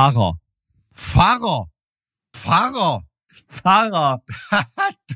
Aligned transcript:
Fahrer. 0.00 0.32
Fahrer. 0.94 1.66
Fahrer. 2.34 3.04
Fahrer. 3.48 4.22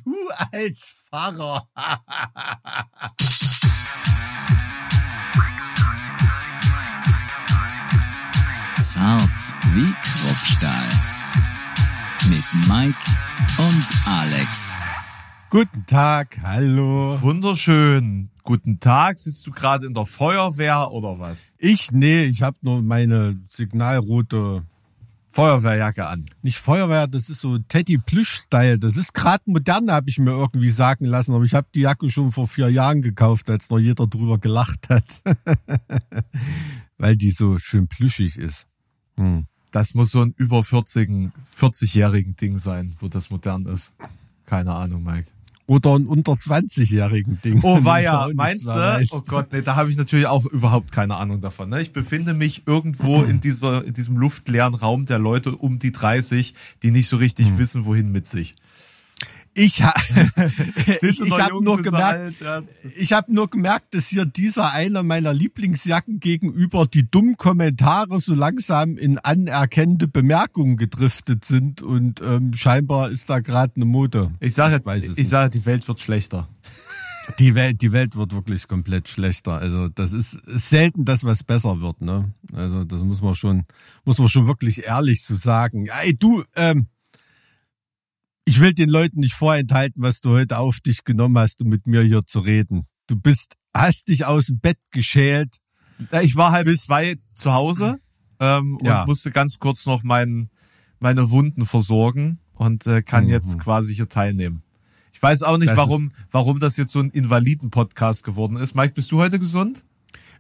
du 0.05 0.15
als 0.53 0.95
Pfarrer. 1.09 1.67
Zart 8.83 9.55
wie 9.73 9.95
Kruppstahl. 10.03 10.91
Mit 12.29 12.45
Mike 12.69 12.99
und 13.57 13.87
Alex. 14.07 14.75
Guten 15.49 15.87
Tag, 15.87 16.39
hallo. 16.43 17.23
Wunderschön. 17.23 18.29
Guten 18.43 18.81
Tag. 18.81 19.19
Sitzt 19.19 19.47
du 19.47 19.51
gerade 19.51 19.87
in 19.87 19.95
der 19.95 20.05
Feuerwehr 20.05 20.91
oder 20.91 21.19
was? 21.19 21.55
Ich, 21.57 21.91
nee, 21.91 22.25
ich 22.25 22.43
habe 22.43 22.59
nur 22.61 22.83
meine 22.83 23.41
signalrote 23.49 24.67
Feuerwehrjacke 25.35 26.07
an. 26.07 26.27
Nicht 26.43 26.59
Feuerwehr, 26.59 27.09
das 27.09 27.29
ist 27.29 27.41
so 27.41 27.59
Teddy 27.59 27.99
Plüsch-Style. 27.99 28.79
Das 28.79 28.97
ist 28.97 29.15
gerade 29.15 29.43
modern, 29.47 29.91
habe 29.91 30.09
ich 30.09 30.21
mir 30.21 30.31
irgendwie 30.31 30.71
sagen 30.71 31.07
lassen. 31.07 31.35
Aber 31.35 31.43
ich 31.43 31.55
habe 31.55 31.67
die 31.75 31.81
Jacke 31.81 32.09
schon 32.09 32.31
vor 32.31 32.47
vier 32.47 32.69
Jahren 32.69 33.03
gekauft, 33.03 33.51
als 33.51 33.69
noch 33.69 33.81
jeder 33.81 34.07
drüber 34.07 34.39
gelacht 34.39 34.89
hat. 34.89 35.25
Weil 36.99 37.17
die 37.17 37.33
so 37.33 37.59
schön 37.59 37.89
plüschig 37.89 38.39
ist. 38.39 38.69
Hm. 39.17 39.47
Das 39.73 39.95
muss 39.95 40.13
so 40.13 40.23
ein 40.23 40.35
über 40.37 40.63
40, 40.63 41.33
40-jährigen 41.61 42.37
Ding 42.37 42.59
sein, 42.59 42.95
wo 43.01 43.09
das 43.09 43.31
modern 43.31 43.67
ist. 43.67 43.93
Keine 44.47 44.73
Ahnung, 44.73 45.03
Mike. 45.03 45.33
Oder 45.67 45.95
ein 45.95 46.07
unter 46.07 46.33
20-jährigen 46.33 47.41
Ding. 47.43 47.61
Oh 47.63 47.79
weia, 47.85 48.29
meinst 48.35 48.67
du? 48.67 49.07
Oh 49.13 49.23
Gott, 49.27 49.53
nee, 49.53 49.63
da 49.63 49.77
habe 49.77 49.91
ich 49.91 49.97
natürlich 49.97 50.27
auch 50.27 50.45
überhaupt 50.45 50.93
keine 50.93 51.17
Ahnung 51.17 51.41
davon. 51.41 51.71
Ne? 51.71 51.81
Ich 51.81 51.93
befinde 51.93 52.35
mich 52.35 52.65
irgendwo 52.67 53.23
in 53.25 53.41
dieser 53.41 53.85
in 53.85 53.95
diesem 53.95 54.17
luftleeren 54.17 54.75
Raum 54.75 55.07
der 55.07 55.19
Leute 55.19 55.57
um 55.57 55.79
die 55.79 55.93
30, 55.93 56.55
die 56.83 56.91
nicht 56.91 57.09
so 57.09 57.17
richtig 57.17 57.49
hm. 57.49 57.59
wissen, 57.59 57.85
wohin 57.87 58.13
mit 58.13 58.27
sich. 58.27 58.55
Ich, 59.57 59.83
ha 59.83 59.95
ich, 61.01 61.21
ich 61.21 61.41
habe 61.41 61.63
nur 61.63 61.81
gemerkt, 61.81 62.41
ja, 62.41 62.63
ich 62.97 63.13
habe 63.13 63.33
nur 63.33 63.49
gemerkt, 63.49 63.95
dass 63.95 64.09
hier 64.09 64.25
dieser 64.25 64.73
einer 64.73 65.05
meiner 65.05 65.33
Lieblingsjacken 65.33 66.19
gegenüber 66.19 66.87
die 66.87 67.09
dummen 67.09 67.37
Kommentare 67.37 68.21
so 68.21 68.35
langsam 68.35 68.99
in 68.99 69.19
anerkennende 69.19 70.09
Bemerkungen 70.09 70.77
gedriftet 70.77 71.45
sind 71.45 71.83
und 71.83 72.21
ähm, 72.21 72.53
scheinbar 72.55 73.11
ist 73.11 73.31
da 73.31 73.39
gerade 73.39 73.75
eine 73.77 73.85
Mode. 73.85 74.33
Ich 74.41 74.55
sage, 74.55 74.83
ich, 74.97 75.19
ich 75.19 75.29
sage, 75.29 75.51
die 75.51 75.65
Welt 75.65 75.87
wird 75.87 76.01
schlechter. 76.01 76.49
Die 77.39 77.55
Welt, 77.55 77.81
die 77.81 77.93
Welt 77.93 78.17
wird 78.17 78.35
wirklich 78.35 78.69
komplett 78.69 79.09
schlechter. 79.09 79.53
Also 79.53 79.89
das 79.89 80.13
ist, 80.13 80.35
ist 80.47 80.69
selten, 80.69 81.05
dass 81.05 81.25
was 81.25 81.43
besser 81.43 81.81
wird. 81.81 82.03
Ne? 82.03 82.33
Also 82.53 82.85
das 82.85 83.01
muss 83.01 83.23
man 83.23 83.35
schon, 83.35 83.65
muss 84.05 84.19
man 84.19 84.29
schon 84.29 84.47
wirklich 84.47 84.85
ehrlich 84.85 85.23
so 85.23 85.35
sagen. 85.37 85.87
Ey, 86.03 86.17
du, 86.17 86.43
ähm, 86.55 86.89
ich 88.45 88.61
will 88.61 88.75
den 88.75 88.91
Leuten 88.91 89.21
nicht 89.21 89.35
vorenthalten, 89.35 90.03
was 90.03 90.21
du 90.21 90.31
heute 90.31 90.59
auf 90.59 90.81
dich 90.81 91.05
genommen 91.05 91.39
hast, 91.39 91.61
um 91.61 91.69
mit 91.69 91.87
mir 91.87 92.03
hier 92.03 92.25
zu 92.27 92.41
reden. 92.41 92.87
Du 93.07 93.17
bist, 93.17 93.55
hast 93.73 94.09
dich 94.09 94.25
aus 94.25 94.47
dem 94.47 94.61
Bett 94.61 94.79
geschält. 94.91 95.59
Ich 96.23 96.37
war 96.37 96.53
halb 96.53 96.69
zwei 96.77 97.17
zu 97.33 97.53
Hause 97.53 97.99
ähm, 98.41 98.77
und 98.77 98.87
ja. 98.87 99.07
musste 99.07 99.31
ganz 99.31 99.59
kurz 99.59 99.87
noch 99.87 100.03
mein, 100.03 100.51
meine 100.99 101.31
Wunden 101.31 101.67
versorgen 101.67 102.39
und 102.55 102.87
äh, 102.87 103.03
kann 103.03 103.25
mhm. 103.25 103.31
jetzt 103.31 103.59
quasi 103.59 103.95
hier 103.95 104.09
teilnehmen. 104.09 104.63
Ich 105.13 105.23
weiß 105.23 105.43
auch 105.45 105.57
nicht, 105.57 105.71
das 105.71 105.77
warum, 105.77 106.13
warum 106.31 106.59
das 106.59 106.77
jetzt 106.77 106.93
so 106.93 107.01
ein 107.01 107.11
Invaliden-Podcast 107.11 108.25
geworden 108.25 108.57
ist. 108.57 108.75
Mike, 108.75 108.93
bist 108.95 109.11
du 109.13 109.21
heute 109.21 109.39
gesund? 109.39 109.85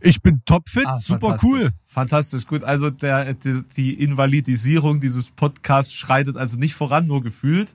Ich 0.00 0.20
bin 0.20 0.42
topfit, 0.44 0.86
ah, 0.86 1.00
super 1.00 1.38
cool. 1.42 1.70
Fantastisch, 1.86 2.46
gut. 2.46 2.64
Also 2.64 2.90
der, 2.90 3.32
die, 3.32 3.62
die 3.74 3.94
Invalidisierung 3.94 5.00
dieses 5.00 5.30
Podcasts 5.30 5.94
schreitet 5.94 6.36
also 6.36 6.58
nicht 6.58 6.74
voran, 6.74 7.06
nur 7.06 7.22
gefühlt. 7.22 7.74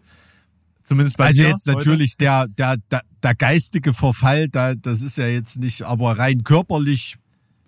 Zumindest 0.90 1.18
bei 1.18 1.28
also 1.28 1.44
mir. 1.44 1.50
Jetzt 1.50 1.68
natürlich 1.68 2.18
der, 2.18 2.48
der, 2.48 2.78
der, 2.90 3.02
der 3.22 3.36
geistige 3.36 3.94
Verfall, 3.94 4.50
da, 4.50 4.74
das 4.74 5.02
ist 5.02 5.20
ja 5.20 5.28
jetzt 5.28 5.60
nicht, 5.60 5.84
aber 5.84 6.18
rein 6.18 6.44
körperlich 6.44 7.18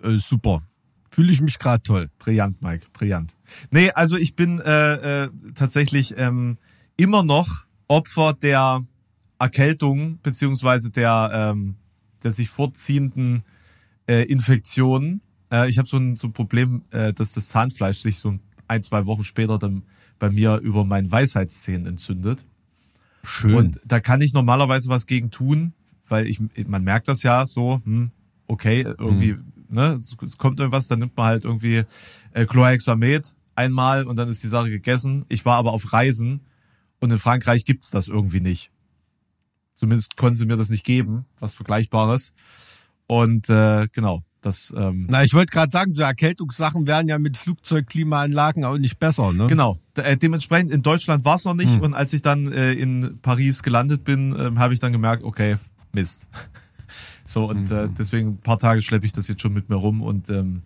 äh, 0.01 0.15
super. 0.15 0.63
Fühle 1.11 1.31
ich 1.31 1.39
mich 1.39 1.59
gerade 1.59 1.83
toll. 1.83 2.09
Brillant, 2.17 2.63
Mike, 2.63 2.87
brillant. 2.93 3.35
Nee, 3.69 3.91
also 3.91 4.17
ich 4.17 4.35
bin 4.35 4.59
äh, 4.59 5.25
äh, 5.25 5.29
tatsächlich 5.53 6.15
ähm, 6.17 6.57
immer 6.97 7.21
noch 7.21 7.65
Opfer 7.87 8.33
der 8.33 8.83
Erkältung 9.37 10.17
beziehungsweise 10.23 10.89
der, 10.89 11.29
ähm, 11.31 11.75
der 12.23 12.31
sich 12.31 12.49
vorziehenden 12.49 13.43
äh, 14.07 14.23
Infektionen. 14.23 15.21
Äh, 15.51 15.69
ich 15.69 15.77
habe 15.77 15.87
so 15.87 15.97
ein, 15.97 16.15
so 16.15 16.25
ein 16.25 16.33
Problem, 16.33 16.85
äh, 16.89 17.13
dass 17.13 17.33
das 17.33 17.49
Zahnfleisch 17.49 17.99
sich 17.99 18.17
so 18.17 18.39
ein, 18.67 18.81
zwei 18.81 19.05
Wochen 19.05 19.23
später 19.23 19.59
dann 19.59 19.83
bei 20.17 20.31
mir 20.31 20.57
über 20.57 20.85
meinen 20.85 21.11
Weisheitszähnen 21.11 21.85
entzündet. 21.85 22.45
Schön. 23.23 23.55
Und 23.55 23.79
da 23.85 23.99
kann 23.99 24.21
ich 24.21 24.33
normalerweise 24.33 24.89
was 24.89 25.05
gegen 25.05 25.31
tun, 25.31 25.73
weil 26.09 26.27
ich, 26.27 26.41
man 26.67 26.83
merkt 26.83 27.07
das 27.07 27.23
ja 27.23 27.45
so, 27.47 27.81
hm, 27.83 28.11
okay, 28.47 28.81
irgendwie, 28.81 29.33
mhm. 29.33 29.53
ne, 29.69 30.01
es 30.01 30.37
kommt 30.37 30.59
irgendwas, 30.59 30.87
dann 30.87 30.99
nimmt 30.99 31.15
man 31.15 31.27
halt 31.27 31.45
irgendwie 31.45 31.83
äh, 32.33 32.45
Chlorhexamet 32.45 33.35
einmal 33.55 34.05
und 34.05 34.15
dann 34.15 34.29
ist 34.29 34.43
die 34.43 34.47
Sache 34.47 34.69
gegessen. 34.69 35.25
Ich 35.29 35.45
war 35.45 35.57
aber 35.57 35.71
auf 35.71 35.93
Reisen 35.93 36.41
und 36.99 37.11
in 37.11 37.19
Frankreich 37.19 37.65
gibt's 37.65 37.89
das 37.89 38.07
irgendwie 38.07 38.41
nicht. 38.41 38.71
Zumindest 39.75 40.17
konnten 40.17 40.37
sie 40.37 40.45
mir 40.45 40.57
das 40.57 40.69
nicht 40.69 40.83
geben, 40.83 41.25
was 41.39 41.55
Vergleichbares. 41.55 42.33
Und 43.07 43.49
äh, 43.49 43.87
genau, 43.91 44.21
das. 44.41 44.73
Ähm, 44.75 45.07
Na, 45.09 45.23
ich 45.23 45.33
wollte 45.33 45.51
gerade 45.51 45.71
sagen, 45.71 45.93
so 45.93 46.01
Erkältungssachen 46.01 46.87
werden 46.87 47.07
ja 47.07 47.19
mit 47.19 47.37
Flugzeugklimaanlagen 47.37 48.65
auch 48.65 48.77
nicht 48.77 48.99
besser, 48.99 49.31
ne? 49.33 49.47
Genau. 49.47 49.77
Äh, 49.95 50.17
dementsprechend 50.17 50.71
in 50.71 50.81
Deutschland 50.81 51.25
war 51.25 51.35
es 51.35 51.45
noch 51.45 51.53
nicht 51.53 51.73
hm. 51.73 51.81
und 51.81 51.93
als 51.93 52.13
ich 52.13 52.21
dann 52.21 52.51
äh, 52.51 52.73
in 52.73 53.19
Paris 53.21 53.63
gelandet 53.63 54.03
bin, 54.03 54.35
äh, 54.35 54.57
habe 54.57 54.73
ich 54.73 54.79
dann 54.79 54.91
gemerkt, 54.91 55.23
okay, 55.23 55.57
Mist. 55.93 56.25
so 57.25 57.49
und 57.49 57.69
mhm. 57.69 57.75
äh, 57.75 57.89
deswegen 57.97 58.29
ein 58.29 58.37
paar 58.37 58.59
Tage 58.59 58.81
schleppe 58.81 59.05
ich 59.05 59.13
das 59.13 59.27
jetzt 59.27 59.41
schon 59.41 59.53
mit 59.53 59.69
mir 59.69 59.75
rum 59.75 60.01
und 60.01 60.29
ähm, 60.29 60.61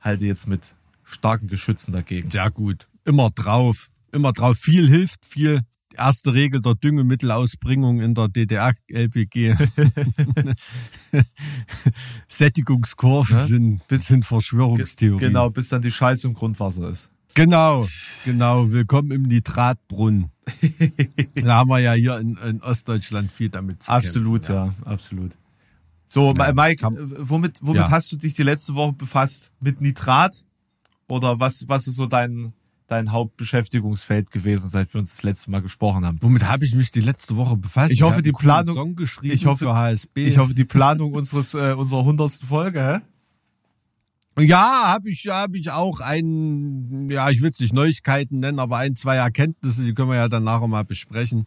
halte 0.00 0.26
jetzt 0.26 0.48
mit 0.48 0.74
starken 1.04 1.48
Geschützen 1.48 1.92
dagegen. 1.92 2.30
Sehr 2.30 2.50
gut. 2.50 2.88
Immer 3.04 3.30
drauf. 3.30 3.90
Immer 4.12 4.32
drauf. 4.32 4.58
Viel 4.58 4.88
hilft, 4.88 5.24
viel 5.24 5.62
erste 5.98 6.32
Regel 6.32 6.60
der 6.62 6.74
Düngemittelausbringung 6.74 8.00
in 8.00 8.14
der 8.14 8.28
DDR-LPG. 8.28 9.54
Sättigungskurven 12.28 13.38
ja? 13.38 13.42
sind, 13.42 13.80
sind 13.90 14.24
Verschwörungstheorien. 14.24 15.18
Genau, 15.18 15.50
bis 15.50 15.68
dann 15.68 15.82
die 15.82 15.90
Scheiße 15.90 16.26
im 16.28 16.34
Grundwasser 16.34 16.90
ist. 16.90 17.10
Genau, 17.34 17.86
genau. 18.24 18.70
Willkommen 18.70 19.10
im 19.10 19.22
Nitratbrunnen. 19.22 20.30
da 21.34 21.56
haben 21.58 21.68
wir 21.68 21.78
ja 21.78 21.92
hier 21.92 22.18
in, 22.18 22.36
in 22.38 22.62
Ostdeutschland 22.62 23.30
viel 23.30 23.48
damit 23.48 23.82
zu 23.82 23.92
Absolut, 23.92 24.46
kämpfen, 24.46 24.54
ja. 24.54 24.66
ja, 24.66 24.92
absolut. 24.92 25.32
So, 26.06 26.32
ja, 26.32 26.52
Mike, 26.52 26.88
womit, 27.18 27.58
womit 27.60 27.82
ja. 27.82 27.90
hast 27.90 28.10
du 28.10 28.16
dich 28.16 28.32
die 28.32 28.42
letzte 28.42 28.74
Woche 28.74 28.94
befasst? 28.94 29.52
Mit 29.60 29.80
Nitrat? 29.80 30.44
Oder 31.06 31.38
was, 31.38 31.68
was 31.68 31.86
ist 31.86 31.96
so 31.96 32.06
dein, 32.06 32.54
dein 32.88 33.12
Hauptbeschäftigungsfeld 33.12 34.30
gewesen, 34.30 34.68
seit 34.68 34.92
wir 34.92 35.00
uns 35.00 35.14
das 35.16 35.22
letzte 35.22 35.50
Mal 35.50 35.62
gesprochen 35.62 36.04
haben. 36.04 36.18
Womit 36.22 36.44
habe 36.46 36.64
ich 36.64 36.74
mich 36.74 36.90
die 36.90 37.02
letzte 37.02 37.36
Woche 37.36 37.56
befasst? 37.56 37.92
Ich 37.92 38.02
hoffe, 38.02 38.22
die 38.22 38.32
Planung, 38.32 38.96
ich 39.22 39.46
hoffe, 39.46 39.66
für 39.66 39.74
HSB. 39.74 40.26
Ich 40.26 40.38
hoffe, 40.38 40.54
die 40.54 40.64
Planung 40.64 41.12
unseres 41.12 41.54
äh, 41.54 41.74
unserer 41.74 42.04
hundertsten 42.04 42.48
Folge, 42.48 42.80
hä? 42.80 43.00
Ja, 44.40 44.84
habe 44.86 45.10
ich, 45.10 45.26
hab 45.28 45.54
ich 45.54 45.70
auch 45.70 46.00
ein, 46.00 47.08
ja, 47.10 47.28
ich 47.28 47.42
will 47.42 47.50
es 47.50 47.60
nicht 47.60 47.72
Neuigkeiten 47.72 48.38
nennen, 48.38 48.60
aber 48.60 48.78
ein, 48.78 48.94
zwei 48.96 49.16
Erkenntnisse, 49.16 49.84
die 49.84 49.94
können 49.94 50.10
wir 50.10 50.16
ja 50.16 50.28
dann 50.28 50.44
nachher 50.44 50.68
mal 50.68 50.84
besprechen. 50.84 51.46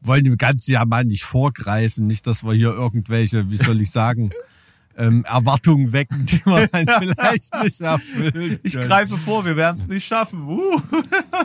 Wollen 0.00 0.24
dem 0.24 0.38
Ganzen 0.38 0.72
ja 0.72 0.84
mal 0.84 1.04
nicht 1.04 1.24
vorgreifen, 1.24 2.06
nicht, 2.06 2.26
dass 2.26 2.42
wir 2.42 2.54
hier 2.54 2.72
irgendwelche, 2.72 3.50
wie 3.50 3.56
soll 3.56 3.80
ich 3.80 3.90
sagen, 3.90 4.30
ähm, 4.96 5.24
Erwartungen 5.24 5.92
wecken, 5.92 6.26
die 6.26 6.40
man 6.44 6.68
dann 6.72 6.86
vielleicht 7.02 7.54
nicht 7.62 7.80
erfüllt. 7.80 8.60
Ich 8.62 8.74
greife 8.74 9.16
vor, 9.16 9.44
wir 9.44 9.56
werden 9.56 9.76
es 9.76 9.88
nicht 9.88 10.06
schaffen. 10.06 10.46
Uh. 10.46 10.80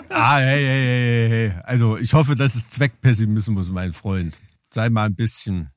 ah, 0.10 0.38
hey, 0.38 0.64
hey, 0.64 0.88
hey, 0.88 1.30
hey. 1.30 1.62
Also 1.64 1.98
ich 1.98 2.14
hoffe, 2.14 2.36
das 2.36 2.56
ist 2.56 2.72
Zweckpessimismus, 2.72 3.70
mein 3.70 3.94
Freund. 3.94 4.36
Sei 4.72 4.90
mal 4.90 5.06
ein 5.06 5.16
bisschen 5.16 5.70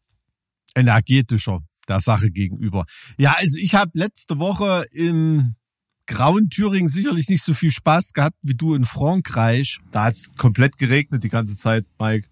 energetischer 0.74 1.60
der 1.88 2.00
Sache 2.00 2.30
gegenüber. 2.30 2.84
Ja, 3.18 3.34
also 3.36 3.58
ich 3.58 3.74
habe 3.74 3.90
letzte 3.94 4.38
Woche 4.38 4.84
im 4.92 5.54
grauen 6.06 6.50
Thüringen 6.50 6.88
sicherlich 6.88 7.28
nicht 7.28 7.42
so 7.42 7.54
viel 7.54 7.70
Spaß 7.70 8.12
gehabt 8.12 8.36
wie 8.42 8.54
du 8.54 8.74
in 8.74 8.84
Frankreich. 8.84 9.78
Da 9.90 10.04
hat's 10.04 10.30
komplett 10.36 10.76
geregnet 10.78 11.24
die 11.24 11.28
ganze 11.28 11.56
Zeit, 11.56 11.86
Mike. 11.98 12.28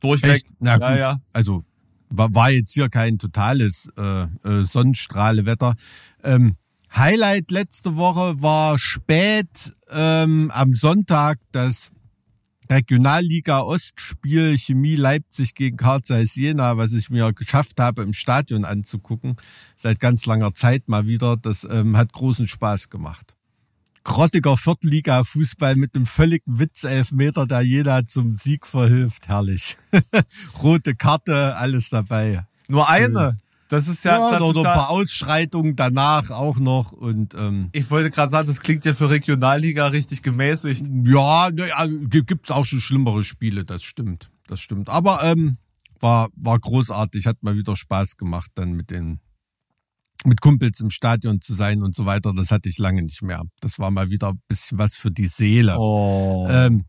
Durchweg. 0.00 0.32
Echt? 0.32 0.46
Na 0.60 0.74
gut. 0.74 0.82
Ja, 0.82 0.96
ja. 0.96 1.20
Also 1.32 1.64
war, 2.10 2.34
war 2.34 2.50
jetzt 2.50 2.72
hier 2.72 2.88
kein 2.88 3.18
totales 3.18 3.88
äh, 3.96 4.22
äh, 4.22 4.64
Sonnenstrahlewetter. 4.64 5.74
Ähm, 6.22 6.56
Highlight 6.94 7.50
letzte 7.50 7.96
Woche 7.96 8.40
war 8.40 8.78
spät 8.78 9.74
ähm, 9.90 10.50
am 10.54 10.74
Sonntag 10.74 11.38
das 11.52 11.90
Regionalliga 12.70 13.60
Ostspiel 13.60 14.58
Chemie 14.58 14.96
Leipzig 14.96 15.54
gegen 15.54 15.76
Karl 15.76 16.02
Zeiss 16.02 16.34
Jena, 16.34 16.76
was 16.76 16.92
ich 16.92 17.08
mir 17.08 17.32
geschafft 17.32 17.80
habe 17.80 18.02
im 18.02 18.12
Stadion 18.12 18.64
anzugucken, 18.64 19.36
seit 19.76 20.00
ganz 20.00 20.26
langer 20.26 20.52
Zeit 20.52 20.88
mal 20.88 21.06
wieder. 21.06 21.36
Das 21.36 21.64
ähm, 21.64 21.96
hat 21.96 22.12
großen 22.12 22.46
Spaß 22.46 22.90
gemacht. 22.90 23.37
Grottiger 24.08 24.56
Viertliga-Fußball 24.56 25.76
mit 25.76 25.94
einem 25.94 26.06
völligen 26.06 26.58
Witzelfmeter, 26.58 27.46
der 27.46 27.60
jeder 27.60 28.06
zum 28.06 28.36
Sieg 28.38 28.66
verhilft. 28.66 29.28
Herrlich. 29.28 29.76
Rote 30.62 30.94
Karte, 30.94 31.56
alles 31.56 31.90
dabei. 31.90 32.46
Nur 32.68 32.88
eine. 32.88 33.36
Das 33.68 33.86
ist 33.86 34.04
ja, 34.04 34.12
Ja, 34.18 34.30
das 34.32 34.40
oder 34.42 34.60
ist 34.60 34.66
ein 34.66 34.72
paar 34.72 34.88
Ausschreitungen 34.88 35.76
danach 35.76 36.30
auch 36.30 36.56
noch 36.58 36.92
und 36.92 37.34
ähm, 37.34 37.68
ich 37.72 37.90
wollte 37.90 38.10
gerade 38.10 38.30
sagen, 38.30 38.46
das 38.48 38.62
klingt 38.62 38.86
ja 38.86 38.94
für 38.94 39.10
Regionalliga 39.10 39.88
richtig 39.88 40.22
gemäßigt. 40.22 40.84
ja, 41.04 41.50
ne, 41.50 41.68
ja 41.68 41.84
gi- 41.86 42.22
gibt's 42.24 42.50
auch 42.50 42.64
schon 42.64 42.80
schlimmere 42.80 43.22
Spiele, 43.24 43.64
das 43.64 43.82
stimmt, 43.82 44.30
das 44.46 44.60
stimmt. 44.60 44.88
Aber 44.88 45.22
ähm, 45.22 45.58
war 46.00 46.30
war 46.34 46.58
großartig, 46.58 47.26
hat 47.26 47.42
mal 47.42 47.56
wieder 47.56 47.76
Spaß 47.76 48.16
gemacht, 48.16 48.50
dann 48.54 48.72
mit 48.72 48.90
den 48.90 49.20
mit 50.24 50.40
Kumpels 50.40 50.80
im 50.80 50.90
Stadion 50.90 51.40
zu 51.40 51.54
sein 51.54 51.82
und 51.82 51.94
so 51.94 52.06
weiter. 52.06 52.32
Das 52.34 52.50
hatte 52.50 52.68
ich 52.68 52.78
lange 52.78 53.02
nicht 53.02 53.22
mehr. 53.22 53.42
Das 53.60 53.78
war 53.78 53.90
mal 53.90 54.10
wieder 54.10 54.30
ein 54.30 54.40
bisschen 54.48 54.78
was 54.78 54.94
für 54.94 55.10
die 55.10 55.26
Seele. 55.26 55.76
Oh. 55.78 56.46
Ähm, 56.50 56.84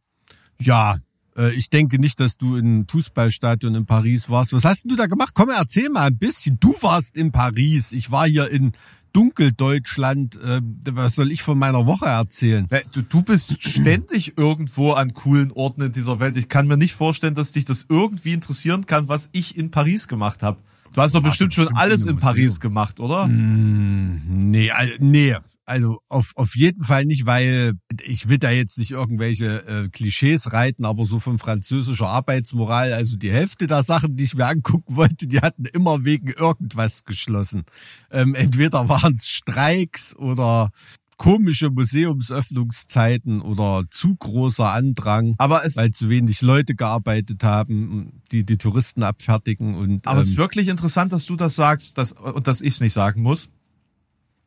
ja, 0.60 0.98
äh, 1.38 1.52
ich 1.54 1.70
denke 1.70 2.00
nicht, 2.00 2.20
dass 2.20 2.38
du 2.38 2.58
im 2.58 2.88
Fußballstadion 2.88 3.76
in 3.76 3.86
Paris 3.86 4.30
warst. 4.30 4.54
Was 4.54 4.66
hast 4.66 4.84
denn 4.84 4.90
du 4.90 4.96
da 4.96 5.06
gemacht? 5.06 5.32
Komm, 5.34 5.50
erzähl 5.50 5.90
mal 5.90 6.08
ein 6.08 6.18
bisschen. 6.18 6.60
Du 6.60 6.74
warst 6.82 7.16
in 7.16 7.32
Paris. 7.32 7.92
Ich 7.92 8.12
war 8.12 8.28
hier 8.28 8.50
in 8.50 8.74
Dunkeldeutschland. 9.14 10.36
Äh, 10.42 10.62
was 10.92 11.16
soll 11.16 11.32
ich 11.32 11.42
von 11.42 11.58
meiner 11.58 11.86
Woche 11.86 12.06
erzählen? 12.06 12.68
Du, 12.94 13.02
du 13.02 13.22
bist 13.22 13.56
ständig 13.60 14.38
irgendwo 14.38 14.94
an 14.94 15.14
coolen 15.14 15.52
Orten 15.52 15.82
in 15.82 15.92
dieser 15.92 16.20
Welt. 16.20 16.38
Ich 16.38 16.50
kann 16.50 16.68
mir 16.68 16.78
nicht 16.78 16.94
vorstellen, 16.94 17.36
dass 17.36 17.52
dich 17.52 17.66
das 17.66 17.86
irgendwie 17.90 18.34
interessieren 18.34 18.86
kann, 18.86 19.08
was 19.08 19.30
ich 19.32 19.58
in 19.58 19.72
Paris 19.72 20.08
gemacht 20.08 20.44
habe. 20.44 20.60
Du 20.94 21.02
hast 21.02 21.16
doch 21.16 21.24
bestimmt 21.24 21.54
schon 21.54 21.66
bestimmt 21.66 21.80
alles 21.80 22.06
in 22.06 22.18
Paris 22.18 22.56
Museum. 22.56 22.60
gemacht, 22.62 23.00
oder? 23.00 23.28
Nee, 23.28 24.72
also, 24.72 24.94
nee. 25.00 25.36
Also 25.66 26.00
auf, 26.08 26.32
auf 26.36 26.56
jeden 26.56 26.84
Fall 26.84 27.06
nicht, 27.06 27.28
weil 27.28 27.74
ich 28.02 28.28
will 28.28 28.40
da 28.40 28.50
jetzt 28.50 28.80
nicht 28.80 28.90
irgendwelche 28.90 29.68
äh, 29.68 29.90
Klischees 29.90 30.52
reiten, 30.52 30.84
aber 30.84 31.06
so 31.06 31.20
von 31.20 31.38
französischer 31.38 32.08
Arbeitsmoral, 32.08 32.92
also 32.92 33.18
die 33.18 33.32
Hälfte 33.32 33.68
der 33.68 33.84
Sachen, 33.84 34.16
die 34.16 34.24
ich 34.24 34.34
mir 34.34 34.48
angucken 34.48 34.96
wollte, 34.96 35.28
die 35.28 35.42
hatten 35.42 35.66
immer 35.66 36.04
wegen 36.06 36.30
irgendwas 36.30 37.04
geschlossen. 37.04 37.66
Ähm, 38.10 38.34
entweder 38.34 38.90
waren 38.90 39.18
es 39.20 39.30
Streiks 39.30 40.16
oder 40.16 40.72
komische 41.20 41.70
Museumsöffnungszeiten 41.70 43.42
oder 43.42 43.84
zu 43.92 44.16
großer 44.16 44.72
Andrang, 44.72 45.36
Aber 45.38 45.66
es, 45.66 45.76
weil 45.76 45.92
zu 45.92 46.08
wenig 46.08 46.42
Leute 46.42 46.76
gearbeitet 46.76 47.44
haben, 47.44 48.22
die 48.32 48.46
die 48.46 48.58
Touristen 48.58 49.04
abfertigen 49.04 49.76
und 49.76 50.08
aber 50.08 50.22
es 50.22 50.30
ähm, 50.30 50.34
ist 50.34 50.38
wirklich 50.38 50.70
interessant, 50.70 51.12
dass 51.12 51.26
du 51.26 51.36
das 51.36 51.56
sagst 51.56 51.98
dass, 51.98 52.14
und 52.14 52.48
dass 52.48 52.62
ich 52.62 52.76
es 52.76 52.80
nicht 52.80 52.94
sagen 52.94 53.22
muss. 53.22 53.50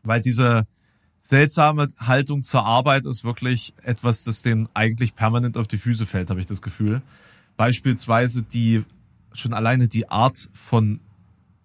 Weil 0.02 0.22
diese 0.22 0.66
seltsame 1.19 1.88
Haltung 1.98 2.42
zur 2.42 2.64
Arbeit 2.64 3.04
ist 3.04 3.22
wirklich 3.22 3.74
etwas, 3.82 4.24
das 4.24 4.40
denen 4.40 4.66
eigentlich 4.72 5.14
permanent 5.14 5.58
auf 5.58 5.69
die 5.69 5.78
Füße 5.78 6.06
fällt, 6.06 6.30
habe 6.30 6.40
ich 6.40 6.46
das 6.46 6.62
Gefühl. 6.62 7.02
Beispielsweise 7.58 8.42
die, 8.42 8.82
schon 9.34 9.52
alleine 9.52 9.88
die 9.88 10.08
Art 10.08 10.48
von 10.54 11.00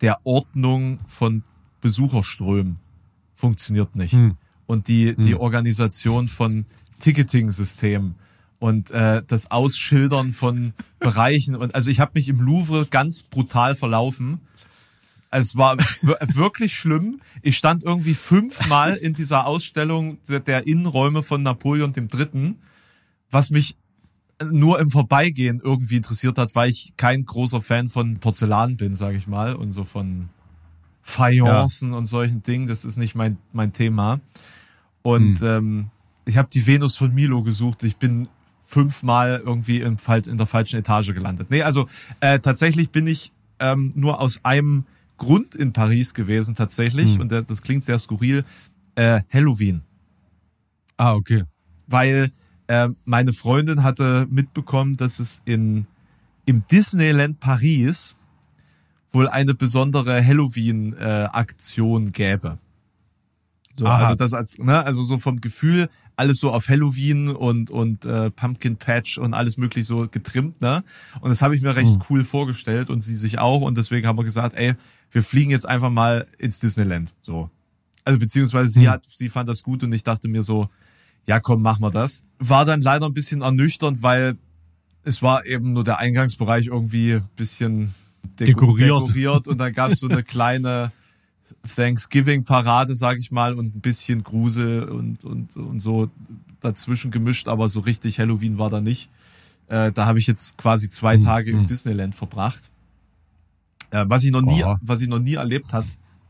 der 0.02 0.20
Ordnung 0.26 0.98
von 1.08 1.44
Besucherströmen 1.80 2.78
funktioniert 3.36 3.96
nicht. 3.96 4.14
Und 4.68 4.88
die, 4.90 5.16
die 5.16 5.34
Organisation 5.36 6.28
von 6.28 6.66
Ticketing-Systemen 7.00 8.16
und 8.60 8.92
äh, 8.92 9.24
das 9.26 9.50
Ausschildern 9.50 10.34
von 10.34 10.74
Bereichen. 11.00 11.56
Und 11.56 11.74
also 11.74 11.90
ich 11.90 12.00
habe 12.00 12.12
mich 12.16 12.30
im 12.30 12.42
Louvre 12.42 12.86
ganz 12.86 13.24
brutal 13.24 13.76
verlaufen. 13.76 14.40
Es 15.32 15.56
war 15.56 15.78
wir- 16.02 16.18
wirklich 16.36 16.74
schlimm. 16.74 17.22
Ich 17.42 17.58
stand 17.58 17.84
irgendwie 17.84 18.14
fünfmal 18.14 18.96
in 18.96 19.14
dieser 19.14 19.46
Ausstellung 19.46 20.18
der, 20.28 20.40
Innenräume 20.68 21.24
von 21.24 21.44
Napoleon 21.44 21.94
dem 21.94 22.08
Dritten, 22.08 22.58
was 23.32 23.50
mich 23.50 23.78
nur 24.52 24.80
im 24.80 24.90
Vorbeigehen 24.90 25.62
irgendwie 25.64 25.98
interessiert 25.98 26.38
hat, 26.38 26.54
weil 26.56 26.70
ich 26.70 26.94
kein 26.98 27.26
großer 27.26 27.62
Fan 27.62 27.88
von 27.88 28.18
Porzellan 28.20 28.78
bin, 28.78 28.96
sage 28.96 29.18
ich 29.18 29.28
mal, 29.28 29.56
und 29.56 29.72
so 29.72 29.84
von 29.84 30.30
Fayencen 31.08 31.94
und 31.94 32.06
solchen 32.06 32.44
Dingen. 32.44 32.68
Das 32.68 32.84
ist 32.84 32.98
nicht 32.98 33.16
mein 33.16 33.38
mein 33.54 33.72
Thema. 33.72 34.20
Und 35.04 35.42
ähm, 35.42 35.90
ich 36.26 36.38
habe 36.38 36.50
die 36.52 36.68
Venus 36.68 36.98
von 36.98 37.14
Milo 37.14 37.44
gesucht. 37.44 37.84
Ich 37.84 37.96
bin 37.96 38.28
fünfmal 38.62 39.42
irgendwie 39.46 39.80
im, 39.80 39.96
in 40.28 40.38
der 40.38 40.46
falschen 40.46 40.78
Etage 40.78 41.14
gelandet. 41.14 41.50
Nee, 41.50 41.64
also 41.64 41.88
äh, 42.20 42.40
tatsächlich 42.40 42.90
bin 42.90 43.08
ich 43.08 43.32
ähm, 43.60 43.94
nur 43.96 44.20
aus 44.20 44.44
einem 44.44 44.84
Grund 45.18 45.56
in 45.56 45.72
Paris 45.72 46.14
gewesen, 46.14 46.56
tatsächlich. 46.56 47.18
Und 47.20 47.32
äh, 47.32 47.44
das 47.44 47.62
klingt 47.62 47.86
sehr 47.86 47.98
skurril. 47.98 48.44
Äh, 48.96 49.22
Halloween 49.32 49.84
ah, 50.98 51.14
okay. 51.14 51.44
weil 51.88 52.32
äh, 52.68 52.90
meine 53.06 53.32
Freundin 53.32 53.84
hatte 53.84 54.28
mitbekommen, 54.30 54.98
dass 54.98 55.20
es 55.20 55.42
in 55.46 55.88
im 56.46 56.66
Disneyland 56.72 57.40
Paris 57.40 58.16
wohl 59.12 59.28
eine 59.28 59.54
besondere 59.54 60.24
Halloween-Aktion 60.24 62.12
gäbe. 62.12 62.58
So, 63.78 63.86
Aha. 63.86 64.08
also 64.08 64.16
das 64.16 64.34
als, 64.34 64.58
ne, 64.58 64.84
also 64.84 65.04
so 65.04 65.20
vom 65.20 65.40
Gefühl, 65.40 65.88
alles 66.16 66.40
so 66.40 66.52
auf 66.52 66.68
Halloween 66.68 67.30
und 67.30 67.70
und 67.70 68.06
äh, 68.06 68.32
Pumpkin 68.32 68.78
Patch 68.78 69.20
und 69.20 69.36
alles 69.36 69.58
möglich 69.58 69.86
so 69.86 70.08
getrimmt, 70.10 70.62
ne? 70.62 70.84
Und 71.22 71.30
das 71.30 71.44
habe 71.44 71.56
ich 71.56 71.62
mir 71.62 71.76
recht 71.76 71.96
cool 72.10 72.24
vorgestellt 72.24 72.90
und 72.90 73.02
sie 73.02 73.16
sich 73.16 73.38
auch 73.38 73.62
und 73.62 73.78
deswegen 73.78 74.08
haben 74.08 74.18
wir 74.18 74.24
gesagt, 74.24 74.56
ey, 74.56 74.74
wir 75.12 75.22
fliegen 75.22 75.52
jetzt 75.52 75.68
einfach 75.68 75.92
mal 75.92 76.26
ins 76.40 76.60
Disneyland, 76.60 77.14
so. 77.22 77.52
Also 78.04 78.20
beziehungsweise 78.20 78.70
sie 78.70 78.90
hat, 78.90 79.06
sie 79.06 79.30
fand 79.30 79.48
das 79.48 79.62
gut 79.62 79.84
und 79.84 79.92
ich 79.94 80.04
dachte 80.04 80.28
mir 80.28 80.42
so, 80.42 80.70
ja 81.28 81.40
komm, 81.40 81.62
machen 81.62 81.82
wir 81.82 81.92
das. 81.92 82.24
War 82.40 82.66
dann 82.66 82.82
leider 82.82 83.06
ein 83.06 83.14
bisschen 83.14 83.42
ernüchternd, 83.42 84.02
weil 84.02 84.38
es 85.04 85.22
war 85.22 85.46
eben 85.46 85.74
nur 85.74 85.84
der 85.84 86.00
Eingangsbereich 86.00 86.68
irgendwie 86.68 87.14
ein 87.14 87.30
bisschen 87.36 87.94
Dekoriert. 88.36 88.90
dekoriert 88.90 89.48
und 89.48 89.58
dann 89.58 89.74
gab 89.74 89.92
es 89.92 90.00
so 90.00 90.08
eine 90.08 90.24
kleine 90.36 90.92
Thanksgiving-Parade, 91.76 92.96
sag 92.96 93.18
ich 93.18 93.32
mal, 93.32 93.54
und 93.54 93.76
ein 93.76 93.82
bisschen 93.82 94.24
Grusel 94.24 94.84
und, 94.84 95.26
und, 95.26 95.56
und 95.56 95.80
so 95.80 96.10
dazwischen 96.60 97.12
gemischt, 97.12 97.48
aber 97.48 97.70
so 97.70 97.82
richtig 97.82 98.20
Halloween 98.20 98.58
war 98.58 98.70
da 98.70 98.82
nicht. 98.82 99.10
Äh, 99.68 99.92
da 99.92 100.06
habe 100.06 100.20
ich 100.20 100.28
jetzt 100.28 100.58
quasi 100.58 100.90
zwei 100.90 101.18
Tage 101.18 101.52
im 101.52 101.66
Disneyland 101.66 102.16
verbracht. 102.16 102.72
Äh, 103.92 104.06
was 104.08 104.24
ich 104.24 104.32
noch 104.32 104.42
nie, 104.42 104.64
was 104.82 105.02
ich 105.02 105.08
noch 105.08 105.20
nie 105.20 105.36
erlebt 105.36 105.74
hat, 105.74 105.86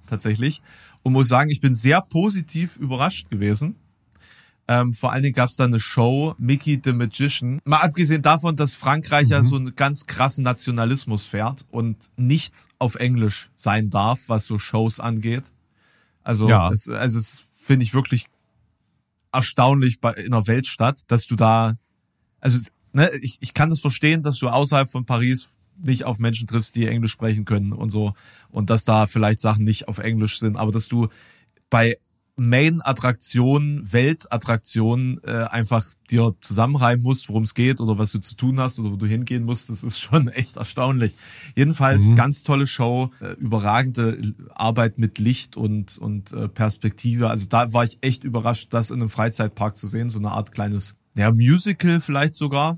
tatsächlich. 0.08 0.62
Und 1.04 1.14
muss 1.14 1.28
sagen, 1.28 1.50
ich 1.50 1.62
bin 1.62 1.76
sehr 1.76 2.02
positiv 2.02 2.78
überrascht 2.78 3.30
gewesen. 3.30 3.76
Ähm, 4.70 4.94
vor 4.94 5.14
allen 5.14 5.24
Dingen 5.24 5.34
gab 5.36 5.50
es 5.50 5.56
da 5.56 5.64
eine 5.64 5.80
Show, 5.80 6.36
Mickey 6.38 6.80
the 6.84 6.92
Magician. 6.92 7.60
Mal 7.64 7.80
abgesehen 7.80 8.22
davon, 8.22 8.56
dass 8.58 8.74
Frankreich 8.74 9.26
Mhm. 9.28 9.32
ja 9.32 9.44
so 9.44 9.56
einen 9.56 9.76
ganz 9.76 10.06
krassen 10.08 10.44
Nationalismus 10.44 11.26
fährt 11.26 11.66
und 11.72 11.96
nichts 12.18 12.68
auf 12.78 12.96
Englisch 12.96 13.50
sein 13.56 13.90
darf, 13.90 14.20
was 14.28 14.46
so 14.46 14.60
Shows 14.60 15.00
angeht. 15.00 15.52
Also, 16.24 16.50
Ja. 16.50 16.70
es, 16.70 16.90
also 16.90 17.18
es 17.18 17.44
finde 17.56 17.84
ich 17.86 17.94
wirklich 17.94 18.26
erstaunlich 19.32 20.00
bei, 20.02 20.14
in 20.14 20.34
einer 20.34 20.48
Weltstadt, 20.48 21.00
dass 21.08 21.26
du 21.28 21.36
da, 21.36 21.78
also 22.40 22.58
es, 22.58 22.72
ne, 22.94 23.10
ich, 23.22 23.38
ich 23.40 23.54
kann 23.54 23.70
das 23.70 23.80
verstehen, 23.80 24.24
dass 24.24 24.38
du 24.40 24.50
außerhalb 24.50 24.90
von 24.90 25.06
Paris 25.06 25.50
nicht 25.82 26.06
auf 26.06 26.18
Menschen 26.20 26.48
triffst, 26.48 26.76
die 26.76 26.88
Englisch 26.88 27.12
sprechen 27.12 27.46
können 27.46 27.72
und 27.72 27.90
so 27.92 28.14
und 28.50 28.70
dass 28.70 28.84
da 28.84 29.06
vielleicht 29.06 29.40
Sachen 29.40 29.64
nicht 29.64 29.88
auf 29.88 30.00
Englisch 30.00 30.40
sind, 30.40 30.58
aber 30.58 30.72
dass 30.72 30.88
du 30.88 31.08
bei 31.70 31.98
Main-Attraktionen, 32.40 33.92
Weltattraktionen 33.92 35.20
äh, 35.24 35.48
einfach 35.50 35.84
dir 36.12 36.36
zusammenreimen 36.42 37.04
musst, 37.04 37.30
worum 37.30 37.44
es 37.44 37.56
geht 37.56 37.82
oder 37.82 37.98
was 37.98 38.12
du 38.12 38.20
zu 38.20 38.36
tun 38.36 38.60
hast 38.60 38.78
oder 38.80 38.92
wo 38.92 38.96
du 38.96 39.08
hingehen 39.08 39.44
musst, 39.44 39.70
das 39.70 39.84
ist 39.84 40.00
schon 40.00 40.28
echt 40.30 40.58
erstaunlich. 40.58 41.14
Jedenfalls 41.56 42.06
ganz 42.16 42.44
tolle 42.44 42.68
Show, 42.68 43.12
äh, 43.22 43.34
überragende 43.34 44.20
Arbeit 44.54 45.00
mit 45.00 45.18
Licht 45.20 45.58
und 45.58 45.98
und 45.98 46.32
äh, 46.32 46.48
Perspektive. 46.48 47.30
Also 47.30 47.48
da 47.48 47.74
war 47.74 47.84
ich 47.84 47.98
echt 48.02 48.24
überrascht, 48.24 48.68
das 48.72 48.92
in 48.92 49.02
einem 49.02 49.10
Freizeitpark 49.10 49.76
zu 49.76 49.88
sehen, 49.88 50.10
so 50.10 50.20
eine 50.20 50.32
Art 50.32 50.52
kleines, 50.52 50.96
ja 51.16 51.32
Musical 51.32 52.00
vielleicht 52.00 52.36
sogar, 52.36 52.78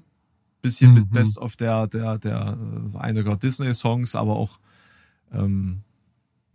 bisschen 0.62 0.94
mit 0.94 1.12
Best 1.12 1.38
of 1.38 1.58
der 1.58 1.88
der 1.88 2.18
der 2.18 2.58
äh, 2.94 2.98
einiger 2.98 3.36
Disney 3.36 3.74
Songs, 3.74 4.16
aber 4.16 4.38
auch 4.38 4.60
ähm, 5.34 5.82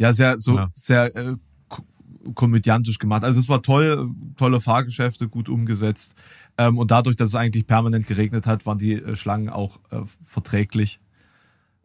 ja 0.00 0.12
sehr 0.14 0.38
so 0.38 0.56
Ja. 0.56 0.70
sehr 0.74 1.14
äh, 1.14 1.36
komödiantisch 2.34 2.98
gemacht. 2.98 3.24
Also 3.24 3.40
es 3.40 3.48
war 3.48 3.62
toll, 3.62 4.10
tolle 4.36 4.60
Fahrgeschäfte, 4.60 5.28
gut 5.28 5.48
umgesetzt. 5.48 6.14
Ähm, 6.56 6.78
und 6.78 6.90
dadurch, 6.90 7.16
dass 7.16 7.30
es 7.30 7.34
eigentlich 7.34 7.66
permanent 7.66 8.06
geregnet 8.06 8.46
hat, 8.46 8.64
waren 8.66 8.78
die 8.78 8.92
äh, 8.94 9.16
Schlangen 9.16 9.48
auch 9.48 9.78
äh, 9.90 10.00
verträglich. 10.24 11.00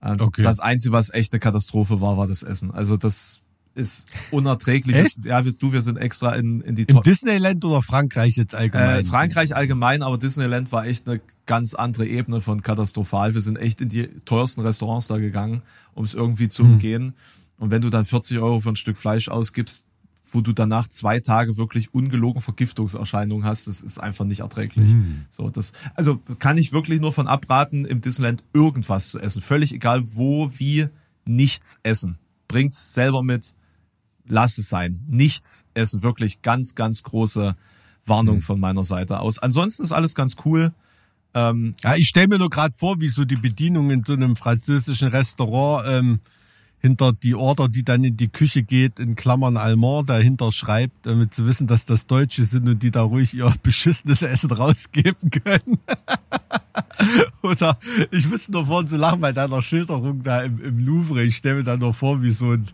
Ähm, 0.01 0.17
Okay. 0.19 0.43
Das 0.43 0.59
Einzige, 0.59 0.93
was 0.93 1.09
echt 1.13 1.33
eine 1.33 1.39
Katastrophe 1.39 1.99
war, 2.01 2.17
war 2.17 2.27
das 2.27 2.43
Essen. 2.43 2.71
Also 2.71 2.95
das 2.95 3.41
ist 3.75 4.07
unerträglich. 4.31 4.95
Echt? 4.95 5.25
Ja, 5.25 5.43
wir, 5.45 5.53
du, 5.53 5.71
wir 5.73 5.81
sind 5.81 5.97
extra 5.97 6.35
in, 6.35 6.61
in 6.61 6.75
die 6.75 6.83
Im 6.83 6.95
To- 6.97 7.01
Disneyland 7.01 7.63
oder 7.65 7.81
Frankreich 7.81 8.35
jetzt 8.35 8.55
allgemein? 8.55 9.01
äh, 9.01 9.05
Frankreich 9.05 9.55
allgemein, 9.55 10.01
aber 10.03 10.17
Disneyland 10.17 10.71
war 10.71 10.85
echt 10.85 11.07
eine 11.07 11.21
ganz 11.45 11.73
andere 11.75 12.05
Ebene 12.07 12.41
von 12.41 12.61
katastrophal. 12.61 13.33
Wir 13.33 13.41
sind 13.41 13.57
echt 13.57 13.79
in 13.81 13.89
die 13.89 14.07
teuersten 14.25 14.61
Restaurants 14.61 15.07
da 15.07 15.17
gegangen, 15.17 15.61
um 15.93 16.03
es 16.03 16.13
irgendwie 16.13 16.49
zu 16.49 16.63
umgehen. 16.63 17.13
Und 17.57 17.71
wenn 17.71 17.81
du 17.81 17.89
dann 17.89 18.05
40 18.05 18.39
Euro 18.39 18.59
für 18.59 18.69
ein 18.69 18.75
Stück 18.75 18.97
Fleisch 18.97 19.29
ausgibst, 19.29 19.83
wo 20.31 20.41
du 20.41 20.53
danach 20.53 20.87
zwei 20.87 21.19
Tage 21.19 21.57
wirklich 21.57 21.93
ungelogen 21.93 22.41
Vergiftungserscheinungen 22.41 23.45
hast, 23.45 23.67
das 23.67 23.81
ist 23.81 23.99
einfach 23.99 24.25
nicht 24.25 24.41
erträglich. 24.41 24.91
Mhm. 24.91 25.25
So, 25.29 25.49
das, 25.49 25.73
also 25.95 26.17
kann 26.39 26.57
ich 26.57 26.71
wirklich 26.71 27.01
nur 27.01 27.11
von 27.13 27.27
abraten, 27.27 27.85
im 27.85 28.01
Disneyland 28.01 28.43
irgendwas 28.53 29.09
zu 29.09 29.19
essen. 29.19 29.41
Völlig 29.41 29.73
egal 29.73 30.03
wo, 30.13 30.51
wie, 30.57 30.87
nichts 31.25 31.79
essen. 31.83 32.17
Bringt's 32.47 32.93
selber 32.93 33.21
mit, 33.23 33.53
lass 34.27 34.57
es 34.57 34.69
sein. 34.69 34.99
Nichts 35.07 35.63
essen. 35.73 36.01
Wirklich 36.03 36.41
ganz, 36.41 36.75
ganz 36.75 37.03
große 37.03 37.55
Warnung 38.05 38.37
Mhm. 38.37 38.41
von 38.41 38.59
meiner 38.59 38.83
Seite 38.83 39.19
aus. 39.19 39.39
Ansonsten 39.39 39.83
ist 39.83 39.91
alles 39.91 40.15
ganz 40.15 40.35
cool. 40.45 40.73
Ähm, 41.35 41.75
Ja, 41.83 41.95
ich 41.95 42.09
stelle 42.09 42.27
mir 42.27 42.39
nur 42.39 42.49
gerade 42.49 42.73
vor, 42.75 42.99
wie 42.99 43.07
so 43.09 43.23
die 43.25 43.35
Bedienung 43.35 43.91
in 43.91 44.03
so 44.03 44.13
einem 44.13 44.35
französischen 44.35 45.09
Restaurant 45.09 45.85
ähm, 45.87 46.19
hinter 46.79 47.13
die 47.13 47.35
Order, 47.35 47.67
die 47.67 47.83
dann 47.83 48.03
in 48.03 48.17
die 48.17 48.29
Küche 48.29 48.63
geht, 48.63 48.99
in 48.99 49.15
Klammern 49.15 49.57
Allemand 49.57 50.09
dahinter 50.09 50.51
schreibt, 50.51 51.05
damit 51.05 51.33
zu 51.33 51.45
wissen, 51.45 51.67
dass 51.67 51.85
das 51.85 52.07
Deutsche 52.07 52.43
sind 52.43 52.67
und 52.67 52.81
die 52.81 52.91
da 52.91 53.01
ruhig 53.01 53.33
ihr 53.33 53.53
beschissenes 53.63 54.21
Essen 54.21 54.51
rausgeben 54.51 55.29
können. 55.29 55.77
Oder 57.43 57.77
ich 58.11 58.29
müsste 58.29 58.51
nur 58.53 58.65
vorhin 58.65 58.87
so 58.87 58.97
lachen 58.97 59.21
bei 59.21 59.33
deiner 59.33 59.61
Schilderung 59.61 60.23
da 60.23 60.41
im, 60.41 60.63
im 60.63 60.85
Louvre. 60.85 61.23
Ich 61.23 61.37
stelle 61.37 61.57
mir 61.57 61.63
da 61.63 61.77
nur 61.77 61.93
vor, 61.93 62.21
wie 62.21 62.31
so 62.31 62.51
ein 62.51 62.65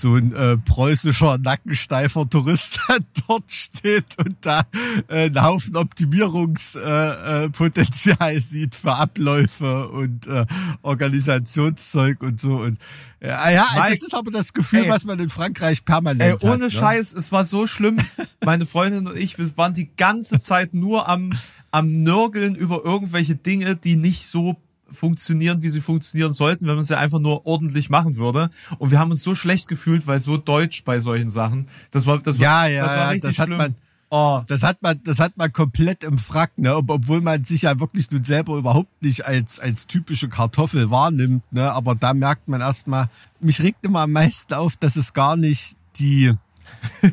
so 0.00 0.14
ein 0.14 0.34
äh, 0.34 0.56
preußischer 0.56 1.38
nackensteifer 1.38 2.28
Tourist 2.28 2.80
dort 3.28 3.50
steht 3.50 4.18
und 4.18 4.36
da 4.40 4.62
äh, 5.08 5.26
einen 5.26 5.42
Haufen 5.42 5.76
Optimierungspotenzial 5.76 8.32
äh, 8.32 8.36
äh, 8.36 8.40
sieht 8.40 8.74
für 8.74 8.94
Abläufe 8.94 9.88
und 9.88 10.26
äh, 10.26 10.46
Organisationszeug 10.82 12.22
und 12.22 12.40
so. 12.40 12.56
Und 12.56 12.78
äh, 13.20 13.28
ja, 13.28 13.66
Mike, 13.74 13.90
das 13.90 14.02
ist 14.02 14.14
aber 14.14 14.30
das 14.30 14.52
Gefühl, 14.52 14.84
ey, 14.84 14.90
was 14.90 15.04
man 15.04 15.18
in 15.18 15.28
Frankreich 15.28 15.84
permanent 15.84 16.22
Ey, 16.22 16.32
hat. 16.32 16.44
ohne 16.44 16.64
ne? 16.64 16.70
Scheiß, 16.70 17.14
es 17.14 17.32
war 17.32 17.44
so 17.44 17.66
schlimm. 17.66 17.98
Meine 18.44 18.66
Freundin 18.66 19.08
und 19.08 19.16
ich, 19.16 19.38
wir 19.38 19.56
waren 19.56 19.74
die 19.74 19.90
ganze 19.96 20.38
Zeit 20.40 20.74
nur 20.74 21.08
am, 21.08 21.30
am 21.70 22.02
Nörgeln 22.02 22.54
über 22.54 22.84
irgendwelche 22.84 23.34
Dinge, 23.34 23.76
die 23.76 23.96
nicht 23.96 24.26
so 24.26 24.56
funktionieren, 24.90 25.62
wie 25.62 25.68
sie 25.68 25.80
funktionieren 25.80 26.32
sollten, 26.32 26.66
wenn 26.66 26.74
man 26.76 26.84
sie 26.84 26.96
einfach 26.96 27.18
nur 27.20 27.46
ordentlich 27.46 27.90
machen 27.90 28.16
würde. 28.16 28.50
Und 28.78 28.90
wir 28.90 28.98
haben 28.98 29.10
uns 29.10 29.22
so 29.22 29.34
schlecht 29.34 29.68
gefühlt, 29.68 30.06
weil 30.06 30.20
so 30.20 30.36
deutsch 30.36 30.84
bei 30.84 31.00
solchen 31.00 31.30
Sachen. 31.30 31.68
Das 31.90 32.06
war, 32.06 32.18
das 32.18 32.38
war, 32.38 32.42
Ja, 32.42 32.66
ja, 32.66 32.82
das 32.84 32.96
war 32.96 33.14
ja, 33.14 33.20
das 33.20 33.38
hat 33.38 33.46
schlimm. 33.46 33.58
man- 33.58 33.74
Oh, 34.10 34.40
Das 34.48 34.62
hat 34.62 34.80
man, 34.80 34.98
das 35.04 35.18
hat 35.18 35.36
man 35.36 35.52
komplett 35.52 36.02
im 36.02 36.16
Frack, 36.16 36.56
ne? 36.56 36.74
Ob, 36.74 36.88
obwohl 36.88 37.20
man 37.20 37.44
sich 37.44 37.60
ja 37.62 37.78
wirklich 37.78 38.10
nun 38.10 38.24
selber 38.24 38.56
überhaupt 38.56 39.02
nicht 39.02 39.26
als, 39.26 39.58
als 39.60 39.86
typische 39.86 40.30
Kartoffel 40.30 40.90
wahrnimmt, 40.90 41.42
ne? 41.52 41.70
Aber 41.72 41.94
da 41.94 42.14
merkt 42.14 42.48
man 42.48 42.62
erstmal, 42.62 43.10
mich 43.40 43.60
regt 43.60 43.84
immer 43.84 44.00
am 44.00 44.12
meisten 44.12 44.54
auf, 44.54 44.76
dass 44.78 44.96
es 44.96 45.12
gar 45.12 45.36
nicht 45.36 45.76
die, 45.98 46.32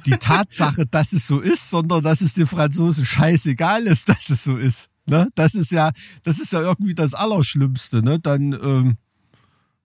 die 0.06 0.12
Tatsache, 0.12 0.86
dass 0.90 1.12
es 1.12 1.28
so 1.28 1.42
ist, 1.42 1.70
sondern 1.70 2.02
dass 2.02 2.22
es 2.22 2.34
den 2.34 2.48
Franzosen 2.48 3.06
scheißegal 3.06 3.84
ist, 3.88 4.08
dass 4.08 4.30
es 4.30 4.46
so 4.46 4.56
ist. 4.56 4.88
Ne? 5.08 5.30
Das 5.36 5.54
ist 5.56 5.72
ja, 5.72 5.92
das 6.24 6.40
ist 6.40 6.52
ja 6.54 6.62
irgendwie 6.62 6.96
das 6.96 7.14
Allerschlimmste, 7.14 8.02
ne? 8.02 8.20
Dann 8.20 8.54
ähm, 8.54 8.98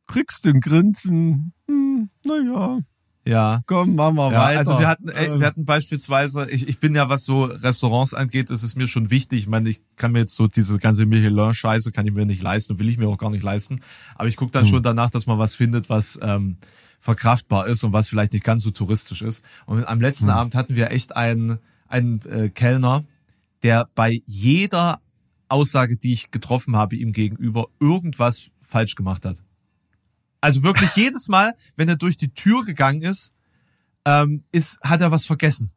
kriegst 0.07 0.45
du 0.45 0.51
ein 0.51 0.61
Grinsen, 0.61 1.53
hm, 1.69 2.11
naja, 2.25 2.79
ja. 3.27 3.59
komm, 3.67 3.95
machen 3.97 4.17
wir 4.17 4.33
Ja, 4.33 4.41
weiter. 4.45 4.59
also 4.61 4.79
wir 4.79 4.89
hatten, 4.89 5.09
ey, 5.11 5.29
Ähm, 5.29 5.41
wir 5.41 5.47
hatten 5.47 5.65
beispielsweise, 5.67 6.51
ich, 6.51 6.67
ich 6.67 6.81
bin 6.81 6.95
ja, 6.95 7.09
was 7.11 7.25
so 7.25 7.45
Restaurants 7.45 8.15
angeht, 8.15 8.51
ist 8.51 8.63
es 8.63 8.77
mir 8.77 8.89
schon 8.89 9.11
wichtig. 9.11 9.41
Ich 9.41 9.47
meine, 9.49 9.69
ich 9.69 9.83
kann 9.97 10.13
mir 10.13 10.21
jetzt 10.21 10.35
so 10.35 10.49
diese 10.49 10.79
ganze 10.79 11.05
Michelin-Scheiße 11.07 11.93
kann 11.93 12.07
ich 12.07 12.15
mir 12.15 12.25
nicht 12.27 12.43
leisten 12.43 12.73
und 12.73 12.79
will 12.79 12.89
ich 12.89 12.97
mir 12.99 13.09
auch 13.09 13.19
gar 13.19 13.31
nicht 13.31 13.45
leisten. 13.45 13.81
Aber 14.15 14.27
ich 14.27 14.37
gucke 14.37 14.53
dann 14.53 14.65
Hm. 14.65 14.71
schon 14.71 14.83
danach, 14.83 15.11
dass 15.11 15.27
man 15.27 15.39
was 15.39 15.55
findet, 15.55 15.91
was 15.91 16.19
ähm, 16.23 16.57
verkraftbar 16.99 17.67
ist 17.69 17.85
und 17.85 17.93
was 17.93 18.09
vielleicht 18.09 18.33
nicht 18.33 18.45
ganz 18.45 18.63
so 18.63 18.71
touristisch 18.71 19.23
ist. 19.23 19.45
Und 19.67 19.85
am 19.87 20.01
letzten 20.01 20.27
Hm. 20.29 20.35
Abend 20.35 20.55
hatten 20.55 20.75
wir 20.75 20.91
echt 20.91 21.15
einen, 21.15 21.59
einen 21.89 22.23
äh, 22.23 22.49
Kellner, 22.49 23.05
der 23.63 23.89
bei 23.95 24.23
jeder 24.27 24.99
Aussage, 25.51 25.97
die 25.97 26.13
ich 26.13 26.31
getroffen 26.31 26.77
habe, 26.77 26.97
ihm 26.97 27.13
gegenüber 27.13 27.67
irgendwas 27.81 28.51
falsch 28.61 28.95
gemacht 28.95 29.25
hat. 29.25 29.43
Also 30.41 30.63
wirklich 30.63 30.91
jedes 30.97 31.29
Mal, 31.29 31.55
wenn 31.77 31.89
er 31.89 31.97
durch 31.97 32.17
die 32.17 32.33
Tür 32.33 32.65
gegangen 32.65 33.03
ist, 33.03 33.33
ähm, 34.05 34.45
ist, 34.53 34.81
hat 34.81 35.01
er 35.01 35.11
was 35.11 35.27
vergessen. 35.27 35.73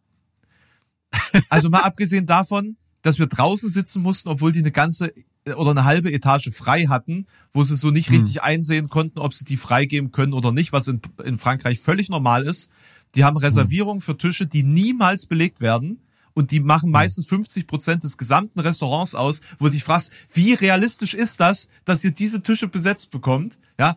Also 1.50 1.70
mal 1.70 1.82
abgesehen 1.82 2.26
davon, 2.26 2.78
dass 3.02 3.20
wir 3.20 3.28
draußen 3.28 3.70
sitzen 3.70 4.02
mussten, 4.02 4.30
obwohl 4.30 4.52
die 4.52 4.60
eine 4.60 4.72
ganze 4.72 5.14
äh, 5.46 5.54
oder 5.54 5.72
eine 5.72 5.84
halbe 5.84 6.12
Etage 6.12 6.50
frei 6.52 6.86
hatten, 6.86 7.28
wo 7.52 7.64
sie 7.64 7.76
so 7.76 7.92
nicht 7.92 8.12
richtig 8.12 8.42
einsehen 8.42 8.88
konnten, 8.88 9.20
ob 9.20 9.34
sie 9.34 9.46
die 9.46 9.58
freigeben 9.58 10.12
können 10.12 10.34
oder 10.34 10.52
nicht, 10.52 10.72
was 10.72 10.88
in, 10.88 11.02
in 11.24 11.38
Frankreich 11.38 11.80
völlig 11.80 12.10
normal 12.10 12.44
ist. 12.44 12.70
Die 13.16 13.24
haben 13.24 13.38
Reservierungen 13.38 14.02
für 14.02 14.18
Tische, 14.18 14.48
die 14.48 14.64
niemals 14.64 15.28
belegt 15.28 15.62
werden. 15.62 16.00
Und 16.34 16.52
die 16.52 16.60
machen 16.60 16.90
meistens 16.90 17.28
50 17.28 17.68
Prozent 17.68 18.04
des 18.04 18.18
gesamten 18.18 18.60
Restaurants 18.60 19.14
aus, 19.14 19.42
wo 19.60 19.66
du 19.66 19.72
dich 19.72 19.84
fragst, 19.84 20.12
wie 20.34 20.54
realistisch 20.54 21.14
ist 21.14 21.40
das, 21.40 21.70
dass 21.86 22.04
ihr 22.04 22.12
diese 22.12 22.42
Tische 22.42 22.68
besetzt 22.68 23.12
bekommt? 23.12 23.60
Ja, 23.80 23.96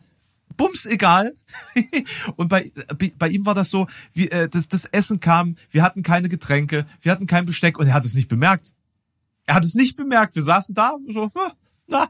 bums 0.57 0.87
egal. 0.87 1.35
und 2.37 2.49
bei, 2.49 2.71
bei 3.19 3.29
ihm 3.29 3.47
war 3.47 3.55
das 3.55 3.71
so, 3.71 3.87
wie, 4.13 4.29
äh, 4.29 4.49
das, 4.49 4.69
das 4.69 4.85
Essen 4.87 5.21
kam, 5.21 5.57
wir 5.71 5.83
hatten 5.83 6.03
keine 6.03 6.29
Getränke, 6.29 6.87
wir 7.01 7.13
hatten 7.13 7.27
kein 7.27 7.47
Besteck 7.47 7.79
und 7.79 7.87
er 7.87 7.95
hat 7.95 8.05
es 8.05 8.15
nicht 8.15 8.29
bemerkt. 8.29 8.73
Er 9.47 9.55
hat 9.55 9.65
es 9.65 9.75
nicht 9.75 9.97
bemerkt. 9.97 10.35
Wir 10.35 10.43
saßen 10.43 10.75
da, 10.75 10.97
so, 11.09 11.31
"Ah, 11.35 11.53
na, 11.87 12.09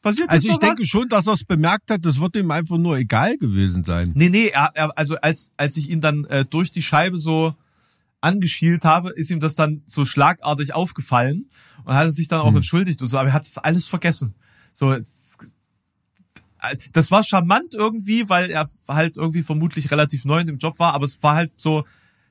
passiert 0.00 0.30
Also 0.30 0.48
ich 0.48 0.58
denke 0.58 0.82
was? 0.82 0.88
schon, 0.88 1.08
dass 1.08 1.26
er 1.26 1.34
es 1.34 1.44
bemerkt 1.44 1.90
hat, 1.90 2.04
das 2.04 2.20
wird 2.20 2.36
ihm 2.36 2.50
einfach 2.50 2.78
nur 2.78 2.96
egal 2.98 3.36
gewesen 3.36 3.84
sein. 3.84 4.10
Nee, 4.14 4.28
nee, 4.28 4.46
er, 4.48 4.70
er, 4.74 4.96
also 4.96 5.16
als, 5.16 5.50
als 5.56 5.76
ich 5.76 5.90
ihn 5.90 6.00
dann 6.00 6.24
äh, 6.24 6.44
durch 6.44 6.70
die 6.70 6.82
Scheibe 6.82 7.18
so 7.18 7.54
angeschielt 8.22 8.84
habe, 8.84 9.10
ist 9.10 9.30
ihm 9.30 9.40
das 9.40 9.54
dann 9.54 9.82
so 9.86 10.04
schlagartig 10.04 10.74
aufgefallen 10.74 11.50
und 11.84 11.94
hat 11.94 12.12
sich 12.12 12.28
dann 12.28 12.40
auch 12.40 12.54
entschuldigt 12.54 13.02
und 13.02 13.08
so, 13.08 13.18
aber 13.18 13.30
er 13.30 13.34
hat 13.34 13.44
es 13.44 13.58
alles 13.58 13.86
vergessen. 13.86 14.34
So, 14.72 14.96
das 16.92 17.10
war 17.10 17.22
charmant 17.24 17.74
irgendwie, 17.74 18.28
weil 18.28 18.50
er 18.50 18.70
halt 18.88 19.16
irgendwie 19.16 19.42
vermutlich 19.42 19.90
relativ 19.90 20.24
neu 20.24 20.40
in 20.40 20.46
dem 20.46 20.58
Job 20.58 20.78
war, 20.78 20.94
aber 20.94 21.04
es 21.04 21.22
war 21.22 21.34
halt 21.34 21.52
so, 21.56 21.84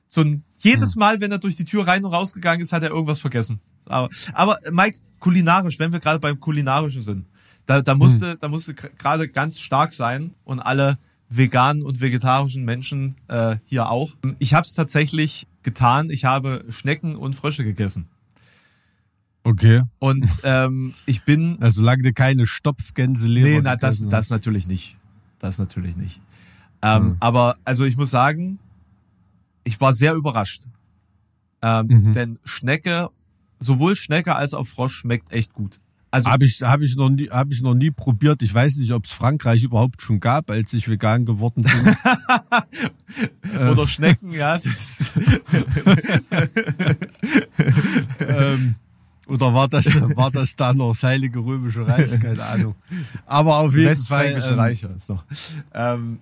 so 0.06 0.22
ein, 0.22 0.44
jedes 0.58 0.96
Mal, 0.96 1.20
wenn 1.20 1.30
er 1.30 1.38
durch 1.38 1.56
die 1.56 1.64
Tür 1.64 1.86
rein 1.86 2.04
und 2.04 2.12
rausgegangen 2.12 2.62
ist, 2.62 2.72
hat 2.72 2.82
er 2.82 2.90
irgendwas 2.90 3.20
vergessen. 3.20 3.60
Aber, 3.84 4.08
aber 4.32 4.58
Mike, 4.70 4.98
kulinarisch, 5.18 5.78
wenn 5.78 5.92
wir 5.92 6.00
gerade 6.00 6.18
beim 6.18 6.40
Kulinarischen 6.40 7.02
sind, 7.02 7.26
da, 7.66 7.82
da 7.82 7.94
musste, 7.94 8.36
da 8.36 8.48
musste 8.48 8.74
gerade 8.74 9.28
ganz 9.28 9.60
stark 9.60 9.92
sein 9.92 10.34
und 10.44 10.60
alle 10.60 10.98
veganen 11.28 11.82
und 11.82 12.00
vegetarischen 12.00 12.64
Menschen 12.64 13.14
äh, 13.28 13.56
hier 13.64 13.88
auch. 13.88 14.12
Ich 14.38 14.54
habe 14.54 14.64
es 14.64 14.74
tatsächlich 14.74 15.46
getan. 15.62 16.10
Ich 16.10 16.24
habe 16.24 16.64
Schnecken 16.68 17.16
und 17.16 17.34
Frösche 17.34 17.64
gegessen. 17.64 18.08
Okay. 19.44 19.82
Und 19.98 20.28
ähm, 20.44 20.94
ich 21.06 21.24
bin 21.24 21.58
Also 21.60 21.80
solange 21.80 22.02
du 22.02 22.12
keine 22.12 22.46
Stopfgänseleber 22.46 23.48
Nee, 23.48 23.60
na, 23.62 23.76
das, 23.76 24.06
das 24.08 24.30
natürlich 24.30 24.66
nicht. 24.66 24.96
Das 25.38 25.58
natürlich 25.58 25.96
nicht. 25.96 26.20
Ähm, 26.82 27.16
Aber 27.20 27.56
also 27.64 27.84
ich 27.84 27.96
muss 27.96 28.10
sagen, 28.10 28.58
ich 29.64 29.80
war 29.80 29.94
sehr 29.94 30.14
überrascht. 30.14 30.62
Ähm, 31.60 32.12
Denn 32.12 32.38
Schnecke, 32.44 33.08
sowohl 33.58 33.96
Schnecke 33.96 34.34
als 34.34 34.54
auch 34.54 34.66
Frosch 34.66 34.94
schmeckt 34.96 35.32
echt 35.32 35.52
gut. 35.52 35.80
Also 36.12 36.30
Habe 36.30 36.44
ich, 36.44 36.60
hab 36.62 36.82
ich, 36.82 36.94
noch 36.94 37.08
nie, 37.08 37.30
hab 37.30 37.50
ich 37.50 37.62
noch 37.62 37.72
nie 37.74 37.90
probiert. 37.90 38.42
Ich 38.42 38.52
weiß 38.52 38.76
nicht, 38.76 38.92
ob 38.92 39.06
es 39.06 39.12
Frankreich 39.12 39.62
überhaupt 39.62 40.02
schon 40.02 40.20
gab, 40.20 40.50
als 40.50 40.72
ich 40.74 40.86
vegan 40.86 41.24
geworden 41.24 41.62
bin. 41.64 41.96
oder 43.70 43.88
Schnecken, 43.88 44.30
ja. 44.30 44.60
ähm, 48.20 48.74
oder 49.26 49.54
war 49.54 49.68
das, 49.68 49.86
war 50.16 50.30
das 50.30 50.56
da 50.56 50.74
noch 50.74 50.90
das 50.92 51.02
Heilige 51.04 51.38
Römische 51.38 51.86
Reich? 51.86 52.18
Keine 52.20 52.42
Ahnung. 52.44 52.74
Aber 53.26 53.58
auf 53.60 53.74
jeden 53.74 53.96
Fall. 53.96 54.24
Westfränkische 54.26 54.52
Ähm, 54.52 54.58
Reich 54.58 54.82
ist 54.82 55.08
noch. 55.08 55.24
Ähm, 55.72 56.18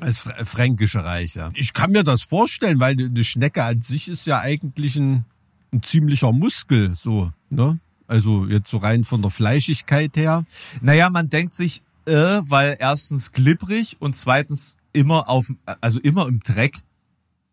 Das 0.00 0.20
Fr- 0.20 0.44
Fränkische 0.44 1.04
Reich, 1.04 1.34
ja. 1.34 1.50
Ich 1.54 1.72
kann 1.72 1.90
mir 1.92 2.04
das 2.04 2.22
vorstellen, 2.22 2.80
weil 2.80 2.96
eine 2.98 3.24
Schnecke 3.24 3.62
an 3.64 3.82
sich 3.82 4.08
ist 4.08 4.26
ja 4.26 4.40
eigentlich 4.40 4.96
ein, 4.96 5.24
ein 5.72 5.82
ziemlicher 5.82 6.32
Muskel, 6.32 6.94
so, 6.94 7.30
ne? 7.50 7.78
Also 8.06 8.46
jetzt 8.46 8.70
so 8.70 8.76
rein 8.78 9.04
von 9.04 9.22
der 9.22 9.30
Fleischigkeit 9.30 10.16
her. 10.16 10.44
Naja, 10.80 11.10
man 11.10 11.30
denkt 11.30 11.54
sich, 11.54 11.82
äh, 12.06 12.12
weil 12.12 12.76
erstens 12.78 13.32
glibberig 13.32 13.96
und 14.00 14.14
zweitens 14.14 14.76
immer 14.92 15.28
auf, 15.28 15.50
also 15.80 16.00
immer 16.00 16.28
im 16.28 16.40
Dreck. 16.40 16.76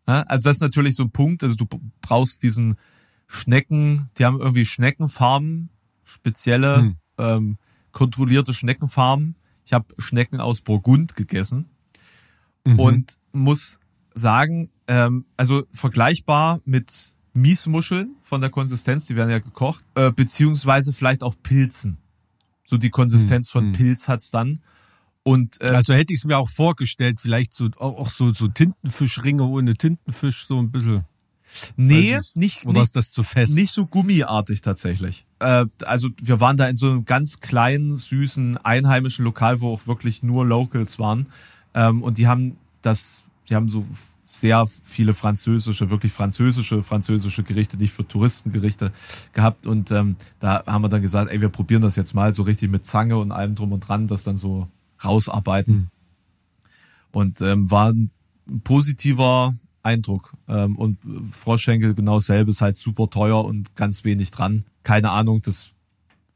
Ja, 0.07 0.21
also 0.23 0.49
das 0.49 0.57
ist 0.57 0.61
natürlich 0.61 0.95
so 0.95 1.03
ein 1.03 1.11
Punkt. 1.11 1.43
Also 1.43 1.55
du 1.55 1.65
brauchst 2.01 2.43
diesen 2.43 2.77
Schnecken, 3.27 4.09
die 4.17 4.25
haben 4.25 4.39
irgendwie 4.39 4.65
Schneckenfarmen, 4.65 5.69
spezielle 6.03 6.77
Hm. 6.77 6.95
ähm, 7.17 7.57
kontrollierte 7.91 8.53
Schneckenfarmen. 8.53 9.35
Ich 9.65 9.73
habe 9.73 9.85
Schnecken 9.99 10.41
aus 10.41 10.61
Burgund 10.61 11.15
gegessen 11.15 11.69
und 12.77 13.13
muss 13.31 13.79
sagen, 14.13 14.69
ähm, 14.87 15.25
also 15.37 15.63
vergleichbar 15.71 16.59
mit 16.65 17.13
Miesmuscheln 17.33 18.15
von 18.23 18.41
der 18.41 18.49
Konsistenz, 18.49 19.05
die 19.05 19.15
werden 19.15 19.29
ja 19.29 19.39
gekocht, 19.39 19.83
äh, 19.95 20.11
beziehungsweise 20.11 20.93
vielleicht 20.93 21.23
auch 21.23 21.35
Pilzen. 21.41 21.97
So 22.65 22.77
die 22.77 22.89
Konsistenz 22.89 23.49
von 23.49 23.71
Pilz 23.73 24.07
hat's 24.07 24.31
dann. 24.31 24.59
Und 25.23 25.61
äh, 25.61 25.65
Also 25.67 25.93
hätte 25.93 26.13
ich 26.13 26.19
es 26.19 26.25
mir 26.25 26.37
auch 26.37 26.49
vorgestellt, 26.49 27.19
vielleicht 27.21 27.53
so 27.53 27.69
auch, 27.77 27.99
auch 27.99 28.09
so, 28.09 28.33
so 28.33 28.47
Tintenfischringe 28.47 29.43
ohne 29.43 29.75
Tintenfisch, 29.75 30.45
so 30.47 30.57
ein 30.59 30.71
bisschen. 30.71 31.03
nee, 31.75 32.17
weiß 32.17 32.35
nicht, 32.35 32.65
Oder 32.65 32.73
nicht, 32.79 32.83
ist 32.83 32.95
das 32.95 33.11
zu 33.11 33.23
fest? 33.23 33.55
nicht 33.55 33.71
so 33.71 33.85
gummiartig 33.85 34.61
tatsächlich. 34.61 35.25
Äh, 35.39 35.65
also 35.85 36.09
wir 36.21 36.39
waren 36.39 36.57
da 36.57 36.67
in 36.67 36.75
so 36.77 36.87
einem 36.89 37.05
ganz 37.05 37.39
kleinen, 37.39 37.97
süßen, 37.97 38.57
einheimischen 38.57 39.23
Lokal, 39.25 39.61
wo 39.61 39.73
auch 39.73 39.85
wirklich 39.87 40.23
nur 40.23 40.45
Locals 40.45 40.97
waren. 40.97 41.27
Ähm, 41.73 42.01
und 42.03 42.17
die 42.17 42.27
haben 42.27 42.57
das, 42.81 43.23
die 43.49 43.55
haben 43.55 43.67
so 43.67 43.85
sehr 44.31 44.65
viele 44.83 45.13
französische, 45.13 45.89
wirklich 45.89 46.13
französische, 46.13 46.83
französische 46.83 47.43
Gerichte, 47.43 47.77
nicht 47.77 47.91
für 47.91 48.07
Touristengerichte 48.07 48.91
gehabt. 49.33 49.67
Und 49.67 49.91
ähm, 49.91 50.15
da 50.39 50.63
haben 50.65 50.83
wir 50.83 50.89
dann 50.89 51.01
gesagt, 51.01 51.29
ey, 51.31 51.41
wir 51.41 51.49
probieren 51.49 51.81
das 51.81 51.97
jetzt 51.97 52.13
mal 52.13 52.33
so 52.33 52.43
richtig 52.43 52.71
mit 52.71 52.85
Zange 52.85 53.17
und 53.17 53.31
allem 53.31 53.55
drum 53.55 53.73
und 53.73 53.81
dran, 53.81 54.07
das 54.07 54.23
dann 54.23 54.37
so 54.37 54.69
rausarbeiten. 55.03 55.89
Und 57.11 57.41
ähm, 57.41 57.69
war 57.69 57.91
ein 57.91 58.11
positiver 58.63 59.53
Eindruck. 59.83 60.33
Ähm, 60.47 60.77
und 60.77 60.97
Froschschenkel 61.31 61.93
genau 61.93 62.15
dasselbe 62.15 62.51
ist 62.51 62.61
halt 62.61 62.77
super 62.77 63.09
teuer 63.09 63.43
und 63.43 63.75
ganz 63.75 64.05
wenig 64.05 64.31
dran. 64.31 64.63
Keine 64.83 65.11
Ahnung, 65.11 65.41
das 65.41 65.71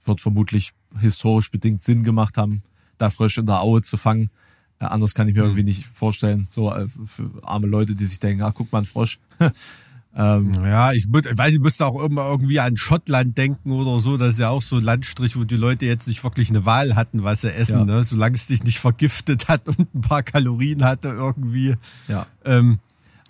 wird 0.04 0.20
vermutlich 0.20 0.74
historisch 1.00 1.50
bedingt 1.50 1.82
Sinn 1.82 2.04
gemacht 2.04 2.38
haben, 2.38 2.62
da 2.98 3.10
Frösche 3.10 3.40
in 3.40 3.48
der 3.48 3.62
Aue 3.62 3.82
zu 3.82 3.98
fangen. 3.98 4.30
Äh, 4.80 4.86
anders 4.86 5.14
kann 5.16 5.28
ich 5.28 5.36
mir 5.36 5.44
irgendwie 5.44 5.64
nicht 5.64 5.86
vorstellen. 5.86 6.48
So 6.52 6.72
äh, 6.74 6.88
für 7.06 7.30
arme 7.44 7.68
Leute, 7.68 7.96
die 7.96 8.06
sich 8.06 8.20
denken, 8.20 8.44
ah, 8.44 8.52
guck 8.54 8.72
mal, 8.72 8.80
ein 8.80 8.86
Frosch. 8.86 9.20
ähm, 10.16 10.54
Ja, 10.64 10.94
ich, 10.94 11.06
ich 11.06 11.38
weiß, 11.38 11.54
ich 11.54 11.60
musste 11.60 11.86
auch 11.86 12.02
immer 12.04 12.26
irgendwie 12.30 12.60
an 12.60 12.76
Schottland 12.78 13.38
denken 13.38 13.72
oder 13.72 14.00
so. 14.00 14.18
Das 14.18 14.34
ist 14.34 14.40
ja 14.40 14.50
auch 14.50 14.62
so 14.62 14.78
ein 14.78 14.84
Landstrich, 14.84 15.36
wo 15.38 15.44
die 15.44 15.56
Leute 15.58 15.86
jetzt 15.86 16.08
nicht 16.08 16.24
wirklich 16.24 16.50
eine 16.50 16.66
Wahl 16.66 16.96
hatten, 16.96 17.24
was 17.24 17.42
sie 17.42 17.54
essen, 17.54 17.80
Ja. 17.80 17.86
ne? 17.86 18.04
Solange 18.04 18.36
es 18.36 18.48
dich 18.48 18.64
nicht 18.64 18.80
vergiftet 18.80 19.48
hat 19.48 19.68
und 19.70 19.94
ein 19.94 20.02
paar 20.02 20.24
Kalorien 20.24 20.84
hatte 20.84 21.10
irgendwie. 21.10 21.76
ja. 22.08 22.28
Ähm, 22.46 22.80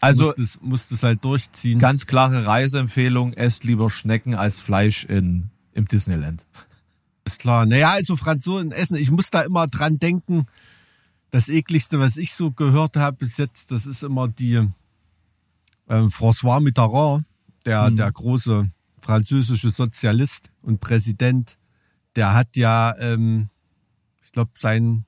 Also 0.02 0.26
musst 0.26 0.40
es, 0.40 0.60
musst 0.62 0.92
es 0.92 1.04
halt 1.04 1.24
durchziehen. 1.26 1.80
ganz 1.80 2.06
klare 2.08 2.46
Reiseempfehlung, 2.46 3.34
esst 3.34 3.64
lieber 3.64 3.90
Schnecken 3.90 4.36
als 4.36 4.62
Fleisch 4.62 5.06
in, 5.06 5.50
im 5.74 5.88
Disneyland. 5.88 6.46
Ist 7.24 7.40
klar. 7.40 7.66
Naja, 7.66 7.90
also 7.90 8.16
Franzosen 8.16 8.72
essen. 8.72 8.98
Ich 8.98 9.10
muss 9.10 9.32
da 9.32 9.42
immer 9.42 9.66
dran 9.68 9.98
denken. 9.98 10.46
Das 11.36 11.50
ekligste, 11.50 12.00
was 12.00 12.16
ich 12.16 12.34
so 12.34 12.50
gehört 12.50 12.96
habe 12.96 13.18
bis 13.18 13.36
jetzt, 13.36 13.70
das 13.74 13.86
ist 13.86 14.04
immer 14.04 14.30
die 14.30 14.54
ähm, 14.54 16.08
François 16.08 16.62
Mitterrand, 16.62 17.26
der, 17.66 17.92
der 17.92 18.10
große 18.10 18.70
französische 19.02 19.70
Sozialist 19.70 20.50
und 20.62 20.80
Präsident. 20.80 21.58
Der 22.16 22.34
hat 22.34 22.56
ja, 22.56 22.96
ähm, 23.00 23.50
ich 24.24 24.32
glaube, 24.32 24.52
sein 24.58 25.04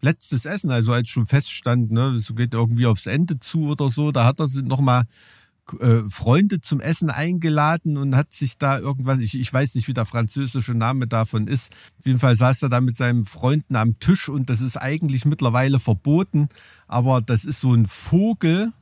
letztes 0.00 0.44
Essen, 0.44 0.70
also 0.70 0.92
als 0.92 1.08
schon 1.08 1.26
feststand, 1.26 1.90
ne, 1.90 2.10
es 2.10 2.32
geht 2.32 2.54
irgendwie 2.54 2.86
aufs 2.86 3.06
Ende 3.06 3.40
zu 3.40 3.70
oder 3.70 3.88
so, 3.88 4.12
da 4.12 4.24
hat 4.24 4.38
er 4.38 4.46
nochmal 4.62 5.02
äh, 5.80 6.02
Freunde 6.10 6.60
zum 6.60 6.80
Essen 6.80 7.10
eingeladen 7.10 7.96
und 7.96 8.16
hat 8.16 8.32
sich 8.32 8.58
da 8.58 8.78
irgendwas, 8.78 9.20
ich, 9.20 9.38
ich 9.38 9.52
weiß 9.52 9.74
nicht, 9.74 9.88
wie 9.88 9.94
der 9.94 10.04
französische 10.04 10.74
Name 10.74 11.06
davon 11.06 11.46
ist. 11.46 11.72
Auf 11.98 12.06
jeden 12.06 12.18
Fall 12.18 12.36
saß 12.36 12.62
er 12.62 12.68
da 12.68 12.80
mit 12.80 12.96
seinen 12.96 13.24
Freunden 13.24 13.76
am 13.76 13.98
Tisch 14.00 14.28
und 14.28 14.50
das 14.50 14.60
ist 14.60 14.76
eigentlich 14.76 15.24
mittlerweile 15.24 15.78
verboten, 15.78 16.48
aber 16.88 17.20
das 17.22 17.44
ist 17.44 17.60
so 17.60 17.72
ein 17.74 17.86
Vogel, 17.86 18.72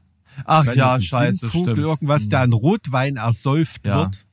Ach 0.44 0.64
ja, 0.74 1.00
scheiße, 1.00 1.48
Singvogel, 1.48 1.74
stimmt. 1.74 1.78
irgendwas, 1.86 2.28
der 2.28 2.40
an 2.40 2.52
Rotwein 2.52 3.16
ersäuft 3.16 3.86
Ja. 3.86 3.96
wird 3.98 4.26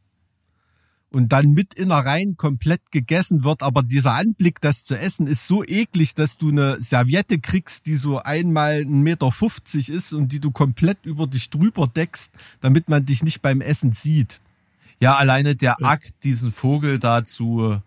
und 1.11 1.31
dann 1.31 1.51
mit 1.53 1.73
Innereien 1.73 2.35
komplett 2.37 2.91
gegessen 2.91 3.43
wird. 3.43 3.63
Aber 3.63 3.81
dieser 3.83 4.13
Anblick, 4.15 4.59
das 4.61 4.83
zu 4.83 4.97
essen, 4.99 5.25
ist 5.27 5.47
so 5.47 5.63
eklig, 5.63 6.15
dass 6.15 6.37
du 6.37 6.49
eine 6.49 6.81
Serviette 6.81 7.39
kriegst, 7.39 7.85
die 7.85 7.95
so 7.95 8.19
einmal 8.19 8.81
1,50 8.81 8.87
Meter 8.89 9.95
ist 9.97 10.13
und 10.13 10.31
die 10.31 10.39
du 10.39 10.51
komplett 10.51 11.05
über 11.05 11.27
dich 11.27 11.49
drüber 11.49 11.87
deckst, 11.87 12.31
damit 12.61 12.89
man 12.89 13.05
dich 13.05 13.23
nicht 13.23 13.41
beim 13.41 13.61
Essen 13.61 13.93
sieht. 13.93 14.39
Ja, 14.99 15.15
alleine 15.15 15.55
der 15.55 15.81
Akt, 15.83 16.13
diesen 16.23 16.51
Vogel 16.51 16.99
da 16.99 17.23
zu, 17.23 17.77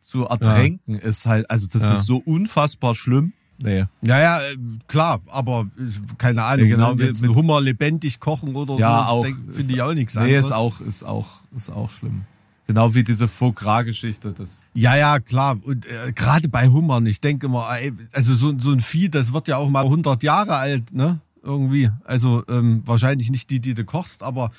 zu 0.00 0.26
ertränken, 0.26 0.94
ist 0.94 1.26
halt, 1.26 1.50
also 1.50 1.66
das 1.72 1.82
Ja. 1.82 1.94
ist 1.94 2.04
so 2.06 2.18
unfassbar 2.24 2.94
schlimm. 2.94 3.32
Nee. 3.62 3.84
Ja, 4.00 4.18
ja, 4.20 4.40
äh, 4.40 4.56
klar, 4.88 5.20
aber 5.28 5.66
äh, 5.78 5.82
keine 6.18 6.44
Ahnung, 6.44 6.66
Ja, 6.66 6.76
genau, 6.76 6.94
jetzt 6.94 7.20
mit- 7.20 7.34
Hummer 7.34 7.60
lebendig 7.60 8.18
kochen 8.20 8.54
oder 8.54 8.76
Ja, 8.78 9.06
so, 9.10 9.22
finde 9.22 9.74
ich 9.74 9.82
auch 9.82 9.92
nichts 9.92 10.14
Nee, 10.14 10.20
anderes. 10.22 10.46
ist 10.46 10.52
auch, 10.52 10.80
ist 10.80 11.02
auch, 11.02 11.28
ist 11.54 11.68
auch 11.70 11.90
schlimm. 11.90 12.22
Genau 12.70 12.94
wie 12.94 13.02
diese 13.02 13.26
Foie 13.26 13.52
Gras-Geschichte. 13.52 14.32
Ja, 14.74 14.96
ja, 14.96 15.18
klar. 15.18 15.58
Und 15.60 15.86
äh, 15.86 16.12
gerade 16.12 16.48
bei 16.48 16.68
Hummern, 16.68 17.04
ich 17.04 17.20
denke 17.20 17.46
immer, 17.46 17.68
ey, 17.68 17.92
also 18.12 18.32
so, 18.32 18.56
so 18.60 18.70
ein 18.70 18.78
Vieh, 18.78 19.08
das 19.08 19.32
wird 19.32 19.48
ja 19.48 19.56
auch 19.56 19.68
mal 19.68 19.82
100 19.82 20.22
Jahre 20.22 20.54
alt, 20.54 20.94
ne? 20.94 21.20
Irgendwie. 21.42 21.90
Also 22.04 22.44
ähm, 22.48 22.82
wahrscheinlich 22.86 23.32
nicht 23.32 23.50
die, 23.50 23.58
die 23.58 23.74
du 23.74 23.84
kochst, 23.84 24.22
aber 24.22 24.52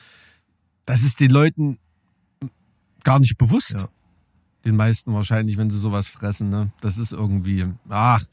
das 0.86 1.04
ist 1.04 1.22
den 1.22 1.32
Leuten 1.32 1.78
gar 3.06 3.20
nicht 3.20 3.38
bewusst. 3.38 3.76
Ja. 3.80 3.88
Den 4.66 4.76
meisten 4.76 5.14
wahrscheinlich, 5.14 5.56
wenn 5.56 5.70
sie 5.70 5.80
sowas 5.80 6.10
fressen, 6.10 6.50
ne? 6.50 6.70
Das 6.82 6.98
ist 6.98 7.14
irgendwie, 7.14 7.66
ach, 7.88 8.26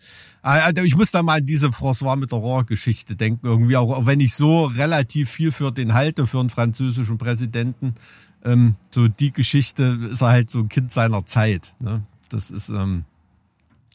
ah, 0.42 0.70
ich 0.82 0.96
muss 0.96 1.12
da 1.12 1.22
mal 1.22 1.38
an 1.38 1.46
diese 1.46 1.68
François 1.68 2.16
Mitterrand-Geschichte 2.16 3.14
denken, 3.14 3.46
irgendwie, 3.46 3.76
auch, 3.76 3.96
auch 3.96 4.06
wenn 4.06 4.18
ich 4.18 4.34
so 4.34 4.64
relativ 4.64 5.30
viel 5.30 5.52
für 5.52 5.70
den 5.70 5.94
halte, 5.94 6.26
für 6.26 6.40
einen 6.40 6.50
französischen 6.50 7.16
Präsidenten, 7.16 7.94
ähm, 8.48 8.74
so 8.90 9.08
die 9.08 9.32
Geschichte 9.32 9.98
ist 10.10 10.22
er 10.22 10.28
halt 10.28 10.50
so 10.50 10.60
ein 10.60 10.68
Kind 10.68 10.90
seiner 10.92 11.24
Zeit, 11.26 11.74
ne? 11.80 12.02
Das 12.30 12.50
ist, 12.50 12.68
ähm, 12.68 13.04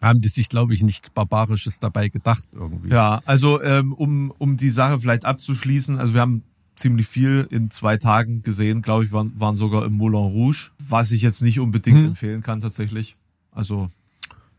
haben 0.02 0.20
die 0.20 0.28
sich, 0.28 0.50
glaube 0.50 0.74
ich, 0.74 0.82
nichts 0.84 1.10
Barbarisches 1.10 1.80
dabei 1.80 2.10
gedacht 2.10 2.48
irgendwie. 2.54 2.90
ja, 2.90 3.22
also 3.26 3.62
ähm, 3.62 3.94
um, 3.94 4.32
um 4.38 4.58
die 4.58 4.70
Sache 4.72 5.00
vielleicht 5.00 5.24
abzuschließen, 5.26 6.00
also 6.00 6.14
wir 6.14 6.22
haben 6.22 6.44
ziemlich 6.76 7.08
viel 7.08 7.48
in 7.52 7.70
zwei 7.72 7.98
Tagen 7.98 8.42
gesehen, 8.42 8.82
glaube 8.82 9.06
ich, 9.06 9.12
waren, 9.12 9.32
waren 9.40 9.56
sogar 9.56 9.86
im 9.86 9.94
Moulin 9.94 10.20
Rouge, 10.32 10.72
was 10.90 11.12
ich 11.12 11.22
jetzt 11.22 11.42
nicht 11.42 11.60
unbedingt 11.60 12.00
Hm. 12.00 12.06
empfehlen 12.08 12.42
kann 12.42 12.62
tatsächlich. 12.62 13.16
Also 13.52 13.88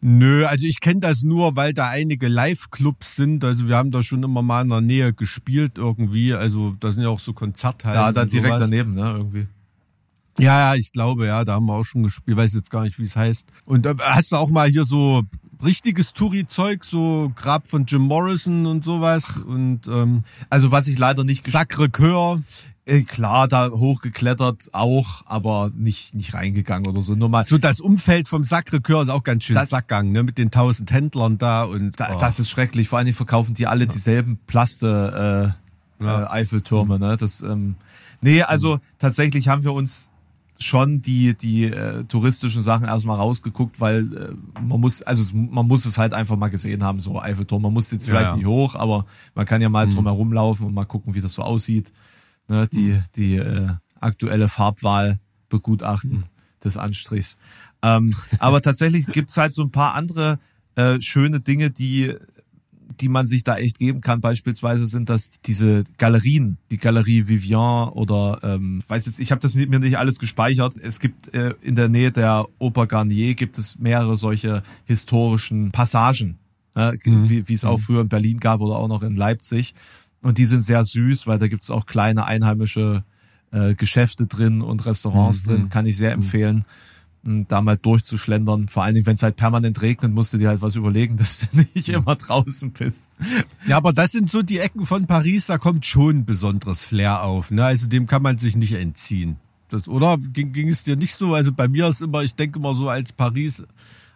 Nö, 0.06 0.44
also 0.44 0.66
ich 0.66 0.80
kenne 0.80 1.00
das 1.00 1.22
nur, 1.22 1.56
weil 1.56 1.72
da 1.72 1.88
einige 1.88 2.28
Live-Clubs 2.28 3.16
sind. 3.16 3.42
Also 3.42 3.68
wir 3.68 3.76
haben 3.78 3.90
da 3.90 4.02
schon 4.02 4.22
immer 4.22 4.42
mal 4.42 4.60
in 4.60 4.68
der 4.68 4.82
Nähe 4.82 5.14
gespielt 5.14 5.78
irgendwie. 5.78 6.34
Also 6.34 6.76
da 6.78 6.92
sind 6.92 7.02
ja 7.02 7.08
auch 7.08 7.18
so 7.18 7.32
Konzerthallen. 7.32 7.96
da, 7.96 8.12
da 8.12 8.24
direkt 8.26 8.48
sowas. 8.54 8.60
daneben, 8.68 8.94
ne, 8.94 9.14
irgendwie. 9.16 9.46
Ja, 10.38 10.72
ja, 10.72 10.74
ich 10.74 10.92
glaube, 10.92 11.26
ja, 11.26 11.44
da 11.44 11.54
haben 11.54 11.66
wir 11.66 11.74
auch 11.74 11.84
schon 11.84 12.02
gespielt. 12.02 12.36
Weiß 12.36 12.54
jetzt 12.54 12.70
gar 12.70 12.82
nicht, 12.82 12.98
wie 12.98 13.04
es 13.04 13.16
heißt. 13.16 13.48
Und 13.66 13.86
äh, 13.86 13.94
hast 14.00 14.32
du 14.32 14.36
auch 14.36 14.48
mal 14.50 14.68
hier 14.68 14.84
so 14.84 15.22
richtiges 15.64 16.12
Touri-Zeug, 16.12 16.84
so 16.84 17.32
Grab 17.36 17.68
von 17.68 17.86
Jim 17.86 18.02
Morrison 18.02 18.66
und 18.66 18.84
sowas 18.84 19.38
und 19.38 19.86
ähm, 19.88 20.24
Also 20.50 20.70
was 20.72 20.88
ich 20.88 20.98
leider 20.98 21.24
nicht 21.24 21.46
gesch- 21.46 21.52
Sacré-Cœur. 21.52 22.42
äh, 22.84 23.02
klar, 23.02 23.48
da 23.48 23.70
hochgeklettert 23.70 24.70
auch, 24.72 25.22
aber 25.24 25.70
nicht, 25.74 26.14
nicht 26.14 26.34
reingegangen 26.34 26.86
oder 26.88 27.00
so. 27.00 27.14
Nur 27.14 27.28
mal, 27.30 27.44
So 27.44 27.56
das 27.56 27.80
Umfeld 27.80 28.28
vom 28.28 28.42
Sacré-Cœur 28.42 29.04
ist 29.04 29.08
auch 29.08 29.22
ganz 29.22 29.44
schön 29.44 29.54
Das- 29.54 29.70
Sackgang, 29.70 30.10
ne? 30.12 30.22
Mit 30.24 30.36
den 30.36 30.50
tausend 30.50 30.90
Händlern 30.92 31.38
da 31.38 31.62
und 31.64 31.98
Da, 31.98 32.14
oh. 32.16 32.18
Das 32.18 32.40
ist 32.40 32.50
schrecklich. 32.50 32.88
Vor 32.88 33.02
Dingen 33.02 33.14
verkaufen 33.16 33.54
die 33.54 33.66
alle 33.66 33.86
dieselben 33.86 34.38
Plaste 34.46 35.54
äh, 36.00 36.04
Ja. 36.04 36.22
äh, 36.24 36.26
Eiffeltürme. 36.26 36.98
Ne? 36.98 37.16
Das, 37.16 37.40
ähm, 37.40 37.76
nee, 38.20 38.42
also 38.42 38.80
tatsächlich 38.98 39.48
haben 39.48 39.62
wir 39.64 39.72
uns 39.72 40.10
schon 40.60 41.02
die 41.02 41.34
die 41.34 41.64
äh, 41.64 42.04
touristischen 42.04 42.62
Sachen 42.62 42.86
erstmal 42.86 43.16
rausgeguckt, 43.16 43.80
weil 43.80 44.00
äh, 44.14 44.62
man 44.62 44.80
muss 44.80 45.02
also 45.02 45.22
es, 45.22 45.32
man 45.32 45.66
muss 45.66 45.84
es 45.84 45.98
halt 45.98 46.14
einfach 46.14 46.36
mal 46.36 46.48
gesehen 46.48 46.82
haben 46.84 47.00
so 47.00 47.20
Eiffelturm. 47.20 47.62
Man 47.62 47.72
muss 47.72 47.90
jetzt 47.90 48.06
Ja, 48.06 48.14
vielleicht 48.14 48.30
ja. 48.30 48.36
nicht 48.36 48.46
hoch, 48.46 48.74
aber 48.74 49.06
man 49.34 49.46
kann 49.46 49.60
ja 49.62 49.68
mal 49.68 49.88
drum 49.88 50.06
herum 50.06 50.32
laufen 50.32 50.66
und 50.66 50.74
mal 50.74 50.84
gucken, 50.84 51.14
wie 51.14 51.20
das 51.20 51.34
so 51.34 51.42
aussieht. 51.42 51.92
Ne? 52.48 52.68
Die 52.72 53.00
die 53.16 53.36
äh, 53.36 53.68
aktuelle 54.00 54.48
Farbwahl 54.48 55.18
begutachten 55.48 56.24
des 56.62 56.76
Anstrichs. 56.76 57.36
Ähm, 57.82 58.14
aber 58.38 58.62
tatsächlich 58.62 59.06
gibt's 59.06 59.36
halt 59.36 59.54
so 59.54 59.62
ein 59.62 59.70
paar 59.70 59.94
andere 59.94 60.38
äh, 60.76 61.00
schöne 61.00 61.40
Dinge, 61.40 61.70
die 61.70 62.14
die 63.00 63.08
man 63.08 63.26
sich 63.26 63.44
da 63.44 63.56
echt 63.56 63.78
geben 63.78 64.00
kann. 64.00 64.20
Beispielsweise 64.20 64.86
sind 64.86 65.08
das 65.08 65.30
diese 65.44 65.84
Galerien, 65.98 66.58
die 66.70 66.78
Galerie 66.78 67.28
Vivian 67.28 67.88
oder 67.90 68.38
ähm, 68.42 68.82
weiß 68.86 69.06
jetzt, 69.06 69.18
ich 69.18 69.30
habe 69.30 69.40
das 69.40 69.54
mir 69.54 69.78
nicht 69.78 69.98
alles 69.98 70.18
gespeichert. 70.18 70.74
Es 70.78 71.00
gibt 71.00 71.34
äh, 71.34 71.54
in 71.62 71.76
der 71.76 71.88
Nähe 71.88 72.12
der 72.12 72.46
Oper 72.58 72.86
Garnier 72.86 73.34
gibt 73.34 73.58
es 73.58 73.78
mehrere 73.78 74.16
solche 74.16 74.62
historischen 74.84 75.70
Passagen, 75.70 76.38
ne, 76.74 76.96
wie, 77.04 77.48
wie 77.48 77.54
es 77.54 77.64
auch 77.64 77.80
früher 77.80 78.02
in 78.02 78.08
Berlin 78.08 78.38
gab 78.38 78.60
oder 78.60 78.76
auch 78.76 78.88
noch 78.88 79.02
in 79.02 79.16
Leipzig. 79.16 79.74
Und 80.22 80.38
die 80.38 80.46
sind 80.46 80.62
sehr 80.62 80.84
süß, 80.84 81.26
weil 81.26 81.38
da 81.38 81.48
gibt 81.48 81.64
es 81.64 81.70
auch 81.70 81.86
kleine 81.86 82.24
einheimische 82.24 83.04
äh, 83.50 83.74
Geschäfte 83.74 84.26
drin 84.26 84.62
und 84.62 84.86
Restaurants 84.86 85.42
drin. 85.42 85.68
Kann 85.68 85.86
ich 85.86 85.96
sehr 85.96 86.12
empfehlen 86.12 86.58
m, 86.58 86.64
da 87.24 87.62
mal 87.62 87.76
durchzuschlendern. 87.76 88.68
Vor 88.68 88.82
allen 88.84 88.94
Dingen, 88.94 89.06
wenn 89.06 89.14
es 89.14 89.22
halt 89.22 89.36
permanent 89.36 89.80
regnet, 89.82 90.12
musst 90.12 90.32
du 90.34 90.38
dir 90.38 90.48
halt 90.48 90.62
was 90.62 90.76
überlegen, 90.76 91.16
dass 91.18 91.40
du 91.40 91.46
nicht 91.74 91.88
immer 91.88 92.16
draußen 92.16 92.70
bist. 92.72 93.06
Ja, 93.66 93.76
aber 93.78 93.92
das 93.92 94.12
sind 94.12 94.30
so 94.30 94.42
die 94.42 94.58
Ecken 94.58 94.84
von 94.86 95.06
Paris, 95.06 95.46
da 95.46 95.58
kommt 95.58 95.86
schon 95.86 96.18
ein 96.18 96.24
besonderes 96.24 96.82
Flair 96.84 97.22
auf. 97.22 97.50
Ne? 97.50 97.64
Also 97.64 97.86
dem 97.88 98.06
kann 98.06 98.22
man 98.22 98.38
sich 98.38 98.56
nicht 98.56 98.72
entziehen. 98.72 99.36
Das, 99.68 99.88
oder 99.88 100.18
ging, 100.18 100.52
ging 100.52 100.68
es 100.68 100.84
dir 100.84 100.96
nicht 100.96 101.14
so? 101.14 101.34
Also 101.34 101.52
bei 101.52 101.66
mir 101.68 101.88
ist 101.88 102.02
immer, 102.02 102.22
ich 102.22 102.34
denke 102.34 102.58
immer 102.58 102.74
so 102.74 102.88
als 102.88 103.12
Paris 103.12 103.64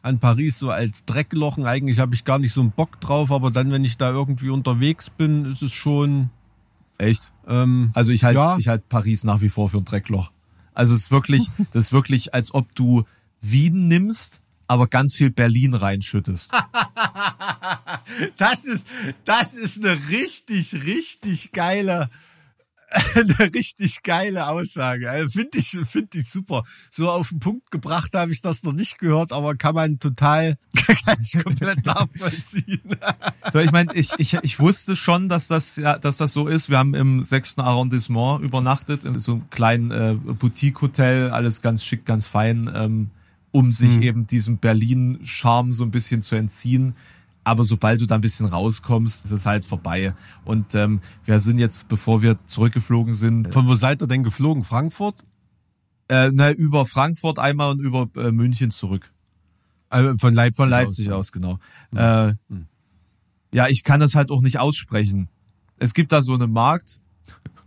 an 0.01 0.21
Paris 0.21 0.59
so 0.59 0.71
als 0.71 1.05
Drecklochen. 1.07 1.67
Eigentlich 1.67 1.99
habe 1.99 2.15
ich 2.15 2.25
gar 2.25 2.39
nicht 2.39 2.53
so 2.53 2.61
einen 2.61 2.71
Bock 2.71 3.01
drauf, 3.01 3.33
aber 3.33 3.51
dann, 3.51 3.73
wenn 3.73 3.85
ich 3.85 3.97
da 3.97 4.11
irgendwie 4.11 4.51
unterwegs 4.51 5.11
bin, 5.11 5.45
ist 5.47 5.63
es 5.63 5.73
schon. 5.73 6.31
Echt? 6.99 7.33
Ähm, 7.49 7.91
Also 7.95 8.13
ich 8.13 8.23
halte 8.25 8.39
Ja. 8.39 8.57
ich 8.59 8.69
halt 8.69 8.89
Paris 8.89 9.25
nach 9.25 9.41
wie 9.41 9.49
vor 9.49 9.69
für 9.69 9.79
ein 9.79 9.85
Dreckloch. 9.85 10.31
Also 10.79 10.95
es 10.95 11.01
ist 11.01 11.11
wirklich, 11.11 11.49
das 11.73 11.87
ist 11.87 11.93
wirklich, 11.93 12.35
als 12.35 12.55
ob 12.55 12.73
du 12.77 13.03
Wien 13.41 13.89
nimmst, 13.89 14.41
aber 14.69 14.87
ganz 14.87 15.17
viel 15.17 15.31
Berlin 15.31 15.75
reinschüttest. 15.75 16.53
Das 18.39 18.65
ist, 18.65 18.87
das 19.27 19.55
ist 19.55 19.85
eine 19.85 19.93
richtig, 20.09 20.73
richtig 20.85 21.53
geile, 21.53 22.09
eine 23.15 23.55
richtig 23.55 24.03
geile 24.03 24.49
Aussage. 24.49 25.11
Also 25.11 25.29
Finde 25.31 25.59
ich, 25.59 25.79
finde 25.85 26.19
ich 26.19 26.29
super. 26.29 26.63
So 26.91 27.11
auf 27.11 27.29
den 27.29 27.39
Punkt 27.39 27.71
gebracht 27.71 28.15
habe 28.15 28.33
ich 28.33 28.41
das 28.41 28.63
noch 28.63 28.73
nicht 28.73 28.99
gehört, 28.99 29.33
aber 29.33 29.57
kann 29.57 29.75
man 29.75 30.01
total, 30.01 30.57
kann 31.05 31.19
ich 31.23 31.43
komplett 31.43 31.85
nachvollziehen. 31.85 32.81
So, 33.51 33.61
ich 33.61 33.73
meine, 33.73 33.95
ich, 33.95 34.11
ich, 34.19 34.35
ich 34.35 34.61
wusste 34.61 34.95
schon, 34.95 35.31
dass 35.31 35.49
das, 35.49 35.77
ja, 35.77 35.97
dass 35.97 36.19
das 36.19 36.35
so 36.35 36.49
ist. 36.49 36.69
Wir 36.69 36.77
haben 36.77 36.93
im 36.93 37.23
sechsten 37.23 37.63
Arrondissement 37.63 38.43
übernachtet, 38.45 39.05
in 39.07 39.19
so 39.19 39.35
einem 39.35 39.51
kleinen 39.51 39.91
äh, 39.91 40.15
Boutique-Hotel, 40.15 41.31
alles 41.31 41.63
ganz 41.63 41.83
schick, 41.83 42.05
ganz 42.05 42.27
fein, 42.27 42.71
ähm, 42.75 43.11
um 43.51 43.73
sich 43.73 44.03
eben 44.03 44.27
diesem 44.27 44.59
Berlin-Charme 44.59 45.73
so 45.73 45.85
ein 45.85 45.91
bisschen 45.91 46.21
zu 46.21 46.37
entziehen. 46.37 46.95
Aber 47.49 47.65
sobald 47.65 48.01
du 48.01 48.07
da 48.07 48.17
ein 48.17 48.21
bisschen 48.21 48.47
rauskommst, 48.47 49.25
ist 49.25 49.33
es 49.33 49.47
halt 49.47 49.65
vorbei. 49.65 50.15
Und 50.45 50.75
ähm, 50.75 51.01
wir 51.25 51.41
sind 51.41 51.59
jetzt, 51.59 51.89
bevor 51.89 52.23
wir 52.23 52.39
zurückgeflogen 52.45 53.15
sind, 53.15 53.53
Von 53.53 53.67
wo 53.67 53.75
seid 53.75 54.03
ihr 54.03 54.07
denn 54.07 54.23
geflogen? 54.23 54.65
Frankfurt? 54.65 55.17
äh, 56.09 56.31
na, 56.33 56.51
über 56.53 56.87
Frankfurt 56.87 57.39
einmal 57.39 57.71
und 57.71 57.81
über 57.81 58.09
äh, 58.17 58.33
München 58.33 58.71
zurück. 58.71 59.13
Äh, 59.91 60.15
von 60.19 60.35
Leipzig, 60.35 60.57
Von 60.57 60.71
Leipzig 60.71 61.11
aus, 61.11 61.33
genau. 61.33 61.59
Äh, 61.95 62.35
ja, 63.53 63.69
ich 63.69 63.85
kann 63.85 64.01
das 64.01 64.15
halt 64.15 64.31
auch 64.31 64.43
nicht 64.43 64.59
aussprechen. 64.59 65.29
Es 65.79 65.95
gibt 65.95 66.13
da 66.13 66.23
so 66.23 66.35
einen 66.35 66.51
Markt. 66.51 67.01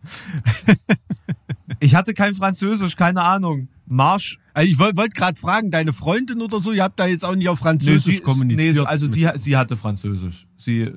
ich 1.80 1.96
hatte 1.96 2.14
kein 2.14 2.36
Französisch, 2.36 2.96
keine 2.96 3.22
Ahnung. 3.22 3.70
Marsch. 3.92 4.40
Also 4.54 4.70
ich 4.70 4.80
wollte 4.80 4.98
wollt 4.98 5.16
gerade 5.16 5.40
fragen, 5.40 5.72
deine 5.72 5.94
Freundin 5.94 6.42
oder 6.42 6.62
so, 6.62 6.72
ihr 6.72 6.84
habt 6.84 7.00
da 7.00 7.08
jetzt 7.08 7.24
auch 7.24 7.36
nicht 7.36 7.50
auf 7.50 7.60
Französisch 7.60 8.16
sie, 8.16 8.22
kommuniziert. 8.22 8.76
nee, 8.76 8.82
also 8.82 9.08
sie, 9.08 9.30
sie 9.36 9.58
hatte 9.58 9.78
Französisch. 9.78 10.48
Sie, 10.58 10.82
äh, 10.82 10.94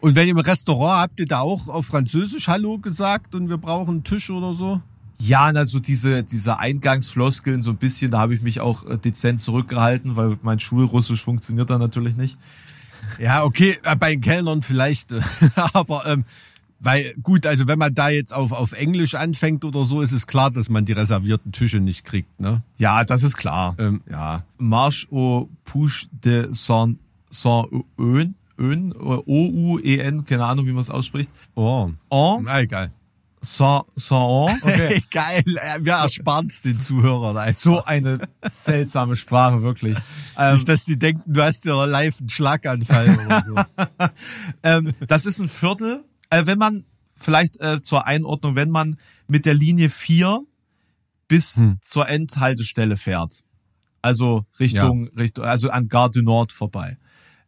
und 0.00 0.14
wenn 0.14 0.26
ihr 0.26 0.32
im 0.32 0.38
Restaurant 0.38 1.02
habt 1.02 1.20
ihr 1.20 1.26
da 1.26 1.40
auch 1.40 1.68
auf 1.68 1.86
Französisch 1.86 2.48
Hallo 2.48 2.78
gesagt 2.78 3.34
und 3.34 3.48
wir 3.48 3.58
brauchen 3.58 3.90
einen 3.90 4.04
Tisch 4.04 4.30
oder 4.30 4.54
so? 4.54 4.80
ja, 5.20 5.46
also 5.46 5.80
diese, 5.80 6.22
diese 6.22 6.58
Eingangsfloskeln 6.58 7.60
so 7.60 7.70
ein 7.70 7.76
bisschen, 7.76 8.12
da 8.12 8.20
habe 8.20 8.34
ich 8.34 8.42
mich 8.42 8.60
auch 8.60 8.86
äh, 8.86 8.98
dezent 8.98 9.40
zurückgehalten, 9.40 10.16
weil 10.16 10.38
mein 10.42 10.60
Schulrussisch 10.60 11.24
funktioniert 11.24 11.70
da 11.70 11.78
natürlich 11.78 12.16
nicht. 12.16 12.38
Ja, 13.18 13.44
okay, 13.44 13.76
äh, 13.82 13.96
bei 13.96 14.10
den 14.10 14.20
Kellnern 14.20 14.62
vielleicht, 14.62 15.10
äh, 15.12 15.20
aber 15.72 16.06
ähm, 16.06 16.24
weil 16.80 17.14
gut, 17.22 17.46
also 17.46 17.66
wenn 17.66 17.78
man 17.78 17.94
da 17.94 18.08
jetzt 18.08 18.32
auf, 18.32 18.52
auf 18.52 18.72
Englisch 18.72 19.14
anfängt 19.14 19.64
oder 19.64 19.84
so, 19.84 20.00
ist 20.00 20.12
es 20.12 20.26
klar, 20.26 20.50
dass 20.50 20.68
man 20.68 20.84
die 20.84 20.92
reservierten 20.92 21.52
Tische 21.52 21.80
nicht 21.80 22.04
kriegt, 22.04 22.38
ne? 22.40 22.62
Ja, 22.76 23.04
das 23.04 23.22
ist 23.22 23.36
klar. 23.36 23.74
Ähm, 23.78 24.02
ja. 24.10 24.44
Marche 24.58 25.08
au 25.10 25.48
Push 25.64 26.08
de 26.12 26.48
Saint 26.52 26.98
Saint 27.30 27.68
Ouen, 27.98 28.36
Ouen, 28.58 28.94
O-U-E-N, 28.96 30.24
keine 30.24 30.44
Ahnung, 30.44 30.66
wie 30.66 30.72
man 30.72 30.80
es 30.80 30.90
ausspricht. 30.90 31.30
Oh, 31.54 31.90
En 32.10 32.44
na 32.44 32.60
egal. 32.60 32.92
Saint 33.40 33.84
Saint 33.96 34.50
okay. 34.62 35.02
Geil, 35.10 35.44
äh, 35.46 35.78
wir 35.80 35.94
ersparen 35.94 36.46
es 36.46 36.62
den 36.62 36.78
Zuhörern 36.78 37.36
einfach. 37.36 37.60
So 37.60 37.84
eine 37.84 38.18
seltsame 38.50 39.16
Sprache, 39.16 39.62
wirklich. 39.62 39.96
Ähm, 40.36 40.54
Nicht, 40.54 40.68
dass 40.68 40.84
die 40.84 40.96
denken, 40.96 41.22
du 41.26 41.42
hast 41.42 41.64
ja 41.64 41.84
live 41.84 42.20
einen 42.20 42.30
Schlaganfall 42.30 43.18
oder 43.26 43.44
so. 43.46 43.54
ähm, 44.62 44.92
das 45.06 45.26
ist 45.26 45.40
ein 45.40 45.48
Viertel. 45.48 46.04
Äh, 46.30 46.46
wenn 46.46 46.58
man, 46.58 46.84
vielleicht 47.14 47.60
äh, 47.60 47.82
zur 47.82 48.06
Einordnung, 48.06 48.54
wenn 48.54 48.70
man 48.70 48.96
mit 49.26 49.46
der 49.46 49.54
Linie 49.54 49.90
4 49.90 50.40
bis 51.26 51.60
zur 51.84 52.08
Endhaltestelle 52.08 52.96
fährt. 52.96 53.44
Also 54.00 54.46
Richtung, 54.58 55.08
Richtung, 55.08 55.44
also 55.44 55.70
an 55.70 55.88
Gare 55.88 56.10
du 56.10 56.22
Nord 56.22 56.52
vorbei. 56.52 56.96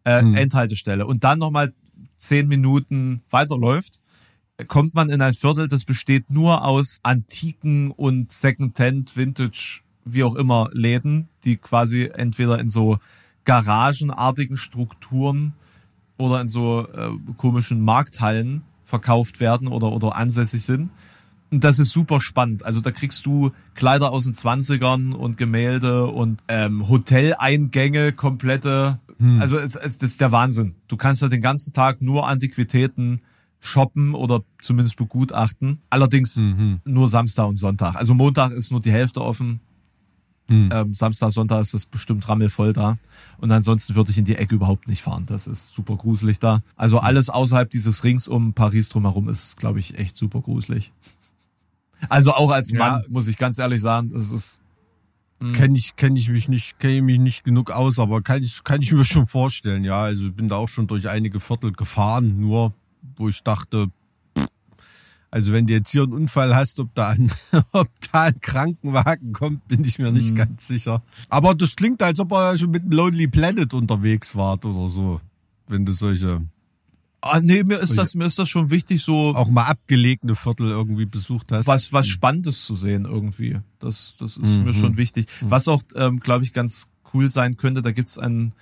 Äh, 0.05 0.19
Endhaltestelle. 0.35 1.07
Und 1.07 1.25
dann 1.25 1.39
nochmal 1.39 1.73
zehn 2.19 2.49
Minuten 2.49 3.23
weiterläuft, 3.31 4.01
kommt 4.67 4.95
man 4.95 5.11
in 5.11 5.23
ein 5.23 5.35
Viertel, 5.35 5.69
das 5.69 5.85
besteht 5.85 6.31
nur 6.31 6.65
aus 6.65 7.01
antiken 7.03 7.91
und 7.91 8.33
Secondhand, 8.33 9.17
Vintage, 9.17 9.81
wie 10.05 10.25
auch 10.25 10.35
immer 10.35 10.71
Läden, 10.73 11.29
die 11.45 11.57
quasi 11.57 12.11
entweder 12.13 12.59
in 12.59 12.69
so 12.69 12.99
garagenartigen 13.45 14.57
Strukturen 14.57 15.55
oder 16.19 16.41
in 16.41 16.49
so 16.49 16.87
äh, 16.89 17.11
komischen 17.37 17.81
Markthallen 17.81 18.63
verkauft 18.91 19.41
werden 19.41 19.69
oder, 19.69 19.91
oder 19.93 20.17
ansässig 20.17 20.63
sind. 20.63 20.91
Und 21.51 21.65
das 21.65 21.79
ist 21.79 21.91
super 21.91 22.21
spannend. 22.21 22.65
Also 22.65 22.81
da 22.81 22.91
kriegst 22.91 23.27
du 23.27 23.51
Kleider 23.75 24.13
aus 24.13 24.25
den 24.25 24.35
20ern 24.35 25.13
und 25.15 25.37
Gemälde 25.37 26.07
und 26.07 26.41
ähm, 26.49 26.89
Hoteleingänge 26.89 28.13
komplette. 28.13 29.01
Also 29.41 29.59
es, 29.59 29.75
es, 29.75 29.99
das 29.99 30.11
ist 30.13 30.21
der 30.21 30.33
Wahnsinn. 30.33 30.75
Du 30.89 30.97
kannst 30.97 31.23
da 31.23 31.29
den 31.29 31.43
ganzen 31.43 31.73
Tag 31.73 32.03
nur 32.03 32.29
Antiquitäten 32.29 33.21
shoppen 33.59 34.15
oder 34.15 34.43
zumindest 34.63 34.97
begutachten. 34.97 35.81
Allerdings 35.91 36.37
nur 36.85 37.09
Samstag 37.09 37.47
und 37.47 37.57
Sonntag. 37.57 37.97
Also 37.97 38.15
Montag 38.15 38.53
ist 38.53 38.71
nur 38.71 38.81
die 38.81 38.93
Hälfte 38.93 39.21
offen. 39.23 39.61
Ähm, 40.51 40.95
Samstag, 40.95 41.31
Sonntag 41.33 41.61
ist 41.61 41.75
das 41.75 41.87
bestimmt 41.87 42.29
rammelvoll 42.29 42.73
da. 42.73 42.99
Und 43.39 43.53
ansonsten 43.53 43.95
würde 43.95 44.11
ich 44.11 44.19
in 44.19 44.25
die 44.25 44.37
Ecke 44.37 44.55
überhaupt 44.57 44.89
nicht 44.89 45.01
fahren. 45.03 45.25
Das 45.27 45.47
ist 45.47 45.73
super 45.73 45.97
gruselig 45.97 46.39
da. 46.41 46.61
Also 46.77 46.99
alles 46.99 47.31
außerhalb 47.31 47.71
dieses 47.71 48.03
Rings 48.05 48.27
um 48.29 48.53
Paris 48.53 48.89
drumherum 48.89 49.29
ist, 49.29 49.57
glaube 49.57 49.79
ich, 49.81 49.97
echt 49.99 50.17
super 50.17 50.41
gruselig. 50.41 50.93
Also 52.09 52.33
auch 52.33 52.51
als 52.51 52.73
Mann, 52.73 53.01
Ja. 53.03 53.09
muss 53.09 53.29
ich 53.29 53.37
ganz 53.37 53.59
ehrlich 53.59 53.81
sagen, 53.81 54.11
das 54.13 54.33
ist, 54.33 54.57
Kenne 55.55 55.79
ich, 55.79 55.97
kenn 55.97 56.17
ich 56.17 56.29
mich 56.29 56.51
nicht, 56.51 56.79
kenne 56.79 56.97
ich 56.97 57.03
mich 57.03 57.19
nicht 57.19 57.45
genug 57.45 57.71
aus, 57.71 57.99
aber 57.99 58.21
kann 58.21 58.43
ich, 58.43 58.63
kann 58.63 58.83
ich 58.83 58.93
mir 58.93 59.05
schon 59.07 59.27
vorstellen, 59.27 59.85
ja. 59.85 60.03
Also 60.03 60.27
ich 60.27 60.35
bin 60.35 60.49
da 60.49 60.57
auch 60.57 60.69
schon 60.69 60.87
durch 60.87 61.09
einige 61.09 61.41
Viertel 61.41 61.73
gefahren, 61.73 62.39
nur 62.39 62.75
wo 63.17 63.27
ich 63.27 63.43
dachte, 63.43 63.87
also 65.31 65.53
wenn 65.53 65.67
du 65.67 65.75
jetzt 65.75 65.91
hier 65.91 66.03
einen 66.03 66.13
Unfall 66.13 66.55
hast, 66.55 66.81
ob 66.81 66.95
da 66.95 67.11
ein, 67.11 67.31
ob 67.73 67.89
da 68.13 68.23
ein 68.23 68.41
Krankenwagen 68.41 69.33
kommt, 69.33 69.67
bin 69.69 69.85
ich 69.85 69.99
mir 69.99 70.11
nicht 70.13 70.35
ganz 70.35 70.67
sicher. 70.67 71.03
Aber 71.29 71.55
das 71.55 71.77
klingt, 71.77 72.03
als 72.03 72.19
ob 72.21 72.33
er 72.33 72.59
schon 72.59 72.71
mit 72.71 72.85
dem 72.85 72.93
Lonely 72.93 73.29
Planet 73.29 73.73
unterwegs 73.75 74.35
wart 74.35 74.65
oder 74.65 74.89
so. 74.89 75.21
Wenn 75.69 75.87
du 75.87 75.93
solche 75.93 76.43
ah, 77.21 77.41
nee, 77.41 77.63
mir 77.63 77.79
ist 77.79 77.97
das, 77.97 78.15
mir 78.15 78.25
ist 78.25 78.39
das 78.39 78.49
schon 78.49 78.71
wichtig, 78.71 79.03
so 79.03 79.35
auch 79.35 79.51
mal 79.51 79.65
abgelegene 79.65 80.35
Viertel 80.35 80.71
irgendwie 80.71 81.07
besucht 81.07 81.53
hast. 81.53 81.67
was, 81.67 81.93
was 81.93 82.07
Spannendes 82.07 82.65
zu 82.65 82.77
sehen 82.77 83.05
irgendwie. 83.05 83.61
Das, 83.79 84.15
das 84.19 84.37
ist 84.37 84.59
mir 84.59 84.75
schon 84.75 84.97
wichtig. 84.97 85.27
Was 85.41 85.69
auch, 85.69 85.83
ähm, 85.95 86.21
glaube 86.21 86.45
ich, 86.45 86.53
ganz 86.53 86.89
cool 87.13 87.31
sein 87.31 87.57
könnte, 87.57 87.83
da 87.83 87.93
gibt's 87.93 88.19
ein, 88.19 88.53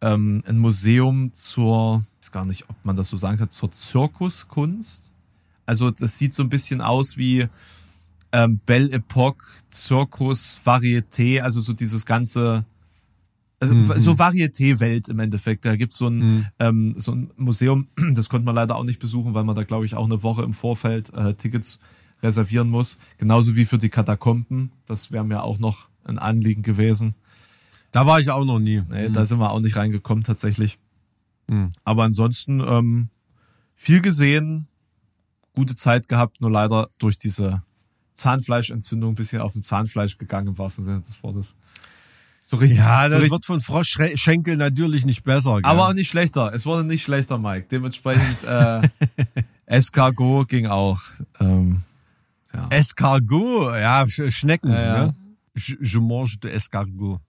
ähm, 0.00 0.42
ein 0.46 0.58
Museum 0.58 1.32
zur, 1.32 2.04
ich 2.20 2.26
weiß 2.26 2.32
gar 2.32 2.44
nicht, 2.44 2.68
ob 2.68 2.76
man 2.84 2.96
das 2.96 3.08
so 3.08 3.16
sagen 3.16 3.38
kann, 3.38 3.50
zur 3.50 3.70
Zirkuskunst. 3.70 5.12
Also 5.66 5.90
das 5.90 6.16
sieht 6.18 6.34
so 6.34 6.42
ein 6.42 6.48
bisschen 6.48 6.80
aus 6.80 7.16
wie 7.16 7.46
ähm, 8.32 8.60
Belle 8.64 8.90
Epoque, 8.92 9.44
Zirkus, 9.68 10.60
Varieté, 10.64 11.40
also 11.40 11.60
so 11.60 11.72
dieses 11.72 12.06
ganze 12.06 12.64
also 13.58 13.74
so 13.98 14.12
Varieté-Welt 14.12 15.08
im 15.08 15.18
Endeffekt. 15.18 15.64
Da 15.64 15.76
gibt's 15.76 15.96
so 15.96 16.08
ein, 16.08 16.46
ähm, 16.58 16.94
so 16.98 17.12
ein 17.12 17.30
Museum, 17.36 17.88
das 18.14 18.28
konnte 18.28 18.44
man 18.44 18.54
leider 18.54 18.76
auch 18.76 18.84
nicht 18.84 19.00
besuchen, 19.00 19.32
weil 19.34 19.44
man 19.44 19.56
da, 19.56 19.64
glaube 19.64 19.86
ich, 19.86 19.94
auch 19.94 20.04
eine 20.04 20.22
Woche 20.22 20.42
im 20.42 20.52
Vorfeld 20.52 21.12
äh, 21.14 21.34
Tickets 21.34 21.78
reservieren 22.22 22.68
muss. 22.68 22.98
Genauso 23.18 23.56
wie 23.56 23.64
für 23.64 23.78
die 23.78 23.88
Katakomben. 23.88 24.72
Das 24.86 25.10
wäre 25.10 25.24
mir 25.24 25.42
auch 25.42 25.58
noch 25.58 25.88
ein 26.04 26.18
Anliegen 26.18 26.62
gewesen. 26.62 27.14
Da 27.92 28.06
war 28.06 28.20
ich 28.20 28.30
auch 28.30 28.44
noch 28.44 28.58
nie. 28.58 28.82
Nee, 28.90 29.08
Da 29.08 29.24
sind 29.24 29.38
wir 29.38 29.50
auch 29.50 29.60
nicht 29.60 29.76
reingekommen 29.76 30.22
tatsächlich. 30.24 30.78
Aber 31.84 32.04
ansonsten 32.04 32.60
ähm, 32.60 33.08
viel 33.74 34.00
gesehen, 34.02 34.68
gute 35.56 35.74
Zeit 35.74 36.06
gehabt, 36.06 36.40
nur 36.40 36.50
leider 36.52 36.88
durch 37.00 37.18
diese 37.18 37.62
Zahnfleischentzündung 38.14 39.12
ein 39.12 39.14
bisschen 39.16 39.40
auf 39.40 39.52
dem 39.54 39.62
Zahnfleisch 39.62 40.16
gegangen 40.18 40.48
im 40.48 40.58
wahrsten 40.58 40.84
Sinne 40.84 41.00
des 41.00 41.20
Wortes. 41.22 41.56
So 42.48 42.56
richtig. 42.58 42.78
Ja, 42.78 43.04
so 43.08 43.14
das 43.14 43.22
richtig 43.22 43.32
wird 43.32 43.46
von 43.46 43.60
Froschschenkel 43.60 44.56
natürlich 44.56 45.04
nicht 45.04 45.24
besser. 45.24 45.56
Gell? 45.56 45.64
aber 45.64 45.88
auch 45.88 45.92
nicht 45.94 46.08
schlechter. 46.08 46.52
Es 46.54 46.64
wurde 46.64 46.84
nicht 46.84 47.02
schlechter, 47.02 47.38
Mike. 47.38 47.66
Dementsprechend 47.70 48.44
äh, 48.46 48.82
Escargot 49.66 50.48
ging 50.48 50.66
auch. 50.66 51.00
Ähm, 51.40 51.82
Escargot, 52.70 53.74
ja, 53.74 54.02
Sch- 54.04 54.30
Schnecken, 54.30 54.70
Ja, 54.70 54.80
ja. 54.96 55.06
ne? 55.06 55.14
Je, 55.56 55.76
je 55.80 56.00
mange 56.00 56.36
de 56.42 56.50
Escargot. 56.52 57.20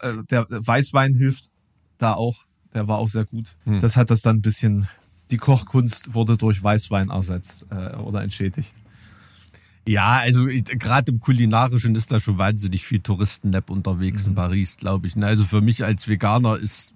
äh, 0.00 0.14
der 0.30 0.46
Weißwein 0.48 1.14
hilft 1.14 1.50
da 1.98 2.14
auch. 2.14 2.44
Der 2.74 2.88
war 2.88 2.98
auch 2.98 3.08
sehr 3.08 3.24
gut. 3.24 3.56
Hm. 3.64 3.80
Das 3.80 3.96
hat 3.96 4.10
das 4.10 4.22
dann 4.22 4.38
ein 4.38 4.42
bisschen. 4.42 4.88
Die 5.30 5.36
Kochkunst 5.36 6.14
wurde 6.14 6.36
durch 6.36 6.62
Weißwein 6.62 7.10
ersetzt 7.10 7.66
äh, 7.70 7.96
oder 7.96 8.22
entschädigt. 8.22 8.72
Ja, 9.86 10.18
also 10.18 10.46
gerade 10.46 11.12
im 11.12 11.20
Kulinarischen 11.20 11.94
ist 11.94 12.10
da 12.10 12.18
schon 12.18 12.38
wahnsinnig 12.38 12.84
viel 12.84 13.00
Touristennap 13.00 13.68
unterwegs 13.68 14.26
in 14.26 14.34
Paris, 14.34 14.78
glaube 14.78 15.06
ich. 15.06 15.16
Ne? 15.16 15.26
Also 15.26 15.44
für 15.44 15.60
mich 15.60 15.84
als 15.84 16.08
Veganer 16.08 16.56
ist 16.56 16.94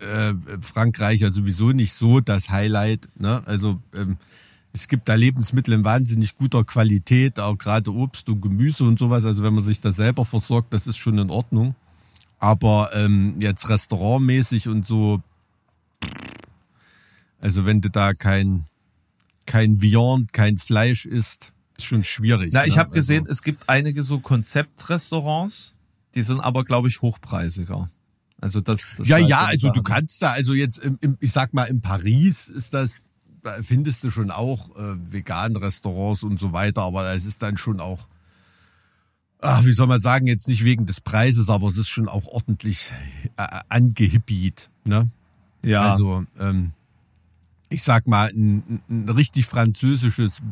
äh, 0.00 0.34
Frankreich 0.60 1.20
ja 1.20 1.30
sowieso 1.30 1.72
nicht 1.72 1.92
so 1.92 2.20
das 2.20 2.48
Highlight. 2.48 3.08
Ne? 3.18 3.42
Also 3.44 3.80
ähm, 3.94 4.16
es 4.72 4.88
gibt 4.88 5.08
da 5.10 5.14
Lebensmittel 5.14 5.74
in 5.74 5.84
wahnsinnig 5.84 6.36
guter 6.36 6.64
Qualität, 6.64 7.38
auch 7.38 7.58
gerade 7.58 7.92
Obst 7.92 8.28
und 8.30 8.40
Gemüse 8.40 8.84
und 8.84 8.98
sowas. 8.98 9.26
Also 9.26 9.42
wenn 9.42 9.54
man 9.54 9.64
sich 9.64 9.82
da 9.82 9.92
selber 9.92 10.24
versorgt, 10.24 10.72
das 10.72 10.86
ist 10.86 10.96
schon 10.96 11.18
in 11.18 11.30
Ordnung. 11.30 11.74
Aber 12.38 12.90
ähm, 12.94 13.36
jetzt 13.40 13.68
restaurantmäßig 13.68 14.68
und 14.68 14.86
so, 14.86 15.22
also 17.42 17.66
wenn 17.66 17.82
du 17.82 17.90
da 17.90 18.14
kein 18.14 18.64
kein 19.44 19.82
Viand, 19.82 20.32
kein 20.32 20.56
Fleisch 20.56 21.04
isst, 21.04 21.52
ist 21.76 21.86
schon 21.86 22.04
schwierig. 22.04 22.52
Na, 22.52 22.64
ich 22.64 22.76
ne? 22.76 22.80
habe 22.80 22.90
gesehen, 22.92 23.24
Also, 23.24 23.32
es 23.32 23.42
gibt 23.42 23.68
einige 23.68 24.02
so 24.02 24.20
Konzeptrestaurants, 24.20 25.74
die 26.14 26.22
sind 26.22 26.40
aber, 26.40 26.64
glaube 26.64 26.88
ich, 26.88 27.02
hochpreisiger. 27.02 27.88
Also 28.40 28.60
das, 28.60 28.92
das 28.96 29.08
ja, 29.08 29.18
ja, 29.18 29.44
also 29.44 29.70
du 29.70 29.82
kannst 29.82 30.22
da, 30.22 30.32
also 30.32 30.52
jetzt, 30.54 30.78
im, 30.78 30.98
im, 31.00 31.16
ich 31.20 31.32
sag 31.32 31.54
mal, 31.54 31.64
in 31.64 31.80
Paris 31.80 32.48
ist 32.48 32.74
das, 32.74 33.00
da 33.42 33.56
findest 33.62 34.04
du 34.04 34.10
schon 34.10 34.30
auch 34.30 34.70
äh, 34.76 35.12
vegan 35.12 35.56
Restaurants 35.56 36.22
und 36.22 36.38
so 36.38 36.52
weiter, 36.52 36.82
aber 36.82 37.12
es 37.12 37.24
ist 37.24 37.42
dann 37.42 37.56
schon 37.56 37.80
auch, 37.80 38.08
ach, 39.40 39.64
wie 39.64 39.72
soll 39.72 39.86
man 39.86 40.00
sagen, 40.00 40.26
jetzt 40.26 40.48
nicht 40.48 40.64
wegen 40.64 40.86
des 40.86 41.00
Preises, 41.00 41.50
aber 41.50 41.68
es 41.68 41.76
ist 41.76 41.88
schon 41.88 42.08
auch 42.08 42.26
ordentlich 42.26 42.92
äh, 43.36 43.60
angehippied, 43.68 44.70
ne? 44.84 45.08
Ja, 45.62 45.90
Also, 45.90 46.24
ähm, 46.38 46.72
ich 47.72 47.82
sag 47.82 48.06
mal, 48.06 48.30
ein, 48.30 48.80
ein 48.88 49.08
richtig 49.08 49.46
französisches, 49.46 50.42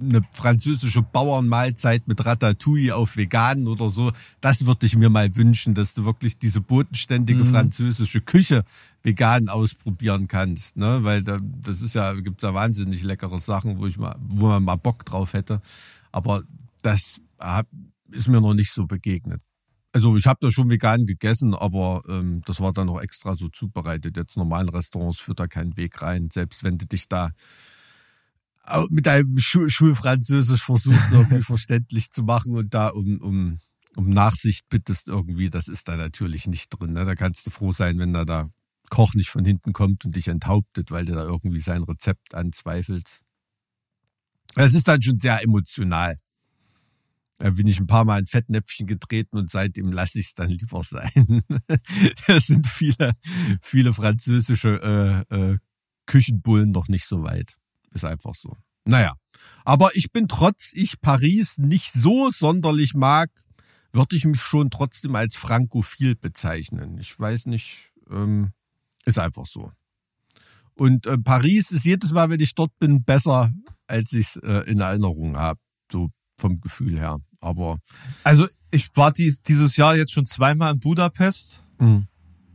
eine 0.00 0.22
französische 0.32 1.02
Bauernmahlzeit 1.02 2.08
mit 2.08 2.24
Ratatouille 2.24 2.94
auf 2.94 3.16
vegan 3.16 3.68
oder 3.68 3.90
so, 3.90 4.12
das 4.40 4.66
würde 4.66 4.86
ich 4.86 4.96
mir 4.96 5.08
mal 5.08 5.34
wünschen, 5.36 5.74
dass 5.74 5.94
du 5.94 6.04
wirklich 6.04 6.38
diese 6.38 6.60
bodenständige 6.60 7.44
französische 7.44 8.20
Küche 8.20 8.64
vegan 9.02 9.48
ausprobieren 9.48 10.26
kannst, 10.26 10.76
ne? 10.76 11.04
Weil 11.04 11.22
da, 11.22 11.38
das 11.40 11.80
ist 11.80 11.94
ja, 11.94 12.12
gibt's 12.14 12.42
ja 12.42 12.54
wahnsinnig 12.54 13.02
leckere 13.02 13.38
Sachen, 13.38 13.78
wo 13.78 13.86
ich 13.86 13.98
mal, 13.98 14.16
wo 14.26 14.48
man 14.48 14.64
mal 14.64 14.76
Bock 14.76 15.04
drauf 15.04 15.32
hätte. 15.34 15.60
Aber 16.10 16.42
das 16.82 17.20
ist 18.10 18.28
mir 18.28 18.40
noch 18.40 18.54
nicht 18.54 18.72
so 18.72 18.86
begegnet. 18.86 19.40
Also 19.94 20.16
ich 20.16 20.26
habe 20.26 20.40
da 20.40 20.50
schon 20.50 20.70
vegan 20.70 21.06
gegessen, 21.06 21.54
aber 21.54 22.02
ähm, 22.08 22.40
das 22.46 22.58
war 22.58 22.72
dann 22.72 22.88
noch 22.88 23.00
extra 23.00 23.36
so 23.36 23.48
zubereitet. 23.48 24.16
Jetzt 24.16 24.36
normalen 24.36 24.68
Restaurants 24.68 25.20
führt 25.20 25.38
da 25.38 25.46
keinen 25.46 25.76
Weg 25.76 26.02
rein, 26.02 26.30
selbst 26.32 26.64
wenn 26.64 26.78
du 26.78 26.86
dich 26.86 27.06
da 27.06 27.30
mit 28.90 29.06
deinem 29.06 29.38
Schu 29.38 29.68
Schulfranzösisch 29.68 30.64
versuchst, 30.64 31.12
irgendwie 31.12 31.42
verständlich 31.44 32.10
zu 32.10 32.24
machen 32.24 32.56
und 32.56 32.74
da 32.74 32.88
um, 32.88 33.20
um, 33.20 33.58
um 33.94 34.08
Nachsicht 34.08 34.68
bittest 34.68 35.06
irgendwie, 35.06 35.48
das 35.48 35.68
ist 35.68 35.86
da 35.86 35.96
natürlich 35.96 36.48
nicht 36.48 36.70
drin. 36.70 36.92
Ne? 36.92 37.04
Da 37.04 37.14
kannst 37.14 37.46
du 37.46 37.50
froh 37.50 37.70
sein, 37.70 37.96
wenn 37.98 38.12
da 38.12 38.24
der 38.24 38.50
Koch 38.90 39.14
nicht 39.14 39.28
von 39.28 39.44
hinten 39.44 39.72
kommt 39.72 40.04
und 40.04 40.16
dich 40.16 40.26
enthauptet, 40.26 40.90
weil 40.90 41.04
du 41.04 41.12
da 41.12 41.22
irgendwie 41.22 41.60
sein 41.60 41.84
Rezept 41.84 42.34
anzweifelst. 42.34 43.20
Es 44.56 44.74
ist 44.74 44.88
dann 44.88 45.02
schon 45.02 45.18
sehr 45.18 45.40
emotional. 45.40 46.16
Da 47.38 47.50
bin 47.50 47.66
ich 47.66 47.80
ein 47.80 47.86
paar 47.86 48.04
Mal 48.04 48.20
in 48.20 48.26
Fettnäpfchen 48.26 48.86
getreten 48.86 49.36
und 49.36 49.50
seitdem 49.50 49.90
lasse 49.90 50.20
ich 50.20 50.26
es 50.26 50.34
dann 50.34 50.50
lieber 50.50 50.82
sein. 50.84 51.42
Es 52.28 52.46
sind 52.46 52.66
viele, 52.66 53.12
viele 53.60 53.92
französische 53.92 55.26
äh, 55.30 55.34
äh, 55.34 55.58
Küchenbullen 56.06 56.70
noch 56.70 56.88
nicht 56.88 57.06
so 57.06 57.22
weit. 57.24 57.56
Ist 57.90 58.04
einfach 58.04 58.34
so. 58.34 58.56
Naja, 58.84 59.14
aber 59.64 59.96
ich 59.96 60.12
bin 60.12 60.28
trotz 60.28 60.72
ich 60.74 61.00
Paris 61.00 61.58
nicht 61.58 61.90
so 61.92 62.30
sonderlich 62.30 62.94
mag, 62.94 63.30
würde 63.92 64.16
ich 64.16 64.24
mich 64.24 64.40
schon 64.40 64.70
trotzdem 64.70 65.14
als 65.14 65.36
frankophil 65.36 66.16
bezeichnen. 66.16 66.98
Ich 66.98 67.18
weiß 67.18 67.46
nicht, 67.46 67.92
ähm, 68.10 68.52
ist 69.04 69.18
einfach 69.18 69.46
so. 69.46 69.72
Und 70.74 71.06
äh, 71.06 71.18
Paris 71.18 71.70
ist 71.70 71.84
jedes 71.84 72.12
Mal, 72.12 72.30
wenn 72.30 72.40
ich 72.40 72.54
dort 72.54 72.76
bin, 72.78 73.04
besser, 73.04 73.52
als 73.86 74.12
ich 74.12 74.26
es 74.26 74.36
äh, 74.36 74.70
in 74.70 74.80
Erinnerung 74.80 75.36
habe. 75.36 75.60
So 75.90 76.10
vom 76.38 76.60
Gefühl 76.60 76.98
her. 76.98 77.18
Aber 77.40 77.78
also 78.22 78.46
ich 78.70 78.88
war 78.96 79.12
dies, 79.12 79.42
dieses 79.42 79.76
Jahr 79.76 79.96
jetzt 79.96 80.12
schon 80.12 80.26
zweimal 80.26 80.72
in 80.74 80.80
Budapest. 80.80 81.62
Mhm. 81.78 82.06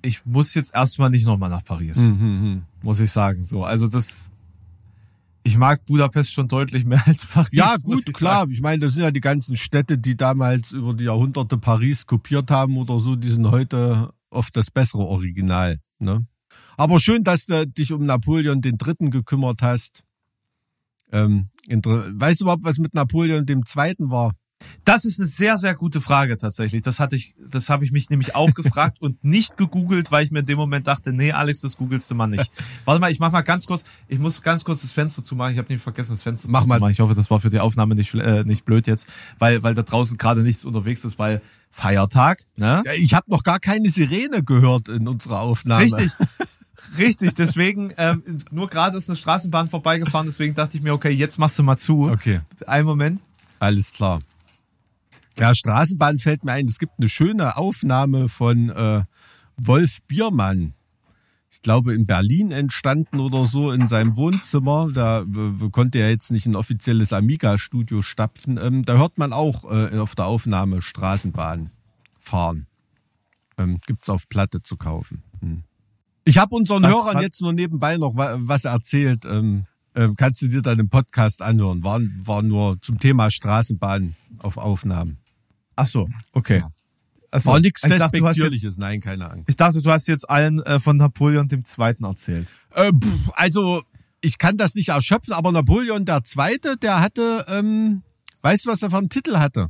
Ich 0.02 0.26
muss 0.26 0.54
jetzt 0.54 0.74
erstmal 0.74 1.10
nicht 1.10 1.26
nochmal 1.26 1.50
nach 1.50 1.64
Paris, 1.64 1.98
Mhm. 1.98 2.64
muss 2.82 3.00
ich 3.00 3.12
sagen. 3.12 3.44
So, 3.44 3.64
also 3.64 3.88
das, 3.88 4.30
ich 5.44 5.58
mag 5.58 5.86
Budapest 5.86 6.32
schon 6.32 6.48
deutlich 6.48 6.86
mehr 6.86 7.02
als 7.06 7.26
Paris. 7.26 7.50
Ja, 7.52 7.76
gut, 7.84 8.08
ich 8.08 8.16
klar. 8.16 8.40
sagen. 8.42 8.52
Ich 8.52 8.62
meine, 8.62 8.80
das 8.80 8.94
sind 8.94 9.04
ja 9.04 9.12
die 9.12 9.22
ganzen 9.22 9.56
Städte, 9.58 9.98
die 9.98 10.16
damals 10.18 10.72
über 10.72 10.94
die 10.94 11.06
Jahrhunderte 11.06 11.58
Paris 11.58 12.06
kopiert 12.06 12.50
haben 12.52 12.78
oder 12.78 13.00
so, 13.00 13.16
die 13.16 13.30
sind 13.30 13.50
heute 13.50 14.12
oft 14.30 14.56
das 14.56 14.72
bessere 14.72 15.04
Original. 15.04 15.78
Ne? 16.00 16.26
Aber 16.78 17.00
schön, 17.00 17.24
dass 17.24 17.46
du 17.46 17.68
dich 17.68 17.92
um 17.92 18.06
Napoleon 18.06 18.62
den 18.62 18.78
Dritten 18.78 19.12
gekümmert 19.12 19.62
hast. 19.62 20.04
Ähm, 21.12 21.50
weißt 21.70 22.42
du 22.42 22.46
überhaupt, 22.46 22.64
was 22.64 22.78
mit 22.78 22.94
Napoleon 22.94 23.46
dem 23.46 23.66
Zweiten 23.66 24.12
war? 24.12 24.34
Das 24.84 25.06
ist 25.06 25.20
eine 25.20 25.28
sehr, 25.28 25.58
sehr 25.58 25.74
gute 25.74 26.02
Frage 26.02 26.38
tatsächlich. 26.38 26.82
Das 26.82 27.00
hatte 27.00 27.16
ich, 27.16 27.34
das 27.50 27.70
habe 27.70 27.86
ich 27.86 27.92
mich 27.92 28.10
nämlich 28.10 28.36
auch 28.36 28.54
gefragt 28.54 28.98
und 29.02 29.24
nicht 29.24 29.56
gegoogelt, 29.56 30.12
weil 30.12 30.26
ich 30.26 30.32
mir 30.32 30.40
in 30.40 30.46
dem 30.48 30.58
Moment 30.58 30.88
dachte, 30.88 31.14
nee, 31.14 31.32
Alex, 31.32 31.62
das 31.62 31.78
googelst 31.78 32.12
du 32.12 32.16
mal 32.16 32.28
nicht. 32.28 32.52
Warte 32.86 33.00
mal, 33.00 33.12
ich 33.12 33.20
mach 33.20 33.32
mal 33.32 33.42
ganz 33.42 33.66
kurz, 33.68 33.86
ich 34.08 34.20
muss 34.20 34.42
ganz 34.42 34.66
kurz 34.66 34.82
das 34.82 34.92
Fenster 34.92 35.24
zumachen. 35.24 35.54
Ich 35.54 35.58
habe 35.58 35.70
nämlich 35.70 35.84
vergessen, 35.84 36.12
das 36.12 36.24
Fenster 36.24 36.50
Mach 36.50 36.66
mal. 36.66 36.76
zuzumachen. 36.76 36.92
Ich 36.92 37.00
hoffe, 37.00 37.16
das 37.16 37.32
war 37.32 37.40
für 37.40 37.50
die 37.50 37.60
Aufnahme 37.60 37.96
nicht, 37.96 38.14
äh, 38.16 38.44
nicht 38.44 38.66
blöd 38.66 38.86
jetzt, 38.88 39.10
weil, 39.38 39.64
weil 39.64 39.76
da 39.76 39.84
draußen 39.84 40.18
gerade 40.18 40.42
nichts 40.42 40.66
unterwegs 40.66 41.06
ist, 41.06 41.18
weil 41.18 41.42
Feiertag, 41.72 42.44
ne? 42.58 42.82
Ja, 42.86 42.94
Ich 42.94 43.14
habe 43.14 43.30
noch 43.32 43.44
gar 43.44 43.60
keine 43.60 43.90
Sirene 43.90 44.44
gehört 44.44 44.90
in 44.90 45.08
unserer 45.08 45.40
Aufnahme. 45.40 45.86
Richtig. 45.86 46.12
Richtig, 46.98 47.36
deswegen, 47.36 47.94
ähm, 47.98 48.24
nur 48.52 48.70
gerade 48.70 48.98
ist 48.98 49.10
eine 49.10 49.16
Straßenbahn 49.16 49.70
vorbeigefahren, 49.70 50.28
deswegen 50.28 50.56
dachte 50.56 50.78
ich 50.78 50.84
mir, 50.84 50.94
okay, 50.94 51.10
jetzt 51.10 51.38
machst 51.38 51.58
du 51.60 51.64
mal 51.64 51.78
zu. 51.78 52.10
Okay. 52.10 52.42
Einen 52.66 52.86
Moment. 52.86 53.22
Alles 53.60 53.94
klar. 53.94 54.22
Ja, 55.38 55.56
Straßenbahn 55.56 56.20
fällt 56.20 56.44
mir 56.44 56.54
ein. 56.54 56.68
Es 56.68 56.80
gibt 56.80 56.94
eine 56.98 57.10
schöne 57.10 57.56
Aufnahme 57.56 58.28
von 58.28 58.70
äh, 58.70 59.04
Wolf 59.56 60.00
Biermann. 60.08 60.74
Ich 61.52 61.62
glaube, 61.62 61.94
in 61.94 62.06
Berlin 62.06 62.52
entstanden 62.52 63.20
oder 63.20 63.46
so 63.46 63.72
in 63.72 63.88
seinem 63.88 64.16
Wohnzimmer. 64.16 64.90
Da 64.94 65.26
konnte 65.72 66.00
er 66.00 66.10
jetzt 66.10 66.32
nicht 66.32 66.46
ein 66.46 66.56
offizielles 66.56 67.12
Amiga-Studio 67.12 68.02
stapfen. 68.02 68.60
Ähm, 68.62 68.86
da 68.86 68.98
hört 68.98 69.18
man 69.18 69.34
auch 69.34 69.70
äh, 69.72 69.98
auf 69.98 70.16
der 70.16 70.26
Aufnahme 70.26 70.82
Straßenbahn 70.82 71.72
fahren. 72.20 72.68
Ähm, 73.58 73.80
gibt's 73.88 74.10
auf 74.10 74.30
Platte 74.30 74.62
zu 74.62 74.78
kaufen. 74.78 75.24
Hm. 75.42 75.64
Ich 76.30 76.38
habe 76.38 76.56
unseren 76.56 76.84
Was- 76.84 76.92
Hörern 76.94 77.16
was- 77.16 77.24
jetzt 77.24 77.42
nur 77.42 77.54
nebenbei 77.54 77.98
noch 77.98 78.16
wa- 78.16 78.36
was 78.40 78.66
erzählt. 78.66 79.26
Ähm, 79.26 79.66
ähm, 79.96 80.16
kannst 80.16 80.42
du 80.44 80.48
dir 80.48 80.62
dann 80.62 80.78
im 80.80 80.88
Podcast 80.90 81.42
anhören. 81.42 81.84
War, 81.84 82.00
war 82.24 82.44
nur 82.44 82.80
zum 82.82 83.00
Thema 83.00 83.32
Straßenbahn 83.32 84.16
auf 84.38 84.58
Aufnahmen. 84.58 85.18
Ach 85.76 85.88
so, 85.88 86.08
okay. 86.34 86.64
Ach 87.32 87.42
so. 87.42 87.50
War 87.50 87.60
nichts 87.60 87.82
Despektierliches, 87.82 88.78
nein, 88.78 89.02
keine 89.02 89.30
Angst. 89.30 89.50
ich 89.50 89.56
dachte, 89.56 89.82
du 89.82 89.90
hast 89.92 90.08
jetzt 90.08 90.30
allen 90.30 90.62
äh, 90.64 90.80
von 90.80 90.98
Napoleon 90.98 91.48
dem 91.48 91.66
Zweiten 91.66 92.04
erzählt. 92.04 92.48
Äh, 92.76 92.92
pff, 92.92 93.32
also, 93.34 93.82
ich 94.22 94.38
kann 94.38 94.58
das 94.58 94.76
nicht 94.76 94.90
erschöpfen, 94.90 95.34
aber 95.34 95.52
Napoleon 95.52 96.06
der 96.06 96.24
Zweite, 96.24 96.78
der 96.78 97.02
hatte, 97.02 97.46
ähm, 97.50 98.04
weißt 98.42 98.66
du, 98.66 98.70
was 98.70 98.84
er 98.84 98.90
für 98.92 98.98
einen 98.98 99.10
Titel 99.10 99.38
hatte? 99.38 99.68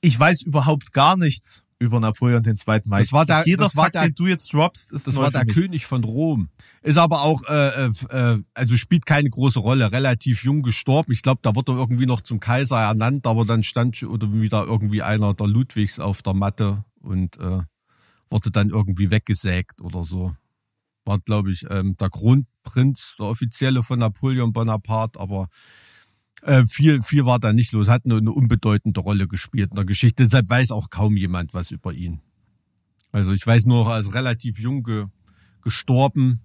Ich 0.00 0.18
weiß 0.18 0.42
überhaupt 0.42 0.92
gar 0.92 1.16
nichts 1.16 1.62
über 1.80 2.00
Napoleon 2.00 2.42
den 2.42 2.56
Zweiten. 2.56 2.88
Mike. 2.88 3.02
Das 3.02 3.12
war 3.12 3.24
der- 3.24 3.42
Jeder 3.46 3.64
das 3.64 3.76
war 3.76 3.84
Fakt, 3.84 3.94
der- 3.94 4.04
den 4.08 4.14
du 4.14 4.26
jetzt 4.26 4.52
droppst, 4.52 4.90
ist 4.92 5.06
Das 5.06 5.16
war 5.16 5.30
der 5.30 5.44
mich. 5.44 5.54
König 5.54 5.86
von 5.86 6.02
Rom. 6.04 6.48
Ist 6.82 6.98
aber 6.98 7.22
auch, 7.22 7.42
äh, 7.48 7.86
äh, 7.86 7.90
äh, 8.10 8.42
also 8.54 8.76
spielt 8.76 9.06
keine 9.06 9.30
große 9.30 9.60
Rolle. 9.60 9.92
Relativ 9.92 10.42
jung 10.44 10.62
gestorben. 10.62 11.12
Ich 11.12 11.22
glaube, 11.22 11.40
da 11.42 11.54
wurde 11.54 11.72
er 11.72 11.78
irgendwie 11.78 12.06
noch 12.06 12.20
zum 12.20 12.40
Kaiser 12.40 12.78
ernannt, 12.80 13.26
aber 13.26 13.44
dann 13.44 13.62
stand 13.62 14.02
oder 14.02 14.32
wieder 14.32 14.64
irgendwie 14.64 15.02
einer 15.02 15.34
der 15.34 15.46
Ludwigs 15.46 16.00
auf 16.00 16.22
der 16.22 16.34
Matte 16.34 16.84
und 17.00 17.38
äh, 17.38 17.60
wurde 18.28 18.50
dann 18.50 18.70
irgendwie 18.70 19.10
weggesägt 19.10 19.80
oder 19.80 20.04
so. 20.04 20.34
War, 21.04 21.18
glaube 21.20 21.52
ich, 21.52 21.64
ähm, 21.70 21.96
der 21.96 22.10
Kronprinz, 22.10 23.14
der 23.18 23.26
offizielle 23.26 23.82
von 23.82 24.00
Napoleon 24.00 24.52
Bonaparte, 24.52 25.18
aber 25.18 25.48
äh, 26.42 26.64
viel, 26.66 27.02
viel 27.02 27.26
war 27.26 27.38
da 27.38 27.52
nicht 27.52 27.72
los. 27.72 27.88
Hat 27.88 28.06
nur 28.06 28.18
eine 28.18 28.32
unbedeutende 28.32 29.00
Rolle 29.00 29.26
gespielt 29.28 29.70
in 29.70 29.76
der 29.76 29.84
Geschichte. 29.84 30.24
Deshalb 30.24 30.48
weiß 30.48 30.70
auch 30.70 30.90
kaum 30.90 31.16
jemand 31.16 31.54
was 31.54 31.70
über 31.70 31.92
ihn. 31.92 32.20
Also 33.12 33.32
ich 33.32 33.46
weiß 33.46 33.66
nur, 33.66 33.88
er 33.90 33.98
ist 34.00 34.14
relativ 34.14 34.58
jung 34.58 34.82
ge 34.82 35.06
gestorben. 35.62 36.40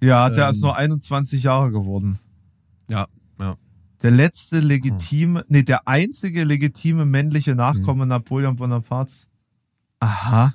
Ja, 0.00 0.30
der 0.30 0.46
Ähm, 0.46 0.52
ist 0.52 0.62
nur 0.62 0.76
21 0.76 1.42
Jahre 1.42 1.72
geworden. 1.72 2.18
Ja, 2.88 3.08
ja. 3.40 3.56
Der 4.02 4.12
letzte 4.12 4.60
legitime, 4.60 5.44
nee, 5.48 5.64
der 5.64 5.88
einzige 5.88 6.44
legitime 6.44 7.04
männliche 7.04 7.56
Nachkomme 7.56 8.06
Napoleon 8.06 8.54
Bonapartes. 8.56 9.26
Aha. 9.98 10.54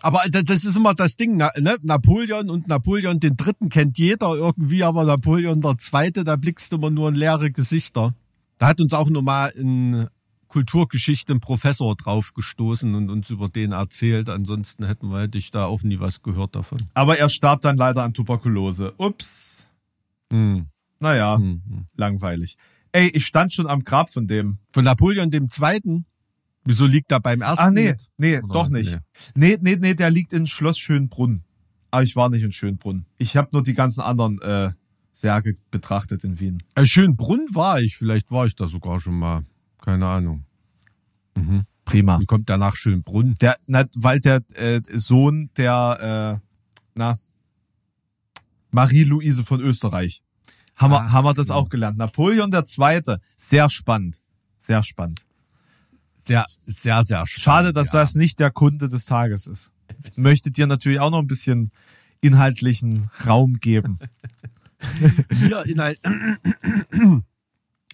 Aber 0.00 0.20
da- 0.30 0.42
das 0.42 0.64
ist 0.64 0.76
immer 0.76 0.94
das 0.94 1.16
Ding, 1.16 1.36
ne? 1.36 1.50
Napoleon 1.82 2.50
und 2.50 2.68
Napoleon 2.68 3.18
den 3.20 3.36
Dritten 3.36 3.68
kennt 3.68 3.98
jeder 3.98 4.34
irgendwie, 4.34 4.84
aber 4.84 5.04
Napoleon 5.04 5.60
der 5.60 5.76
Zweite, 5.78 6.24
da 6.24 6.36
blickst 6.36 6.72
du 6.72 6.76
immer 6.76 6.90
nur 6.90 7.08
in 7.08 7.14
leere 7.16 7.50
Gesichter. 7.50 8.14
Da 8.58 8.68
hat 8.68 8.80
uns 8.80 8.92
auch 8.92 9.08
nochmal 9.08 9.52
ein 9.58 10.08
Kulturgeschichte 10.48 11.34
ein 11.34 11.40
Professor 11.40 11.94
drauf 11.94 12.32
gestoßen 12.32 12.94
und 12.94 13.10
uns 13.10 13.28
über 13.30 13.48
den 13.48 13.72
erzählt. 13.72 14.28
Ansonsten 14.30 14.86
hätten 14.86 15.08
wir, 15.10 15.20
hätte 15.20 15.36
ich 15.38 15.50
da 15.50 15.66
auch 15.66 15.82
nie 15.82 16.00
was 16.00 16.22
gehört 16.22 16.54
davon. 16.56 16.78
Aber 16.94 17.18
er 17.18 17.28
starb 17.28 17.60
dann 17.62 17.76
leider 17.76 18.02
an 18.02 18.14
Tuberkulose. 18.14 18.94
Ups. 18.96 19.66
Hm. 20.32 20.66
Naja, 21.00 21.36
Hm. 21.36 21.86
langweilig. 21.96 22.56
Ey, 22.92 23.08
ich 23.08 23.26
stand 23.26 23.52
schon 23.52 23.66
am 23.66 23.84
Grab 23.84 24.10
von 24.10 24.26
dem. 24.26 24.58
Von 24.72 24.84
Napoleon 24.84 25.30
dem 25.30 25.50
Zweiten? 25.50 26.06
Wieso 26.68 26.84
liegt 26.84 27.10
er 27.12 27.20
beim 27.20 27.40
ersten? 27.40 27.64
Ah, 27.64 27.70
nee, 27.70 27.94
nee, 28.18 28.42
Oder? 28.42 28.52
doch 28.52 28.68
nicht. 28.68 28.98
Nee, 29.34 29.56
nee, 29.62 29.76
nee, 29.76 29.94
der 29.94 30.10
liegt 30.10 30.34
in 30.34 30.46
Schloss 30.46 30.78
Schönbrunn. 30.78 31.42
Aber 31.90 32.02
ich 32.02 32.14
war 32.14 32.28
nicht 32.28 32.42
in 32.42 32.52
Schönbrunn. 32.52 33.06
Ich 33.16 33.38
habe 33.38 33.48
nur 33.52 33.62
die 33.62 33.72
ganzen 33.72 34.02
anderen 34.02 34.38
äh, 34.42 34.72
Särge 35.14 35.56
betrachtet 35.70 36.24
in 36.24 36.38
Wien. 36.38 36.62
Äh, 36.74 36.84
Schönbrunn 36.84 37.46
war 37.52 37.80
ich. 37.80 37.96
Vielleicht 37.96 38.30
war 38.30 38.44
ich 38.44 38.54
da 38.54 38.66
sogar 38.66 39.00
schon 39.00 39.18
mal. 39.18 39.44
Keine 39.80 40.06
Ahnung. 40.06 40.44
Prima. 41.86 42.20
Wie 42.20 42.26
kommt 42.26 42.50
der 42.50 42.58
nach 42.58 42.76
Schönbrunn? 42.76 43.34
Der, 43.40 43.56
na, 43.66 43.86
weil 43.94 44.20
der 44.20 44.42
äh, 44.56 44.82
Sohn 44.92 45.48
der, 45.56 46.40
äh, 46.42 46.48
na, 46.94 47.16
Marie-Louise 48.72 49.42
von 49.42 49.60
Österreich. 49.62 50.22
Haben 50.76 50.90
wir, 50.90 51.00
Ach 51.00 51.12
haben 51.12 51.24
wir 51.24 51.32
das 51.32 51.46
so. 51.46 51.54
auch 51.54 51.70
gelernt. 51.70 51.96
Napoleon 51.96 52.50
der 52.50 52.66
Zweite. 52.66 53.20
Sehr 53.38 53.70
spannend. 53.70 54.20
Sehr 54.58 54.82
spannend. 54.82 55.20
Sehr, 56.28 56.46
sehr, 56.66 57.04
sehr 57.04 57.26
spannend. 57.26 57.28
Schade, 57.28 57.72
dass 57.72 57.92
ja. 57.94 58.00
das 58.00 58.14
nicht 58.14 58.38
der 58.38 58.50
Kunde 58.50 58.88
des 58.88 59.06
Tages 59.06 59.46
ist. 59.46 59.70
Möchte 60.14 60.50
dir 60.50 60.66
natürlich 60.66 61.00
auch 61.00 61.10
noch 61.10 61.20
ein 61.20 61.26
bisschen 61.26 61.70
inhaltlichen 62.20 63.08
Raum 63.26 63.60
geben. 63.60 63.98
mir, 65.40 65.64
inhalt 65.64 65.98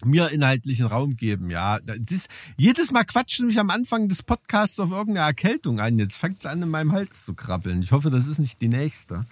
mir 0.03 0.29
inhaltlichen 0.31 0.85
Raum 0.85 1.15
geben, 1.15 1.49
ja. 1.49 1.77
Ist, 2.09 2.27
jedes 2.57 2.91
Mal 2.91 3.05
quatscht 3.05 3.39
mich 3.39 3.57
am 3.57 3.69
Anfang 3.69 4.09
des 4.09 4.21
Podcasts 4.21 4.81
auf 4.81 4.91
irgendeine 4.91 5.27
Erkältung 5.27 5.79
an. 5.79 5.97
Jetzt 5.97 6.17
fängt 6.17 6.39
es 6.39 6.45
an, 6.45 6.61
in 6.61 6.69
meinem 6.69 6.91
Hals 6.91 7.23
zu 7.23 7.35
krabbeln. 7.35 7.81
Ich 7.83 7.93
hoffe, 7.93 8.11
das 8.11 8.27
ist 8.27 8.39
nicht 8.39 8.59
die 8.59 8.67
nächste. 8.67 9.25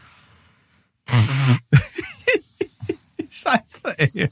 Scheiße, 3.30 4.00
ey. 4.00 4.30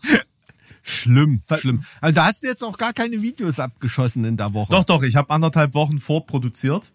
Schlimm, 0.83 1.41
schlimm. 1.57 1.83
Also 1.99 2.15
da 2.15 2.25
hast 2.25 2.43
du 2.43 2.47
jetzt 2.47 2.63
auch 2.63 2.77
gar 2.77 2.93
keine 2.93 3.21
Videos 3.21 3.59
abgeschossen 3.59 4.23
in 4.25 4.37
der 4.37 4.53
Woche. 4.53 4.71
Doch, 4.71 4.83
doch, 4.83 5.03
ich 5.03 5.15
habe 5.15 5.29
anderthalb 5.29 5.73
Wochen 5.73 5.99
vorproduziert. 5.99 6.91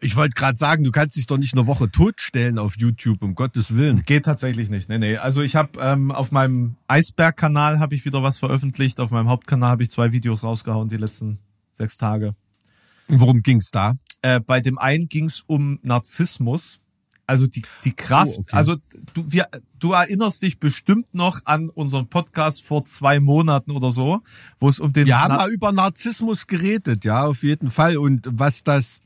Ich 0.00 0.16
wollte 0.16 0.34
gerade 0.34 0.58
sagen, 0.58 0.84
du 0.84 0.90
kannst 0.90 1.16
dich 1.16 1.26
doch 1.26 1.38
nicht 1.38 1.54
eine 1.54 1.66
Woche 1.66 1.90
totstellen 1.90 2.58
auf 2.58 2.76
YouTube, 2.76 3.22
um 3.22 3.34
Gottes 3.34 3.74
Willen. 3.74 4.02
Geht 4.04 4.24
tatsächlich 4.24 4.68
nicht. 4.68 4.88
Nee, 4.88 4.98
nee. 4.98 5.16
Also 5.16 5.40
ich 5.40 5.56
habe 5.56 5.80
ähm, 5.80 6.12
auf 6.12 6.30
meinem 6.30 6.76
Eisberg-Kanal 6.88 7.78
habe 7.78 7.94
ich 7.94 8.04
wieder 8.04 8.22
was 8.22 8.38
veröffentlicht. 8.38 9.00
Auf 9.00 9.10
meinem 9.12 9.28
Hauptkanal 9.28 9.70
habe 9.70 9.82
ich 9.82 9.90
zwei 9.90 10.12
Videos 10.12 10.42
rausgehauen 10.42 10.88
die 10.88 10.96
letzten 10.96 11.38
sechs 11.72 11.96
Tage. 11.96 12.34
Und 13.08 13.20
worum 13.20 13.42
ging's 13.42 13.70
da? 13.70 13.94
Äh, 14.20 14.40
bei 14.40 14.60
dem 14.60 14.78
einen 14.78 15.08
ging 15.08 15.26
es 15.26 15.42
um 15.46 15.78
Narzissmus. 15.82 16.80
Also 17.26 17.46
die, 17.46 17.62
die 17.84 17.92
Kraft, 17.94 18.32
Oh, 18.36 18.40
okay. 18.40 18.56
also 18.56 18.76
du, 19.14 19.24
wir, 19.32 19.48
du 19.78 19.92
erinnerst 19.92 20.42
dich 20.42 20.58
bestimmt 20.60 21.14
noch 21.14 21.40
an 21.46 21.70
unseren 21.70 22.08
Podcast 22.08 22.62
vor 22.62 22.84
zwei 22.84 23.18
Monaten 23.18 23.70
oder 23.70 23.90
so, 23.92 24.20
wo 24.58 24.68
es 24.68 24.78
um 24.78 24.92
den 24.92 25.06
Wir 25.06 25.20
haben 25.20 25.30
Na- 25.30 25.36
mal 25.38 25.50
über 25.50 25.72
Narzissmus 25.72 26.46
geredet, 26.46 27.04
ja, 27.06 27.24
auf 27.24 27.42
jeden 27.42 27.70
Fall. 27.70 27.96
Und 27.96 28.28
was 28.30 28.62
das 28.62 29.00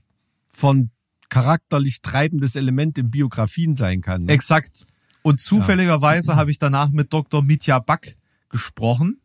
von 0.46 0.90
charakterlich 1.28 2.00
treibendes 2.02 2.57
Element 2.57 2.98
in 2.98 3.11
Biografien 3.11 3.76
sein 3.76 4.00
kann. 4.00 4.24
Ne? 4.24 4.33
Exakt. 4.33 4.87
Und 5.22 5.40
zufälligerweise 5.40 6.35
habe 6.37 6.50
ich 6.50 6.59
danach 6.59 6.88
mit 6.90 7.12
Dr. 7.12 7.42
Mitya 7.42 7.78
Back 7.78 8.16
gesprochen, 8.48 9.20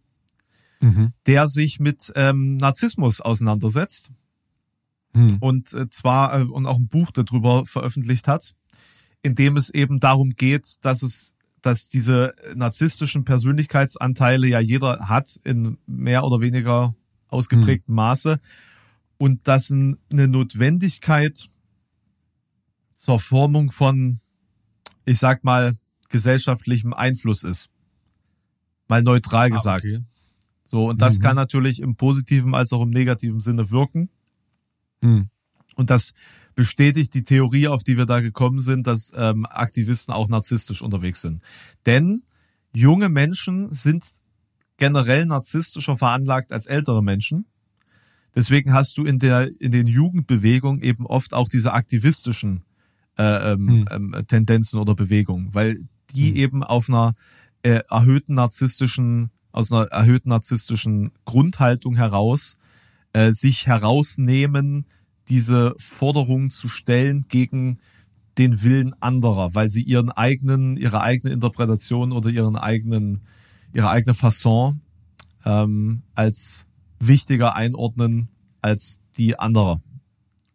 Mhm. 0.81 1.13
der 1.27 1.47
sich 1.47 1.79
mit 1.79 2.11
ähm, 2.15 2.57
Narzissmus 2.57 3.21
auseinandersetzt 3.21 4.09
Hm. 5.13 5.37
und 5.39 5.71
äh, 5.73 5.89
zwar 5.89 6.41
äh, 6.41 6.43
und 6.43 6.65
auch 6.65 6.77
ein 6.77 6.87
Buch 6.89 7.09
darüber 7.11 7.65
veröffentlicht 7.65 8.27
hat, 8.27 8.53
in 9.23 9.33
dem 9.35 9.57
es 9.57 9.69
eben 9.71 9.99
darum 9.99 10.31
geht, 10.35 10.75
dass 10.85 11.01
es 11.01 11.31
dass 11.61 11.87
diese 11.87 12.33
narzisstischen 12.55 13.23
Persönlichkeitsanteile 13.23 14.47
ja 14.47 14.59
jeder 14.59 15.07
hat 15.07 15.39
in 15.45 15.77
mehr 15.87 16.25
oder 16.25 16.41
weniger 16.41 16.93
ausgeprägtem 17.29 17.95
Maße 17.95 18.41
und 19.17 19.47
dass 19.47 19.69
ein, 19.69 19.97
eine 20.11 20.27
Notwendigkeit 20.27 21.47
zur 22.97 23.17
Formung 23.19 23.71
von, 23.71 24.19
ich 25.05 25.19
sag 25.19 25.45
mal, 25.45 25.73
gesellschaftlichem 26.09 26.93
Einfluss 26.93 27.43
ist. 27.45 27.69
Mal 28.89 29.01
neutral 29.01 29.45
Ah, 29.45 29.55
gesagt. 29.55 29.85
okay. 29.85 29.99
So, 30.65 30.89
und 30.89 31.01
das 31.01 31.19
Mhm. 31.19 31.23
kann 31.23 31.35
natürlich 31.37 31.79
im 31.81 31.95
positiven 31.95 32.55
als 32.55 32.73
auch 32.73 32.81
im 32.81 32.89
negativen 32.89 33.39
Sinne 33.39 33.71
wirken. 33.71 34.09
Hm. 35.01 35.29
Und 35.75 35.89
das 35.89 36.13
bestätigt 36.55 37.13
die 37.13 37.23
Theorie, 37.23 37.67
auf 37.67 37.83
die 37.83 37.97
wir 37.97 38.05
da 38.05 38.19
gekommen 38.19 38.61
sind, 38.61 38.87
dass 38.87 39.11
ähm, 39.15 39.45
Aktivisten 39.45 40.13
auch 40.13 40.29
narzisstisch 40.29 40.81
unterwegs 40.81 41.21
sind. 41.21 41.41
Denn 41.85 42.23
junge 42.73 43.09
Menschen 43.09 43.71
sind 43.71 44.03
generell 44.77 45.25
narzisstischer 45.25 45.97
veranlagt 45.97 46.51
als 46.51 46.65
ältere 46.65 47.03
Menschen. 47.03 47.45
Deswegen 48.35 48.73
hast 48.73 48.97
du 48.97 49.05
in 49.05 49.19
der 49.19 49.49
in 49.61 49.71
den 49.71 49.87
Jugendbewegungen 49.87 50.81
eben 50.81 51.05
oft 51.05 51.33
auch 51.33 51.47
diese 51.47 51.73
aktivistischen 51.73 52.63
äh, 53.17 53.53
ähm, 53.53 53.85
ähm, 53.91 54.15
Tendenzen 54.27 54.79
oder 54.79 54.95
Bewegungen, 54.95 55.53
weil 55.53 55.79
die 56.11 56.37
eben 56.37 56.63
auf 56.63 56.89
einer 56.89 57.13
äh, 57.61 57.81
erhöhten 57.89 58.35
narzisstischen 58.35 59.29
aus 59.51 59.71
einer 59.71 59.85
erhöhten 59.85 60.29
narzisstischen 60.29 61.11
Grundhaltung 61.25 61.95
heraus 61.95 62.57
äh, 63.13 63.31
sich 63.31 63.67
herausnehmen, 63.67 64.85
diese 65.29 65.75
Forderungen 65.77 66.49
zu 66.49 66.67
stellen 66.67 67.25
gegen 67.29 67.79
den 68.37 68.63
Willen 68.63 68.95
anderer, 68.99 69.53
weil 69.53 69.69
sie 69.69 69.83
ihren 69.83 70.11
eigenen, 70.11 70.77
ihre 70.77 71.01
eigene 71.01 71.33
Interpretation 71.33 72.11
oder 72.11 72.29
ihren 72.29 72.55
eigenen, 72.55 73.21
ihre 73.73 73.89
eigene 73.89 74.13
Fasson 74.13 74.81
ähm, 75.45 76.03
als 76.15 76.65
wichtiger 76.99 77.55
einordnen 77.55 78.29
als 78.61 79.01
die 79.17 79.37
anderer. 79.37 79.81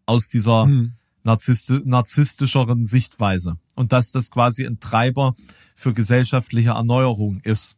Aus 0.07 0.29
dieser 0.29 0.65
Hm. 0.65 0.95
narzissti 1.23 1.81
narzisstischeren 1.85 2.87
Sichtweise. 2.87 3.59
Und 3.77 3.93
dass 3.93 4.11
das 4.11 4.31
quasi 4.31 4.67
ein 4.67 4.81
Treiber 4.81 5.35
für 5.77 5.93
gesellschaftliche 5.93 6.71
Erneuerung 6.71 7.41
ist. 7.41 7.77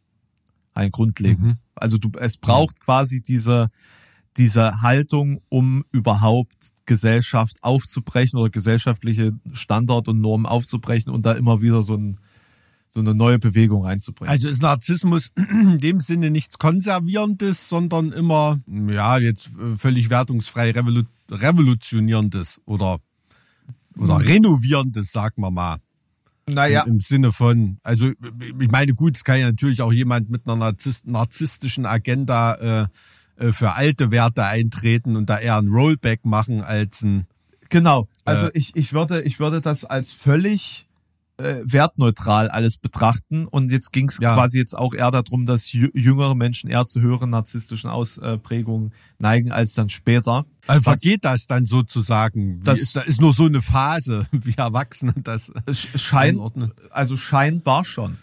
Ein 0.73 0.89
grundlegend. 0.91 1.57
Also 1.75 1.97
du, 1.97 2.09
es 2.17 2.37
braucht 2.37 2.79
quasi 2.79 3.21
diese, 3.21 3.69
diese 4.37 4.81
Haltung, 4.81 5.41
um 5.49 5.83
überhaupt 5.91 6.71
Gesellschaft 6.85 7.57
aufzubrechen 7.63 8.39
oder 8.39 8.49
gesellschaftliche 8.49 9.33
Standard 9.51 10.07
und 10.07 10.19
Normen 10.21 10.45
aufzubrechen 10.45 11.11
und 11.11 11.25
da 11.25 11.33
immer 11.33 11.61
wieder 11.61 11.83
so, 11.83 11.95
ein, 11.95 12.17
so 12.89 12.99
eine 12.99 13.13
neue 13.13 13.39
Bewegung 13.39 13.85
reinzubringen. 13.85 14.31
Also 14.31 14.49
ist 14.49 14.61
Narzissmus 14.61 15.31
in 15.35 15.79
dem 15.79 15.99
Sinne 15.99 16.31
nichts 16.31 16.57
Konservierendes, 16.57 17.69
sondern 17.69 18.11
immer, 18.11 18.59
ja, 18.67 19.17
jetzt 19.17 19.51
äh, 19.57 19.77
völlig 19.77 20.09
wertungsfrei 20.09 20.71
revolu 20.71 21.03
revolutionierendes 21.29 22.59
oder, 22.65 22.99
oder 23.97 24.19
renovierendes, 24.19 25.13
sagen 25.13 25.41
wir 25.41 25.51
mal. 25.51 25.77
naja, 26.45 26.83
Im 26.83 26.99
Sinne 26.99 27.31
von, 27.31 27.77
also 27.83 28.11
ich 28.59 28.69
meine, 28.69 28.93
gut, 28.93 29.15
es 29.15 29.23
kann 29.23 29.39
ja 29.39 29.45
natürlich 29.45 29.81
auch 29.81 29.93
jemand 29.93 30.29
mit 30.29 30.45
einer 30.45 30.57
narzisst, 30.57 31.07
narzisstischen 31.07 31.85
Agenda 31.85 32.55
äh, 32.55 32.87
äh, 33.41 33.51
für 33.53 33.73
alte 33.73 34.11
Werte 34.11 34.45
eintreten 34.45 35.15
und 35.15 35.29
da 35.29 35.37
eher 35.39 35.57
ein 35.57 35.67
Rollback 35.67 36.25
machen 36.25 36.61
als 36.61 37.01
ein 37.01 37.25
Genau. 37.69 38.07
Also 38.25 38.47
Äh, 38.47 38.51
ich, 38.55 38.75
ich 38.75 38.91
würde 38.93 39.21
ich 39.21 39.39
würde 39.39 39.61
das 39.61 39.85
als 39.85 40.11
völlig 40.11 40.87
äh, 41.37 41.61
wertneutral 41.63 42.49
alles 42.49 42.77
betrachten 42.77 43.47
und 43.47 43.71
jetzt 43.71 43.91
ging 43.93 44.09
es 44.09 44.19
Ja. 44.21 44.35
quasi 44.35 44.57
jetzt 44.59 44.77
auch 44.77 44.93
eher 44.93 45.09
darum, 45.09 45.45
dass 45.45 45.67
jü- 45.67 45.89
jüngere 45.97 46.35
Menschen 46.35 46.69
eher 46.69 46.85
zu 46.85 47.01
höheren 47.01 47.29
narzisstischen 47.31 47.89
Ausprägungen 47.89 48.91
neigen 49.17 49.51
als 49.51 49.73
dann 49.73 49.89
später. 49.89 50.45
Also 50.67 50.85
Was- 50.85 51.01
vergeht 51.01 51.25
das 51.25 51.47
dann 51.47 51.65
sozusagen? 51.65 52.59
Wie 52.59 52.65
Das- 52.65 52.81
ist, 52.81 52.95
da 52.95 53.01
ist 53.01 53.21
nur 53.21 53.33
so 53.33 53.45
eine 53.45 53.61
Phase, 53.61 54.27
wie 54.31 54.53
Erwachsene 54.57 55.13
das 55.23 55.51
Sch- 55.67 55.97
Schein, 55.97 56.35
einordnen. 56.35 56.73
also 56.91 57.17
scheinbar 57.17 57.85
schon. 57.85 58.17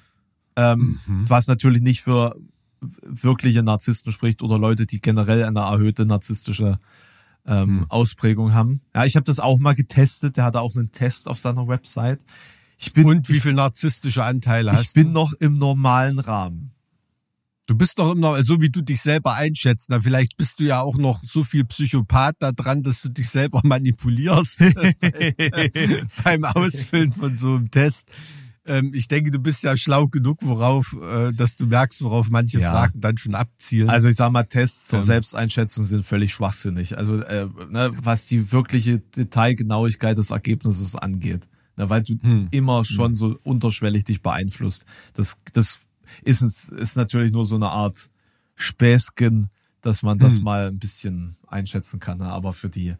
Ähm, 0.56 0.98
Mhm. 1.06 1.24
Was 1.30 1.46
natürlich 1.48 1.82
nicht 1.82 2.02
für 2.02 2.36
wirkliche 2.80 3.62
Narzissten 3.62 4.12
spricht 4.12 4.42
oder 4.42 4.58
Leute, 4.58 4.86
die 4.86 5.00
generell 5.00 5.44
eine 5.44 5.60
erhöhte 5.60 6.06
narzisstische 6.06 6.78
ähm, 7.46 7.76
Mhm. 7.80 7.86
Ausprägung 7.90 8.52
haben. 8.52 8.82
Ja, 8.94 9.04
ich 9.06 9.16
habe 9.16 9.24
das 9.24 9.40
auch 9.40 9.58
mal 9.58 9.74
getestet. 9.74 10.36
Der 10.36 10.44
hatte 10.44 10.60
auch 10.60 10.76
einen 10.76 10.92
Test 10.92 11.28
auf 11.28 11.38
seiner 11.38 11.66
Website. 11.66 12.20
Ich 12.78 12.92
bin, 12.92 13.06
Und 13.06 13.28
wie 13.30 13.40
viel 13.40 13.54
narzisstische 13.54 14.22
Anteile 14.22 14.70
ich 14.70 14.76
hast 14.76 14.94
bin 14.94 15.12
noch 15.12 15.32
im 15.40 15.56
normalen 15.58 16.18
Rahmen. 16.18 16.72
du? 17.66 17.74
bist 17.74 17.98
doch 17.98 18.12
immer, 18.12 18.42
so 18.44 18.60
wie 18.60 18.68
du 18.70 18.82
dich 18.82 19.00
selber 19.00 19.34
einschätzt, 19.34 19.88
na, 19.90 20.00
vielleicht 20.00 20.36
bist 20.36 20.60
du 20.60 20.64
ja 20.64 20.80
auch 20.80 20.96
noch 20.96 21.22
so 21.24 21.42
viel 21.42 21.64
Psychopath 21.64 22.36
da 22.38 22.52
dran, 22.52 22.82
dass 22.82 23.02
du 23.02 23.08
dich 23.08 23.28
selber 23.30 23.60
manipulierst 23.64 24.60
beim 26.24 26.44
Ausfüllen 26.44 27.12
von 27.12 27.36
so 27.38 27.54
einem 27.56 27.70
Test. 27.70 28.10
Ähm, 28.68 28.92
ich 28.94 29.08
denke, 29.08 29.30
du 29.30 29.40
bist 29.40 29.64
ja 29.64 29.76
schlau 29.76 30.06
genug, 30.06 30.38
worauf, 30.42 30.94
äh, 31.02 31.32
dass 31.32 31.56
du 31.56 31.66
merkst, 31.66 32.02
worauf 32.02 32.30
manche 32.30 32.60
Ja. 32.60 32.70
Fragen 32.70 33.00
dann 33.00 33.18
schon 33.18 33.34
abzielen. 33.34 33.88
Also 33.90 34.08
ich 34.08 34.16
sag 34.16 34.30
mal, 34.30 34.44
Tests 34.44 34.86
zur 34.86 34.98
Ähm. 35.00 35.04
Selbsteinschätzung 35.04 35.84
sind 35.84 36.04
völlig 36.06 36.32
schwachsinnig. 36.32 36.96
Also 36.96 37.20
äh, 37.22 37.46
ne, 37.70 37.90
was 38.02 38.26
die 38.26 38.52
wirkliche 38.52 38.98
Detailgenauigkeit 39.00 40.16
des 40.16 40.30
Ergebnisses 40.30 40.94
angeht. 40.94 41.48
Ne, 41.76 41.88
weil 41.90 42.02
du 42.02 42.14
Hm. 42.20 42.48
immer 42.50 42.84
schon 42.84 43.14
so 43.14 43.38
unterschwellig 43.44 44.04
dich 44.04 44.20
beeinflusst. 44.22 44.84
Das, 45.14 45.36
das 45.52 45.78
ist, 46.22 46.68
ist 46.70 46.96
natürlich 46.96 47.32
nur 47.32 47.46
so 47.46 47.54
eine 47.56 47.68
Art 47.70 47.96
Späßchen, 48.56 49.48
dass 49.80 50.02
man 50.02 50.18
Hm. 50.20 50.26
das 50.28 50.40
mal 50.40 50.66
ein 50.68 50.78
bisschen 50.78 51.36
einschätzen 51.46 52.00
kann. 52.00 52.18
Ne? 52.18 52.26
Aber 52.26 52.52
für 52.52 52.68
die 52.68 52.94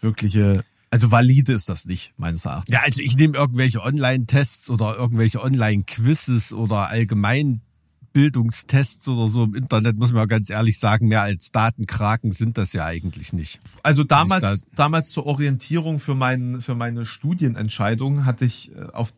wirkliche, 0.00 0.64
also 0.94 1.10
valide 1.10 1.52
ist 1.52 1.68
das 1.68 1.84
nicht, 1.86 2.14
meines 2.18 2.44
Erachtens. 2.44 2.72
Ja, 2.72 2.82
also 2.84 3.02
ich 3.02 3.16
nehme 3.16 3.36
irgendwelche 3.36 3.82
Online-Tests 3.82 4.70
oder 4.70 4.96
irgendwelche 4.96 5.42
Online-Quizzes 5.42 6.52
oder 6.52 6.88
Allgemeinbildungstests 6.88 9.08
oder 9.08 9.26
so 9.26 9.42
im 9.42 9.56
Internet, 9.56 9.96
muss 9.96 10.12
man 10.12 10.20
ja 10.20 10.26
ganz 10.26 10.50
ehrlich 10.50 10.78
sagen, 10.78 11.08
mehr 11.08 11.22
als 11.22 11.50
Datenkraken 11.50 12.30
sind 12.30 12.58
das 12.58 12.74
ja 12.74 12.84
eigentlich 12.84 13.32
nicht. 13.32 13.60
Also 13.82 14.04
damals, 14.04 14.44
Also 14.44 14.64
damals 14.76 15.08
zur 15.08 15.26
Orientierung 15.26 15.98
für, 15.98 16.14
mein, 16.14 16.62
für 16.62 16.76
meine 16.76 17.06
Studienentscheidung 17.06 18.24
hatte 18.24 18.44
ich 18.44 18.70
äh, 18.76 18.84
auf, 18.92 19.12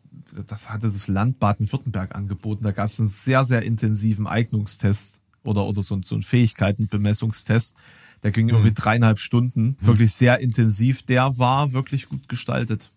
das 0.47 0.71
hatte 0.71 0.87
das 0.87 1.07
Land 1.07 1.37
Baden-Württemberg 1.37 2.15
angeboten. 2.15 2.63
Da 2.63 2.71
gab 2.71 2.87
es 2.87 2.99
einen 2.99 3.09
sehr, 3.09 3.45
sehr 3.45 3.61
intensiven 3.61 4.25
Eignungstest 4.25 5.21
oder, 5.43 5.65
oder 5.65 5.83
so, 5.83 6.01
so 6.03 6.15
einen 6.15 6.23
Fähigkeitenbemessungstest. 6.23 7.75
Der 8.23 8.31
ging 8.31 8.49
irgendwie 8.49 8.73
dreieinhalb 8.73 9.19
Stunden, 9.19 9.77
wirklich 9.79 10.13
sehr 10.13 10.39
intensiv. 10.39 11.03
Der 11.03 11.37
war 11.37 11.73
wirklich 11.73 12.09
gut 12.09 12.27
gestaltet. 12.27 12.89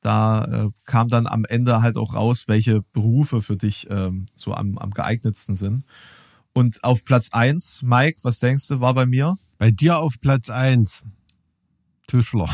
Da 0.00 0.44
äh, 0.44 0.70
kam 0.84 1.08
dann 1.08 1.26
am 1.26 1.44
Ende 1.44 1.80
halt 1.80 1.96
auch 1.96 2.14
raus, 2.14 2.44
welche 2.48 2.82
Berufe 2.92 3.40
für 3.40 3.56
dich 3.56 3.86
ähm, 3.88 4.26
so 4.34 4.52
am, 4.54 4.76
am 4.78 4.90
geeignetsten 4.90 5.54
sind. 5.54 5.84
Und 6.52 6.82
auf 6.84 7.04
Platz 7.04 7.30
eins, 7.32 7.80
Mike, 7.82 8.18
was 8.22 8.40
denkst 8.40 8.66
du, 8.68 8.80
war 8.80 8.94
bei 8.94 9.06
mir? 9.06 9.36
Bei 9.58 9.70
dir 9.70 9.98
auf 9.98 10.20
Platz 10.20 10.50
eins 10.50 11.02
Tischler. 12.06 12.48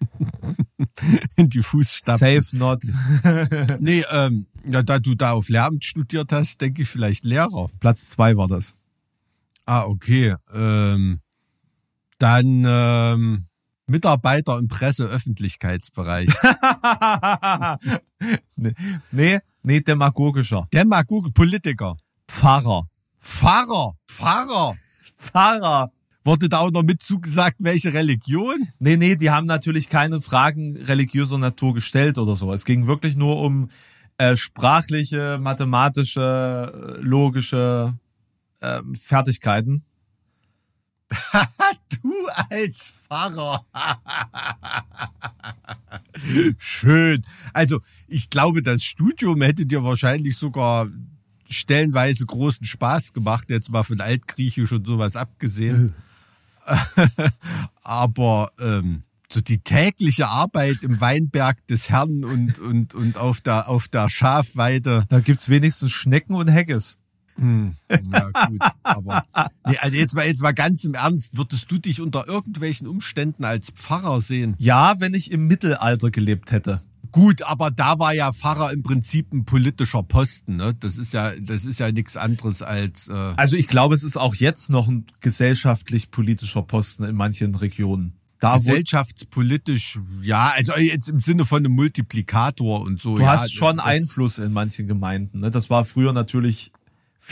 In 1.36 1.50
die 1.50 1.62
Fußstapfen. 1.62 2.40
Safe 2.40 2.56
not. 2.56 2.82
Nee, 3.80 4.04
ähm, 4.10 4.46
ja, 4.64 4.82
da 4.82 4.98
du 4.98 5.14
da 5.14 5.32
auf 5.32 5.48
Lehramt 5.48 5.84
studiert 5.84 6.32
hast, 6.32 6.60
denke 6.60 6.82
ich 6.82 6.88
vielleicht 6.88 7.24
Lehrer. 7.24 7.68
Platz 7.80 8.08
zwei 8.08 8.36
war 8.36 8.48
das. 8.48 8.74
Ah, 9.64 9.84
okay. 9.84 10.36
Ähm, 10.52 11.20
dann 12.18 12.64
ähm, 12.66 13.46
Mitarbeiter 13.86 14.58
im 14.58 14.68
Presse-Öffentlichkeitsbereich. 14.68 16.28
nee, 19.10 19.38
nee, 19.62 19.80
demagogischer. 19.80 20.68
Demagoge, 20.72 21.30
Politiker. 21.30 21.96
Pfarrer. 22.28 22.86
Pfarrer. 23.20 23.94
Pfarrer. 24.08 24.76
Pfarrer. 25.18 25.90
Wurde 26.24 26.48
da 26.48 26.58
auch 26.58 26.70
noch 26.70 26.84
mit 26.84 27.02
zugesagt, 27.02 27.56
welche 27.58 27.92
Religion? 27.92 28.68
Nee, 28.78 28.96
nee, 28.96 29.16
die 29.16 29.30
haben 29.30 29.46
natürlich 29.46 29.88
keine 29.88 30.20
Fragen 30.20 30.76
religiöser 30.76 31.38
Natur 31.38 31.74
gestellt 31.74 32.16
oder 32.16 32.36
so. 32.36 32.52
Es 32.52 32.64
ging 32.64 32.86
wirklich 32.86 33.16
nur 33.16 33.40
um 33.40 33.68
äh, 34.18 34.36
sprachliche, 34.36 35.38
mathematische, 35.40 36.98
äh, 37.00 37.00
logische 37.00 37.94
ähm, 38.62 38.94
Fertigkeiten. 38.94 39.84
Du 42.02 42.12
als 42.50 42.92
Pfarrer. 43.06 43.64
Schön. 46.58 47.22
Also, 47.52 47.80
ich 48.08 48.28
glaube, 48.28 48.62
das 48.62 48.82
Studium 48.82 49.40
hätte 49.42 49.66
dir 49.66 49.84
wahrscheinlich 49.84 50.36
sogar 50.36 50.88
stellenweise 51.48 52.26
großen 52.26 52.66
Spaß 52.66 53.12
gemacht, 53.12 53.50
jetzt 53.50 53.70
mal 53.70 53.84
von 53.84 54.00
Altgriechisch 54.00 54.72
und 54.72 54.86
sowas 54.86 55.16
abgesehen. 55.16 55.94
Aber 57.82 58.52
ähm, 58.58 59.02
so 59.30 59.40
die 59.40 59.58
tägliche 59.58 60.28
Arbeit 60.28 60.82
im 60.82 61.00
Weinberg 61.00 61.66
des 61.66 61.90
Herrn 61.90 62.24
und, 62.24 62.58
und, 62.58 62.94
und 62.94 63.16
auf 63.16 63.40
der, 63.40 63.68
auf 63.68 63.88
der 63.88 64.08
Schafweide. 64.08 65.04
Da 65.08 65.20
gibt's 65.20 65.48
wenigstens 65.48 65.92
Schnecken 65.92 66.34
und 66.34 66.50
Haggis. 66.50 66.98
Ja, 67.38 68.46
gut, 68.46 68.60
aber 68.82 69.24
nee, 69.66 69.76
also 69.78 69.96
jetzt 69.96 70.14
mal, 70.14 70.26
jetzt 70.26 70.42
mal 70.42 70.52
ganz 70.52 70.84
im 70.84 70.94
Ernst, 70.94 71.36
würdest 71.36 71.70
du 71.70 71.78
dich 71.78 72.00
unter 72.00 72.28
irgendwelchen 72.28 72.86
Umständen 72.86 73.44
als 73.44 73.70
Pfarrer 73.70 74.20
sehen? 74.20 74.54
Ja, 74.58 75.00
wenn 75.00 75.14
ich 75.14 75.30
im 75.30 75.46
Mittelalter 75.46 76.10
gelebt 76.10 76.52
hätte. 76.52 76.80
Gut, 77.12 77.42
aber 77.42 77.70
da 77.70 77.98
war 77.98 78.14
ja 78.14 78.32
Pfarrer 78.32 78.72
im 78.72 78.82
Prinzip 78.82 79.32
ein 79.34 79.44
politischer 79.44 80.02
Posten, 80.02 80.56
ne? 80.56 80.74
Das 80.80 80.96
ist 80.96 81.12
ja, 81.12 81.32
das 81.38 81.66
ist 81.66 81.78
ja 81.78 81.92
nichts 81.92 82.16
anderes 82.16 82.62
als 82.62 83.08
äh, 83.08 83.12
Also 83.12 83.56
ich 83.56 83.68
glaube, 83.68 83.94
es 83.94 84.02
ist 84.02 84.16
auch 84.16 84.34
jetzt 84.34 84.70
noch 84.70 84.88
ein 84.88 85.04
gesellschaftlich-politischer 85.20 86.62
Posten 86.62 87.04
in 87.04 87.14
manchen 87.14 87.54
Regionen. 87.54 88.14
Da 88.40 88.56
gesellschaftspolitisch, 88.56 90.00
ja, 90.22 90.52
also 90.56 90.72
jetzt 90.76 91.10
im 91.10 91.20
Sinne 91.20 91.44
von 91.44 91.58
einem 91.58 91.74
Multiplikator 91.74 92.80
und 92.80 92.98
so. 93.00 93.16
Du 93.16 93.22
ja, 93.22 93.32
hast 93.32 93.54
schon 93.54 93.78
Einfluss 93.78 94.38
in 94.38 94.52
manchen 94.52 94.88
Gemeinden. 94.88 95.40
Ne? 95.40 95.50
Das 95.50 95.70
war 95.70 95.84
früher 95.84 96.12
natürlich 96.12 96.72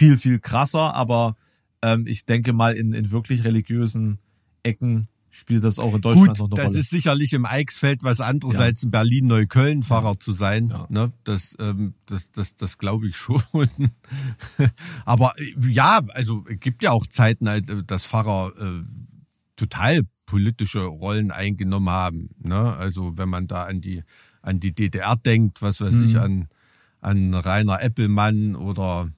viel, 0.00 0.16
viel 0.16 0.38
krasser, 0.38 0.94
aber 0.94 1.36
ähm, 1.82 2.06
ich 2.06 2.24
denke 2.24 2.54
mal, 2.54 2.74
in, 2.74 2.94
in 2.94 3.10
wirklich 3.10 3.44
religiösen 3.44 4.18
Ecken 4.62 5.08
spielt 5.30 5.62
das 5.62 5.78
auch 5.78 5.94
in 5.94 6.00
Deutschland 6.00 6.28
Gut, 6.30 6.38
noch 6.38 6.46
eine 6.46 6.56
das 6.56 6.68
Rolle. 6.70 6.78
ist 6.80 6.88
sicherlich 6.90 7.34
im 7.34 7.44
Eichsfeld 7.44 8.02
was 8.02 8.20
anderes 8.22 8.54
Ja. 8.54 8.60
als 8.62 8.82
in 8.82 8.90
Berlin-Neukölln 8.90 9.82
Pfarrer 9.82 10.18
zu 10.18 10.32
sein. 10.32 10.68
Ja. 10.70 10.86
Ne? 10.88 11.10
Das, 11.24 11.54
ähm, 11.58 11.92
das, 12.06 12.32
das, 12.32 12.56
das 12.56 12.78
glaube 12.78 13.08
ich 13.08 13.16
schon. 13.16 13.42
Aber 15.04 15.32
äh, 15.38 15.68
ja, 15.70 16.00
also 16.14 16.44
es 16.48 16.58
gibt 16.60 16.82
ja 16.82 16.90
auch 16.92 17.06
Zeiten, 17.06 17.48
halt, 17.48 17.68
äh, 17.70 17.84
dass 17.84 18.04
Pfarrer 18.04 18.52
äh, 18.58 18.82
total 19.56 20.00
politische 20.26 20.80
Rollen 20.84 21.30
eingenommen 21.30 21.90
haben. 21.90 22.30
Ne? 22.42 22.56
Also 22.76 23.16
wenn 23.18 23.28
man 23.28 23.46
da 23.46 23.64
an 23.64 23.80
die 23.80 24.02
an 24.42 24.58
die 24.58 24.72
DDR 24.74 25.16
denkt, 25.16 25.60
was 25.60 25.80
weiß 25.82 25.94
Mhm. 25.94 26.04
ich, 26.04 26.16
an, 26.18 26.48
an 27.00 27.34
Rainer 27.34 27.82
Eppelmann 27.82 28.56
oder 28.56 29.10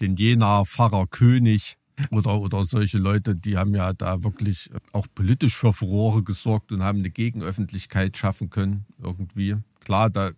den 0.00 0.16
Jenaer 0.16 0.64
Pfarrer 0.66 1.06
König 1.06 1.76
oder, 2.10 2.38
oder 2.40 2.64
solche 2.64 2.98
Leute, 2.98 3.34
die 3.34 3.56
haben 3.56 3.74
ja 3.74 3.92
da 3.92 4.22
wirklich 4.22 4.70
auch 4.92 5.06
politisch 5.14 5.56
für 5.56 5.72
Furore 5.72 6.22
gesorgt 6.22 6.72
und 6.72 6.82
haben 6.82 6.98
eine 6.98 7.10
Gegenöffentlichkeit 7.10 8.16
schaffen 8.16 8.50
können, 8.50 8.84
irgendwie. 8.98 9.56
Klar, 9.80 10.10
da 10.10 10.30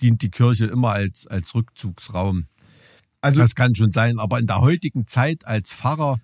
dient 0.00 0.22
die 0.22 0.30
Kirche 0.30 0.66
immer 0.66 0.92
als, 0.92 1.26
als 1.26 1.54
Rückzugsraum. 1.54 2.46
also 3.20 3.40
Das 3.40 3.54
kann 3.54 3.74
schon 3.74 3.92
sein, 3.92 4.18
aber 4.18 4.38
in 4.38 4.46
der 4.46 4.60
heutigen 4.60 5.06
Zeit 5.06 5.46
als 5.46 5.72
Pfarrer, 5.72 6.18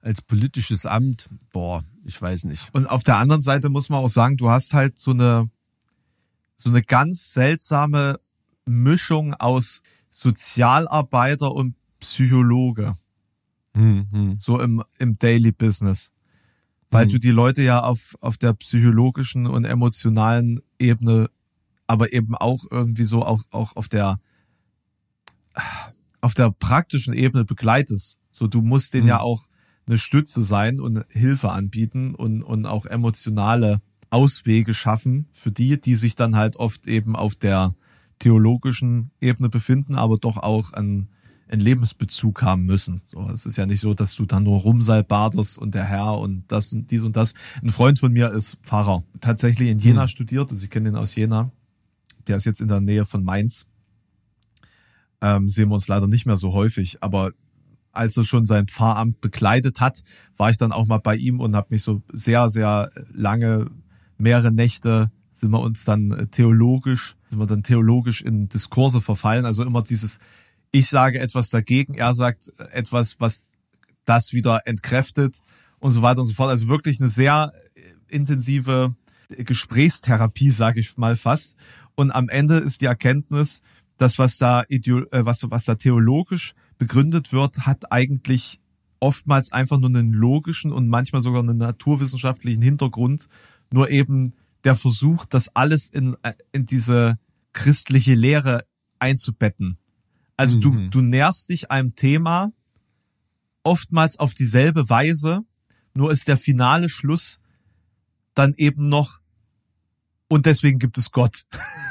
als 0.00 0.20
politisches 0.22 0.84
Amt, 0.84 1.28
boah, 1.52 1.84
ich 2.04 2.20
weiß 2.20 2.44
nicht. 2.44 2.74
und 2.74 2.86
auf 2.86 3.02
der 3.02 3.16
anderen 3.16 3.42
Seite 3.42 3.68
muss 3.68 3.88
man 3.88 4.04
auch 4.04 4.10
sagen, 4.10 4.36
du 4.36 4.50
hast 4.50 4.74
halt 4.74 4.98
so 4.98 5.12
eine 5.12 5.50
so 6.56 6.70
eine 6.70 6.82
ganz 6.82 7.32
seltsame 7.32 8.18
Mischung 8.66 9.34
aus 9.34 9.82
Sozialarbeiter 10.10 11.52
und 11.52 11.74
Psychologe. 12.00 12.94
so 14.38 14.60
im, 14.60 14.82
im 14.98 15.18
Daily 15.18 15.52
Business. 15.52 16.10
Weil 16.90 17.06
du 17.06 17.18
die 17.18 17.30
Leute 17.30 17.62
ja 17.62 17.82
auf, 17.82 18.16
auf 18.20 18.38
der 18.38 18.54
psychologischen 18.54 19.46
und 19.46 19.64
emotionalen 19.64 20.60
Ebene, 20.78 21.28
aber 21.86 22.12
eben 22.14 22.34
auch 22.34 22.64
irgendwie 22.70 23.04
so 23.04 23.24
auch, 23.24 23.42
auch 23.50 23.76
auf 23.76 23.88
der, 23.88 24.20
auf 26.22 26.32
der 26.32 26.50
praktischen 26.50 27.12
Ebene 27.12 27.44
begleitest. 27.44 28.18
So, 28.30 28.46
du 28.46 28.62
musst 28.62 28.94
denen 28.94 29.06
ja 29.06 29.20
auch 29.20 29.48
eine 29.86 29.98
Stütze 29.98 30.44
sein 30.44 30.80
und 30.80 31.04
Hilfe 31.10 31.52
anbieten 31.52 32.14
und, 32.14 32.42
und 32.42 32.66
auch 32.66 32.86
emotionale 32.86 33.80
Auswege 34.10 34.74
schaffen 34.74 35.26
für 35.30 35.50
die, 35.50 35.80
die 35.80 35.94
sich 35.94 36.14
dann 36.16 36.36
halt 36.36 36.56
oft 36.56 36.86
eben 36.86 37.16
auf 37.16 37.36
der 37.36 37.74
theologischen 38.18 39.10
Ebene 39.20 39.48
befinden, 39.48 39.94
aber 39.96 40.18
doch 40.18 40.38
auch 40.38 40.72
einen, 40.72 41.08
einen 41.48 41.60
Lebensbezug 41.60 42.42
haben 42.42 42.64
müssen. 42.64 43.02
So, 43.06 43.28
es 43.30 43.46
ist 43.46 43.56
ja 43.56 43.66
nicht 43.66 43.80
so, 43.80 43.94
dass 43.94 44.14
du 44.14 44.26
dann 44.26 44.44
nur 44.44 44.60
rumsalbartest 44.60 45.58
und 45.58 45.74
der 45.74 45.84
Herr 45.84 46.18
und 46.18 46.44
das 46.48 46.72
und 46.72 46.90
dies 46.90 47.02
und 47.02 47.16
das. 47.16 47.34
Ein 47.62 47.70
Freund 47.70 47.98
von 47.98 48.12
mir 48.12 48.30
ist 48.30 48.58
Pfarrer, 48.62 49.04
tatsächlich 49.20 49.68
in 49.68 49.78
Jena 49.78 50.08
studiert, 50.08 50.50
also 50.50 50.62
ich 50.62 50.70
kenne 50.70 50.90
den 50.90 50.96
aus 50.96 51.14
Jena. 51.14 51.50
Der 52.26 52.36
ist 52.36 52.44
jetzt 52.44 52.60
in 52.60 52.68
der 52.68 52.80
Nähe 52.80 53.06
von 53.06 53.24
Mainz. 53.24 53.66
Ähm, 55.20 55.48
sehen 55.48 55.68
wir 55.68 55.74
uns 55.74 55.88
leider 55.88 56.06
nicht 56.06 56.26
mehr 56.26 56.36
so 56.36 56.52
häufig, 56.52 57.02
aber 57.02 57.32
als 57.92 58.16
er 58.16 58.24
schon 58.24 58.46
sein 58.46 58.68
Pfarramt 58.68 59.20
bekleidet 59.20 59.80
hat, 59.80 60.02
war 60.36 60.50
ich 60.50 60.58
dann 60.58 60.72
auch 60.72 60.86
mal 60.86 60.98
bei 60.98 61.16
ihm 61.16 61.40
und 61.40 61.56
habe 61.56 61.68
mich 61.70 61.82
so 61.82 62.02
sehr, 62.12 62.50
sehr 62.50 62.90
lange, 63.12 63.70
mehrere 64.18 64.52
Nächte 64.52 65.10
sind 65.32 65.50
wir 65.52 65.60
uns 65.60 65.84
dann 65.84 66.10
äh, 66.10 66.26
theologisch, 66.26 67.16
sind 67.28 67.38
wir 67.38 67.46
dann 67.46 67.62
theologisch 67.62 68.22
in 68.22 68.48
Diskurse 68.48 69.00
verfallen. 69.00 69.44
Also 69.44 69.64
immer 69.64 69.82
dieses, 69.82 70.18
ich 70.70 70.88
sage 70.88 71.20
etwas 71.20 71.50
dagegen, 71.50 71.94
er 71.94 72.14
sagt 72.14 72.52
etwas, 72.72 73.20
was 73.20 73.44
das 74.04 74.32
wieder 74.32 74.66
entkräftet 74.66 75.36
und 75.78 75.92
so 75.92 76.02
weiter 76.02 76.20
und 76.20 76.26
so 76.26 76.34
fort. 76.34 76.50
Also 76.50 76.68
wirklich 76.68 77.00
eine 77.00 77.08
sehr 77.08 77.52
äh, 77.74 77.80
intensive 78.08 78.94
Gesprächstherapie, 79.28 80.50
sage 80.50 80.80
ich 80.80 80.96
mal 80.96 81.16
fast. 81.16 81.56
Und 81.94 82.10
am 82.12 82.28
Ende 82.28 82.56
ist 82.58 82.80
die 82.80 82.86
Erkenntnis, 82.86 83.62
das, 83.96 84.18
was 84.18 84.38
da, 84.38 84.64
ideo 84.68 85.00
äh, 85.10 85.24
was, 85.24 85.44
was 85.50 85.64
da 85.64 85.74
theologisch 85.74 86.54
begründet 86.78 87.32
wird, 87.32 87.66
hat 87.66 87.92
eigentlich 87.92 88.58
oftmals 89.00 89.52
einfach 89.52 89.78
nur 89.78 89.90
einen 89.90 90.12
logischen 90.12 90.72
und 90.72 90.88
manchmal 90.88 91.22
sogar 91.22 91.42
einen 91.42 91.58
naturwissenschaftlichen 91.58 92.62
Hintergrund. 92.62 93.28
Nur 93.70 93.90
eben 93.90 94.34
der 94.64 94.76
Versuch, 94.76 95.24
das 95.26 95.54
alles 95.54 95.88
in, 95.88 96.16
äh, 96.22 96.32
in 96.52 96.66
diese 96.66 97.18
christliche 97.52 98.14
Lehre 98.14 98.64
einzubetten. 98.98 99.78
Also 100.38 100.56
mhm. 100.56 100.60
du, 100.60 100.88
du 100.88 101.00
näherst 101.02 101.50
dich 101.50 101.70
einem 101.70 101.94
Thema 101.94 102.52
oftmals 103.64 104.18
auf 104.18 104.32
dieselbe 104.32 104.88
Weise, 104.88 105.40
nur 105.92 106.10
ist 106.10 106.28
der 106.28 106.38
finale 106.38 106.88
Schluss 106.88 107.38
dann 108.34 108.54
eben 108.56 108.88
noch 108.88 109.18
und 110.28 110.46
deswegen 110.46 110.78
gibt 110.78 110.96
es 110.96 111.10
Gott. 111.10 111.44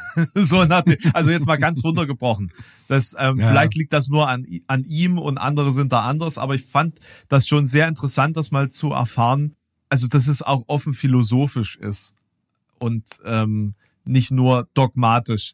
so 0.35 0.63
nach 0.63 0.83
dem, 0.83 0.97
also 1.13 1.29
jetzt 1.29 1.45
mal 1.45 1.57
ganz 1.57 1.83
runtergebrochen. 1.83 2.51
Das, 2.87 3.13
ähm, 3.17 3.37
ja. 3.37 3.47
Vielleicht 3.47 3.75
liegt 3.75 3.91
das 3.91 4.07
nur 4.07 4.29
an, 4.29 4.45
an 4.67 4.83
ihm 4.85 5.17
und 5.17 5.37
andere 5.37 5.73
sind 5.73 5.91
da 5.91 6.01
anders, 6.01 6.37
aber 6.37 6.55
ich 6.55 6.63
fand 6.63 6.99
das 7.27 7.47
schon 7.47 7.65
sehr 7.65 7.87
interessant, 7.87 8.37
das 8.37 8.51
mal 8.51 8.69
zu 8.69 8.91
erfahren. 8.91 9.55
Also, 9.89 10.07
dass 10.07 10.27
es 10.27 10.41
auch 10.41 10.63
offen 10.67 10.93
philosophisch 10.93 11.75
ist 11.77 12.13
und 12.79 13.03
ähm, 13.25 13.73
nicht 14.05 14.31
nur 14.31 14.67
dogmatisch. 14.73 15.53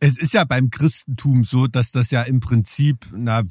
Es 0.00 0.18
ist 0.18 0.34
ja 0.34 0.44
beim 0.44 0.70
Christentum 0.70 1.44
so, 1.44 1.66
dass 1.66 1.92
das 1.92 2.10
ja 2.10 2.22
im 2.22 2.40
Prinzip, 2.40 3.06
na, 3.14 3.42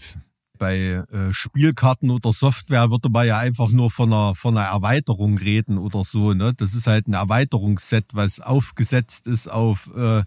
bei 0.60 0.78
äh, 0.78 1.34
Spielkarten 1.34 2.10
oder 2.10 2.32
Software 2.32 2.90
würde 2.90 3.10
man 3.10 3.28
ja 3.28 3.38
einfach 3.38 3.70
nur 3.70 3.92
von 3.92 4.14
einer, 4.14 4.36
von 4.36 4.58
einer 4.58 4.68
Erweiterung 4.68 5.38
reden 5.38 5.78
oder 5.78 6.04
so. 6.04 6.34
Ne? 6.34 6.54
Das 6.56 6.74
ist 6.74 6.88
halt 6.88 7.08
ein 7.08 7.14
Erweiterungsset, 7.14 8.06
was 8.14 8.40
aufgesetzt 8.40 9.28
ist 9.28 9.50
auf 9.50 9.90
äh, 9.96 10.24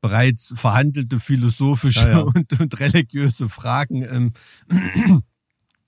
bereits 0.00 0.54
verhandelte 0.56 1.18
philosophische 1.20 2.08
ja, 2.08 2.18
ja. 2.18 2.20
Und, 2.34 2.60
und 2.60 2.80
religiöse 2.80 3.48
Fragen. 3.48 4.02
Ähm, 4.02 4.32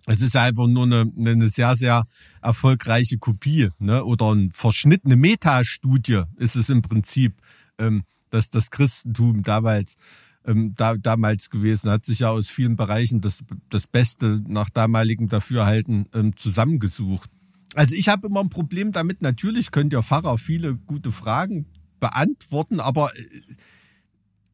es 0.07 0.21
ist 0.21 0.37
einfach 0.37 0.67
nur 0.67 0.85
eine, 0.85 1.13
eine 1.19 1.49
sehr, 1.49 1.77
sehr 1.77 2.05
erfolgreiche 2.43 3.19
Kopie 3.19 3.71
ne? 3.79 4.05
oder 4.05 4.33
eine 4.33 5.17
Metastudie 5.17 6.23
ist 6.37 6.57
es 6.57 6.71
im 6.71 6.83
Prinzip, 6.83 7.35
ähm, 7.79 8.05
dass 8.37 8.51
das 8.51 8.71
Christentum 8.71 9.43
damals 9.43 9.97
ähm, 10.45 10.75
da, 10.77 10.95
damals 10.97 11.51
gewesen, 11.51 11.91
hat 11.91 12.05
sich 12.05 12.21
ja 12.21 12.31
aus 12.31 12.49
vielen 12.49 12.77
Bereichen 12.77 13.21
das, 13.21 13.41
das 13.71 13.87
Beste 13.87 14.43
nach 14.47 14.71
damaligem 14.71 15.29
Dafürhalten 15.29 16.09
ähm, 16.15 16.37
zusammengesucht. 16.37 17.31
Also 17.75 17.95
ich 17.95 18.09
habe 18.09 18.29
immer 18.29 18.41
ein 18.41 18.51
Problem 18.51 18.93
damit, 18.93 19.23
natürlich 19.23 19.71
könnt 19.71 19.93
ihr 19.93 20.03
Pfarrer 20.03 20.39
viele 20.39 20.77
gute 20.77 21.13
Fragen 21.13 21.67
beantworten, 21.99 22.79
aber 22.79 23.11
äh, 23.17 23.23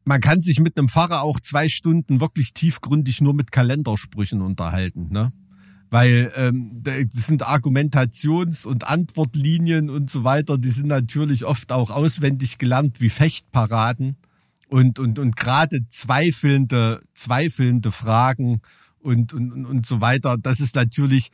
man 0.05 0.19
kann 0.19 0.41
sich 0.41 0.59
mit 0.59 0.77
einem 0.77 0.89
Pfarrer 0.89 1.21
auch 1.21 1.39
zwei 1.39 1.69
Stunden 1.69 2.19
wirklich 2.19 2.53
tiefgründig 2.53 3.21
nur 3.21 3.33
mit 3.33 3.51
Kalendersprüchen 3.51 4.41
unterhalten, 4.41 5.09
ne? 5.11 5.31
Weil 5.93 6.33
ähm, 6.35 6.71
das 6.81 7.27
sind 7.27 7.45
Argumentations- 7.45 8.65
und 8.65 8.87
Antwortlinien 8.87 9.91
und 9.91 10.09
so 10.09 10.23
weiter, 10.23 10.57
die 10.57 10.71
sind 10.71 10.87
natürlich 10.87 11.45
oft 11.45 11.71
auch 11.71 11.91
auswendig 11.91 12.57
gelernt 12.57 12.99
wie 12.99 13.09
Fechtparaden 13.09 14.15
und, 14.69 14.97
und, 14.97 15.19
und 15.19 15.35
gerade 15.35 15.87
zweifelnde, 15.89 17.03
zweifelnde 17.13 17.91
Fragen 17.91 18.61
und, 19.01 19.35
und, 19.35 19.67
und 19.67 19.85
so 19.85 20.01
weiter, 20.01 20.37
das 20.41 20.61
ist 20.61 20.73
natürlich 20.73 21.29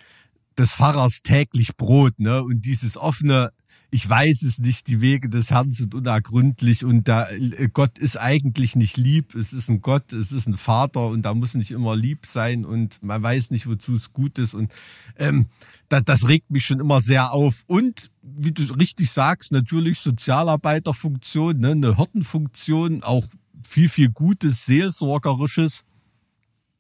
des 0.58 0.74
Pfarrers 0.74 1.22
täglich 1.24 1.78
Brot, 1.78 2.20
ne? 2.20 2.44
Und 2.44 2.66
dieses 2.66 2.98
offene, 2.98 3.52
ich 3.92 4.08
weiß 4.08 4.44
es 4.44 4.60
nicht, 4.60 4.88
die 4.88 5.02
Wege 5.02 5.30
des 5.30 5.50
Herrn 5.50 5.72
sind 5.72 5.96
unergründlich 5.96 6.86
und 6.86 7.08
da, 7.08 7.30
äh, 7.30 7.70
Gott 7.74 7.98
ist 7.98 8.18
eigentlich 8.18 8.76
nicht 8.76 8.98
lieb, 8.98 9.34
es 9.34 9.52
ist 9.52 9.70
ein 9.70 9.82
Gott, 9.82 10.14
es 10.14 10.32
ist 10.32 10.48
ein 10.48 10.58
Vater 10.58 11.08
und 11.08 11.24
da 11.24 11.34
muss 11.34 11.56
nicht 11.56 11.72
immer 11.72 11.96
lieb 11.96 12.28
sein 12.28 12.66
und 12.66 13.02
man 13.02 13.22
weiß 13.24 13.50
nicht, 13.50 13.68
wozu 13.68 13.96
es 13.96 14.14
gut 14.14 14.38
ist. 14.38 14.54
Und 14.54 14.72
ähm, 15.18 15.48
das, 15.88 16.04
das 16.06 16.28
regt 16.28 16.52
mich 16.52 16.66
schon 16.66 16.80
immer 16.80 17.02
sehr 17.02 17.32
auf. 17.32 17.64
Und 17.66 18.12
wie 18.22 18.52
du 18.52 18.62
richtig 18.76 19.10
sagst, 19.10 19.52
natürlich 19.52 20.00
Sozialarbeiterfunktion, 20.00 21.60
ne, 21.60 21.72
eine 21.72 21.98
Hirtenfunktion, 21.98 23.04
auch 23.04 23.26
viel, 23.64 23.90
viel 23.90 24.10
Gutes, 24.10 24.66
Seelsorgerisches 24.66 25.84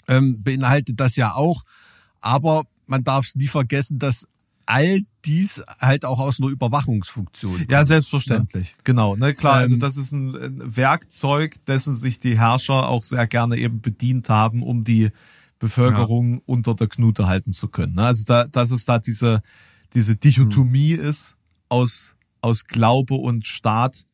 ähm, 0.08 0.44
beinhaltet 0.44 1.00
das 1.00 1.16
ja 1.16 1.34
auch. 1.34 1.64
Aber 2.22 2.64
man 2.86 3.04
darf 3.04 3.26
es 3.26 3.36
nie 3.36 3.48
vergessen, 3.48 3.98
dass 3.98 4.28
all 4.70 5.02
dies 5.26 5.64
halt 5.80 6.06
auch 6.06 6.20
aus 6.20 6.40
einer 6.40 6.50
Überwachungsfunktion. 6.50 7.66
Ja, 7.70 7.84
selbstverständlich. 7.86 8.70
Ja. 8.70 8.78
Genau. 8.84 9.16
Ne, 9.16 9.34
klar, 9.34 9.56
also 9.56 9.76
ähm, 9.76 9.84
also 9.84 9.88
das 9.88 9.98
ist 9.98 10.12
ein, 10.12 10.76
Werkzeug, 10.76 11.56
dessen 11.66 11.96
sich 11.96 12.20
die 12.20 12.38
Herrscher 12.38 12.88
auch 12.88 13.04
sehr 13.04 13.26
gerne 13.28 13.58
eben 13.58 13.82
bedient 13.82 14.30
haben, 14.30 14.62
um 14.62 14.84
die 14.84 15.10
Bevölkerung 15.58 16.36
ja. 16.36 16.42
unter 16.46 16.76
der 16.76 16.88
Knute 16.88 17.28
halten 17.28 17.52
zu 17.52 17.68
können. 17.68 17.96
Ne? 17.96 18.04
Also 18.04 18.24
da, 18.26 18.46
dass 18.46 18.72
es 18.72 18.86
da 18.86 19.00
diese, 19.00 19.42
diese 19.94 20.16
Dichotomie 20.16 20.96
hm. 20.96 21.06
ist 21.06 21.36
aus, 21.68 22.12
aus 22.42 22.66
Glaube 22.66 23.16
und 23.16 23.48
Staat, 23.48 24.06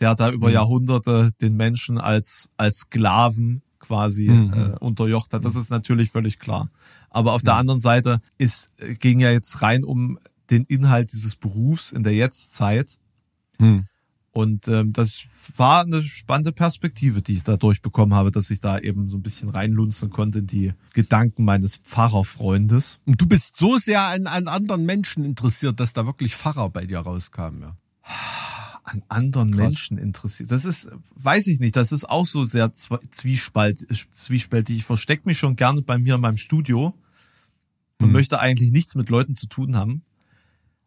der 0.00 0.14
da 0.14 0.30
über 0.30 0.46
hm. 0.46 0.54
Jahrhunderte 0.54 1.30
den 1.40 1.56
Menschen 1.56 1.98
als, 1.98 2.48
als 2.56 2.78
Sklaven 2.78 3.62
quasi 3.80 4.28
mhm. 4.28 4.52
äh, 4.52 4.78
unterjocht 4.78 5.34
hat. 5.34 5.44
Das 5.44 5.56
ist 5.56 5.70
natürlich 5.70 6.10
völlig 6.10 6.38
klar. 6.38 6.68
Aber 7.12 7.32
auf 7.32 7.42
der 7.42 7.54
anderen 7.54 7.80
Seite 7.80 8.20
ist, 8.38 8.70
ging 8.98 9.20
ja 9.20 9.30
jetzt 9.30 9.62
rein 9.62 9.84
um 9.84 10.18
den 10.50 10.64
Inhalt 10.64 11.12
dieses 11.12 11.36
Berufs 11.36 11.92
in 11.92 12.02
der 12.02 12.14
Jetztzeit. 12.14 12.98
Mhm. 13.58 13.86
Und 14.32 14.66
ähm, 14.66 14.94
das 14.94 15.24
war 15.58 15.82
eine 15.82 16.02
spannende 16.02 16.52
Perspektive, 16.52 17.20
die 17.20 17.34
ich 17.34 17.42
dadurch 17.42 17.82
bekommen 17.82 18.14
habe, 18.14 18.30
dass 18.30 18.50
ich 18.50 18.60
da 18.60 18.78
eben 18.78 19.10
so 19.10 19.18
ein 19.18 19.22
bisschen 19.22 19.50
reinlunzen 19.50 20.08
konnte 20.08 20.38
in 20.38 20.46
die 20.46 20.72
Gedanken 20.94 21.44
meines 21.44 21.76
Pfarrerfreundes. 21.76 22.98
Und 23.04 23.20
du 23.20 23.26
bist 23.26 23.58
so 23.58 23.76
sehr 23.76 24.00
an, 24.00 24.26
an 24.26 24.48
anderen 24.48 24.86
Menschen 24.86 25.22
interessiert, 25.22 25.80
dass 25.80 25.92
da 25.92 26.06
wirklich 26.06 26.34
Pfarrer 26.34 26.70
bei 26.70 26.86
dir 26.86 27.00
rauskamen, 27.00 27.60
ja. 27.60 27.76
An 28.84 29.02
anderen 29.08 29.52
Krass. 29.52 29.60
Menschen 29.60 29.98
interessiert. 29.98 30.50
Das 30.50 30.64
ist, 30.64 30.90
weiß 31.14 31.46
ich 31.46 31.60
nicht, 31.60 31.76
das 31.76 31.92
ist 31.92 32.08
auch 32.08 32.26
so 32.26 32.44
sehr 32.44 32.72
zwiespalt, 32.74 33.86
zwiespältig. 34.10 34.78
Ich 34.78 34.84
verstecke 34.84 35.22
mich 35.26 35.38
schon 35.38 35.56
gerne 35.56 35.82
bei 35.82 35.98
mir 35.98 36.16
in 36.16 36.20
meinem 36.20 36.36
Studio 36.36 36.94
und 38.02 38.08
hm. 38.08 38.12
möchte 38.12 38.40
eigentlich 38.40 38.72
nichts 38.72 38.94
mit 38.94 39.08
Leuten 39.08 39.34
zu 39.34 39.46
tun 39.46 39.76
haben. 39.76 40.02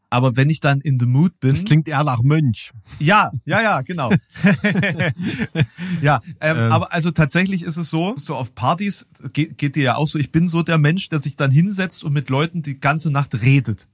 Aber 0.10 0.38
wenn 0.38 0.50
ich 0.50 0.60
dann 0.60 0.82
in 0.82 1.00
the 1.00 1.06
mood 1.06 1.40
bin. 1.40 1.50
Das 1.50 1.66
klingt 1.66 1.88
eher 1.88 2.04
nach 2.04 2.22
Mönch. 2.22 2.72
Ja, 3.00 3.32
ja, 3.44 3.62
ja, 3.62 3.82
genau. 3.82 4.12
ja, 6.02 6.22
ähm, 6.40 6.58
ähm. 6.58 6.72
aber 6.72 6.94
also 6.94 7.12
tatsächlich 7.12 7.64
ist 7.64 7.76
es 7.78 7.90
so, 7.90 8.16
so 8.16 8.36
auf 8.36 8.56
Partys 8.56 9.08
geht, 9.34 9.58
geht 9.58 9.76
dir 9.76 9.84
ja 9.84 9.96
auch 9.96 10.08
so, 10.08 10.18
ich 10.18 10.32
bin 10.32 10.48
so 10.48 10.64
der 10.64 10.78
Mensch, 10.78 11.10
der 11.10 11.20
sich 11.20 11.36
dann 11.36 11.52
hinsetzt 11.52 12.04
und 12.04 12.14
mit 12.14 12.30
Leuten 12.30 12.62
die 12.62 12.80
ganze 12.80 13.12
Nacht 13.12 13.42
redet. 13.42 13.90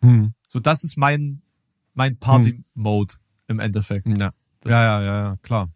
Hm. 0.00 0.32
So, 0.48 0.60
das 0.60 0.84
ist 0.84 0.96
mein, 0.96 1.42
mein 1.92 2.16
Party-Mode 2.16 3.14
im 3.48 3.58
Endeffekt. 3.58 4.06
Ja. 4.06 4.30
ja, 4.64 4.70
ja, 4.70 5.02
ja, 5.02 5.02
ja, 5.02 5.36
klar. 5.42 5.68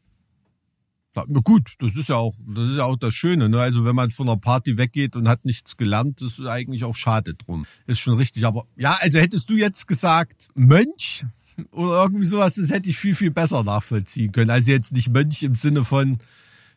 Ja, 1.15 1.25
gut, 1.45 1.75
das 1.79 1.95
ist 1.95 2.09
ja 2.09 2.17
auch, 2.17 2.35
das 2.47 2.71
ist 2.71 2.77
ja 2.77 2.85
auch 2.85 2.97
das 2.97 3.13
Schöne. 3.13 3.49
Ne? 3.51 3.61
Also 3.61 3.85
wenn 3.85 3.95
man 3.95 4.11
von 4.11 4.29
einer 4.29 4.39
Party 4.39 4.79
weggeht 4.79 5.15
und 5.15 5.29
hat 5.29 5.45
nichts 5.45 5.77
gelernt, 5.77 6.23
ist 6.23 6.41
eigentlich 6.41 6.85
auch 6.85 6.95
schade 6.95 7.35
drum. 7.35 7.67
Ist 7.87 8.01
schon 8.01 8.17
richtig. 8.17 8.47
Aber 8.47 8.65
ja, 8.77 8.97
also 9.01 9.19
hättest 9.19 9.51
du 9.51 9.55
jetzt 9.55 9.87
gesagt 9.87 10.49
Mönch 10.55 11.27
oder 11.71 12.05
irgendwie 12.05 12.25
sowas, 12.25 12.55
das 12.55 12.71
hätte 12.71 12.89
ich 12.89 12.97
viel, 12.97 13.15
viel 13.15 13.31
besser 13.31 13.63
nachvollziehen 13.63 14.33
können. 14.33 14.51
Also 14.51 14.71
jetzt 14.71 14.93
nicht 14.95 15.11
Mönch 15.11 15.43
im 15.43 15.55
Sinne 15.55 15.85
von, 15.85 16.17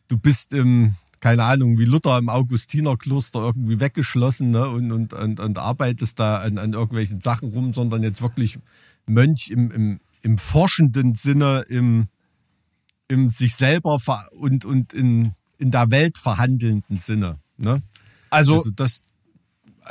du 0.10 0.18
bist 0.18 0.54
im, 0.54 0.96
keine 1.22 1.44
Ahnung, 1.44 1.78
wie 1.78 1.86
Luther 1.86 2.18
im 2.18 2.28
Augustinerkloster 2.28 3.40
irgendwie 3.40 3.80
weggeschlossen 3.80 4.52
ne? 4.52 4.68
und, 4.68 4.92
und, 4.92 5.14
und, 5.14 5.40
und 5.40 5.58
arbeitest 5.58 6.20
da 6.20 6.40
an, 6.40 6.58
an 6.58 6.74
irgendwelchen 6.74 7.22
Sachen 7.22 7.50
rum, 7.50 7.74
sondern 7.74 8.04
jetzt 8.04 8.22
wirklich 8.22 8.60
Mönch 9.06 9.50
im, 9.50 9.72
im, 9.72 10.00
im 10.24 10.38
forschenden 10.38 11.16
Sinne, 11.16 11.64
im 11.70 12.10
im 13.08 13.30
sich 13.30 13.56
selber 13.56 13.99
und, 14.32 14.66
und 14.66 14.93
in, 14.93 15.34
in 15.58 15.72
der 15.72 15.91
Welt 15.91 16.18
verhandelnden 16.18 16.99
Sinne. 16.99 17.39
Ne? 17.58 17.82
Also, 18.30 18.58
also 18.58 18.72
das, 18.72 19.03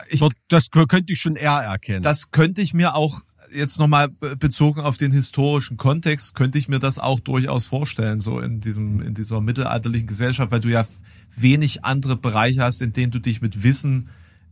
ich, 0.09 0.23
das 0.49 0.71
könnte 0.71 1.13
ich 1.13 1.21
schon 1.21 1.37
eher 1.37 1.53
erkennen. 1.53 2.03
Das 2.03 2.31
könnte 2.31 2.63
ich 2.63 2.75
mir 2.75 2.95
auch 2.95 3.23
jetzt 3.53 3.79
nochmal 3.79 4.09
bezogen 4.09 4.81
auf 4.81 4.97
den 4.97 5.13
historischen 5.13 5.77
Kontext, 5.77 6.35
könnte 6.35 6.59
ich 6.59 6.69
mir 6.69 6.81
das 6.81 6.99
auch 6.99 7.21
durchaus 7.21 7.67
vorstellen, 7.67 8.21
so 8.21 8.41
in 8.41 8.61
diesem, 8.61 9.01
in 9.01 9.15
dieser 9.15 9.41
mittelalterlichen 9.41 10.09
Gesellschaft, 10.09 10.51
weil 10.51 10.61
du 10.61 10.71
ja 10.71 10.87
wenig 11.37 11.85
andere 11.85 12.17
Bereiche 12.17 12.63
hast, 12.63 12.83
in 12.83 12.93
denen 12.93 13.13
du 13.13 13.21
dich 13.21 13.41
mit 13.41 13.63
Wissen 13.63 14.09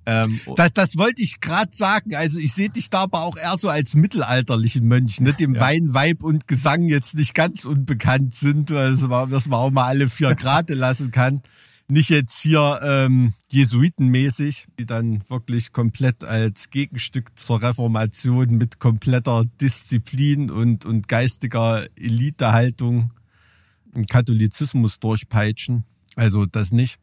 ähm, 0.06 0.40
das, 0.56 0.72
das 0.72 0.96
wollte 0.96 1.22
ich 1.22 1.40
gerade 1.40 1.70
sagen. 1.72 2.14
Also 2.14 2.38
ich 2.38 2.52
sehe 2.52 2.70
dich 2.70 2.90
da 2.90 3.02
aber 3.02 3.22
auch 3.22 3.36
eher 3.36 3.56
so 3.56 3.68
als 3.68 3.94
mittelalterlichen 3.94 4.86
Mönch, 4.86 5.20
ne? 5.20 5.32
dem 5.32 5.54
ja. 5.54 5.60
Wein, 5.60 5.94
Weib 5.94 6.22
und 6.22 6.48
Gesang 6.48 6.84
jetzt 6.84 7.16
nicht 7.16 7.34
ganz 7.34 7.64
unbekannt 7.64 8.34
sind, 8.34 8.72
also, 8.72 9.06
dass 9.26 9.46
man 9.48 9.58
auch 9.60 9.70
mal 9.70 9.86
alle 9.86 10.08
vier 10.08 10.34
Grade 10.36 10.74
lassen 10.74 11.10
kann. 11.10 11.42
Nicht 11.88 12.10
jetzt 12.10 12.40
hier 12.40 12.80
ähm, 12.82 13.34
Jesuitenmäßig, 13.48 14.66
die 14.78 14.86
dann 14.86 15.22
wirklich 15.28 15.72
komplett 15.72 16.24
als 16.24 16.70
Gegenstück 16.70 17.32
zur 17.38 17.62
Reformation 17.62 18.56
mit 18.56 18.78
kompletter 18.78 19.44
Disziplin 19.60 20.50
und, 20.50 20.86
und 20.86 21.06
geistiger 21.06 21.86
Elitehaltung 21.96 23.12
einen 23.94 24.06
Katholizismus 24.06 25.00
durchpeitschen. 25.00 25.84
Also 26.16 26.46
das 26.46 26.72
nicht. 26.72 26.98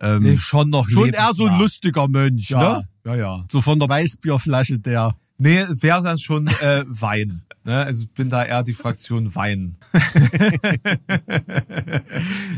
Ähm, 0.00 0.20
Nee, 0.20 0.36
schon 0.36 0.70
noch 0.70 0.88
schon 0.88 1.10
eher 1.10 1.30
so 1.34 1.44
ein 1.44 1.52
lebensnah. 1.52 1.58
lustiger 1.58 2.08
Mönch, 2.08 2.50
Ja, 2.50 2.78
ne? 2.78 2.88
ja, 3.04 3.14
ja. 3.16 3.44
So 3.52 3.60
von 3.60 3.78
der 3.78 3.88
Weißbierflasche 3.88 4.78
der. 4.78 5.14
Nee, 5.38 5.64
wäre 5.68 6.02
dann 6.02 6.18
schon 6.18 6.46
äh, 6.46 6.84
Wein. 6.88 7.42
Ne? 7.64 7.76
Also 7.84 8.04
ich 8.04 8.10
bin 8.12 8.30
da 8.30 8.44
eher 8.44 8.62
die 8.62 8.74
Fraktion 8.74 9.34
Wein. 9.34 9.76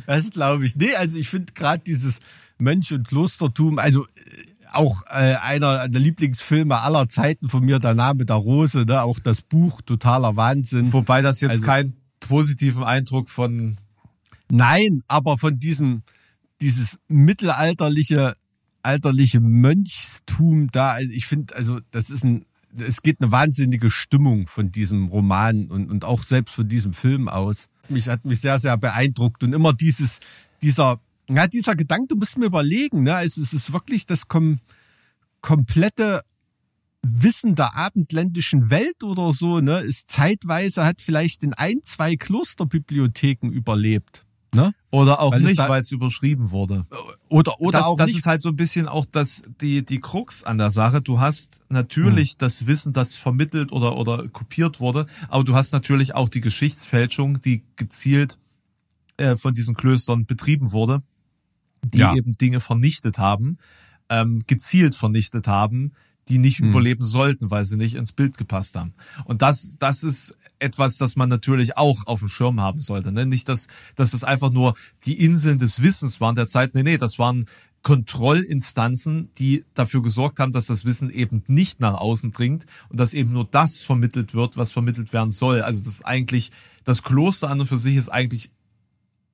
Das 0.07 0.31
glaube 0.31 0.67
ich. 0.67 0.77
Nee, 0.77 0.95
also 0.97 1.17
ich 1.17 1.29
finde 1.29 1.53
gerade 1.53 1.83
dieses 1.85 2.21
Mönch- 2.59 2.93
und 2.93 3.09
Klostertum, 3.09 3.79
also 3.79 4.05
äh, 4.07 4.09
auch 4.73 5.03
äh, 5.11 5.35
einer 5.43 5.89
der 5.89 6.01
Lieblingsfilme 6.01 6.81
aller 6.81 7.09
Zeiten 7.09 7.49
von 7.49 7.65
mir, 7.65 7.79
der 7.79 7.95
Name 7.95 8.25
der 8.25 8.37
Rose, 8.37 8.85
ne? 8.85 9.03
auch 9.03 9.19
das 9.19 9.43
Buch, 9.43 9.83
totaler 9.83 10.37
Wahnsinn. 10.37 10.93
Wobei 10.93 11.23
das 11.23 11.41
jetzt 11.41 11.51
Also- 11.53 11.65
keinen 11.65 11.97
positiven 12.21 12.85
Eindruck 12.85 13.29
von 13.29 13.77
Nein, 14.51 15.03
aber 15.09 15.39
von 15.39 15.59
diesem, 15.59 16.03
dieses 16.63 16.99
mittelalterliche, 17.09 18.37
alterliche 18.83 19.41
Mönchstum 19.41 20.71
da, 20.71 20.93
also 20.93 21.11
ich 21.13 21.27
finde, 21.27 21.55
also 21.55 21.81
das 21.91 22.09
ist 22.09 22.25
ein, 22.25 22.47
es 22.79 23.03
geht 23.03 23.21
eine 23.21 23.31
wahnsinnige 23.31 23.91
Stimmung 23.91 24.47
von 24.47 24.71
diesem 24.71 25.09
Roman 25.09 25.67
und, 25.67 25.91
und 25.91 26.05
auch 26.05 26.23
selbst 26.23 26.55
von 26.55 26.69
diesem 26.69 26.93
Film 26.93 27.29
aus. 27.29 27.69
Mich 27.89 28.09
hat 28.09 28.25
mich 28.25 28.41
sehr, 28.41 28.59
sehr 28.59 28.79
beeindruckt 28.79 29.45
und 29.45 29.53
immer 29.53 29.73
dieses, 29.75 30.21
dieser, 30.63 31.01
ja, 31.29 31.47
dieser 31.47 31.75
Gedanke, 31.75 32.07
du 32.09 32.17
musst 32.17 32.39
mir 32.39 32.47
überlegen, 32.47 33.03
ne, 33.03 33.15
also 33.15 33.43
es 33.43 33.53
ist 33.53 33.73
wirklich 33.73 34.07
das 34.07 34.29
kom 34.29 34.61
komplette 35.43 36.23
Wissen 37.05 37.57
der 37.57 37.75
abendländischen 37.75 38.71
Welt 38.71 39.03
oder 39.03 39.33
so, 39.33 39.61
ne, 39.61 39.81
ist 39.81 40.09
zeitweise, 40.09 40.85
hat 40.85 41.03
vielleicht 41.03 41.43
in 41.43 41.53
ein, 41.53 41.81
zwei 41.83 42.15
Klosterbibliotheken 42.15 43.51
überlebt. 43.51 44.25
Ne? 44.55 44.75
oder 44.91 45.21
auch 45.21 45.33
Weil 45.33 45.41
nicht, 45.41 45.57
weil 45.57 45.81
es 45.81 45.91
überschrieben 45.93 46.51
wurde. 46.51 46.85
Oder, 47.31 47.59
oder 47.59 47.79
das, 47.79 47.87
auch 47.87 47.97
das 47.97 48.09
nicht. 48.09 48.19
ist 48.19 48.27
halt 48.27 48.43
so 48.43 48.51
ein 48.51 48.57
bisschen 48.57 48.87
auch 48.87 49.07
das, 49.11 49.43
die, 49.63 49.83
die 49.83 49.99
Krux 50.01 50.45
an 50.45 50.59
der 50.59 50.71
Sache. 50.71 51.01
Du 51.01 51.21
hast 51.21 51.55
Hm. 51.55 51.61
natürlich 51.71 52.37
das 52.37 52.67
Wissen, 52.67 52.93
das 52.93 53.17
vermittelt 53.17 53.73
oder, 53.73 53.97
oder 53.97 54.29
kopiert 54.29 54.79
wurde, 54.81 55.07
aber 55.29 55.43
du 55.45 55.55
hast 55.55 55.73
natürlich 55.73 56.15
auch 56.15 56.29
die 56.29 56.43
Geschichtsfälschung, 56.43 57.41
die 57.41 57.63
gezielt 57.77 58.39
äh, 59.17 59.37
von 59.37 59.55
diesen 59.55 59.75
Klöstern 59.75 60.27
betrieben 60.27 60.73
wurde, 60.73 61.01
die 61.83 61.99
Ja. 62.01 62.15
eben 62.15 62.37
Dinge 62.37 62.61
vernichtet 62.61 63.17
haben, 63.19 63.57
ähm, 64.11 64.43
gezielt 64.47 64.95
vernichtet 64.95 65.49
haben, 65.49 65.93
die 66.29 66.37
nicht 66.39 66.59
Hm. 66.59 66.69
überleben 66.71 67.05
sollten, 67.05 67.51
weil 67.51 67.65
sie 67.65 67.77
nicht 67.79 67.95
ins 67.95 68.13
Bild 68.13 68.37
gepasst 68.37 68.77
haben. 68.77 68.93
Und 69.25 69.41
das, 69.41 69.75
das 69.79 70.03
ist 70.03 70.37
etwas, 70.63 70.97
das 70.97 71.17
man 71.17 71.29
natürlich 71.29 71.77
auch 71.77 72.07
auf 72.07 72.21
dem 72.21 72.29
Schirm 72.29 72.61
haben 72.61 72.81
sollte. 72.81 73.13
Ne? 73.13 73.27
Nicht, 73.27 73.49
dass, 73.49 73.69
dass 73.97 74.15
es 74.15 74.25
einfach 74.25 74.51
nur 74.51 74.75
die 75.05 75.23
Inseln 75.25 75.59
des 75.59 75.83
Wissens 75.83 76.21
waren 76.21 76.35
der 76.35 76.49
Zeit. 76.49 76.75
Nee, 76.75 76.83
nee, 76.83 76.99
das 76.99 77.19
waren 77.19 77.47
Kontrollinstanzen, 77.83 79.31
die 79.39 79.65
dafür 79.75 80.03
gesorgt 80.03 80.39
haben, 80.39 80.53
dass 80.53 80.67
das 80.67 80.85
Wissen 80.85 81.11
eben 81.11 81.43
nicht 81.49 81.81
nach 81.81 81.95
außen 81.95 82.31
dringt 82.31 82.65
und 82.89 83.01
dass 83.01 83.13
eben 83.13 83.33
nur 83.33 83.45
das 83.45 83.83
vermittelt 83.83 84.35
wird, 84.35 84.57
was 84.57 84.73
vermittelt 84.73 85.13
werden 85.13 85.33
soll. 85.33 85.63
Also 85.63 85.83
das 85.83 85.95
ist 85.95 86.07
eigentlich, 86.07 86.53
das 86.85 87.03
Kloster 87.03 87.51
an 87.51 87.61
und 87.61 87.67
für 87.67 87.79
sich 87.79 87.97
ist 87.97 88.09
eigentlich 88.09 88.51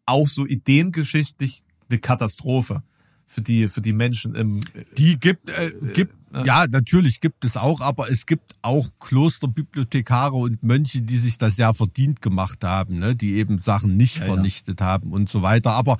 auch 0.06 0.26
so 0.26 0.46
ideengeschichtlich 0.46 1.62
eine 1.90 1.98
Katastrophe 1.98 2.82
für 3.26 3.42
die, 3.42 3.68
für 3.68 3.82
die 3.82 3.92
Menschen 3.92 4.34
im, 4.34 4.60
Die 4.96 5.20
gibt, 5.20 5.50
äh, 5.50 5.72
gibt, 5.92 6.14
ja, 6.44 6.66
natürlich 6.68 7.20
gibt 7.20 7.44
es 7.44 7.56
auch, 7.56 7.80
aber 7.80 8.10
es 8.10 8.26
gibt 8.26 8.54
auch 8.62 8.88
Klosterbibliothekare 9.00 10.36
und 10.36 10.62
Mönche, 10.62 11.00
die 11.02 11.18
sich 11.18 11.38
das 11.38 11.56
ja 11.56 11.72
verdient 11.72 12.20
gemacht 12.22 12.64
haben, 12.64 12.98
ne? 12.98 13.16
die 13.16 13.34
eben 13.34 13.60
Sachen 13.60 13.96
nicht 13.96 14.16
Ja, 14.18 14.26
ja. 14.26 14.34
vernichtet 14.34 14.80
haben 14.80 15.12
und 15.12 15.28
so 15.28 15.42
weiter. 15.42 15.72
Aber 15.72 15.96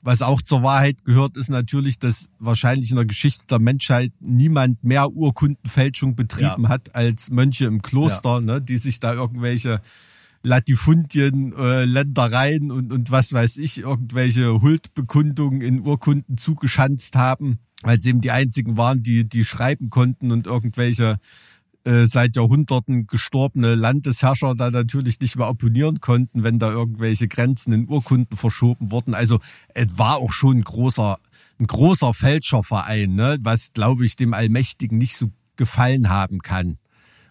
was 0.00 0.22
auch 0.22 0.40
zur 0.42 0.62
Wahrheit 0.62 1.04
gehört, 1.04 1.36
ist 1.36 1.50
natürlich, 1.50 1.98
dass 1.98 2.28
wahrscheinlich 2.38 2.90
in 2.90 2.96
der 2.96 3.04
Geschichte 3.04 3.46
der 3.46 3.58
Menschheit 3.58 4.12
niemand 4.20 4.84
mehr 4.84 5.10
Urkundenfälschung 5.10 6.14
betrieben 6.14 6.62
Ja. 6.64 6.68
hat 6.68 6.94
als 6.94 7.30
Mönche 7.30 7.66
im 7.66 7.82
Kloster, 7.82 8.40
ne? 8.40 8.62
die 8.62 8.78
sich 8.78 9.00
da 9.00 9.12
irgendwelche 9.14 9.80
Latifundien, 10.44 11.52
äh, 11.56 11.84
Ländereien 11.84 12.70
und, 12.70 12.92
und 12.92 13.10
was 13.10 13.32
weiß 13.32 13.56
ich, 13.58 13.78
irgendwelche 13.78 14.60
Huldbekundungen 14.62 15.60
in 15.60 15.80
Urkunden 15.80 16.38
zugeschanzt 16.38 17.16
haben, 17.16 17.58
weil 17.82 18.00
sie 18.00 18.10
eben 18.10 18.20
die 18.20 18.30
einzigen 18.30 18.76
waren, 18.76 19.02
die, 19.02 19.28
die 19.28 19.44
schreiben 19.44 19.90
konnten 19.90 20.32
und 20.32 20.46
irgendwelche 20.46 21.18
äh, 21.84 22.06
seit 22.06 22.36
Jahrhunderten 22.36 23.06
gestorbene 23.06 23.74
Landesherrscher 23.74 24.54
da 24.54 24.70
natürlich 24.70 25.20
nicht 25.20 25.36
mehr 25.36 25.48
opponieren 25.48 26.00
konnten, 26.00 26.42
wenn 26.42 26.58
da 26.58 26.70
irgendwelche 26.70 27.28
Grenzen 27.28 27.72
in 27.72 27.88
Urkunden 27.88 28.36
verschoben 28.36 28.90
wurden. 28.90 29.14
Also 29.14 29.40
es 29.74 29.86
war 29.96 30.16
auch 30.16 30.32
schon 30.32 30.58
ein 30.58 30.64
großer, 30.64 31.18
ein 31.58 31.66
großer 31.66 32.12
Fälscherverein, 32.14 33.14
ne? 33.14 33.38
was, 33.40 33.72
glaube 33.72 34.04
ich, 34.04 34.16
dem 34.16 34.34
Allmächtigen 34.34 34.98
nicht 34.98 35.16
so 35.16 35.30
gefallen 35.56 36.08
haben 36.08 36.40
kann, 36.40 36.78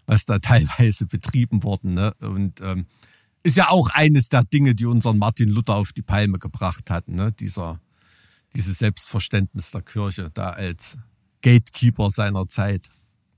was 0.06 0.26
da 0.26 0.40
teilweise 0.40 1.06
betrieben 1.06 1.64
worden. 1.64 1.94
Ne? 1.94 2.14
Und 2.22 2.62
ähm, 2.62 2.86
ist 3.44 3.58
ja 3.58 3.70
auch 3.70 3.90
eines 3.94 4.30
der 4.30 4.44
Dinge, 4.44 4.76
die 4.76 4.86
unseren 4.86 5.18
Martin 5.18 5.50
Luther 5.50 5.76
auf 5.76 5.94
die 5.94 6.02
Palme 6.02 6.40
gebracht 6.40 6.90
hatten, 6.90 7.16
ne? 7.16 7.32
dieser, 7.32 7.80
dieses 8.58 8.80
Selbstverständnis 8.80 9.72
der 9.72 9.84
Kirche 9.84 10.32
da 10.34 10.50
als 10.50 10.98
Gatekeeper 11.42 12.10
seiner 12.12 12.48
Zeit. 12.48 12.90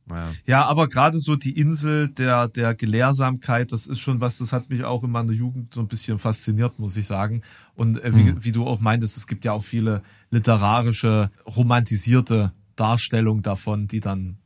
Ja. 0.10 0.32
Ja, 0.48 0.66
aber 0.66 0.88
gerade 0.88 1.20
so 1.20 1.36
die 1.36 1.60
Insel 1.60 2.08
der, 2.10 2.48
der 2.48 2.74
Gelehrsamkeit, 2.74 3.72
das 3.72 3.86
ist 3.86 4.00
schon 4.00 4.22
was, 4.22 4.40
das 4.40 4.54
hat 4.54 4.70
mich 4.70 4.84
auch 4.84 5.04
in 5.04 5.12
meiner 5.12 5.34
Jugend 5.34 5.72
so 5.72 5.82
ein 5.82 5.88
bisschen 5.88 6.18
fasziniert, 6.18 6.80
muss 6.80 6.98
ich 6.98 7.06
sagen. 7.06 7.44
Und 7.76 8.04
äh, 8.04 8.16
wie, 8.16 8.44
wie 8.44 8.52
du 8.52 8.66
auch 8.66 8.80
meintest, 8.80 9.18
es 9.18 9.28
gibt 9.28 9.46
ja 9.46 9.52
auch 9.52 9.64
viele 9.64 10.02
literarische, 10.32 11.30
romantisierte 11.46 12.54
Darstellungen 12.76 13.44
davon, 13.44 13.88
die 13.88 14.00
dann 14.00 14.38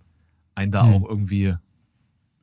einen 0.55 0.71
da 0.71 0.81
auch 0.81 1.07
irgendwie 1.07 1.55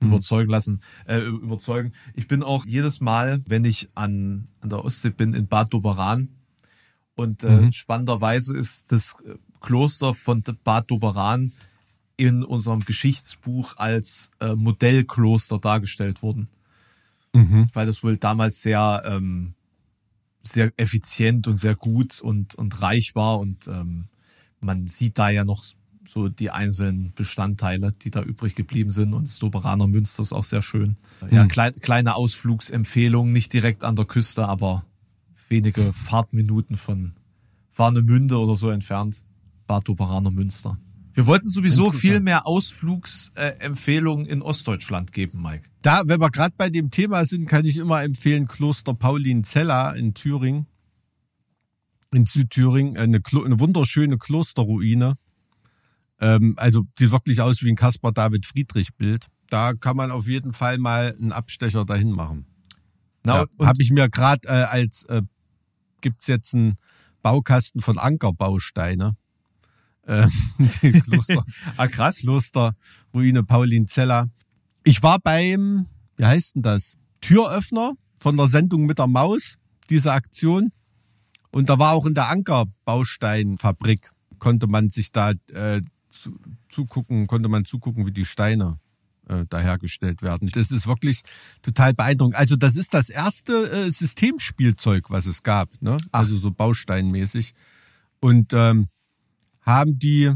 überzeugen 0.01 0.51
lassen, 0.51 0.81
äh, 1.07 1.19
überzeugen. 1.19 1.93
Ich 2.15 2.27
bin 2.27 2.43
auch 2.43 2.65
jedes 2.65 3.01
Mal, 3.01 3.43
wenn 3.47 3.67
ich 3.67 3.91
an, 3.95 4.49
an 4.61 4.71
der 4.71 4.83
Ostsee 4.83 5.11
bin, 5.11 5.35
in 5.35 5.47
Bad 5.47 5.75
Doberan 5.75 6.29
und 7.15 7.45
äh, 7.45 7.73
spannenderweise 7.73 8.57
ist 8.57 8.85
das 8.89 9.15
äh, 9.25 9.35
Kloster 9.61 10.15
von 10.15 10.43
Bad 10.65 10.91
Doberan 10.91 11.53
in 12.17 12.45
unserem 12.45 12.85
Geschichtsbuch 12.85 13.77
als 13.77 14.31
äh, 14.41 14.55
Modellkloster 14.55 15.59
dargestellt 15.59 16.23
worden. 16.23 16.49
Weil 17.73 17.87
das 17.87 18.03
wohl 18.03 18.17
damals 18.17 18.63
sehr, 18.63 19.03
ähm, 19.07 19.55
sehr 20.43 20.73
effizient 20.77 21.47
und 21.47 21.57
sehr 21.57 21.77
gut 21.77 22.21
und, 22.21 22.55
und 22.57 22.83
reich 22.83 23.15
war 23.15 23.39
und 23.39 23.69
ähm, 23.69 24.07
man 24.61 24.87
sieht 24.87 25.19
da 25.19 25.31
ja 25.31 25.45
noch 25.45 25.65
so 26.07 26.29
die 26.29 26.51
einzelnen 26.51 27.13
Bestandteile, 27.15 27.93
die 27.93 28.11
da 28.11 28.23
übrig 28.23 28.55
geblieben 28.55 28.91
sind 28.91 29.15
und 29.15 29.29
das 29.29 29.39
Doberaner 29.39 29.87
Münster 29.87 30.23
ist 30.23 30.33
auch 30.33 30.45
sehr 30.45 30.63
schön. 30.63 30.97
Ja, 31.31 31.47
klei 31.47 31.71
kleine 31.71 32.17
Ausflugsempfehlung, 32.17 33.33
nicht 33.33 33.53
direkt 33.53 33.85
an 33.85 33.97
der 33.97 34.07
Küste, 34.07 34.47
aber 34.47 34.85
wenige 35.51 35.93
Fahrtminuten 35.93 36.77
von 36.77 37.15
Warnemünde 37.77 38.39
oder 38.39 38.57
so 38.57 38.71
entfernt. 38.71 39.23
Bad 39.67 39.87
Doberaner 39.89 40.31
Münster. 40.31 40.79
Wir 41.13 41.27
wollten 41.27 41.49
sowieso 41.49 41.91
viel 41.91 42.21
mehr 42.21 42.47
Ausflugsempfehlungen 42.47 44.27
in 44.27 44.43
Ostdeutschland 44.43 45.13
geben, 45.13 45.43
Mike. 45.43 45.69
Da, 45.83 46.03
wenn 46.07 46.21
wir 46.21 46.31
gerade 46.31 46.55
bei 46.57 46.71
dem 46.71 46.91
Thema 46.91 47.25
sind, 47.25 47.47
kann 47.47 47.65
ich 47.65 47.77
immer 47.77 48.03
empfehlen 48.03 48.47
Kloster 48.47 48.95
Paulinzella 48.95 49.93
in 49.93 50.15
Thüringen, 50.15 50.67
in 52.13 52.27
Südthüringen, 52.27 52.97
eine, 52.97 53.21
eine 53.45 53.61
wunderschöne 53.61 54.19
Klosterruine. 54.19 55.15
Ähm, 56.21 56.55
also 56.57 56.85
sieht 56.99 57.11
wirklich 57.11 57.41
aus 57.41 57.63
wie 57.63 57.71
ein 57.71 57.77
Caspar 57.77 58.13
David 58.13 58.47
Friedrich 58.47 58.95
Bild. 58.97 59.27
Da 59.49 59.73
kann 59.75 59.97
man 59.97 60.13
auf 60.13 60.29
jeden 60.29 60.53
Fall 60.53 60.79
mal 60.79 61.17
einen 61.21 61.33
Abstecher 61.33 61.85
dahin 61.85 62.13
machen. 62.13 62.47
Na, 63.25 63.41
ja, 63.41 63.67
Habe 63.67 63.83
ich 63.83 63.91
mir 63.91 64.09
gerade 64.09 64.47
äh, 64.47 64.63
als 64.63 65.05
äh, 65.05 65.23
gibt's 66.01 66.27
jetzt 66.27 66.55
einen 66.55 66.77
Baukasten 67.23 67.81
von 67.81 67.99
Ankerbausteine. 67.99 69.17
Äh, 70.07 70.27
die 70.83 70.93
Kloster, 70.93 71.45
ah, 71.77 71.87
krass. 71.87 72.21
Klosterruine 72.21 73.43
Paulinzella. 73.45 74.27
Ich 74.85 75.03
war 75.03 75.19
beim, 75.19 75.87
wie 76.17 76.25
heißt 76.25 76.57
denn 76.57 76.63
das? 76.63 76.97
Türöffner 77.21 77.95
von 78.19 78.37
der 78.37 78.49
Sendung 78.49 78.87
mit 78.87 78.99
der 78.99 79.07
Maus, 79.07 79.57
diese 79.91 80.13
Aktion. 80.13 80.73
Und 81.53 81.69
da 81.69 81.79
war 81.79 81.93
auch 81.93 82.07
in 82.07 82.15
der 82.15 82.29
Ankerbausteinfabrik, 82.29 84.11
konnte 84.39 84.67
man 84.67 84.89
sich 84.89 85.13
da 85.13 85.33
äh, 85.53 85.83
zu, 86.11 86.39
zugucken, 86.69 87.27
konnte 87.27 87.49
man 87.49 87.65
zugucken, 87.65 88.07
wie 88.07 88.13
die 88.13 88.25
Steine 88.25 88.79
äh, 89.31 89.47
da 89.49 89.61
hergestellt 89.61 90.23
werden. 90.23 90.49
Das 90.53 90.71
ist 90.71 90.87
wirklich 90.87 91.23
total 91.63 91.95
beeindruckend. 91.95 92.37
Also 92.37 92.57
das 92.57 92.77
ist 92.77 92.95
das 92.95 93.11
erste 93.11 93.53
äh, 93.71 93.91
Systemspielzeug, 93.91 95.11
was 95.11 95.27
es 95.27 95.43
gab, 95.43 95.71
ne? 95.81 95.97
Also 96.13 96.37
so 96.37 96.51
bausteinmäßig. 96.51 97.55
Und 98.21 98.53
ähm, 98.53 98.89
haben 99.63 99.99
die, 99.99 100.33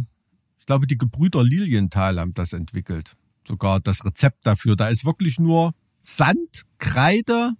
ich 0.58 0.66
glaube, 0.66 0.86
die 0.86 0.98
Gebrüder 0.98 1.42
Lilienthal 1.42 2.18
haben 2.18 2.32
das 2.32 2.52
entwickelt. 2.52 3.16
Sogar 3.46 3.80
das 3.80 4.04
Rezept 4.04 4.46
dafür. 4.46 4.76
Da 4.76 4.88
ist 4.88 5.04
wirklich 5.04 5.38
nur 5.38 5.74
Sand, 6.00 6.62
Kreide, 6.78 7.52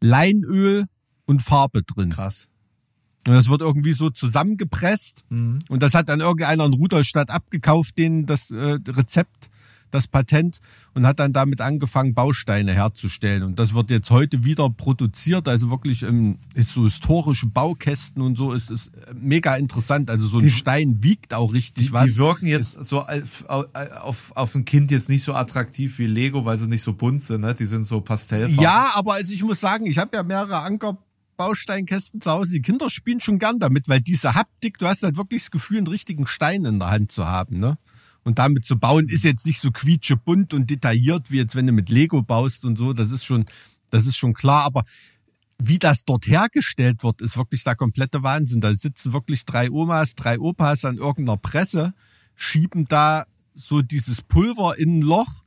Leinöl 0.00 0.86
und 1.26 1.42
Farbe 1.42 1.82
drin. 1.82 2.10
Krass. 2.10 2.48
Und 3.26 3.34
das 3.34 3.48
wird 3.48 3.60
irgendwie 3.60 3.92
so 3.92 4.10
zusammengepresst. 4.10 5.24
Mhm. 5.28 5.58
Und 5.68 5.82
das 5.82 5.94
hat 5.94 6.08
dann 6.08 6.20
irgendeiner 6.20 6.64
in 6.64 6.72
Rudolstadt 6.72 7.30
abgekauft, 7.30 7.98
denen 7.98 8.26
das 8.26 8.50
äh, 8.50 8.78
Rezept, 8.88 9.47
das 9.90 10.06
Patent, 10.06 10.58
und 10.94 11.06
hat 11.06 11.18
dann 11.20 11.32
damit 11.32 11.60
angefangen, 11.60 12.14
Bausteine 12.14 12.72
herzustellen. 12.72 13.42
Und 13.42 13.58
das 13.58 13.74
wird 13.74 13.90
jetzt 13.90 14.10
heute 14.10 14.44
wieder 14.44 14.68
produziert, 14.70 15.48
also 15.48 15.70
wirklich 15.70 16.02
im, 16.02 16.38
ist 16.54 16.70
so 16.74 16.84
historische 16.84 17.46
Baukästen 17.46 18.22
und 18.22 18.36
so. 18.36 18.52
Es 18.52 18.70
ist 18.70 18.90
mega 19.14 19.54
interessant. 19.56 20.10
Also 20.10 20.26
so 20.26 20.38
ein 20.38 20.44
Die- 20.44 20.50
Stein 20.50 21.02
wiegt 21.02 21.34
auch 21.34 21.52
richtig 21.52 21.86
Die, 21.86 21.92
was. 21.92 22.04
die 22.06 22.16
wirken 22.16 22.46
jetzt 22.46 22.84
so 22.84 23.02
auf, 23.02 23.44
auf, 23.48 24.32
auf 24.34 24.54
ein 24.54 24.64
Kind 24.64 24.90
jetzt 24.90 25.08
nicht 25.08 25.22
so 25.24 25.34
attraktiv 25.34 25.98
wie 25.98 26.06
Lego, 26.06 26.44
weil 26.44 26.58
sie 26.58 26.66
nicht 26.68 26.82
so 26.82 26.92
bunt 26.92 27.22
sind, 27.22 27.42
ne? 27.42 27.54
Die 27.54 27.66
sind 27.66 27.84
so 27.84 28.00
pastellfarben. 28.00 28.62
Ja, 28.62 28.92
aber 28.94 29.14
also 29.14 29.32
ich 29.32 29.42
muss 29.42 29.60
sagen, 29.60 29.86
ich 29.86 29.98
habe 29.98 30.16
ja 30.16 30.22
mehrere 30.22 30.62
Anker. 30.62 30.98
Bausteinkästen 31.36 32.20
zu 32.20 32.32
Hause. 32.32 32.50
Die 32.50 32.62
Kinder 32.62 32.90
spielen 32.90 33.20
schon 33.20 33.38
gern 33.38 33.60
damit, 33.60 33.88
weil 33.88 34.00
diese 34.00 34.34
Haptik, 34.34 34.76
du 34.78 34.86
hast 34.88 35.04
halt 35.04 35.16
wirklich 35.16 35.42
das 35.44 35.50
Gefühl, 35.52 35.78
einen 35.78 35.86
richtigen 35.86 36.26
Stein 36.26 36.64
in 36.64 36.80
der 36.80 36.90
Hand 36.90 37.12
zu 37.12 37.28
haben, 37.28 37.60
ne? 37.60 37.78
Und 38.28 38.38
damit 38.38 38.66
zu 38.66 38.78
bauen 38.78 39.08
ist 39.08 39.24
jetzt 39.24 39.46
nicht 39.46 39.58
so 39.58 39.70
quietschebunt 39.70 40.52
und 40.52 40.68
detailliert, 40.68 41.30
wie 41.30 41.38
jetzt 41.38 41.54
wenn 41.54 41.66
du 41.66 41.72
mit 41.72 41.88
Lego 41.88 42.22
baust 42.22 42.66
und 42.66 42.76
so. 42.76 42.92
Das 42.92 43.10
ist 43.10 43.24
schon, 43.24 43.46
das 43.88 44.04
ist 44.04 44.18
schon 44.18 44.34
klar. 44.34 44.64
Aber 44.64 44.84
wie 45.58 45.78
das 45.78 46.04
dort 46.04 46.26
hergestellt 46.26 47.02
wird, 47.04 47.22
ist 47.22 47.38
wirklich 47.38 47.64
der 47.64 47.74
komplette 47.74 48.22
Wahnsinn. 48.22 48.60
Da 48.60 48.74
sitzen 48.74 49.14
wirklich 49.14 49.46
drei 49.46 49.70
Omas, 49.70 50.14
drei 50.14 50.38
Opas 50.38 50.84
an 50.84 50.98
irgendeiner 50.98 51.38
Presse, 51.38 51.94
schieben 52.34 52.84
da 52.84 53.24
so 53.54 53.80
dieses 53.80 54.20
Pulver 54.20 54.78
in 54.78 54.98
ein 54.98 55.02
Loch. 55.02 55.42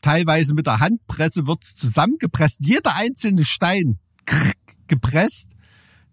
Teilweise 0.00 0.54
mit 0.54 0.68
der 0.68 0.78
Handpresse 0.78 1.48
wird's 1.48 1.74
zusammengepresst. 1.74 2.58
Jeder 2.60 2.94
einzelne 2.94 3.44
Stein 3.44 3.98
krrk, 4.26 4.54
gepresst. 4.86 5.48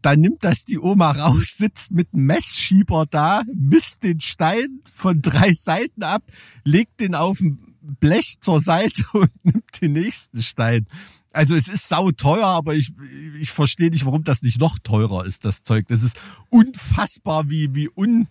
Dann 0.02 0.20
nimmt 0.20 0.44
das 0.44 0.66
die 0.66 0.80
Oma 0.80 1.12
raus, 1.12 1.58
sitzt 1.58 1.92
mit 1.92 2.08
einem 2.14 2.26
Messschieber 2.26 3.06
da, 3.10 3.44
misst 3.54 4.04
den 4.04 4.20
Stein 4.20 4.82
von 4.94 5.22
drei 5.22 5.54
Seiten 5.54 6.04
ab, 6.04 6.24
legt 6.64 7.00
den 7.00 7.16
auf 7.16 7.40
ein 7.40 7.60
Blech 7.82 8.36
zur 8.42 8.60
Seite 8.60 9.04
und 9.14 9.32
nimmt 9.44 9.82
den 9.82 9.94
nächsten 9.94 10.42
Stein. 10.42 10.86
Also 11.34 11.56
es 11.56 11.70
ist 11.70 11.88
sau 11.88 12.12
teuer, 12.12 12.48
aber 12.48 12.76
ich, 12.76 12.92
ich 13.40 13.52
verstehe 13.52 13.90
nicht, 13.90 14.06
warum 14.06 14.24
das 14.24 14.42
nicht 14.42 14.60
noch 14.60 14.80
teurer 14.80 15.26
ist, 15.26 15.46
das 15.46 15.64
Zeug. 15.64 15.88
Das 15.88 16.04
ist 16.04 16.18
unfassbar, 16.50 17.50
wie, 17.50 17.74
wie 17.74 17.90
un, 17.96 18.28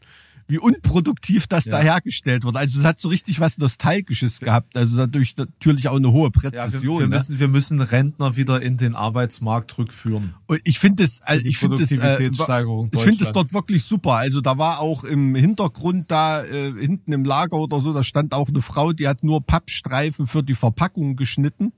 wie 0.50 0.58
unproduktiv 0.58 1.46
das 1.46 1.66
Ja. 1.66 1.78
da 1.78 1.82
hergestellt 1.82 2.44
wird. 2.44 2.56
Also 2.56 2.80
es 2.80 2.84
hat 2.84 3.00
so 3.00 3.08
richtig 3.08 3.40
was 3.40 3.58
Nostalgisches 3.58 4.40
gehabt. 4.40 4.76
Also 4.76 4.96
dadurch 4.96 5.36
natürlich 5.36 5.88
auch 5.88 5.96
eine 5.96 6.12
hohe 6.12 6.30
Ja, 6.34 6.42
wir, 6.42 6.50
Präzision. 6.50 6.98
wir, 7.00 7.08
ne? 7.08 7.16
müssen, 7.16 7.38
wir 7.38 7.48
müssen 7.48 7.80
Rentner 7.80 8.36
wieder 8.36 8.60
in 8.60 8.76
den 8.76 8.94
Arbeitsmarkt 8.94 9.78
rückführen. 9.78 10.34
Und 10.46 10.60
ich 10.64 10.78
finde 10.78 11.04
es, 11.04 11.20
also 11.22 11.44
ich 11.44 11.58
finde 11.58 11.82
es, 11.82 11.90
äh, 11.92 12.26
ich 12.26 13.00
finde 13.02 13.24
es 13.24 13.32
dort 13.32 13.52
wirklich 13.54 13.84
super. 13.84 14.14
Also 14.14 14.40
da 14.40 14.58
war 14.58 14.80
auch 14.80 15.04
im 15.04 15.34
Hintergrund 15.34 16.10
da 16.10 16.44
äh, 16.44 16.72
hinten 16.72 17.12
im 17.12 17.24
Lager 17.24 17.56
oder 17.56 17.80
so, 17.80 17.92
da 17.92 18.02
stand 18.02 18.34
auch 18.34 18.48
eine 18.48 18.62
Frau, 18.62 18.92
die 18.92 19.08
hat 19.08 19.22
nur 19.22 19.40
Pappstreifen 19.44 20.26
für 20.26 20.42
die 20.42 20.54
Verpackung 20.54 21.16
geschnitten. 21.16 21.72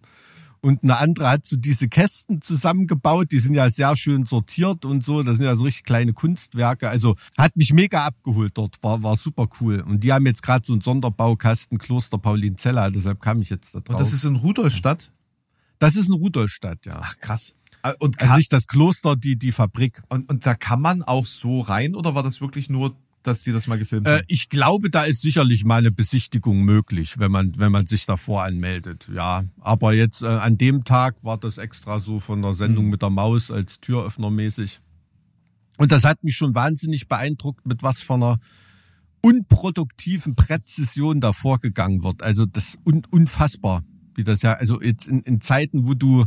Und 0.65 0.85
eine 0.85 0.97
andere 0.99 1.29
hat 1.29 1.45
so 1.45 1.57
diese 1.57 1.89
Kästen 1.89 2.41
zusammengebaut, 2.41 3.33
die 3.33 3.39
sind 3.41 3.55
ja 3.55 3.69
sehr 3.69 3.97
schön 3.97 4.27
sortiert 4.27 4.85
und 4.85 5.05
so, 5.05 5.25
das 5.25 5.37
sind 5.37 5.45
ja 5.45 5.57
so 5.57 5.65
richtig 5.65 5.83
kleine 5.83 6.13
Kunstwerke. 6.13 6.89
Also 6.89 7.17
hat 7.37 7.57
mich 7.57 7.73
mega 7.73 8.07
abgeholt 8.07 8.53
dort, 8.55 8.81
war, 8.81 9.03
war 9.03 9.17
super 9.17 9.49
cool. 9.61 9.81
Und 9.81 10.05
die 10.05 10.13
haben 10.13 10.25
jetzt 10.25 10.43
gerade 10.43 10.65
so 10.65 10.73
einen 10.73 10.81
Sonderbaukasten 10.81 11.79
Kloster 11.79 12.17
Paulinzella, 12.17 12.91
deshalb 12.91 13.21
kam 13.21 13.43
ich 13.43 13.51
jetzt 13.51 13.75
da 13.75 13.81
drauf. 13.81 13.97
Und 13.97 14.01
das 14.01 14.13
ist 14.13 14.25
in 14.25 14.37
Rudolstadt? 14.37 15.13
das 15.81 15.97
ist 15.97 16.07
in 16.09 16.15
Rudolstadt, 16.15 16.87
ja. 16.87 17.01
Ach 17.03 17.19
krass. 17.19 17.57
Äh, 17.83 17.95
Und, 17.99 18.23
Also 18.23 18.37
nicht 18.37 18.53
das 18.53 18.69
Kloster, 18.69 19.17
die, 19.17 19.35
die 19.35 19.51
Fabrik. 19.51 20.01
und, 20.11 20.31
und 20.31 20.47
da 20.47 20.55
kann 20.55 20.81
man 20.81 21.03
auch 21.03 21.27
so 21.27 21.61
rein 21.61 21.97
oder 21.97 22.15
war 22.15 22.23
das 22.23 22.41
wirklich 22.41 22.71
nur, 22.71 22.95
dass 23.23 23.43
die 23.43 23.53
das 23.53 23.67
mal 23.67 23.79
gefilmt 23.79 24.07
Äh, 24.07 24.19
haben? 24.19 24.25
ich 24.29 24.49
glaube, 24.49 24.91
da 24.91 25.05
ist 25.05 25.21
sicherlich 25.23 25.65
mal 25.65 25.77
eine 25.79 25.91
Besichtigung 25.91 26.63
möglich, 26.63 27.19
wenn 27.19 27.31
man, 27.31 27.53
wenn 27.59 27.73
man 27.73 27.87
sich 27.87 28.05
davor 28.07 28.43
anmeldet. 28.45 29.09
Ja, 29.15 29.45
aber 29.61 29.95
jetzt 29.95 30.23
äh, 30.23 30.27
an 30.27 30.59
dem 30.59 30.85
Tag 30.85 31.23
war 31.23 31.39
das 31.39 31.59
extra 31.59 32.01
so 32.01 32.21
von 32.21 32.43
der 32.43 32.55
Sendung 32.55 32.89
mit 32.91 33.03
der 33.03 33.11
Maus 33.11 33.51
als 33.51 33.81
Türöffner 33.81 34.31
mäßig. 34.31 34.81
Und 35.79 35.91
das 35.93 36.05
hat 36.05 36.23
mich 36.23 36.37
schon 36.37 36.55
wahnsinnig 36.55 37.09
beeindruckt, 37.09 37.67
mit 37.67 37.83
was 37.83 38.03
von 38.03 38.23
einer 38.23 38.39
unproduktiven 39.23 40.35
Präzision 40.35 41.21
da 41.21 41.33
vorgegangen 41.33 42.03
wird. 42.03 42.23
Also 42.23 42.45
das 42.47 42.69
ist 42.71 42.79
un, 42.85 43.03
unfassbar, 43.11 43.85
wie 44.15 44.25
das 44.25 44.43
ja, 44.43 44.55
also 44.55 44.81
jetzt 44.83 45.09
in, 45.09 45.21
in 45.21 45.41
Zeiten, 45.41 45.87
wo 45.87 45.95
du 45.95 46.27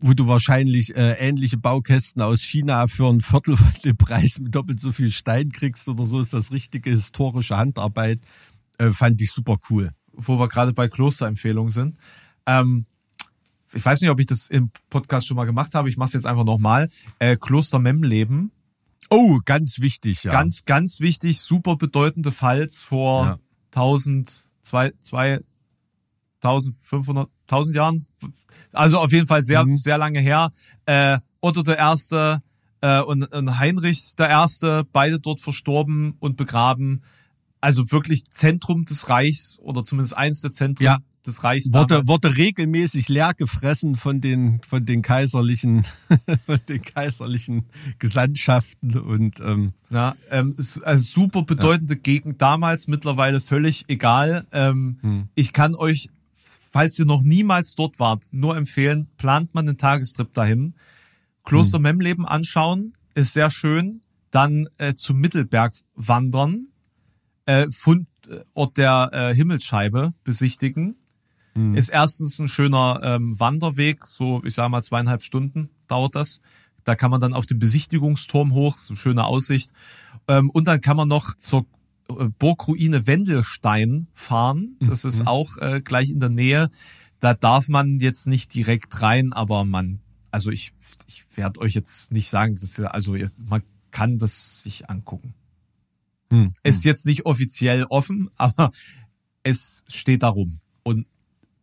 wo 0.00 0.14
du 0.14 0.26
wahrscheinlich 0.28 0.96
äh, 0.96 1.12
ähnliche 1.14 1.58
Baukästen 1.58 2.22
aus 2.22 2.40
China 2.42 2.86
für 2.86 3.08
ein 3.08 3.20
Viertel 3.20 3.56
von 3.56 3.72
dem 3.84 3.96
Preis 3.96 4.38
mit 4.40 4.54
doppelt 4.54 4.80
so 4.80 4.92
viel 4.92 5.10
Stein 5.10 5.50
kriegst 5.52 5.88
oder 5.88 6.04
so, 6.06 6.20
ist 6.20 6.32
das 6.32 6.52
richtige 6.52 6.90
historische 6.90 7.56
Handarbeit. 7.56 8.20
Äh, 8.78 8.92
fand 8.92 9.20
ich 9.20 9.30
super 9.30 9.58
cool. 9.68 9.90
wo 10.12 10.38
wir 10.38 10.48
gerade 10.48 10.72
bei 10.72 10.88
Klosterempfehlungen 10.88 11.70
sind. 11.70 11.96
Ähm, 12.46 12.86
ich 13.72 13.84
weiß 13.84 14.00
nicht, 14.00 14.10
ob 14.10 14.18
ich 14.18 14.26
das 14.26 14.46
im 14.48 14.70
Podcast 14.88 15.26
schon 15.26 15.36
mal 15.36 15.44
gemacht 15.44 15.74
habe. 15.74 15.88
Ich 15.88 15.96
mache 15.96 16.08
es 16.08 16.14
jetzt 16.14 16.26
einfach 16.26 16.44
nochmal. 16.44 16.88
Äh, 17.18 17.36
Kloster 17.36 17.78
Memleben. 17.78 18.50
Oh, 19.10 19.38
ganz 19.44 19.80
wichtig, 19.80 20.24
ja. 20.24 20.30
Ganz, 20.32 20.64
ganz 20.64 21.00
wichtig. 21.00 21.40
Super 21.40 21.76
bedeutende 21.76 22.32
Pfalz 22.32 22.80
vor 22.80 23.24
Ja. 23.26 23.38
1000, 23.72 24.46
zwei, 24.62 24.92
zwei, 25.00 25.40
1500, 26.42 27.28
1000 27.50 27.76
Jahren. 27.76 28.06
Also 28.72 28.98
auf 28.98 29.12
jeden 29.12 29.26
Fall 29.26 29.42
sehr, 29.42 29.64
Mhm. 29.64 29.78
sehr 29.78 29.98
lange 29.98 30.20
her. 30.20 30.50
Äh, 30.86 31.18
Otto 31.40 31.62
der 31.62 31.78
Erste 31.78 32.40
äh, 32.82 33.00
und, 33.00 33.24
und 33.24 33.58
Heinrich 33.58 34.14
der 34.16 34.28
Erste, 34.28 34.84
beide 34.92 35.18
dort 35.20 35.40
verstorben 35.40 36.14
und 36.20 36.36
begraben. 36.36 37.02
Also 37.60 37.90
wirklich 37.92 38.24
Zentrum 38.30 38.84
des 38.86 39.08
Reichs 39.10 39.58
oder 39.60 39.84
zumindest 39.84 40.16
eins 40.16 40.40
der 40.40 40.52
Zentren 40.52 40.84
Ja. 40.84 40.96
des 41.26 41.42
Reichs. 41.44 41.72
wurde, 41.74 42.06
wurde 42.08 42.34
regelmäßig 42.38 43.08
leer 43.10 43.34
gefressen 43.34 43.96
von 43.96 44.22
den, 44.22 44.62
von 44.66 44.86
den 44.86 45.02
kaiserlichen, 45.02 45.84
von 46.46 46.58
den 46.70 46.80
kaiserlichen 46.80 47.66
Gesandtschaften 47.98 48.98
und, 48.98 49.40
ähm, 49.40 49.72
Ja, 49.90 50.14
ähm, 50.30 50.54
also 50.82 51.02
super 51.02 51.42
bedeutende 51.42 51.96
Gegend 51.96 52.40
damals, 52.42 52.88
mittlerweile 52.88 53.40
völlig 53.40 53.84
egal. 53.88 54.46
Ähm, 54.52 54.98
Hm. 55.02 55.28
Ich 55.34 55.52
kann 55.52 55.74
euch, 55.74 56.08
falls 56.70 56.98
ihr 56.98 57.04
noch 57.04 57.22
niemals 57.22 57.74
dort 57.74 57.98
wart, 57.98 58.24
nur 58.30 58.56
empfehlen, 58.56 59.08
plant 59.16 59.54
man 59.54 59.68
einen 59.68 59.76
Tagestrip 59.78 60.32
dahin. 60.34 60.74
Kloster 61.44 61.78
Hm. 61.78 61.82
Memleben 61.82 62.26
anschauen, 62.26 62.92
ist 63.14 63.32
sehr 63.32 63.50
schön. 63.50 64.00
Dann 64.30 64.68
äh, 64.78 64.94
zum 64.94 65.18
Mittelberg 65.18 65.74
wandern, 65.94 66.68
äh, 67.46 67.66
Fundort 67.70 68.76
der 68.76 69.10
äh, 69.12 69.34
Himmelsscheibe 69.34 70.14
besichtigen. 70.22 70.96
Hm. 71.54 71.74
Ist 71.74 71.88
erstens 71.88 72.38
ein 72.38 72.48
schöner 72.48 73.00
ähm, 73.02 73.38
Wanderweg, 73.38 74.06
so 74.06 74.40
ich 74.44 74.54
sage 74.54 74.70
mal 74.70 74.82
zweieinhalb 74.82 75.22
Stunden 75.22 75.70
dauert 75.88 76.14
das. 76.14 76.40
Da 76.84 76.94
kann 76.94 77.10
man 77.10 77.20
dann 77.20 77.34
auf 77.34 77.46
den 77.46 77.58
Besichtigungsturm 77.58 78.52
hoch, 78.52 78.78
so 78.78 78.94
schöne 78.94 79.24
Aussicht. 79.24 79.72
Ähm, 80.28 80.50
und 80.50 80.68
dann 80.68 80.80
kann 80.80 80.96
man 80.96 81.08
noch 81.08 81.36
zur 81.36 81.60
äh, 81.62 81.64
Burgruine 82.38 83.06
Wendelstein 83.06 84.08
fahren. 84.14 84.76
Das 84.80 85.04
ist 85.04 85.26
auch 85.26 85.56
äh, 85.58 85.80
gleich 85.80 86.10
in 86.10 86.20
der 86.20 86.28
Nähe. 86.28 86.70
Da 87.20 87.34
darf 87.34 87.68
man 87.68 88.00
jetzt 88.00 88.26
nicht 88.26 88.54
direkt 88.54 89.02
rein, 89.02 89.32
aber 89.32 89.64
man, 89.64 90.00
also 90.30 90.50
ich, 90.50 90.72
ich 91.06 91.24
werde 91.36 91.60
euch 91.60 91.74
jetzt 91.74 92.12
nicht 92.12 92.30
sagen, 92.30 92.56
dass 92.56 92.78
ihr, 92.78 92.94
also 92.94 93.14
jetzt, 93.14 93.48
man 93.48 93.62
kann 93.90 94.18
das 94.18 94.62
sich 94.62 94.88
angucken. 94.88 95.34
hm. 96.30 96.52
Ist 96.62 96.84
jetzt 96.84 97.06
nicht 97.06 97.26
offiziell 97.26 97.84
offen, 97.84 98.30
aber 98.36 98.70
es 99.42 99.82
steht 99.88 100.22
darum. 100.22 100.60
Und 100.82 101.06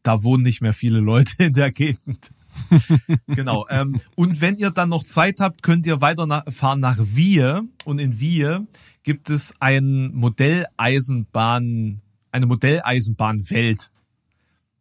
da 0.03 0.23
wohnen 0.23 0.43
nicht 0.43 0.61
mehr 0.61 0.73
viele 0.73 0.99
Leute 0.99 1.43
in 1.43 1.53
der 1.53 1.71
Gegend. 1.71 2.31
genau. 3.28 3.66
Ähm, 3.70 3.99
und 4.16 4.41
wenn 4.41 4.58
ihr 4.58 4.72
dann 4.72 4.89
noch 4.89 5.03
Zeit 5.03 5.39
habt, 5.39 5.64
könnt 5.64 5.86
ihr 5.86 6.01
weiter 6.01 6.26
nach, 6.26 6.43
fahren 6.51 6.80
nach 6.80 6.97
Wiehe. 6.99 7.64
Und 7.86 7.99
in 7.99 8.20
Wiehe 8.20 8.68
gibt 9.03 9.30
es 9.30 9.53
ein 9.60 10.14
Modelleisenbahn, 10.14 12.01
eine 12.32 12.45
Modelleisenbahnwelt. 12.45 13.91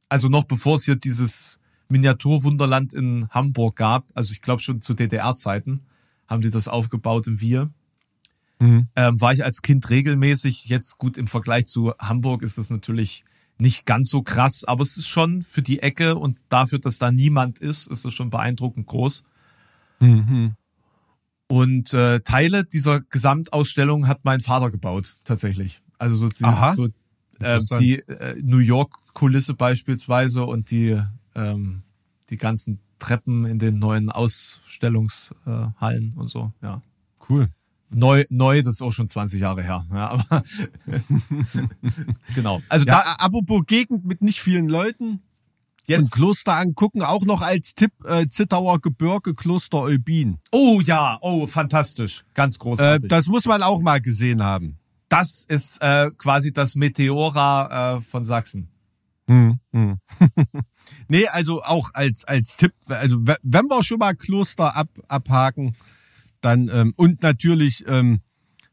Also 0.09 0.29
noch 0.29 0.45
bevor 0.45 0.77
es 0.77 0.85
hier 0.85 0.97
dieses 0.97 1.59
Miniaturwunderland 1.89 2.93
in 2.95 3.29
Hamburg 3.31 3.77
gab, 3.77 4.05
also 4.15 4.33
ich 4.33 4.43
glaube 4.43 4.63
schon 4.63 4.81
zu 4.81 4.95
DDR-Zeiten, 4.95 5.83
haben 6.27 6.43
die 6.43 6.51
das 6.51 6.69
aufgebaut 6.69 7.27
in 7.27 7.41
Wiehe. 7.41 7.71
Mhm. 8.59 8.89
Ähm, 8.97 9.21
war 9.21 9.33
ich 9.33 9.45
als 9.45 9.63
Kind 9.63 9.91
regelmäßig. 9.91 10.65
Jetzt 10.65 10.99
gut 10.99 11.19
im 11.19 11.27
Vergleich 11.27 11.67
zu 11.67 11.93
Hamburg 11.99 12.43
ist 12.43 12.59
das 12.59 12.71
natürlich 12.71 13.25
nicht 13.59 13.87
ganz 13.87 14.11
so 14.11 14.23
krass, 14.23 14.65
aber 14.65 14.83
es 14.83 14.97
ist 14.97 15.07
schon 15.07 15.43
für 15.43 15.63
die 15.63 15.81
Ecke 15.81 16.17
und 16.17 16.39
dafür, 16.49 16.79
dass 16.79 16.99
da 16.99 17.11
niemand 17.11 17.59
ist, 17.59 17.87
ist 17.87 18.05
es 18.05 18.15
schon 18.15 18.31
beeindruckend 18.31 18.87
groß. 18.87 19.25
Mhm. 20.01 20.55
Und 21.49 21.95
äh, 21.95 22.21
Teile 22.21 22.65
dieser 22.65 23.01
Gesamtausstellung 23.01 24.09
hat 24.09 24.25
mein 24.25 24.41
Vater 24.41 24.71
gebaut, 24.71 25.15
tatsächlich. 25.25 25.81
Also 25.99 26.17
so, 26.17 26.29
die, 26.29 26.45
Aha. 26.45 26.75
so 26.75 26.89
äh, 27.41 27.61
die 27.79 28.01
äh, 28.01 28.41
New 28.43 28.59
York-Kulisse 28.59 29.55
beispielsweise 29.55 30.45
und 30.45 30.71
die 30.71 31.01
ähm, 31.35 31.83
die 32.31 32.37
ganzen 32.37 32.81
Treppen 32.99 33.45
in 33.45 33.59
den 33.59 33.79
neuen 33.79 34.11
Ausstellungshallen 34.11 36.15
und 36.17 36.29
so, 36.29 36.53
ja. 36.63 36.83
Cool. 37.29 37.49
Neu, 37.91 38.25
neu, 38.31 38.63
das 38.63 38.75
ist 38.77 38.83
auch 38.83 38.91
schon 38.93 39.09
20 39.09 39.41
Jahre 39.41 39.63
her. 39.63 39.85
Ja, 39.93 40.11
aber 40.11 40.43
genau. 42.35 42.61
Also 42.69 42.85
Ja, 42.87 43.03
da, 43.05 43.13
apropos 43.25 43.63
Gegend 43.67 44.05
mit 44.05 44.23
nicht 44.23 44.41
vielen 44.41 44.69
Leuten. 44.69 45.05
Und 45.09 45.21
jetzt. 45.87 46.13
Kloster 46.13 46.55
angucken, 46.57 47.03
auch 47.03 47.25
noch 47.25 47.43
als 47.43 47.75
Tipp 47.77 47.93
äh, 48.05 48.27
Zittauer 48.29 48.81
Gebirge, 48.81 49.35
Kloster 49.35 49.83
Eubin. 49.83 50.39
Oh 50.51 50.81
ja, 50.85 51.17
oh, 51.21 51.47
fantastisch. 51.47 52.25
Ganz 52.35 52.57
Äh, 52.57 52.59
großartig. 52.59 53.09
das 53.09 53.29
muss 53.29 53.45
man 53.45 53.63
auch 53.63 53.81
mal 53.81 54.01
gesehen 54.01 54.43
haben. 54.43 54.79
das 55.09 55.45
ist 55.47 55.79
äh, 55.81 56.11
quasi 56.19 56.53
das 56.53 56.75
Meteora 56.75 57.97
äh, 57.97 58.01
von 58.01 58.25
Sachsen. 58.25 58.69
Hm, 59.29 59.61
hm. 59.73 59.99
nee, 61.09 61.27
also 61.29 61.63
auch 61.63 61.91
als, 61.95 62.25
als 62.25 62.57
Tipp, 62.57 62.73
also 62.89 63.17
we- 63.27 63.37
wenn 63.45 63.67
wir 63.67 63.83
schon 63.85 63.99
mal 63.99 64.15
Kloster 64.17 64.75
ab, 64.77 64.89
abhaken, 65.09 65.75
dann 66.41 66.69
ähm, 66.73 66.93
und 66.97 67.23
natürlich, 67.23 67.85
ähm, 67.87 68.21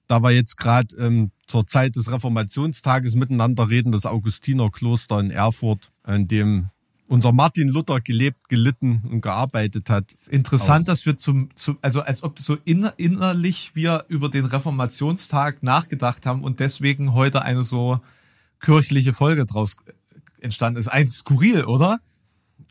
da 0.07 0.21
wir 0.21 0.31
jetzt 0.31 0.57
gerade 0.57 0.95
ähm, 0.97 1.31
zur 1.47 1.67
Zeit 1.67 1.95
des 1.95 2.11
Reformationstages 2.11 3.15
miteinander 3.15 3.69
reden, 3.69 3.91
das 3.91 4.05
Augustinerkloster 4.05 5.19
in 5.19 5.31
Erfurt, 5.31 5.91
an 6.03 6.27
dem 6.27 6.69
unser 7.07 7.31
Martin 7.31 7.67
Luther 7.67 8.01
gelebt, 8.01 8.49
gelitten 8.49 9.03
und 9.09 9.21
gearbeitet 9.21 9.89
hat. 9.89 10.05
Interessant, 10.29 10.87
dass 10.87 11.05
wir 11.05 11.17
zum, 11.17 11.49
zum 11.55 11.77
also 11.81 12.01
als 12.01 12.23
ob 12.23 12.39
so 12.39 12.57
inner, 12.65 12.93
innerlich 12.97 13.75
wir 13.75 14.05
über 14.07 14.29
den 14.29 14.45
Reformationstag 14.45 15.61
nachgedacht 15.61 16.25
haben 16.25 16.43
und 16.43 16.59
deswegen 16.59 17.13
heute 17.13 17.43
eine 17.43 17.63
so 17.63 17.99
kirchliche 18.59 19.13
Folge 19.13 19.45
draus 19.45 19.77
entstanden 20.39 20.79
ist. 20.79 20.87
Eigentlich 20.87 21.13
skurril, 21.13 21.65
oder? 21.65 21.99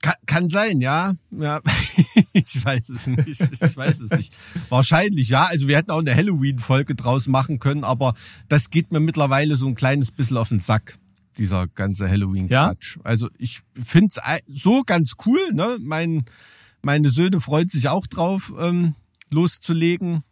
Kann, 0.00 0.14
kann 0.26 0.48
sein, 0.48 0.80
ja. 0.80 1.14
ja. 1.30 1.60
ich 2.44 2.64
weiß 2.64 2.88
es 2.90 3.06
nicht. 3.06 3.40
Ich 3.40 3.76
weiß 3.76 4.00
es 4.00 4.10
nicht. 4.10 4.34
Wahrscheinlich, 4.68 5.28
ja. 5.28 5.44
Also 5.44 5.68
wir 5.68 5.76
hätten 5.76 5.90
auch 5.90 5.98
eine 6.00 6.14
Halloween-Folge 6.14 6.94
draus 6.94 7.26
machen 7.26 7.58
können, 7.58 7.84
aber 7.84 8.14
das 8.48 8.70
geht 8.70 8.92
mir 8.92 9.00
mittlerweile 9.00 9.56
so 9.56 9.66
ein 9.66 9.74
kleines 9.74 10.10
bisschen 10.10 10.36
auf 10.36 10.48
den 10.50 10.60
Sack, 10.60 10.98
dieser 11.38 11.66
ganze 11.68 12.08
Halloween-Quatsch. 12.08 12.98
Also 13.04 13.28
ich 13.38 13.60
find's 13.82 14.18
ei- 14.18 14.40
so 14.46 14.82
ganz 14.84 15.14
cool, 15.26 15.40
ne? 15.52 15.78
Mein, 15.82 16.24
meine 16.82 17.10
Söhne 17.10 17.40
freuen 17.40 17.68
sich 17.68 17.88
auch 17.88 18.06
drauf, 18.06 18.52
ähm, 18.58 18.94
loszulegen. 19.30 20.22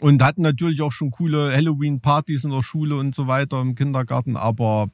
Und 0.00 0.20
hatten 0.20 0.42
natürlich 0.42 0.82
auch 0.82 0.90
schon 0.90 1.12
coole 1.12 1.52
Halloween-Partys 1.54 2.42
in 2.42 2.50
der 2.50 2.64
Schule 2.64 2.96
und 2.96 3.14
so 3.14 3.28
weiter 3.28 3.60
im 3.60 3.76
Kindergarten, 3.76 4.36
aber 4.36 4.88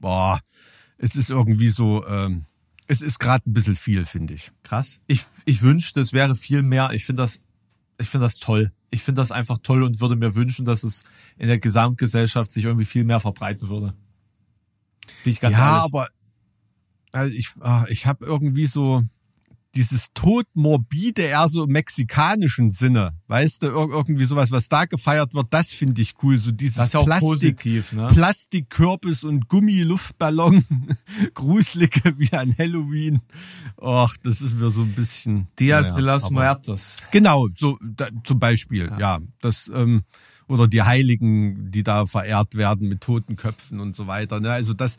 boah, 0.00 0.40
es 0.96 1.14
ist 1.14 1.28
irgendwie 1.28 1.68
so, 1.68 2.06
ähm, 2.06 2.46
es 2.86 3.02
ist 3.02 3.18
gerade 3.18 3.48
ein 3.48 3.52
bisschen 3.52 3.76
viel, 3.76 4.04
finde 4.04 4.34
ich. 4.34 4.50
Krass. 4.62 5.00
Ich, 5.06 5.22
ich 5.44 5.62
wünschte, 5.62 6.00
es 6.00 6.12
wäre 6.12 6.36
viel 6.36 6.62
mehr. 6.62 6.90
Ich 6.92 7.04
finde 7.04 7.22
das, 7.22 7.42
ich 7.98 8.08
finde 8.08 8.26
das 8.26 8.36
toll. 8.36 8.72
Ich 8.90 9.02
finde 9.02 9.20
das 9.20 9.32
einfach 9.32 9.58
toll 9.58 9.82
und 9.82 10.00
würde 10.00 10.16
mir 10.16 10.34
wünschen, 10.34 10.64
dass 10.64 10.84
es 10.84 11.04
in 11.36 11.48
der 11.48 11.58
Gesamtgesellschaft 11.58 12.52
sich 12.52 12.64
irgendwie 12.64 12.84
viel 12.84 13.04
mehr 13.04 13.20
verbreiten 13.20 13.68
würde. 13.68 13.94
Bin 15.24 15.32
ich 15.32 15.40
ganz 15.40 15.56
ja, 15.56 15.78
ehrlich. 15.78 15.84
aber 15.84 16.08
also 17.12 17.34
ich, 17.34 17.48
ah, 17.60 17.86
ich 17.88 18.06
habe 18.06 18.24
irgendwie 18.24 18.66
so 18.66 19.02
dieses 19.76 20.08
Todmorbide 20.14 21.22
eher 21.22 21.48
so 21.48 21.64
im 21.64 21.70
mexikanischen 21.70 22.70
Sinne. 22.70 23.12
Weißt 23.28 23.62
du, 23.62 23.66
ir- 23.68 23.90
irgendwie 23.90 24.24
sowas, 24.24 24.50
was 24.50 24.68
da 24.68 24.86
gefeiert 24.86 25.34
wird, 25.34 25.46
das 25.50 25.72
finde 25.72 26.00
ich 26.02 26.14
cool. 26.22 26.38
So 26.38 26.50
dieses 26.50 26.76
das 26.76 26.86
ist 26.86 26.94
ja 26.94 27.00
auch 27.00 27.04
Plastik, 27.04 27.28
positiv, 27.30 27.92
ne? 27.92 28.08
Plastikkürbis 28.08 29.22
und 29.24 29.48
Gummiluftballon, 29.48 30.64
gruselige 31.34 32.18
wie 32.18 32.32
an 32.32 32.54
Halloween. 32.58 33.20
Ach, 33.80 34.16
das 34.22 34.40
ist 34.40 34.54
mir 34.58 34.70
so 34.70 34.82
ein 34.82 34.92
bisschen. 34.92 35.46
Dias 35.58 35.90
naja, 35.90 35.96
de 35.96 36.04
los 36.04 36.30
Muertos. 36.30 36.96
Genau, 37.10 37.48
so 37.54 37.78
da, 37.82 38.08
zum 38.24 38.38
Beispiel, 38.38 38.90
ja. 38.98 39.20
das 39.40 39.70
ähm, 39.72 40.02
oder 40.48 40.68
die 40.68 40.82
Heiligen, 40.82 41.70
die 41.70 41.82
da 41.82 42.06
verehrt 42.06 42.54
werden 42.54 42.88
mit 42.88 43.00
toten 43.02 43.36
Köpfen 43.36 43.80
und 43.80 43.96
so 43.96 44.06
weiter. 44.06 44.40
Ne? 44.40 44.50
Also 44.52 44.74
das, 44.74 44.96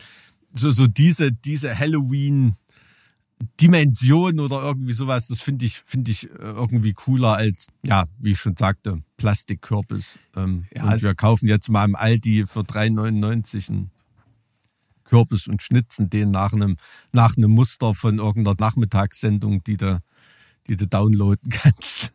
so 0.54 0.72
so 0.72 0.88
diese 0.88 1.32
diese 1.32 1.78
Halloween 1.78 2.56
Dimension 3.62 4.40
oder 4.40 4.62
irgendwie 4.64 4.94
sowas, 4.94 5.28
das 5.28 5.42
finde 5.42 5.66
ich 5.66 5.80
finde 5.80 6.12
ich 6.12 6.30
äh, 6.30 6.34
irgendwie 6.40 6.94
cooler 6.94 7.34
als 7.36 7.68
ja, 7.86 8.06
wie 8.20 8.32
ich 8.32 8.40
schon 8.40 8.58
sagte, 8.58 9.02
Plastikkürbis. 9.18 10.18
Ähm, 10.36 10.66
Ja, 10.74 10.84
und 10.84 10.90
also- 10.90 11.08
wir 11.08 11.16
kaufen 11.16 11.48
jetzt 11.48 11.70
mal 11.70 11.86
im 11.86 11.96
Aldi 11.96 12.46
für 12.48 12.62
3,99 12.64 13.70
einen 13.70 13.92
Kürbis 15.04 15.48
und 15.48 15.62
schnitzen 15.62 16.10
den 16.10 16.32
nach 16.32 16.52
einem 16.54 16.78
nach 17.14 17.38
einem 17.38 17.52
Muster 17.52 17.94
von 17.96 18.18
irgendeiner 18.20 18.56
Nachmittagssendung, 18.60 19.64
die 19.64 19.78
du 19.78 20.02
die 20.68 20.76
du 20.76 20.86
downloaden 20.88 21.50
kannst. 21.50 22.14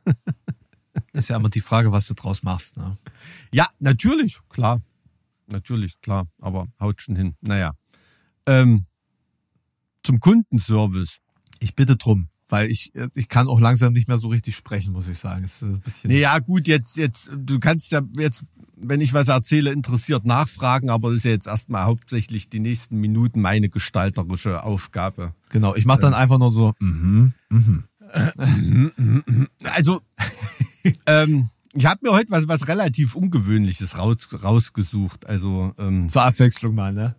Ist 1.13 1.31
ja 1.31 1.37
immer 1.37 1.49
die 1.49 1.61
Frage, 1.63 1.91
was 1.93 2.07
du 2.09 2.15
draus 2.15 2.43
machst, 2.43 2.77
ne? 2.77 2.97
Ja, 3.53 3.67
natürlich, 3.79 4.39
klar. 4.51 4.81
Natürlich, 5.47 6.01
klar. 6.03 6.27
Aber 6.39 6.67
haut 6.81 7.01
schon 7.01 7.17
hin. 7.17 7.35
Naja. 7.41 7.73
Ähm, 8.47 8.85
zum 10.03 10.21
Kundenservice. 10.21 11.19
Ich 11.61 11.75
bitte 11.75 11.97
drum, 11.97 12.29
weil 12.49 12.71
ich, 12.71 12.93
ich 13.15 13.29
kann 13.29 13.49
auch 13.49 13.61
langsam 13.61 13.93
nicht 13.93 14.09
mehr 14.09 14.19
so 14.19 14.29
richtig 14.29 14.57
sprechen, 14.57 14.93
muss 14.93 15.09
ich 15.09 15.19
sagen. 15.19 15.45
Ist 15.45 15.63
ein 15.63 15.81
bisschen. 15.81 16.11
Naja, 16.11 16.39
gut, 16.41 16.67
jetzt, 16.67 16.97
jetzt, 16.97 17.31
du 17.35 17.59
kannst 17.61 17.93
ja 17.93 18.03
jetzt, 18.17 18.45
wenn 18.77 19.01
ich 19.01 19.15
was 19.15 19.29
erzähle, 19.29 19.73
interessiert 19.73 20.25
nachfragen, 20.25 20.91
aber 20.91 21.11
das 21.11 21.19
ist 21.19 21.25
ja 21.25 21.31
jetzt 21.31 21.47
erstmal 21.47 21.85
hauptsächlich 21.85 22.49
die 22.49 22.61
nächsten 22.61 22.97
Minuten 22.99 23.41
meine 23.41 23.69
gestalterische 23.69 24.65
Aufgabe. 24.65 25.35
Genau, 25.51 25.75
ich 25.75 25.85
mache 25.85 26.01
dann 26.01 26.15
einfach 26.15 26.39
nur 26.39 26.51
so, 26.51 26.75
mhm, 26.81 27.33
mhm. 27.49 27.85
Also, 29.65 30.03
ähm, 31.07 31.49
ich 31.73 31.87
habe 31.87 32.01
mir 32.03 32.13
heute 32.13 32.31
was, 32.31 32.49
was 32.49 32.69
relativ 32.69 33.15
Ungewöhnliches 33.15 33.97
raus, 33.97 34.29
rausgesucht. 34.43 35.25
Also, 35.27 35.73
ähm, 35.79 36.11
Zur 36.11 36.25
Abwechslung 36.25 36.75
mal, 36.75 36.93
ne? 36.93 37.15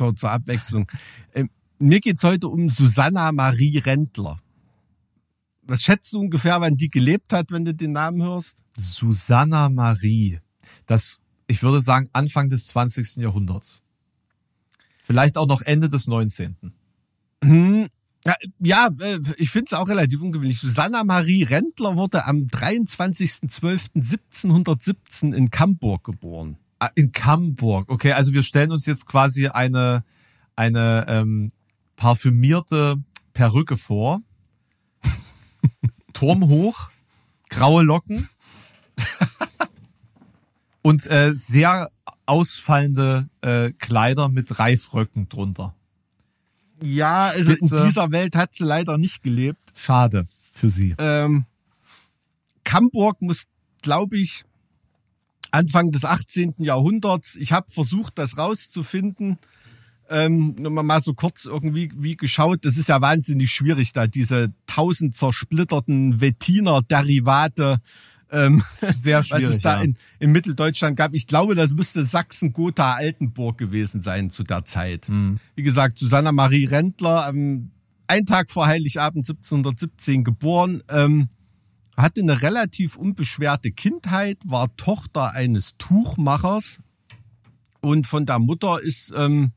zur, 0.00 0.16
zur 0.16 0.30
Abwechslung. 0.30 0.86
Ähm, 1.34 1.48
mir 1.80 2.00
geht's 2.00 2.24
heute 2.24 2.48
um 2.48 2.70
Susanna 2.70 3.32
Marie 3.32 3.78
Rendler. 3.78 4.38
Was 5.62 5.82
schätzt 5.82 6.12
du 6.12 6.20
ungefähr, 6.20 6.60
wann 6.60 6.76
die 6.76 6.88
gelebt 6.88 7.32
hat, 7.32 7.50
wenn 7.50 7.64
du 7.64 7.74
den 7.74 7.92
Namen 7.92 8.22
hörst? 8.22 8.56
Susanna 8.76 9.68
Marie. 9.68 10.38
Das, 10.86 11.20
ich 11.46 11.62
würde 11.62 11.80
sagen, 11.80 12.08
Anfang 12.12 12.48
des 12.48 12.66
20. 12.68 13.16
Jahrhunderts. 13.16 13.80
Vielleicht 15.04 15.36
auch 15.36 15.46
noch 15.46 15.62
Ende 15.62 15.88
des 15.88 16.06
19. 16.06 16.56
Hm, 17.42 17.88
ja, 18.58 18.88
äh, 19.00 19.18
ich 19.38 19.50
finde 19.50 19.66
es 19.66 19.72
auch 19.72 19.88
relativ 19.88 20.20
ungewöhnlich. 20.20 20.60
Susanna 20.60 21.04
Marie 21.04 21.44
Rendler 21.44 21.96
wurde 21.96 22.26
am 22.26 22.46
23.12.1717 22.46 25.34
in 25.34 25.50
Camburg 25.50 26.04
geboren. 26.04 26.58
Ah, 26.78 26.90
In 26.94 27.12
Camburg. 27.12 27.90
Okay, 27.90 28.12
also 28.12 28.32
wir 28.32 28.42
stellen 28.42 28.72
uns 28.72 28.86
jetzt 28.86 29.06
quasi 29.06 29.48
eine, 29.48 30.04
eine 30.56 31.04
ähm, 31.08 31.52
parfümierte 32.00 32.96
Perücke 33.34 33.76
vor. 33.76 34.22
Turm 36.14 36.48
hoch, 36.48 36.88
graue 37.50 37.82
Locken 37.82 38.28
und 40.82 41.06
äh, 41.06 41.34
sehr 41.36 41.90
ausfallende 42.24 43.28
äh, 43.42 43.72
Kleider 43.72 44.28
mit 44.30 44.58
Reifröcken 44.58 45.28
drunter. 45.28 45.74
Ja, 46.82 47.26
also 47.26 47.52
Spitze. 47.52 47.76
in 47.76 47.84
dieser 47.84 48.10
Welt 48.10 48.34
hat 48.34 48.54
sie 48.54 48.64
leider 48.64 48.96
nicht 48.96 49.22
gelebt. 49.22 49.60
Schade 49.74 50.26
für 50.54 50.70
sie. 50.70 50.94
Ähm, 50.98 51.44
Camburg 52.64 53.20
muss, 53.20 53.44
glaube 53.82 54.16
ich, 54.16 54.44
Anfang 55.50 55.90
des 55.90 56.06
18. 56.06 56.54
Jahrhunderts. 56.58 57.36
Ich 57.36 57.52
habe 57.52 57.70
versucht, 57.70 58.18
das 58.18 58.38
rauszufinden. 58.38 59.38
Ähm, 60.10 60.56
nur 60.58 60.70
mal- 60.70 61.00
so 61.00 61.14
kurz 61.14 61.44
irgendwie 61.44 61.90
wie 61.96 62.16
geschaut. 62.16 62.64
Das 62.64 62.76
ist 62.76 62.88
ja 62.88 63.00
wahnsinnig 63.00 63.52
schwierig, 63.52 63.92
da 63.92 64.06
diese 64.06 64.52
tausend 64.66 65.16
zersplitterten 65.16 66.20
Wettiner-Derivate, 66.20 67.78
ähm, 68.32 68.62
Sehr 69.02 69.18
was 69.30 69.42
es 69.42 69.60
da 69.60 69.76
ja. 69.76 69.82
in, 69.82 69.96
in 70.18 70.32
Mitteldeutschland 70.32 70.96
gab. 70.96 71.14
Ich 71.14 71.26
glaube, 71.26 71.54
das 71.54 71.72
müsste 71.72 72.04
Sachsen-Gotha-Altenburg 72.04 73.58
gewesen 73.58 74.02
sein 74.02 74.30
zu 74.30 74.42
der 74.42 74.64
Zeit. 74.64 75.08
Hm. 75.08 75.38
Wie 75.54 75.62
gesagt, 75.62 75.98
Susanna 75.98 76.32
Marie 76.32 76.64
Rendler, 76.64 77.28
ähm, 77.28 77.70
ein 78.06 78.26
Tag 78.26 78.50
vor 78.50 78.66
Heiligabend 78.66 79.26
1717 79.26 80.24
geboren, 80.24 80.82
ähm, 80.88 81.28
hatte 81.96 82.22
eine 82.22 82.42
relativ 82.42 82.96
unbeschwerte 82.96 83.72
Kindheit, 83.72 84.38
war 84.44 84.74
Tochter 84.76 85.32
eines 85.32 85.76
Tuchmachers 85.78 86.78
und 87.80 88.06
von 88.06 88.26
der 88.26 88.38
Mutter 88.38 88.80
ist 88.82 89.12
ähm, 89.14 89.52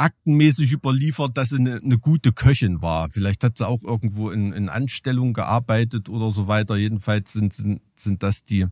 aktenmäßig 0.00 0.72
überliefert, 0.72 1.36
dass 1.36 1.50
sie 1.50 1.56
eine, 1.56 1.76
eine 1.76 1.98
gute 1.98 2.32
Köchin 2.32 2.80
war. 2.80 3.10
Vielleicht 3.10 3.44
hat 3.44 3.58
sie 3.58 3.68
auch 3.68 3.82
irgendwo 3.82 4.30
in, 4.30 4.52
in 4.52 4.70
Anstellung 4.70 5.34
gearbeitet 5.34 6.08
oder 6.08 6.30
so 6.30 6.48
weiter. 6.48 6.76
Jedenfalls 6.76 7.32
sind, 7.32 7.52
sind, 7.52 7.82
sind, 7.94 8.22
das 8.22 8.44
die, 8.44 8.66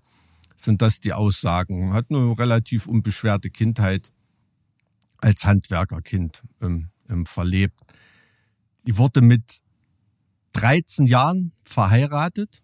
sind 0.56 0.80
das 0.80 1.00
die 1.00 1.12
Aussagen. 1.12 1.92
Hat 1.92 2.06
eine 2.08 2.38
relativ 2.38 2.86
unbeschwerte 2.86 3.50
Kindheit 3.50 4.10
als 5.18 5.44
Handwerkerkind 5.44 6.42
ähm, 6.62 6.88
ähm, 7.10 7.26
verlebt. 7.26 7.78
Die 8.86 8.96
wurde 8.96 9.20
mit 9.20 9.60
13 10.52 11.06
Jahren 11.06 11.52
verheiratet. 11.62 12.62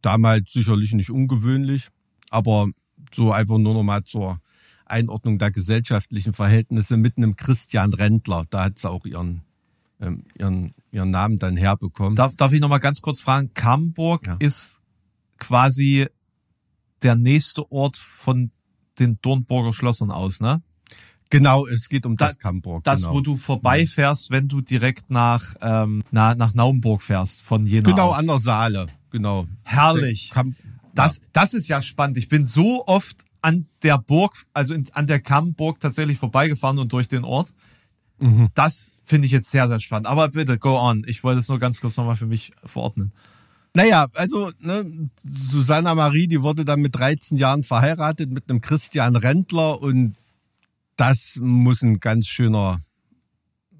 Damals 0.00 0.52
sicherlich 0.52 0.92
nicht 0.92 1.10
ungewöhnlich, 1.10 1.88
aber 2.30 2.66
so 3.14 3.30
einfach 3.30 3.58
nur 3.58 3.74
noch 3.74 3.84
mal 3.84 4.02
zur 4.02 4.40
Einordnung 4.86 5.38
der 5.38 5.50
gesellschaftlichen 5.50 6.32
Verhältnisse 6.34 6.96
mit 6.96 7.16
einem 7.16 7.36
Christian 7.36 7.92
Rendler. 7.92 8.44
Da 8.50 8.64
hat 8.64 8.78
sie 8.78 8.88
auch 8.90 9.04
ihren, 9.04 9.42
ähm, 10.00 10.24
ihren, 10.38 10.72
ihren 10.90 11.10
Namen 11.10 11.38
dann 11.38 11.56
herbekommen. 11.56 12.16
Darf, 12.16 12.36
darf 12.36 12.52
ich 12.52 12.60
noch 12.60 12.68
mal 12.68 12.78
ganz 12.78 13.00
kurz 13.00 13.20
fragen? 13.20 13.50
Kamburg 13.54 14.26
Ja. 14.26 14.36
ist 14.38 14.74
quasi 15.38 16.06
der 17.02 17.16
nächste 17.16 17.70
Ort 17.72 17.96
von 17.96 18.50
den 18.98 19.18
Dornburger 19.22 19.72
Schlössern 19.72 20.10
aus, 20.10 20.40
ne? 20.40 20.62
Genau, 21.30 21.66
es 21.66 21.88
geht 21.88 22.04
um 22.04 22.16
das, 22.16 22.34
Das- 22.34 22.38
Kamburg. 22.38 22.84
Das, 22.84 23.00
genau. 23.02 23.14
wo 23.14 23.20
du 23.22 23.36
vorbeifährst, 23.36 24.30
wenn 24.30 24.48
du 24.48 24.60
direkt 24.60 25.10
nach, 25.10 25.42
ähm, 25.62 26.02
na, 26.10 26.34
nach 26.34 26.52
Naumburg 26.52 27.02
fährst, 27.02 27.40
von 27.40 27.66
Jena 27.66 27.88
Genau, 27.88 28.10
aus. 28.10 28.18
an 28.18 28.26
der 28.26 28.38
Saale. 28.38 28.86
Genau. 29.10 29.46
Herrlich. 29.62 30.30
Kam, 30.30 30.54
Das, 30.94 31.22
das 31.32 31.54
ist 31.54 31.68
ja 31.68 31.80
spannend. 31.80 32.18
Ich 32.18 32.28
bin 32.28 32.44
so 32.44 32.86
oft 32.86 33.24
an 33.42 33.66
der 33.82 33.98
Burg, 33.98 34.32
also 34.54 34.72
in, 34.72 34.86
an 34.92 35.06
der 35.06 35.20
Kammburg 35.20 35.80
tatsächlich 35.80 36.18
vorbeigefahren 36.18 36.78
und 36.78 36.92
durch 36.92 37.08
den 37.08 37.24
Ort. 37.24 37.52
Mhm. 38.18 38.48
Das 38.54 38.96
finde 39.04 39.26
ich 39.26 39.32
jetzt 39.32 39.50
sehr, 39.50 39.68
sehr 39.68 39.80
spannend. 39.80 40.06
Aber 40.06 40.28
bitte, 40.28 40.58
go 40.58 40.78
on. 40.78 41.04
Ich 41.06 41.22
wollte 41.24 41.40
es 41.40 41.48
nur 41.48 41.58
ganz 41.58 41.80
kurz 41.80 41.96
nochmal 41.96 42.16
für 42.16 42.26
mich 42.26 42.52
verordnen. 42.64 43.12
Naja, 43.74 44.06
also 44.14 44.50
ne, 44.60 45.10
Susanna 45.24 45.94
Marie, 45.94 46.28
die 46.28 46.42
wurde 46.42 46.64
dann 46.64 46.80
mit 46.80 46.94
13 46.94 47.38
Jahren 47.38 47.64
verheiratet 47.64 48.30
mit 48.30 48.48
einem 48.48 48.60
Christian 48.60 49.16
Rendler 49.16 49.80
und 49.80 50.14
das 50.96 51.38
muss 51.40 51.82
ein 51.82 51.98
ganz 51.98 52.26
schöner, 52.26 52.80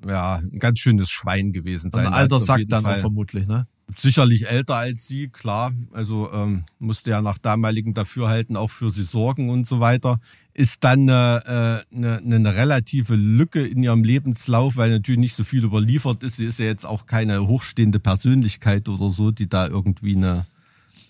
ja, 0.07 0.37
ein 0.37 0.59
ganz 0.59 0.81
schönes 0.81 1.11
Schwein 1.11 1.53
gewesen 1.53 1.91
sein. 1.93 2.07
Ein 2.07 2.15
alter 2.15 2.37
Also 2.37 2.47
Sack 2.47 2.63
dann 2.69 2.83
vermutlich, 2.83 3.47
ne? 3.47 3.67
Sicherlich 3.97 4.47
älter 4.47 4.77
als 4.77 5.07
sie, 5.07 5.29
klar. 5.29 5.73
Also 5.93 6.31
ähm, 6.33 6.65
musste 6.79 7.11
ja 7.11 7.23
nach 7.23 7.39
damaligem 7.39 7.95
Dafürhalten 7.95 8.57
auch 8.57 8.71
für 8.71 8.91
sie 8.91 9.03
sorgen 9.03 9.51
und 9.51 9.67
so 9.67 9.81
weiter. 9.81 10.21
Ist 10.55 10.85
dann 10.85 11.09
eine, 11.09 11.85
äh, 11.93 11.97
eine, 11.97 12.19
eine 12.19 12.55
relative 12.55 13.15
Lücke 13.15 13.67
in 13.67 13.83
ihrem 13.83 14.05
Lebenslauf, 14.05 14.77
weil 14.77 14.91
natürlich 14.91 15.21
nicht 15.21 15.35
so 15.35 15.45
viel 15.45 15.65
überliefert 15.65 16.23
ist. 16.23 16.37
Sie 16.37 16.45
ist 16.45 16.59
ja 16.59 16.67
jetzt 16.67 16.85
auch 16.85 17.07
keine 17.07 17.47
hochstehende 17.47 18.01
Persönlichkeit 18.01 18.89
oder 18.89 19.11
so, 19.11 19.31
die 19.31 19.49
da 19.49 19.67
irgendwie 19.67 20.17
eine, 20.17 20.47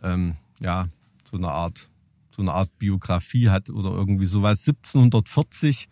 ähm, 0.03 0.35
ja, 0.61 0.87
so 1.31 1.37
eine 1.37 1.49
Art, 1.49 1.89
so 2.35 2.43
eine 2.43 2.53
Art 2.53 2.71
Biografie 2.79 3.49
hat 3.49 3.71
oder 3.71 3.91
irgendwie 3.91 4.27
sowas. 4.27 4.67
1740 4.67 5.89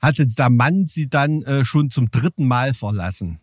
hatte 0.00 0.26
der 0.26 0.50
Mann 0.50 0.86
sie 0.86 1.08
dann 1.08 1.42
äh, 1.42 1.64
schon 1.64 1.90
zum 1.90 2.10
dritten 2.10 2.46
Mal 2.46 2.74
verlassen 2.74 3.40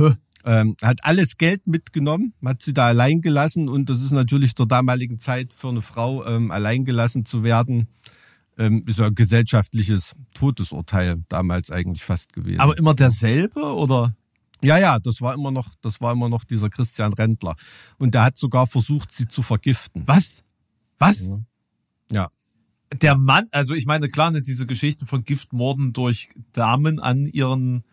Hä? 0.00 0.14
Ähm, 0.44 0.76
hat 0.82 1.04
alles 1.04 1.36
Geld 1.36 1.66
mitgenommen, 1.66 2.34
hat 2.44 2.62
sie 2.62 2.72
da 2.72 2.86
allein 2.86 3.20
gelassen 3.20 3.68
und 3.68 3.90
das 3.90 4.00
ist 4.00 4.10
natürlich 4.10 4.54
zur 4.54 4.66
damaligen 4.66 5.18
Zeit 5.18 5.52
für 5.52 5.68
eine 5.68 5.82
Frau 5.82 6.24
ähm, 6.26 6.50
allein 6.50 6.84
gelassen 6.84 7.26
zu 7.26 7.44
werden, 7.44 7.88
ähm, 8.58 8.84
ist 8.86 8.98
ja 8.98 9.06
ein 9.06 9.14
gesellschaftliches 9.14 10.14
Todesurteil 10.34 11.22
damals 11.28 11.70
eigentlich 11.70 12.02
fast 12.02 12.32
gewesen. 12.32 12.60
Aber 12.60 12.76
immer 12.78 12.94
derselbe 12.94 13.60
oder? 13.60 14.14
ja, 14.62 14.78
ja, 14.78 14.98
das 14.98 15.20
war 15.20 15.34
immer 15.34 15.50
noch, 15.50 15.74
das 15.80 16.00
war 16.00 16.12
immer 16.12 16.28
noch 16.28 16.44
dieser 16.44 16.70
Christian 16.70 17.12
Rendler 17.12 17.56
und 17.98 18.14
der 18.14 18.24
hat 18.24 18.38
sogar 18.38 18.66
versucht, 18.66 19.12
sie 19.12 19.28
zu 19.28 19.42
vergiften. 19.42 20.02
Was? 20.06 20.42
Was? 20.98 21.22
Ja, 21.22 22.28
Der 23.00 23.16
Mann, 23.16 23.46
also 23.52 23.74
ich 23.74 23.86
meine, 23.86 24.08
klar, 24.08 24.30
ne, 24.30 24.42
diese 24.42 24.66
Geschichten 24.66 25.06
von 25.06 25.24
Giftmorden 25.24 25.92
durch 25.92 26.30
Damen 26.52 26.98
an 26.98 27.26
ihren 27.26 27.84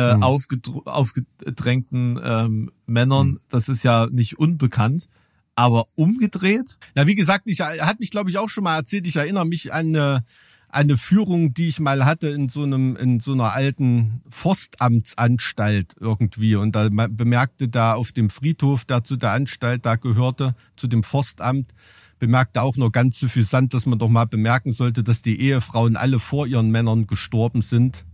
äh, 0.00 0.16
Mhm. 0.16 0.22
aufgedr- 0.22 0.86
aufgedrängten 0.86 2.18
ähm, 2.22 2.70
Männern, 2.86 3.28
Mhm. 3.32 3.40
das 3.48 3.68
ist 3.68 3.82
ja 3.82 4.06
nicht 4.10 4.38
unbekannt. 4.38 5.08
Aber 5.56 5.86
umgedreht? 5.94 6.78
Na, 6.94 7.06
wie 7.06 7.14
gesagt, 7.16 7.42
ich 7.46 7.60
hat 7.60 8.00
mich, 8.00 8.10
glaube 8.10 8.30
ich, 8.30 8.38
auch 8.38 8.48
schon 8.48 8.64
mal 8.64 8.76
erzählt. 8.76 9.06
Ich 9.06 9.16
erinnere 9.16 9.44
mich 9.46 9.72
an 9.74 9.88
eine, 9.88 10.24
eine 10.68 10.96
Führung, 10.96 11.52
die 11.52 11.66
ich 11.68 11.80
mal 11.80 12.04
hatte 12.04 12.28
in 12.28 12.48
so 12.48 12.62
einem, 12.62 12.96
in 12.96 13.20
so 13.20 13.32
einer 13.32 13.52
alten 13.52 14.22
Forstamtsanstalt 14.30 15.94
irgendwie. 16.00 16.56
Und 16.56 16.74
da 16.76 16.88
bemerkte 16.88 17.68
da 17.68 17.94
auf 17.94 18.12
dem 18.12 18.30
Friedhof, 18.30 18.84
der 18.84 19.04
zu 19.04 19.16
der 19.16 19.32
Anstalt 19.32 19.84
da 19.86 19.96
gehörte, 19.96 20.54
zu 20.76 20.86
dem 20.86 21.02
Forstamt, 21.02 21.72
bemerkte 22.18 22.62
auch 22.62 22.76
nur 22.76 22.92
ganz 22.92 23.18
suffisant, 23.18 23.74
dass 23.74 23.86
man 23.86 23.98
doch 23.98 24.08
mal 24.08 24.26
bemerken 24.26 24.72
sollte, 24.72 25.02
dass 25.02 25.22
die 25.22 25.40
Ehefrauen 25.40 25.96
alle 25.96 26.18
vor 26.18 26.46
ihren 26.46 26.70
Männern 26.70 27.06
gestorben 27.06 27.62
sind. 27.62 28.04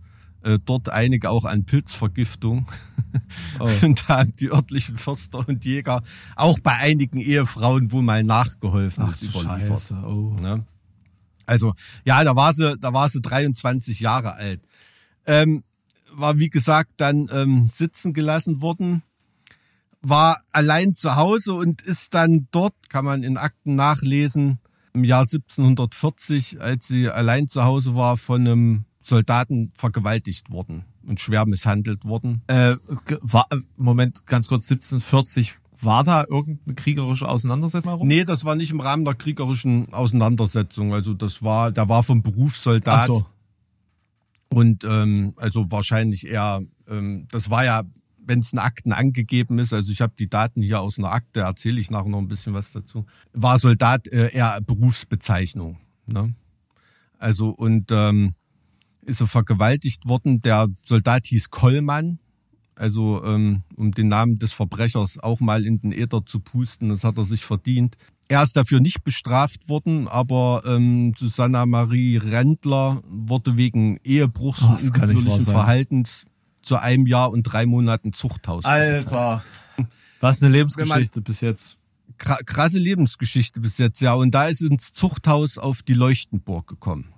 Äh, 0.47 0.59
dort 0.63 0.87
einige 0.87 1.29
auch 1.29 1.43
an 1.43 1.65
Pilzvergiftung. 1.65 2.67
Oh. 3.59 3.67
Und 3.83 4.03
da 4.07 4.19
haben 4.19 4.35
die 4.35 4.51
örtlichen 4.51 4.97
Förster 4.97 5.47
und 5.47 5.65
Jäger 5.65 6.03
auch 6.35 6.59
bei 6.59 6.73
einigen 6.73 7.17
Ehefrauen 7.17 7.91
wohl 7.91 8.03
mal 8.03 8.23
nachgeholfen, 8.23 9.05
Ach 9.07 9.09
ist 9.09 9.23
überliefert. 9.23 9.79
Scheiße. 9.79 10.03
Oh. 10.05 10.35
Ne? 10.39 10.65
Also, 11.47 11.73
ja, 12.05 12.23
da 12.23 12.35
war 12.35 12.53
sie, 12.53 12.77
da 12.77 12.93
war 12.93 13.09
sie 13.09 13.21
23 13.21 14.01
Jahre 14.01 14.33
alt. 14.33 14.61
Ähm, 15.25 15.63
war, 16.11 16.37
wie 16.37 16.49
gesagt, 16.49 16.91
dann 16.97 17.27
ähm, 17.31 17.71
sitzen 17.73 18.13
gelassen 18.13 18.61
worden, 18.61 19.01
war 20.01 20.39
allein 20.51 20.93
zu 20.93 21.15
Hause 21.15 21.53
und 21.53 21.81
ist 21.81 22.13
dann 22.13 22.49
dort, 22.51 22.75
kann 22.89 23.05
man 23.05 23.23
in 23.23 23.37
Akten 23.37 23.75
nachlesen, 23.75 24.59
im 24.93 25.03
Jahr 25.05 25.21
1740, 25.21 26.61
als 26.61 26.87
sie 26.87 27.09
allein 27.09 27.47
zu 27.47 27.63
Hause 27.63 27.95
war, 27.95 28.17
von 28.17 28.41
einem 28.41 28.85
Soldaten 29.07 29.71
vergewaltigt 29.73 30.51
worden 30.51 30.85
und 31.05 31.19
schwer 31.19 31.45
misshandelt 31.45 32.05
worden. 32.05 32.41
Äh, 32.47 32.75
war, 33.21 33.47
äh, 33.51 33.57
Moment, 33.77 34.25
ganz 34.25 34.47
kurz, 34.47 34.69
1740, 34.69 35.55
war 35.81 36.03
da 36.03 36.25
irgendeine 36.27 36.75
kriegerische 36.75 37.27
Auseinandersetzung 37.27 37.91
herum? 37.91 38.07
Nee, 38.07 38.25
das 38.25 38.45
war 38.45 38.55
nicht 38.55 38.71
im 38.71 38.79
Rahmen 38.79 39.05
der 39.05 39.13
kriegerischen 39.13 39.93
Auseinandersetzung. 39.93 40.93
Also 40.93 41.13
das 41.13 41.43
war, 41.43 41.71
der 41.71 41.87
war 41.87 42.03
vom 42.03 42.19
Ach 42.19 42.31
Berufssoldat. 42.31 43.07
so. 43.07 43.25
Und 44.49 44.83
ähm, 44.83 45.33
also 45.37 45.69
wahrscheinlich 45.71 46.27
eher, 46.27 46.61
ähm, 46.87 47.27
das 47.31 47.49
war 47.49 47.63
ja, 47.63 47.83
wenn 48.25 48.39
es 48.39 48.53
in 48.53 48.59
Akten 48.59 48.91
angegeben 48.91 49.59
ist, 49.59 49.73
also 49.73 49.91
ich 49.91 50.01
habe 50.01 50.13
die 50.17 50.29
Daten 50.29 50.61
hier 50.61 50.81
aus 50.81 50.97
einer 50.97 51.11
Akte, 51.11 51.41
erzähle 51.41 51.79
ich 51.79 51.91
nachher 51.91 52.09
noch 52.09 52.19
ein 52.19 52.27
bisschen 52.27 52.53
was 52.53 52.71
dazu, 52.71 53.05
war 53.33 53.59
Soldat 53.59 54.07
äh, 54.07 54.33
eher 54.33 54.59
Berufsbezeichnung. 54.61 55.77
Ne? 56.07 56.33
Also 57.19 57.49
und 57.49 57.91
ähm, 57.91 58.33
ist 59.07 59.21
er 59.21 59.27
vergewaltigt 59.27 60.05
worden. 60.05 60.41
Der 60.41 60.67
Soldat 60.85 61.25
hieß 61.25 61.49
Kollmann. 61.49 62.19
Also 62.75 63.23
ähm, 63.23 63.63
um 63.75 63.89
den 63.91 64.07
Namen 64.07 64.37
des 64.37 64.53
Verbrechers 64.53 65.17
auch 65.17 65.39
mal 65.39 65.65
in 65.65 65.81
den 65.81 65.91
Äther 65.91 66.23
zu 66.23 66.39
pusten, 66.39 66.89
das 66.89 67.03
hat 67.03 67.17
er 67.17 67.25
sich 67.25 67.43
verdient. 67.43 67.95
Er 68.27 68.43
ist 68.43 68.55
dafür 68.55 68.79
nicht 68.81 69.03
bestraft 69.03 69.67
worden, 69.67 70.07
aber 70.07 70.61
ähm, 70.67 71.13
Susanna 71.17 71.65
Marie 71.65 72.17
Rendler 72.17 73.01
wurde 73.07 73.57
wegen 73.57 73.97
Ehebruchs 74.03 74.61
Oh, 74.61 74.67
und 74.73 74.83
ungebührlichen 74.83 75.41
sein. 75.41 75.53
Verhaltens 75.53 76.25
zu 76.61 76.75
einem 76.75 77.07
Jahr 77.07 77.31
und 77.31 77.43
drei 77.43 77.65
Monaten 77.65 78.13
Zuchthaus. 78.13 78.65
Alter. 78.65 79.43
Was 80.19 80.43
eine 80.43 80.51
Lebensgeschichte 80.51 81.21
bis 81.21 81.41
jetzt. 81.41 81.77
Kra- 82.19 82.43
krasse 82.45 82.77
Lebensgeschichte 82.79 83.59
bis 83.59 83.79
jetzt, 83.79 84.01
ja. 84.01 84.13
Und 84.13 84.31
da 84.35 84.47
ist 84.49 84.61
ins 84.61 84.93
Zuchthaus 84.93 85.57
auf 85.57 85.81
die 85.81 85.93
Leuchtenburg 85.95 86.67
gekommen. 86.67 87.13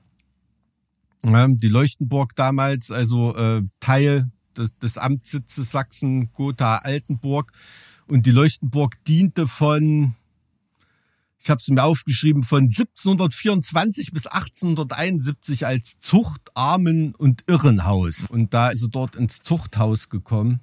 Ja, 1.26 1.48
die 1.48 1.68
Leuchtenburg 1.68 2.36
damals, 2.36 2.92
also 2.92 3.36
äh, 3.36 3.64
Teil 3.80 4.32
des, 4.82 4.98
Amtssitzes 4.98 5.72
Sachsen-Gotha-Altenburg. 5.72 7.52
Und 8.08 8.26
die 8.26 8.32
Leuchtenburg 8.32 9.04
diente 9.06 9.48
von, 9.48 10.16
ich 11.40 11.50
habe 11.50 11.62
es 11.62 11.68
mir 11.68 11.84
aufgeschrieben, 11.84 12.44
von 12.44 12.64
1724 12.64 14.12
bis 14.12 14.28
1871 14.28 15.66
als 15.66 16.00
Zucht-, 16.00 16.50
Armen- 16.56 17.16
und 17.16 17.44
Irrenhaus. 17.48 18.26
Und 18.30 18.54
da 18.54 18.70
ist 18.70 18.82
sie 18.82 18.90
dort 18.90 19.16
ins 19.16 19.42
Zuchthaus 19.42 20.10
gekommen. 20.10 20.62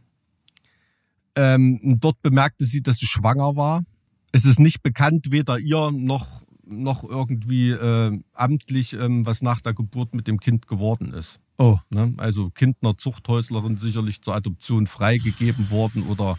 Ähm, 1.36 1.98
dort 2.00 2.20
bemerkte 2.22 2.64
sie, 2.64 2.82
dass 2.82 2.96
sie 2.96 3.06
schwanger 3.06 3.56
war. 3.56 3.84
Es 4.32 4.44
ist 4.44 4.58
nicht 4.58 4.82
bekannt, 4.82 5.30
weder 5.30 5.58
ihr 5.58 5.92
noch, 5.92 6.42
noch 6.66 7.04
irgendwie 7.04 7.70
äh, 7.70 8.18
amtlich, 8.32 8.94
ähm, 8.94 9.24
was 9.24 9.42
nach 9.42 9.60
der 9.60 9.74
Geburt 9.74 10.14
mit 10.14 10.26
dem 10.26 10.40
Kind 10.40 10.66
geworden 10.66 11.12
ist. 11.14 11.38
Oh. 11.58 11.78
Ne? 11.90 12.12
Also 12.18 12.50
Kind 12.50 12.76
einer 12.82 12.98
Zuchthäuslerin 12.98 13.76
sicherlich 13.78 14.20
zur 14.22 14.34
Adoption 14.34 14.86
freigegeben 14.86 15.70
worden 15.70 16.02
oder 16.08 16.38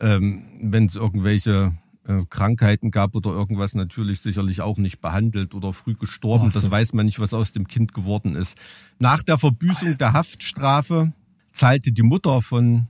ähm, 0.00 0.42
wenn 0.60 0.86
es 0.86 0.96
irgendwelche 0.96 1.72
äh, 2.06 2.24
Krankheiten 2.28 2.90
gab 2.90 3.14
oder 3.16 3.30
irgendwas 3.30 3.74
natürlich 3.74 4.20
sicherlich 4.20 4.60
auch 4.60 4.76
nicht 4.78 5.00
behandelt 5.00 5.54
oder 5.54 5.72
früh 5.72 5.94
gestorben. 5.94 6.46
Oh, 6.48 6.50
das- 6.52 6.70
weiß 6.70 6.92
man 6.92 7.06
nicht, 7.06 7.20
was 7.20 7.34
aus 7.34 7.52
dem 7.52 7.66
Kind 7.68 7.94
geworden 7.94 8.34
ist. 8.34 8.56
Nach 8.98 9.22
der 9.22 9.38
Verbüßung 9.38 9.96
der 9.98 10.12
Haftstrafe 10.12 11.12
zahlte 11.52 11.92
die 11.92 12.02
Mutter 12.02 12.42
von, 12.42 12.86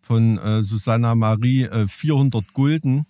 von 0.00 0.38
äh, 0.38 0.62
Susanna 0.62 1.14
Marie 1.14 1.62
äh, 1.62 1.86
400 1.88 2.52
Gulden 2.52 3.06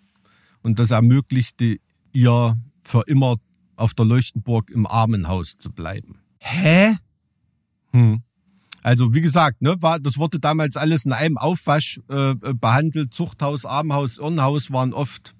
und 0.62 0.78
das 0.78 0.90
ermöglichte 0.90 1.78
ihr 2.12 2.56
für 2.84 3.02
immer 3.06 3.36
auf 3.76 3.94
der 3.94 4.04
Leuchtenburg 4.04 4.70
im 4.70 4.86
Armenhaus 4.86 5.56
zu 5.58 5.72
bleiben. 5.72 6.20
Hä? 6.38 6.96
Hm. 7.92 8.22
Also 8.82 9.14
wie 9.14 9.22
gesagt, 9.22 9.62
ne, 9.62 9.76
war, 9.80 9.98
das 9.98 10.18
wurde 10.18 10.38
damals 10.38 10.76
alles 10.76 11.06
in 11.06 11.12
einem 11.12 11.38
Aufwasch 11.38 12.00
äh, 12.08 12.34
behandelt. 12.34 13.14
Zuchthaus, 13.14 13.64
Armenhaus, 13.64 14.18
Irrenhaus 14.18 14.70
waren 14.70 14.92
oft 14.92 15.34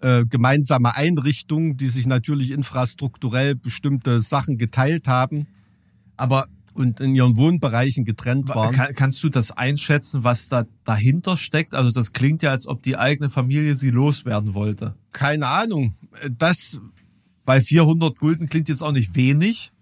äh, 0.00 0.24
gemeinsame 0.24 0.96
Einrichtungen, 0.96 1.76
die 1.76 1.88
sich 1.88 2.06
natürlich 2.06 2.52
infrastrukturell 2.52 3.54
bestimmte 3.54 4.20
Sachen 4.20 4.56
geteilt 4.56 5.08
haben 5.08 5.46
Aber 6.16 6.48
und 6.80 6.98
in 6.98 7.14
ihren 7.14 7.36
Wohnbereichen 7.36 8.04
getrennt 8.04 8.48
waren. 8.48 8.74
kann, 8.74 8.94
kannst 8.94 9.22
du 9.22 9.28
das 9.28 9.52
einschätzen, 9.52 10.24
was 10.24 10.48
da 10.48 10.64
dahinter 10.84 11.36
steckt? 11.36 11.74
Also 11.74 11.90
das 11.90 12.12
klingt 12.12 12.42
ja, 12.42 12.50
als 12.50 12.66
ob 12.66 12.82
die 12.82 12.96
eigene 12.96 13.28
Familie 13.28 13.76
sie 13.76 13.90
loswerden 13.90 14.54
wollte. 14.54 14.94
Keine 15.12 15.46
Ahnung. 15.46 15.94
Das 16.38 16.80
Weil 17.44 17.60
400 17.60 18.18
Gulden 18.18 18.48
klingt 18.48 18.68
jetzt 18.68 18.82
auch 18.82 18.92
nicht 18.92 19.14
wenig, 19.14 19.72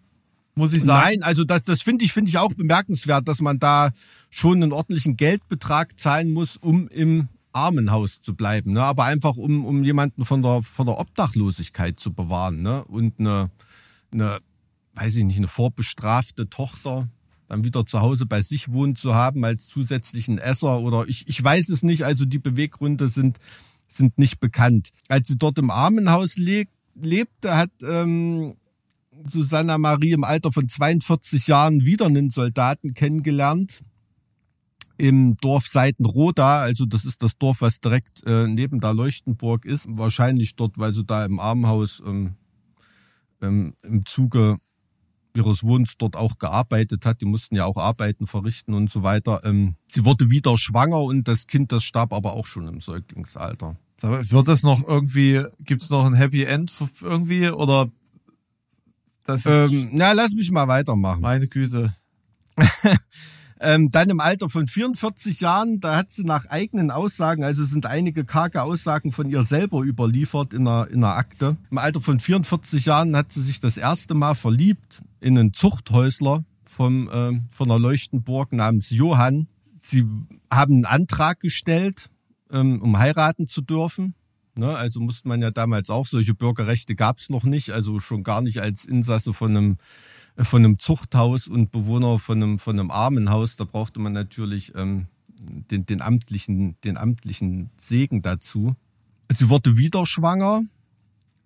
muss 0.56 0.72
ich 0.72 0.82
sagen. 0.82 1.06
Nein, 1.08 1.22
also 1.22 1.44
das, 1.44 1.64
das 1.64 1.82
finde 1.82 2.04
ich, 2.04 2.12
finde 2.12 2.30
ich 2.30 2.38
auch 2.38 2.52
bemerkenswert, 2.52 3.28
dass 3.28 3.40
man 3.40 3.58
da 3.58 3.92
schon 4.28 4.62
einen 4.62 4.72
ordentlichen 4.72 5.16
Geldbetrag 5.16 5.98
zahlen 5.98 6.30
muss, 6.32 6.56
um 6.56 6.88
im 6.88 7.28
Armenhaus 7.52 8.20
zu 8.20 8.34
bleiben. 8.34 8.72
Ne? 8.72 8.82
Aber 8.82 9.04
einfach 9.04 9.36
um, 9.36 9.64
um 9.64 9.84
jemanden 9.84 10.24
von 10.24 10.42
der, 10.42 10.62
von 10.62 10.86
der 10.86 10.98
Obdachlosigkeit 10.98 11.98
zu 11.98 12.12
bewahren. 12.12 12.62
Ne? 12.62 12.84
Und 12.84 13.20
eine, 13.20 13.50
eine, 14.12 14.38
weiß 14.98 15.16
ich 15.16 15.24
nicht, 15.24 15.38
eine 15.38 15.48
vorbestrafte 15.48 16.48
Tochter 16.48 17.08
dann 17.48 17.64
wieder 17.64 17.86
zu 17.86 18.00
Hause 18.00 18.26
bei 18.26 18.42
sich 18.42 18.70
wohnen 18.70 18.94
zu 18.94 19.14
haben 19.14 19.44
als 19.44 19.68
zusätzlichen 19.68 20.38
Esser 20.38 20.80
oder 20.80 21.08
ich, 21.08 21.26
ich 21.28 21.42
weiß 21.42 21.70
es 21.70 21.82
nicht. 21.82 22.04
Also 22.04 22.24
die 22.24 22.38
Beweggründe 22.38 23.08
sind, 23.08 23.38
sind 23.86 24.18
nicht 24.18 24.38
bekannt. 24.38 24.90
Als 25.08 25.28
sie 25.28 25.38
dort 25.38 25.58
im 25.58 25.70
Armenhaus 25.70 26.36
le 26.36 26.64
lebte, 26.94 27.56
hat 27.56 27.70
ähm, 27.82 28.54
Susanna 29.28 29.78
Marie 29.78 30.12
im 30.12 30.24
Alter 30.24 30.52
von 30.52 30.68
42 30.68 31.46
Jahren 31.46 31.86
wieder 31.86 32.06
einen 32.06 32.30
Soldaten 32.30 32.92
kennengelernt 32.92 33.82
im 34.98 35.36
Dorf 35.36 35.68
Seitenroda, 35.68 36.60
also 36.60 36.84
das 36.84 37.04
ist 37.04 37.22
das 37.22 37.38
Dorf, 37.38 37.60
was 37.60 37.80
direkt 37.80 38.24
äh, 38.26 38.48
neben 38.48 38.80
der 38.80 38.94
Leuchtenburg 38.94 39.64
ist. 39.64 39.86
Wahrscheinlich 39.88 40.56
dort, 40.56 40.76
weil 40.76 40.92
sie 40.92 41.04
da 41.04 41.24
im 41.24 41.38
Armenhaus 41.38 42.02
ähm, 42.04 42.34
ähm, 43.40 43.74
im 43.82 44.04
Zuge 44.04 44.58
ihres 45.38 45.62
Wohnens 45.62 45.96
dort 45.96 46.16
auch 46.16 46.38
gearbeitet 46.38 47.06
hat. 47.06 47.20
Die 47.22 47.24
mussten 47.24 47.56
ja 47.56 47.64
auch 47.64 47.78
Arbeiten 47.78 48.26
verrichten 48.26 48.74
und 48.74 48.90
so 48.90 49.02
weiter. 49.02 49.40
Ähm, 49.44 49.76
sie 49.86 50.04
wurde 50.04 50.30
wieder 50.30 50.58
schwanger 50.58 51.00
und 51.00 51.26
das 51.26 51.46
Kind, 51.46 51.72
das 51.72 51.84
starb 51.84 52.12
aber 52.12 52.34
auch 52.34 52.46
schon 52.46 52.68
im 52.68 52.80
Säuglingsalter. 52.80 53.76
Wird 54.00 54.48
das 54.48 54.62
noch 54.62 54.86
irgendwie, 54.86 55.42
gibt's 55.60 55.90
noch 55.90 56.04
ein 56.04 56.14
Happy 56.14 56.44
End 56.44 56.70
irgendwie 57.00 57.48
oder 57.48 57.90
das 59.24 59.46
ist 59.46 59.72
Ähm, 59.72 59.90
na, 59.92 60.12
lass 60.12 60.32
mich 60.32 60.50
mal 60.50 60.68
weitermachen. 60.68 61.20
meine 61.20 61.48
Güte. 61.48 61.94
Ähm, 63.60 63.90
dann 63.90 64.10
im 64.10 64.20
Alter 64.20 64.48
von 64.48 64.68
44 64.68 65.40
Jahren, 65.40 65.80
da 65.80 65.96
hat 65.96 66.10
sie 66.12 66.24
nach 66.24 66.46
eigenen 66.46 66.90
Aussagen, 66.90 67.42
also 67.42 67.64
sind 67.64 67.86
einige 67.86 68.24
karge 68.24 68.62
Aussagen 68.62 69.12
von 69.12 69.28
ihr 69.28 69.42
selber 69.42 69.82
überliefert 69.82 70.54
in 70.54 70.66
einer, 70.66 70.88
in 70.90 71.02
einer 71.02 71.16
Akte. 71.16 71.56
Im 71.70 71.78
Alter 71.78 72.00
von 72.00 72.20
44 72.20 72.86
Jahren 72.86 73.16
hat 73.16 73.32
sie 73.32 73.42
sich 73.42 73.60
das 73.60 73.76
erste 73.76 74.14
Mal 74.14 74.34
verliebt 74.34 75.02
in 75.20 75.38
einen 75.38 75.52
Zuchthäusler 75.52 76.44
vom, 76.64 77.10
ähm, 77.12 77.46
von 77.50 77.68
der 77.68 77.78
Leuchtenburg 77.78 78.52
namens 78.52 78.90
Johann. 78.90 79.48
Sie 79.80 80.04
haben 80.50 80.74
einen 80.74 80.84
Antrag 80.84 81.40
gestellt, 81.40 82.10
ähm, 82.52 82.80
um 82.80 82.98
heiraten 82.98 83.48
zu 83.48 83.60
dürfen. 83.62 84.14
Ne, 84.58 84.76
also 84.76 84.98
musste 84.98 85.28
man 85.28 85.40
ja 85.40 85.52
damals 85.52 85.88
auch, 85.88 86.04
solche 86.04 86.34
Bürgerrechte 86.34 86.96
gab 86.96 87.18
es 87.18 87.30
noch 87.30 87.44
nicht, 87.44 87.70
also 87.70 88.00
schon 88.00 88.24
gar 88.24 88.40
nicht 88.42 88.60
als 88.60 88.84
Insasse 88.84 89.32
von 89.32 89.56
einem 89.56 89.76
von 90.36 90.64
einem 90.64 90.80
Zuchthaus 90.80 91.46
und 91.46 91.70
Bewohner 91.70 92.18
von 92.18 92.42
einem, 92.42 92.58
von 92.58 92.78
einem 92.78 92.90
Armenhaus, 92.90 93.54
da 93.54 93.62
brauchte 93.62 94.00
man 94.00 94.12
natürlich 94.12 94.72
ähm, 94.74 95.06
den, 95.40 95.86
den, 95.86 96.02
amtlichen, 96.02 96.76
den 96.82 96.96
amtlichen 96.96 97.70
Segen 97.76 98.20
dazu. 98.20 98.74
Sie 99.32 99.48
wurde 99.48 99.76
wieder 99.76 100.06
schwanger, 100.06 100.62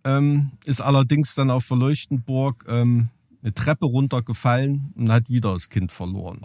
ähm, 0.04 0.52
ist 0.64 0.80
allerdings 0.80 1.34
dann 1.34 1.50
auf 1.50 1.66
Verleuchtenburg 1.66 2.64
ähm, 2.66 3.10
eine 3.42 3.52
Treppe 3.52 3.84
runtergefallen 3.84 4.92
und 4.96 5.12
hat 5.12 5.28
wieder 5.28 5.52
das 5.52 5.68
Kind 5.68 5.92
verloren. 5.92 6.40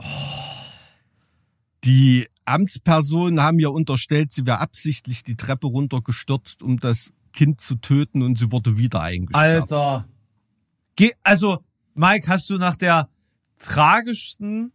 Die 1.86 2.28
Amtspersonen 2.47 3.41
haben 3.41 3.59
ihr 3.59 3.71
unterstellt, 3.71 4.31
sie 4.31 4.45
wäre 4.45 4.59
absichtlich 4.59 5.23
die 5.23 5.35
Treppe 5.35 5.67
runtergestürzt, 5.67 6.63
um 6.63 6.79
das 6.79 7.11
Kind 7.33 7.59
zu 7.61 7.75
töten 7.75 8.21
und 8.21 8.39
sie 8.39 8.51
wurde 8.51 8.77
wieder 8.77 9.01
eingesperrt. 9.01 9.71
Alter. 9.71 10.07
Geh, 10.95 11.11
also, 11.23 11.63
Mike, 11.93 12.27
hast 12.27 12.49
du 12.49 12.57
nach 12.57 12.75
der 12.75 13.09
tragischsten 13.59 14.71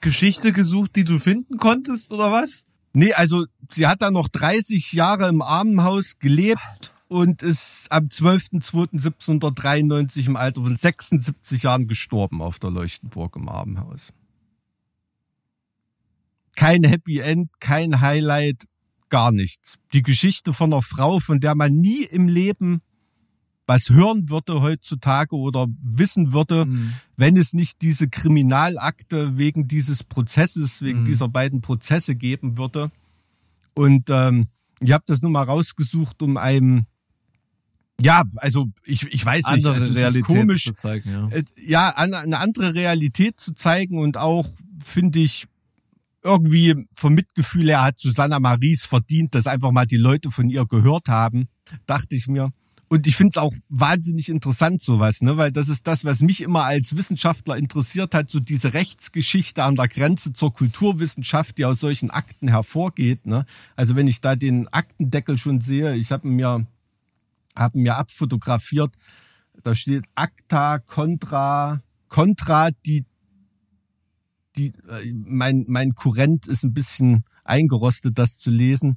Geschichte 0.00 0.52
gesucht, 0.52 0.96
die 0.96 1.04
du 1.04 1.18
finden 1.18 1.58
konntest, 1.58 2.10
oder 2.12 2.32
was? 2.32 2.66
Nee, 2.92 3.12
also 3.12 3.46
sie 3.68 3.86
hat 3.86 4.02
dann 4.02 4.14
noch 4.14 4.26
30 4.28 4.92
Jahre 4.92 5.28
im 5.28 5.42
Armenhaus 5.42 6.18
gelebt 6.18 6.92
und 7.08 7.42
ist 7.42 7.86
am 7.90 8.06
12.02.1793 8.06 10.26
im 10.26 10.36
Alter 10.36 10.62
von 10.62 10.76
76 10.76 11.64
Jahren 11.64 11.88
gestorben 11.88 12.40
auf 12.42 12.58
der 12.58 12.70
Leuchtenburg 12.70 13.36
im 13.36 13.48
Armenhaus. 13.48 14.12
Kein 16.56 16.84
Happy 16.84 17.18
End, 17.18 17.48
kein 17.60 18.00
Highlight, 18.00 18.64
gar 19.08 19.32
nichts. 19.32 19.76
Die 19.92 20.02
Geschichte 20.02 20.52
von 20.52 20.72
einer 20.72 20.82
Frau, 20.82 21.20
von 21.20 21.40
der 21.40 21.54
man 21.54 21.72
nie 21.72 22.04
im 22.04 22.28
Leben 22.28 22.80
was 23.66 23.88
hören 23.90 24.28
würde 24.28 24.62
heutzutage 24.62 25.36
oder 25.36 25.68
wissen 25.80 26.32
würde, 26.32 26.66
wenn 27.16 27.36
es 27.36 27.52
nicht 27.52 27.82
diese 27.82 28.08
Kriminalakte 28.08 29.38
wegen 29.38 29.62
dieses 29.62 30.02
Prozesses, 30.02 30.82
wegen 30.82 31.04
dieser 31.04 31.28
beiden 31.28 31.60
Prozesse 31.60 32.16
geben 32.16 32.58
würde. 32.58 32.90
Und 33.74 34.10
ähm, 34.10 34.48
ich 34.80 34.90
habe 34.90 35.04
das 35.06 35.22
nur 35.22 35.30
mal 35.30 35.44
rausgesucht, 35.44 36.20
um 36.20 36.36
einem, 36.36 36.86
ja, 38.00 38.24
also 38.38 38.66
ich, 38.84 39.04
ich 39.04 39.24
weiß 39.24 39.44
nicht, 39.46 39.64
Andere 39.66 39.74
also 39.74 39.92
Realität 39.92 40.24
komisch, 40.24 40.64
zu 40.64 40.72
zeigen, 40.72 41.08
ja. 41.08 41.28
äh, 41.28 41.44
ja, 41.64 41.90
an- 41.90 42.14
eine 42.14 42.40
andere 42.40 42.74
Realität 42.74 43.38
zu 43.38 43.54
zeigen 43.54 43.98
und 43.98 44.16
auch, 44.16 44.48
finde 44.82 45.20
ich, 45.20 45.46
irgendwie 46.22 46.86
vom 46.94 47.14
Mitgefühl 47.14 47.68
her 47.68 47.82
hat 47.82 47.98
Susanna 47.98 48.40
Maries 48.40 48.84
verdient, 48.84 49.34
dass 49.34 49.46
einfach 49.46 49.70
mal 49.70 49.86
die 49.86 49.96
Leute 49.96 50.30
von 50.30 50.48
ihr 50.48 50.66
gehört 50.66 51.08
haben, 51.08 51.48
dachte 51.86 52.16
ich 52.16 52.26
mir. 52.26 52.52
Und 52.92 53.06
ich 53.06 53.14
finde 53.14 53.30
es 53.30 53.36
auch 53.36 53.54
wahnsinnig 53.68 54.28
interessant, 54.28 54.82
sowas, 54.82 55.22
ne? 55.22 55.36
Weil 55.36 55.52
das 55.52 55.68
ist 55.68 55.86
das, 55.86 56.04
was 56.04 56.22
mich 56.22 56.40
immer 56.40 56.64
als 56.64 56.96
Wissenschaftler 56.96 57.56
interessiert 57.56 58.14
hat, 58.14 58.28
so 58.28 58.40
diese 58.40 58.74
Rechtsgeschichte 58.74 59.62
an 59.62 59.76
der 59.76 59.86
Grenze 59.86 60.32
zur 60.32 60.52
Kulturwissenschaft, 60.52 61.56
die 61.56 61.66
aus 61.66 61.78
solchen 61.78 62.10
Akten 62.10 62.48
hervorgeht. 62.48 63.26
Ne? 63.26 63.46
Also 63.76 63.94
wenn 63.94 64.08
ich 64.08 64.20
da 64.20 64.34
den 64.34 64.66
Aktendeckel 64.66 65.38
schon 65.38 65.60
sehe, 65.60 65.94
ich 65.94 66.10
habe 66.10 66.26
mir, 66.26 66.66
hab 67.54 67.76
mir 67.76 67.96
abfotografiert, 67.96 68.96
da 69.62 69.72
steht 69.76 70.06
Acta 70.16 70.80
contra, 70.80 71.82
contra 72.08 72.72
die 72.72 73.04
die, 74.60 74.72
äh, 74.88 75.12
mein, 75.12 75.64
mein 75.68 75.94
Kurrent 75.94 76.46
ist 76.46 76.64
ein 76.64 76.74
bisschen 76.74 77.24
eingerostet, 77.44 78.18
das 78.18 78.38
zu 78.38 78.50
lesen. 78.50 78.96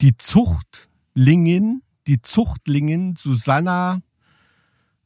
Die 0.00 0.16
Zuchtlingin, 0.16 1.82
die 2.06 2.20
Zuchtlingin 2.20 3.14
Susanna, 3.16 4.00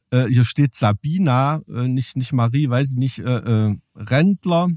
äh, 0.09 0.25
hier 0.25 0.43
steht 0.43 0.73
Sabina, 0.75 1.61
äh, 1.69 1.87
nicht, 1.87 2.15
nicht 2.17 2.33
Marie, 2.33 2.69
weiß 2.69 2.91
ich 2.91 2.97
nicht, 2.97 3.19
äh, 3.19 3.69
äh, 3.69 3.77
Rentler, 3.95 4.69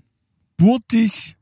Burtig 0.57 1.37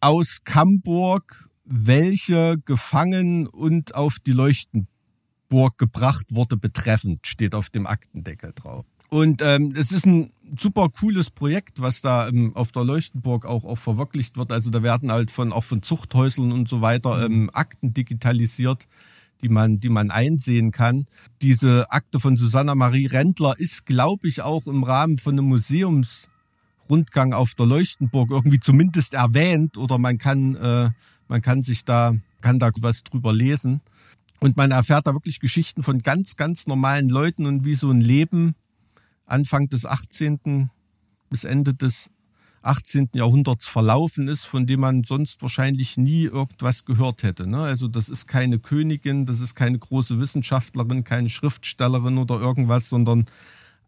aus 0.00 0.40
Camburg, 0.44 1.48
welche 1.64 2.58
gefangen 2.64 3.46
und 3.46 3.94
auf 3.94 4.18
die 4.18 4.32
Leuchtenburg 4.32 5.78
gebracht 5.78 6.26
wurde, 6.30 6.56
betreffend, 6.56 7.26
steht 7.26 7.54
auf 7.54 7.70
dem 7.70 7.86
Aktendeckel 7.86 8.52
drauf. 8.54 8.84
Und 9.08 9.40
ähm, 9.42 9.72
es 9.76 9.92
ist 9.92 10.06
ein 10.06 10.30
super 10.58 10.88
cooles 10.88 11.30
Projekt, 11.30 11.80
was 11.80 12.00
da 12.00 12.28
ähm, 12.28 12.54
auf 12.54 12.72
der 12.72 12.84
Leuchtenburg 12.84 13.46
auch, 13.46 13.64
auch 13.64 13.78
verwirklicht 13.78 14.36
wird. 14.36 14.52
Also 14.52 14.70
da 14.70 14.82
werden 14.82 15.12
halt 15.12 15.30
von 15.30 15.52
auch 15.52 15.64
von 15.64 15.82
Zuchthäuslern 15.82 16.52
und 16.52 16.68
so 16.68 16.80
weiter 16.80 17.24
ähm, 17.24 17.50
Akten 17.52 17.92
digitalisiert, 17.92 18.86
die 19.42 19.48
man, 19.48 19.80
die 19.80 19.88
man 19.88 20.10
einsehen 20.10 20.70
kann. 20.70 21.06
Diese 21.42 21.90
Akte 21.90 22.20
von 22.20 22.36
Susanna 22.36 22.74
Marie 22.74 23.06
Rendler 23.06 23.58
ist, 23.58 23.86
glaube 23.86 24.28
ich, 24.28 24.42
auch 24.42 24.66
im 24.66 24.82
Rahmen 24.82 25.18
von 25.18 25.34
einem 25.34 25.46
Museumsrundgang 25.46 27.32
auf 27.32 27.54
der 27.54 27.66
Leuchtenburg 27.66 28.30
irgendwie 28.30 28.60
zumindest 28.60 29.14
erwähnt 29.14 29.76
oder 29.76 29.98
man 29.98 30.18
kann, 30.18 30.56
äh, 30.56 30.90
man 31.28 31.42
kann 31.42 31.62
sich 31.62 31.84
da, 31.84 32.14
kann 32.40 32.58
da 32.58 32.70
was 32.80 33.02
drüber 33.04 33.32
lesen. 33.32 33.80
Und 34.42 34.56
man 34.56 34.70
erfährt 34.70 35.06
da 35.06 35.12
wirklich 35.12 35.38
Geschichten 35.38 35.82
von 35.82 35.98
ganz, 35.98 36.36
ganz 36.36 36.66
normalen 36.66 37.10
Leuten 37.10 37.44
und 37.44 37.66
wie 37.66 37.74
so 37.74 37.90
ein 37.90 38.00
Leben 38.00 38.54
Anfang 39.30 39.68
des 39.68 39.86
18. 39.86 40.70
bis 41.30 41.44
Ende 41.44 41.74
des 41.74 42.10
18. 42.62 43.10
Jahrhunderts 43.14 43.68
verlaufen 43.68 44.28
ist, 44.28 44.44
von 44.44 44.66
dem 44.66 44.80
man 44.80 45.04
sonst 45.04 45.40
wahrscheinlich 45.40 45.96
nie 45.96 46.24
irgendwas 46.24 46.84
gehört 46.84 47.22
hätte. 47.22 47.46
Ne? 47.46 47.58
Also 47.58 47.88
das 47.88 48.08
ist 48.08 48.26
keine 48.26 48.58
Königin, 48.58 49.24
das 49.24 49.40
ist 49.40 49.54
keine 49.54 49.78
große 49.78 50.20
Wissenschaftlerin, 50.20 51.04
keine 51.04 51.30
Schriftstellerin 51.30 52.18
oder 52.18 52.38
irgendwas, 52.38 52.90
sondern 52.90 53.24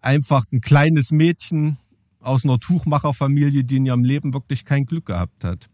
einfach 0.01 0.45
ein 0.53 0.61
kleines 0.61 1.11
Mädchen 1.11 1.77
aus 2.21 2.45
einer 2.45 2.59
Tuchmacherfamilie, 2.59 3.65
die 3.65 3.77
in 3.77 3.85
ihrem 3.85 4.05
Leben 4.05 4.33
wirklich 4.33 4.65
kein 4.65 4.87
Glück 4.87 5.07
gehabt 5.07 5.45
hat. 5.45 5.69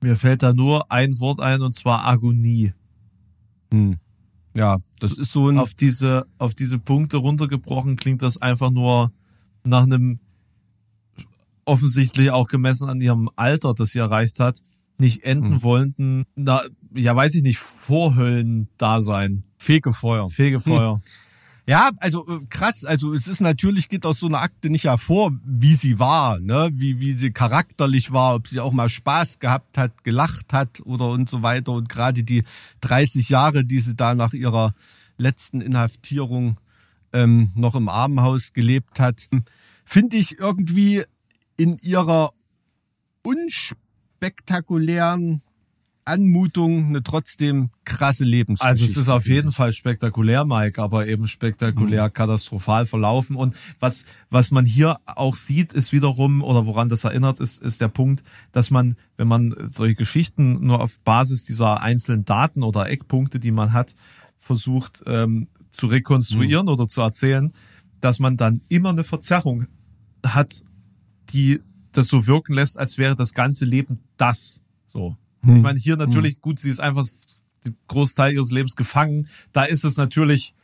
Mir 0.00 0.16
fällt 0.16 0.42
da 0.42 0.52
nur 0.52 0.90
ein 0.92 1.18
Wort 1.20 1.40
ein 1.40 1.62
und 1.62 1.74
zwar 1.74 2.04
Agonie. 2.06 2.74
Hm. 3.72 3.98
Ja, 4.54 4.78
das 5.00 5.18
ist 5.18 5.32
so 5.32 5.48
ein. 5.48 5.58
Auf 5.58 5.74
diese, 5.74 6.26
auf 6.38 6.54
diese 6.54 6.78
Punkte 6.78 7.18
runtergebrochen 7.18 7.96
klingt 7.96 8.22
das 8.22 8.40
einfach 8.40 8.70
nur 8.70 9.12
nach 9.64 9.82
einem 9.82 10.20
offensichtlich 11.64 12.30
auch 12.30 12.48
gemessen 12.48 12.88
an 12.88 13.00
ihrem 13.00 13.28
Alter, 13.36 13.74
das 13.74 13.90
sie 13.90 13.98
erreicht 13.98 14.40
hat, 14.40 14.62
nicht 14.98 15.24
enden 15.24 15.54
Hm. 15.54 15.62
wollenden, 15.62 16.24
na, 16.36 16.62
ja 16.94 17.14
weiß 17.14 17.34
ich 17.34 17.42
nicht, 17.42 17.58
Vorhöllen-Dasein. 17.58 19.44
Fegefeuer. 19.58 20.30
Fegefeuer. 20.30 21.00
Ja, 21.68 21.90
also 21.98 22.24
äh, 22.28 22.44
krass. 22.48 22.84
Also 22.84 23.12
es 23.12 23.26
ist 23.26 23.40
natürlich, 23.40 23.88
geht 23.88 24.06
aus 24.06 24.20
so 24.20 24.26
einer 24.26 24.40
Akte 24.40 24.70
nicht 24.70 24.84
hervor, 24.84 25.32
wie 25.44 25.74
sie 25.74 25.98
war, 25.98 26.38
ne? 26.38 26.70
wie, 26.72 27.00
wie 27.00 27.14
sie 27.14 27.32
charakterlich 27.32 28.12
war, 28.12 28.36
ob 28.36 28.46
sie 28.46 28.60
auch 28.60 28.70
mal 28.72 28.88
Spaß 28.88 29.40
gehabt 29.40 29.76
hat, 29.76 30.04
gelacht 30.04 30.52
hat 30.52 30.80
oder 30.84 31.10
und 31.10 31.28
so 31.28 31.42
weiter. 31.42 31.72
Und 31.72 31.88
gerade 31.88 32.22
die 32.22 32.44
30 32.82 33.30
Jahre, 33.30 33.64
die 33.64 33.80
sie 33.80 33.96
da 33.96 34.14
nach 34.14 34.32
ihrer 34.32 34.74
letzten 35.18 35.60
Inhaftierung 35.60 36.60
ähm, 37.12 37.50
noch 37.56 37.74
im 37.74 37.88
Armenhaus 37.88 38.52
gelebt 38.52 39.00
hat, 39.00 39.26
finde 39.84 40.18
ich 40.18 40.38
irgendwie 40.38 41.02
in 41.56 41.78
ihrer 41.78 42.32
unspektakulären 43.22 45.42
Anmutung 46.06 46.86
eine 46.86 47.02
trotzdem 47.02 47.70
krasse 47.84 48.24
Lebensgeschichte. 48.24 48.68
Also 48.68 48.84
es 48.84 48.96
ist 48.96 49.08
auf 49.08 49.26
jeden 49.26 49.52
Fall 49.52 49.72
spektakulär, 49.72 50.44
Mike, 50.44 50.80
aber 50.80 51.06
eben 51.06 51.26
spektakulär 51.26 52.10
katastrophal 52.10 52.86
verlaufen. 52.86 53.36
Und 53.36 53.56
was, 53.80 54.04
was 54.30 54.50
man 54.50 54.64
hier 54.64 54.98
auch 55.04 55.34
sieht, 55.34 55.72
ist 55.72 55.92
wiederum, 55.92 56.42
oder 56.42 56.66
woran 56.66 56.88
das 56.88 57.04
erinnert, 57.04 57.40
ist, 57.40 57.60
ist 57.60 57.80
der 57.80 57.88
Punkt, 57.88 58.22
dass 58.52 58.70
man, 58.70 58.96
wenn 59.16 59.28
man 59.28 59.54
solche 59.72 59.96
Geschichten 59.96 60.64
nur 60.64 60.80
auf 60.80 61.00
Basis 61.00 61.44
dieser 61.44 61.80
einzelnen 61.82 62.24
Daten 62.24 62.62
oder 62.62 62.88
Eckpunkte, 62.88 63.40
die 63.40 63.50
man 63.50 63.72
hat, 63.72 63.94
versucht 64.38 65.02
ähm, 65.06 65.48
zu 65.70 65.88
rekonstruieren 65.88 66.68
oder 66.68 66.88
zu 66.88 67.02
erzählen, 67.02 67.52
dass 68.00 68.18
man 68.20 68.36
dann 68.36 68.60
immer 68.68 68.90
eine 68.90 69.04
Verzerrung 69.04 69.66
hat, 70.24 70.62
die 71.30 71.60
das 71.92 72.08
so 72.08 72.26
wirken 72.26 72.54
lässt, 72.54 72.78
als 72.78 72.98
wäre 72.98 73.16
das 73.16 73.34
ganze 73.34 73.64
Leben 73.64 74.00
das. 74.16 74.60
So. 74.86 75.16
Ich 75.42 75.62
meine, 75.62 75.78
hier 75.78 75.96
natürlich, 75.96 76.40
gut, 76.40 76.58
sie 76.58 76.70
ist 76.70 76.80
einfach 76.80 77.06
den 77.64 77.76
Großteil 77.88 78.32
ihres 78.34 78.50
Lebens 78.50 78.74
gefangen. 78.76 79.28
Da 79.52 79.64
ist 79.64 79.84
es 79.84 79.96
natürlich, 79.96 80.54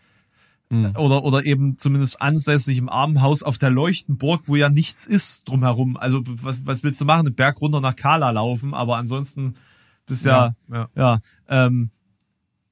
oder, 0.96 1.22
oder 1.24 1.44
eben 1.44 1.76
zumindest 1.76 2.20
ansässig 2.22 2.78
im 2.78 2.88
Armenhaus 2.88 3.42
auf 3.42 3.58
der 3.58 3.68
Leuchtenburg, 3.70 4.42
wo 4.46 4.56
ja 4.56 4.70
nichts 4.70 5.04
ist 5.06 5.46
drumherum. 5.46 5.96
Also, 5.98 6.22
was, 6.26 6.64
was 6.64 6.82
willst 6.82 7.00
du 7.00 7.04
machen? 7.04 7.26
Den 7.26 7.34
Berg 7.34 7.60
runter 7.60 7.80
nach 7.82 7.94
Kala 7.94 8.30
laufen, 8.30 8.72
aber 8.72 8.96
ansonsten 8.96 9.54
bist 10.06 10.24
ja, 10.24 10.54
Ja, 10.72 10.88
ja, 10.96 11.20
ähm, 11.48 11.90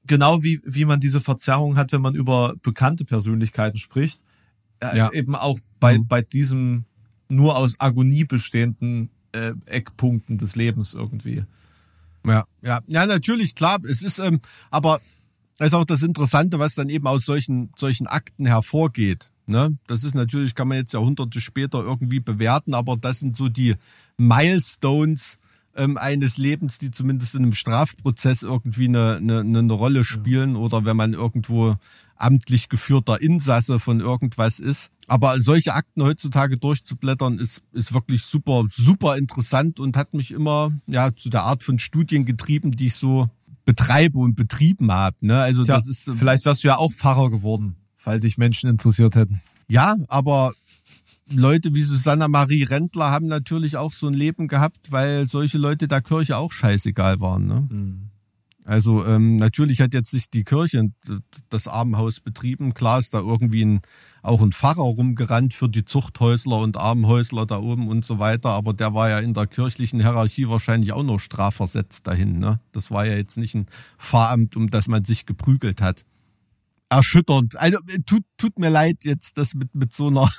genau 0.07 0.41
wie, 0.43 0.61
wie 0.65 0.85
man 0.85 0.99
diese 0.99 1.21
Verzerrung 1.21 1.77
hat, 1.77 1.91
wenn 1.91 2.01
man 2.01 2.15
über 2.15 2.55
bekannte 2.63 3.05
Persönlichkeiten 3.05 3.77
spricht, 3.77 4.21
äh, 4.79 4.97
Ja. 4.97 5.11
eben 5.11 5.35
auch 5.35 5.59
bei, 5.79 5.99
Mhm. 5.99 6.07
bei 6.07 6.21
diesem 6.23 6.85
nur 7.29 7.55
aus 7.55 7.75
Agonie 7.79 8.25
bestehenden 8.25 9.11
äh, 9.33 9.53
Eckpunkten 9.67 10.37
des 10.37 10.55
Lebens 10.57 10.93
irgendwie. 10.93 11.43
Ja, 12.25 12.45
ja, 12.61 12.81
ja, 12.87 13.05
natürlich, 13.05 13.55
klar. 13.55 13.79
Es 13.83 14.03
ist, 14.03 14.19
ähm, 14.19 14.39
aber 14.69 14.99
das 15.57 15.67
ist 15.67 15.73
auch 15.73 15.85
das 15.85 16.03
Interessante, 16.03 16.59
was 16.59 16.75
dann 16.75 16.89
eben 16.89 17.07
aus 17.07 17.25
solchen, 17.25 17.71
solchen 17.77 18.07
Akten 18.07 18.45
hervorgeht. 18.45 19.31
Ne? 19.45 19.77
Das 19.87 20.03
ist 20.03 20.15
natürlich, 20.15 20.55
kann 20.55 20.67
man 20.67 20.77
jetzt 20.77 20.93
Jahrhunderte 20.93 21.41
später 21.41 21.79
irgendwie 21.79 22.19
bewerten, 22.19 22.73
aber 22.73 22.97
das 22.97 23.19
sind 23.19 23.35
so 23.35 23.49
die 23.49 23.75
Milestones 24.17 25.37
ähm, 25.75 25.97
eines 25.97 26.37
Lebens, 26.37 26.79
die 26.79 26.91
zumindest 26.91 27.35
in 27.35 27.43
einem 27.43 27.53
Strafprozess 27.53 28.43
irgendwie 28.43 28.87
eine, 28.87 29.17
eine, 29.17 29.39
eine 29.39 29.73
Rolle 29.73 30.03
spielen 30.03 30.55
oder 30.55 30.85
wenn 30.85 30.97
man 30.97 31.13
irgendwo 31.13 31.75
amtlich 32.15 32.69
geführter 32.69 33.21
Insasse 33.21 33.79
von 33.79 33.99
irgendwas 33.99 34.59
ist. 34.59 34.91
Aber 35.07 35.39
solche 35.39 35.73
Akten 35.73 36.03
heutzutage 36.03 36.57
durchzublättern 36.57 37.39
ist, 37.39 37.61
ist 37.73 37.93
wirklich 37.93 38.23
super, 38.23 38.63
super 38.71 39.17
interessant 39.17 39.79
und 39.79 39.97
hat 39.97 40.13
mich 40.13 40.31
immer 40.31 40.71
ja 40.87 41.13
zu 41.13 41.29
der 41.29 41.43
Art 41.43 41.63
von 41.63 41.79
Studien 41.79 42.25
getrieben, 42.25 42.71
die 42.71 42.87
ich 42.87 42.95
so 42.95 43.29
betreibe 43.65 44.19
und 44.19 44.35
betrieben 44.35 44.91
habe. 44.91 45.17
Ne? 45.21 45.39
Also 45.39 45.63
Tja, 45.63 45.75
das 45.75 45.87
ist 45.87 46.07
ähm, 46.07 46.17
vielleicht 46.17 46.45
wärst 46.45 46.63
du 46.63 46.69
ja 46.69 46.77
auch 46.77 46.91
Pfarrer 46.91 47.29
geworden, 47.29 47.75
weil 48.03 48.19
dich 48.19 48.37
Menschen 48.37 48.69
interessiert 48.69 49.15
hätten. 49.15 49.41
ja, 49.67 49.95
aber 50.07 50.53
Leute 51.33 51.73
wie 51.73 51.81
Susanna 51.81 52.27
Marie 52.27 52.63
Rendler 52.63 53.11
haben 53.11 53.27
natürlich 53.27 53.77
auch 53.77 53.93
so 53.93 54.07
ein 54.07 54.13
Leben 54.13 54.47
gehabt, 54.47 54.91
weil 54.91 55.27
solche 55.27 55.57
Leute 55.57 55.87
der 55.87 56.01
Kirche 56.01 56.37
auch 56.37 56.51
scheißegal 56.51 57.19
waren. 57.19 57.47
Ne? 57.47 57.67
Also 58.63 59.05
ähm, 59.05 59.37
natürlich 59.37 59.81
hat 59.81 59.93
jetzt 59.93 60.13
nicht 60.13 60.33
die 60.33 60.43
Kirche 60.43 60.91
das 61.49 61.67
Armenhaus 61.67 62.19
betrieben. 62.19 62.73
Klar 62.73 62.99
ist 62.99 63.13
da 63.13 63.19
irgendwie 63.19 63.65
ein, 63.65 63.81
auch 64.21 64.41
ein 64.41 64.51
Pfarrer 64.51 64.83
rumgerannt 64.83 65.53
für 65.53 65.67
die 65.67 65.83
Zuchthäusler 65.83 66.59
und 66.59 66.77
Armenhäusler 66.77 67.45
da 67.45 67.59
oben 67.59 67.87
und 67.87 68.05
so 68.05 68.19
weiter. 68.19 68.49
Aber 68.49 68.73
der 68.73 68.93
war 68.93 69.09
ja 69.09 69.19
in 69.19 69.33
der 69.33 69.47
kirchlichen 69.47 69.99
Hierarchie 69.99 70.47
wahrscheinlich 70.47 70.93
auch 70.93 71.03
noch 71.03 71.19
strafversetzt 71.19 72.05
dahin. 72.05 72.39
Ne? 72.39 72.59
Das 72.71 72.91
war 72.91 73.05
ja 73.05 73.15
jetzt 73.15 73.37
nicht 73.37 73.55
ein 73.55 73.65
Pfarramt, 73.97 74.55
um 74.55 74.69
das 74.69 74.87
man 74.87 75.03
sich 75.05 75.25
geprügelt 75.25 75.81
hat. 75.81 76.05
Erschütternd. 76.91 77.57
Also 77.57 77.77
äh, 77.87 77.99
tut, 78.05 78.23
tut 78.37 78.59
mir 78.59 78.69
leid, 78.69 78.97
jetzt 79.03 79.37
das 79.37 79.53
mit, 79.53 79.73
mit 79.73 79.93
so 79.93 80.07
einer 80.07 80.29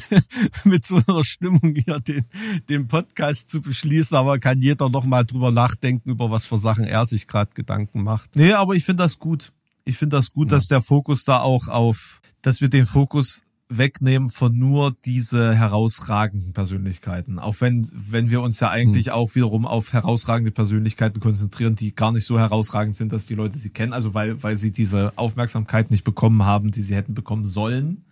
mit 0.64 0.84
so 0.84 1.00
einer 1.06 1.24
Stimmung 1.24 1.76
hier 1.76 2.00
den, 2.00 2.24
den 2.68 2.88
Podcast 2.88 3.50
zu 3.50 3.60
beschließen, 3.60 4.16
aber 4.16 4.40
kann 4.40 4.60
jeder 4.60 4.88
noch 4.88 5.04
mal 5.04 5.24
drüber 5.24 5.52
nachdenken, 5.52 6.10
über 6.10 6.30
was 6.30 6.44
für 6.44 6.58
Sachen 6.58 6.84
er 6.84 7.06
sich 7.06 7.28
gerade 7.28 7.52
Gedanken 7.54 8.02
macht. 8.02 8.34
Nee, 8.34 8.52
aber 8.52 8.74
ich 8.74 8.84
finde 8.84 9.04
das 9.04 9.20
gut. 9.20 9.52
Ich 9.84 9.96
finde 9.96 10.16
das 10.16 10.32
gut, 10.32 10.50
dass 10.50 10.66
der 10.66 10.82
Fokus 10.82 11.24
da 11.24 11.40
auch 11.40 11.68
auf, 11.68 12.20
dass 12.40 12.60
wir 12.60 12.68
den 12.68 12.86
Fokus 12.86 13.42
wegnehmen 13.78 14.28
von 14.28 14.58
nur 14.58 14.94
diese 15.04 15.54
herausragenden 15.54 16.52
Persönlichkeiten. 16.52 17.38
Auch 17.38 17.56
wenn, 17.60 17.90
wenn 17.92 18.30
wir 18.30 18.40
uns 18.40 18.60
ja 18.60 18.70
eigentlich 18.70 19.10
auch 19.10 19.34
wiederum 19.34 19.66
auf 19.66 19.92
herausragende 19.92 20.50
Persönlichkeiten 20.50 21.20
konzentrieren, 21.20 21.76
die 21.76 21.94
gar 21.94 22.12
nicht 22.12 22.26
so 22.26 22.38
herausragend 22.38 22.96
sind, 22.96 23.12
dass 23.12 23.26
die 23.26 23.34
Leute 23.34 23.58
sie 23.58 23.70
kennen, 23.70 23.92
also 23.92 24.14
weil, 24.14 24.42
weil 24.42 24.56
sie 24.56 24.72
diese 24.72 25.12
Aufmerksamkeit 25.16 25.90
nicht 25.90 26.04
bekommen 26.04 26.44
haben, 26.44 26.70
die 26.70 26.82
sie 26.82 26.94
hätten 26.94 27.14
bekommen 27.14 27.46
sollen. 27.46 28.04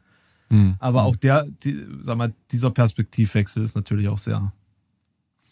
Aber 0.80 1.04
auch 1.04 1.16
der, 1.16 1.46
die, 1.62 1.84
sag 2.02 2.16
mal, 2.16 2.32
dieser 2.50 2.70
Perspektivwechsel 2.70 3.62
ist 3.62 3.76
natürlich 3.76 4.08
auch 4.08 4.18
sehr, 4.18 4.52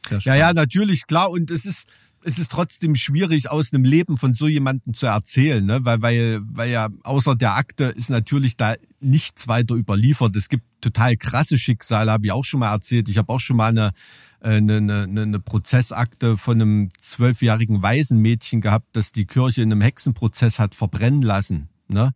sehr 0.08 0.20
Ja, 0.20 0.34
ja, 0.34 0.52
natürlich, 0.52 1.06
klar. 1.06 1.30
Und 1.30 1.50
es 1.50 1.66
ist, 1.66 1.86
es 2.22 2.38
ist 2.38 2.50
trotzdem 2.50 2.94
schwierig, 2.94 3.50
aus 3.50 3.72
einem 3.72 3.84
Leben 3.84 4.16
von 4.16 4.34
so 4.34 4.48
jemandem 4.48 4.94
zu 4.94 5.06
erzählen, 5.06 5.64
ne? 5.64 5.80
weil, 5.82 6.02
weil, 6.02 6.40
weil 6.42 6.70
ja 6.70 6.88
außer 7.04 7.36
der 7.36 7.56
Akte 7.56 7.84
ist 7.84 8.10
natürlich 8.10 8.56
da 8.56 8.74
nichts 9.00 9.48
weiter 9.48 9.74
überliefert. 9.74 10.34
Es 10.36 10.48
gibt 10.48 10.64
total 10.80 11.16
krasse 11.16 11.58
Schicksale, 11.58 12.10
habe 12.10 12.26
ich 12.26 12.32
auch 12.32 12.44
schon 12.44 12.60
mal 12.60 12.72
erzählt. 12.72 13.08
Ich 13.08 13.18
habe 13.18 13.32
auch 13.32 13.40
schon 13.40 13.56
mal 13.56 13.68
eine, 13.68 13.92
äh, 14.40 14.56
eine, 14.56 14.76
eine, 14.76 15.22
eine 15.22 15.40
Prozessakte 15.40 16.36
von 16.36 16.60
einem 16.60 16.88
zwölfjährigen 16.98 17.82
Waisenmädchen 17.82 18.60
gehabt, 18.60 18.88
das 18.92 19.12
die 19.12 19.26
Kirche 19.26 19.62
in 19.62 19.72
einem 19.72 19.80
Hexenprozess 19.80 20.58
hat 20.58 20.74
verbrennen 20.74 21.22
lassen. 21.22 21.68
Ne? 21.88 22.12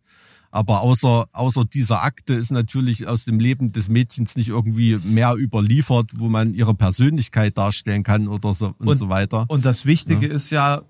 Aber 0.53 0.81
außer, 0.81 1.25
außer 1.31 1.65
dieser 1.65 2.03
Akte 2.03 2.35
ist 2.35 2.51
natürlich 2.51 3.07
aus 3.07 3.25
dem 3.25 3.39
Leben 3.39 3.69
des 3.69 3.89
Mädchens 3.89 4.35
nicht 4.35 4.49
irgendwie 4.49 4.99
mehr 5.03 5.33
überliefert, 5.35 6.11
wo 6.13 6.29
man 6.29 6.53
ihre 6.53 6.75
Persönlichkeit 6.75 7.57
darstellen 7.57 8.03
kann 8.03 8.27
oder 8.27 8.53
so 8.53 8.75
und, 8.77 8.95
so 8.95 9.09
weiter. 9.09 9.45
Und 9.47 9.65
das 9.65 9.87
Wichtige 9.87 10.27
ist 10.27 10.51
ja, 10.51 10.83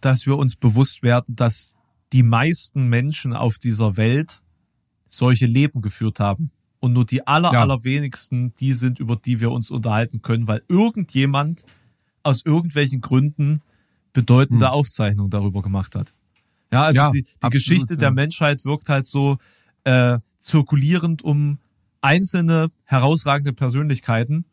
dass 0.00 0.26
wir 0.26 0.36
uns 0.36 0.56
bewusst 0.56 1.04
werden, 1.04 1.36
dass 1.36 1.76
die 2.12 2.24
meisten 2.24 2.88
Menschen 2.88 3.32
auf 3.32 3.58
dieser 3.58 3.96
Welt 3.96 4.42
solche 5.06 5.46
Leben 5.46 5.82
geführt 5.82 6.18
haben. 6.18 6.50
Und 6.80 6.92
nur 6.92 7.04
die 7.06 7.24
aller, 7.28 7.52
Ja. 7.52 7.62
allerwenigsten, 7.62 8.54
die 8.58 8.72
sind, 8.72 8.98
über 8.98 9.14
die 9.14 9.38
wir 9.38 9.52
uns 9.52 9.70
unterhalten 9.70 10.20
können, 10.20 10.48
weil 10.48 10.62
irgendjemand 10.68 11.64
aus 12.24 12.44
irgendwelchen 12.44 13.00
Gründen 13.02 13.62
bedeutende 14.12 14.72
Aufzeichnungen 14.72 15.30
darüber 15.30 15.62
gemacht 15.62 15.94
hat. 15.94 16.12
Ja, 16.72 16.84
also. 16.84 17.00
Ja, 17.00 17.10
die, 17.10 17.22
die 17.22 17.28
absolut, 17.36 17.52
Geschichte 17.52 17.94
ja. 17.94 17.98
der 17.98 18.10
Menschheit 18.10 18.64
wirkt 18.64 18.88
halt 18.88 19.06
so 19.06 19.38
äh, 19.84 20.18
zirkulierend 20.38 21.22
um 21.22 21.58
einzelne 22.00 22.70
herausragende 22.84 23.52
Persönlichkeiten. 23.52 24.44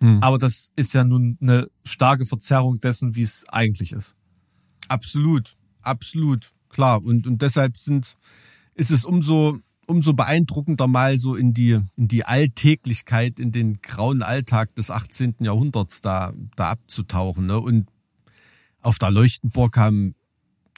Hm. 0.00 0.22
Aber 0.22 0.38
das 0.38 0.70
ist 0.76 0.94
ja 0.94 1.04
nun 1.04 1.38
eine 1.40 1.68
starke 1.84 2.24
Verzerrung 2.24 2.80
dessen, 2.80 3.14
wie 3.14 3.22
es 3.22 3.44
eigentlich 3.48 3.92
ist. 3.92 4.16
Absolut, 4.88 5.54
absolut, 5.82 6.50
klar. 6.68 7.02
Und, 7.04 7.26
und 7.26 7.42
deshalb 7.42 7.76
sind, 7.78 8.16
ist 8.74 8.90
es 8.90 9.04
umso, 9.04 9.58
umso 9.86 10.14
beeindruckender 10.14 10.86
mal 10.86 11.18
so 11.18 11.34
in 11.34 11.52
die, 11.52 11.80
in 11.96 12.08
die 12.08 12.24
Alltäglichkeit, 12.24 13.40
in 13.40 13.52
den 13.52 13.82
grauen 13.82 14.22
Alltag 14.22 14.74
des 14.76 14.90
18. 14.90 15.36
Jahrhunderts 15.40 16.00
da, 16.00 16.32
da 16.56 16.70
abzutauchen. 16.70 17.46
Ne? 17.46 17.58
Und 17.58 17.88
auf 18.80 18.98
der 18.98 19.10
Leuchtenburg 19.10 19.76
haben, 19.76 20.14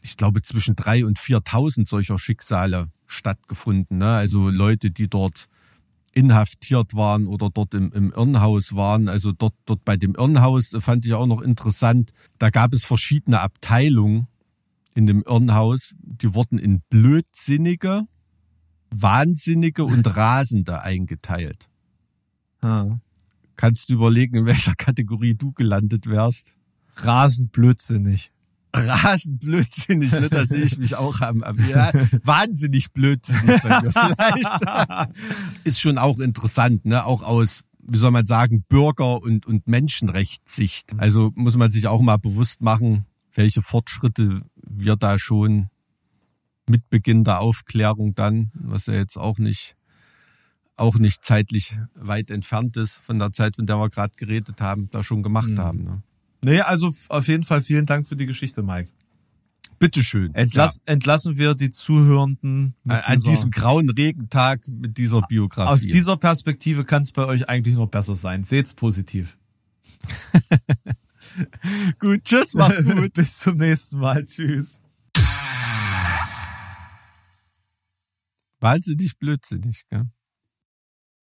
ich 0.03 0.17
glaube, 0.17 0.43
zwischen 0.43 0.77
drei 0.77 1.05
und 1.05 1.19
4.000 1.19 1.89
solcher 1.89 2.19
Schicksale 2.19 2.89
stattgefunden. 3.07 3.99
Ne? 3.99 4.11
Also 4.11 4.49
Leute, 4.49 4.91
die 4.91 5.09
dort 5.09 5.47
inhaftiert 6.13 6.95
waren 6.95 7.27
oder 7.27 7.51
dort 7.51 7.75
im, 7.75 7.93
im 7.93 8.11
Irrenhaus 8.11 8.75
waren. 8.75 9.09
Also 9.09 9.33
dort, 9.33 9.55
dort 9.65 9.85
bei 9.85 9.97
dem 9.97 10.15
Irrenhaus 10.15 10.77
fand 10.81 11.07
ich 11.07 11.15
auch 11.15 11.27
noch 11.27 11.41
interessant, 11.41 12.13
da 12.39 12.51
gab 12.51 12.73
es 12.73 12.85
verschiedene 12.85 13.41
Abteilungen 13.41 14.27
in 14.95 15.07
dem 15.07 15.23
Irrenhaus, 15.23 15.95
die 16.01 16.35
wurden 16.35 16.59
in 16.59 16.81
Blödsinnige, 16.91 18.03
Wahnsinnige 18.91 19.85
und 19.85 20.17
Rasende 20.17 20.83
eingeteilt. 20.83 21.69
Ha. 22.63 23.01
Kannst 23.57 23.89
du 23.89 23.95
überlegen, 23.95 24.37
in 24.37 24.47
welcher 24.47 24.75
Kategorie 24.75 25.35
du 25.35 25.53
gelandet 25.53 26.09
wärst? 26.09 26.55
Rasend 26.97 27.53
blödsinnig. 27.53 28.33
Rasend 28.75 29.41
blödsinnig, 29.41 30.13
ne? 30.13 30.29
da 30.31 30.47
sehe 30.47 30.65
ich 30.65 30.79
mich 30.79 30.95
auch 30.97 31.21
am, 31.21 31.43
am 31.43 31.59
ja, 31.69 31.91
wahnsinnig 32.23 32.93
blödsinnig 32.93 33.61
bei 33.63 33.81
mir 33.81 33.93
vielleicht. 33.93 35.17
Ist 35.65 35.81
schon 35.81 35.99
auch 35.99 36.19
interessant, 36.19 36.85
ne? 36.85 37.05
Auch 37.05 37.23
aus, 37.23 37.63
wie 37.83 37.99
soll 37.99 38.11
man 38.13 38.27
sagen, 38.27 38.65
Bürger- 38.69 39.23
und, 39.23 39.47
und 39.47 39.67
Menschenrechtssicht. 39.67 40.93
Also 40.99 41.33
muss 41.35 41.57
man 41.57 41.71
sich 41.71 41.89
auch 41.89 42.01
mal 42.01 42.19
bewusst 42.19 42.61
machen, 42.63 43.07
welche 43.35 43.63
Fortschritte 43.63 44.43
wir 44.57 44.97
da 44.97 45.19
schon 45.19 45.69
mit 46.69 46.89
Beginn 46.91 47.25
der 47.25 47.41
Aufklärung 47.41 48.15
dann, 48.15 48.51
was 48.55 48.87
ja 48.87 48.95
jetzt 48.95 49.17
auch 49.17 49.39
nicht 49.39 49.77
auch 50.77 50.99
nicht 50.99 51.23
zeitlich 51.25 51.77
weit 51.95 52.31
entfernt 52.31 52.77
ist 52.79 53.03
von 53.05 53.19
der 53.19 53.33
Zeit, 53.33 53.57
von 53.57 53.67
der 53.67 53.77
wir 53.77 53.91
gerade 53.91 54.15
geredet 54.17 54.63
haben, 54.63 54.89
da 54.91 55.03
schon 55.03 55.23
gemacht 55.23 55.51
Mhm. 55.51 55.59
haben. 55.59 55.85
Ne? 55.85 56.03
Nee, 56.43 56.61
also 56.61 56.91
auf 57.09 57.29
jeden 57.29 57.45
Fall 57.45 57.63
vielen 57.63 57.87
Dank 57.87 58.07
für 58.07 58.17
die 58.17 58.27
Geschichte, 58.27 58.63
Mike. 58.63 58.91
Bitteschön. 59.79 60.35
Entlass, 60.35 60.81
Entlassen 60.85 61.39
wir 61.39 61.55
die 61.55 61.71
Zuhörenden 61.71 62.75
Ja. 62.85 63.01
An 63.01 63.19
dieser- 63.19 63.31
diesem 63.31 63.51
grauen 63.51 63.89
Regentag 63.91 64.67
mit 64.69 64.99
dieser 64.99 65.23
Biografie. 65.23 65.71
Aus 65.71 65.81
dieser 65.83 66.17
Perspektive 66.19 66.85
kann 66.85 67.03
es 67.03 67.13
bei 67.13 67.25
euch 67.25 67.49
eigentlich 67.49 67.75
nur 67.77 67.91
besser 67.91 68.15
sein. 68.17 68.45
Seht's 68.45 68.75
positiv. 68.75 69.39
gut, 71.99 72.25
tschüss, 72.25 72.55
mach's 72.55 72.77
gut. 72.85 73.13
Bis 73.15 73.39
zum 73.39 73.57
nächsten 73.57 73.99
Mal. 73.99 74.25
Tschüss. 74.27 74.81
Wahnsinnig 78.61 79.19
blödsinnig, 79.19 79.85
gell? 79.89 80.05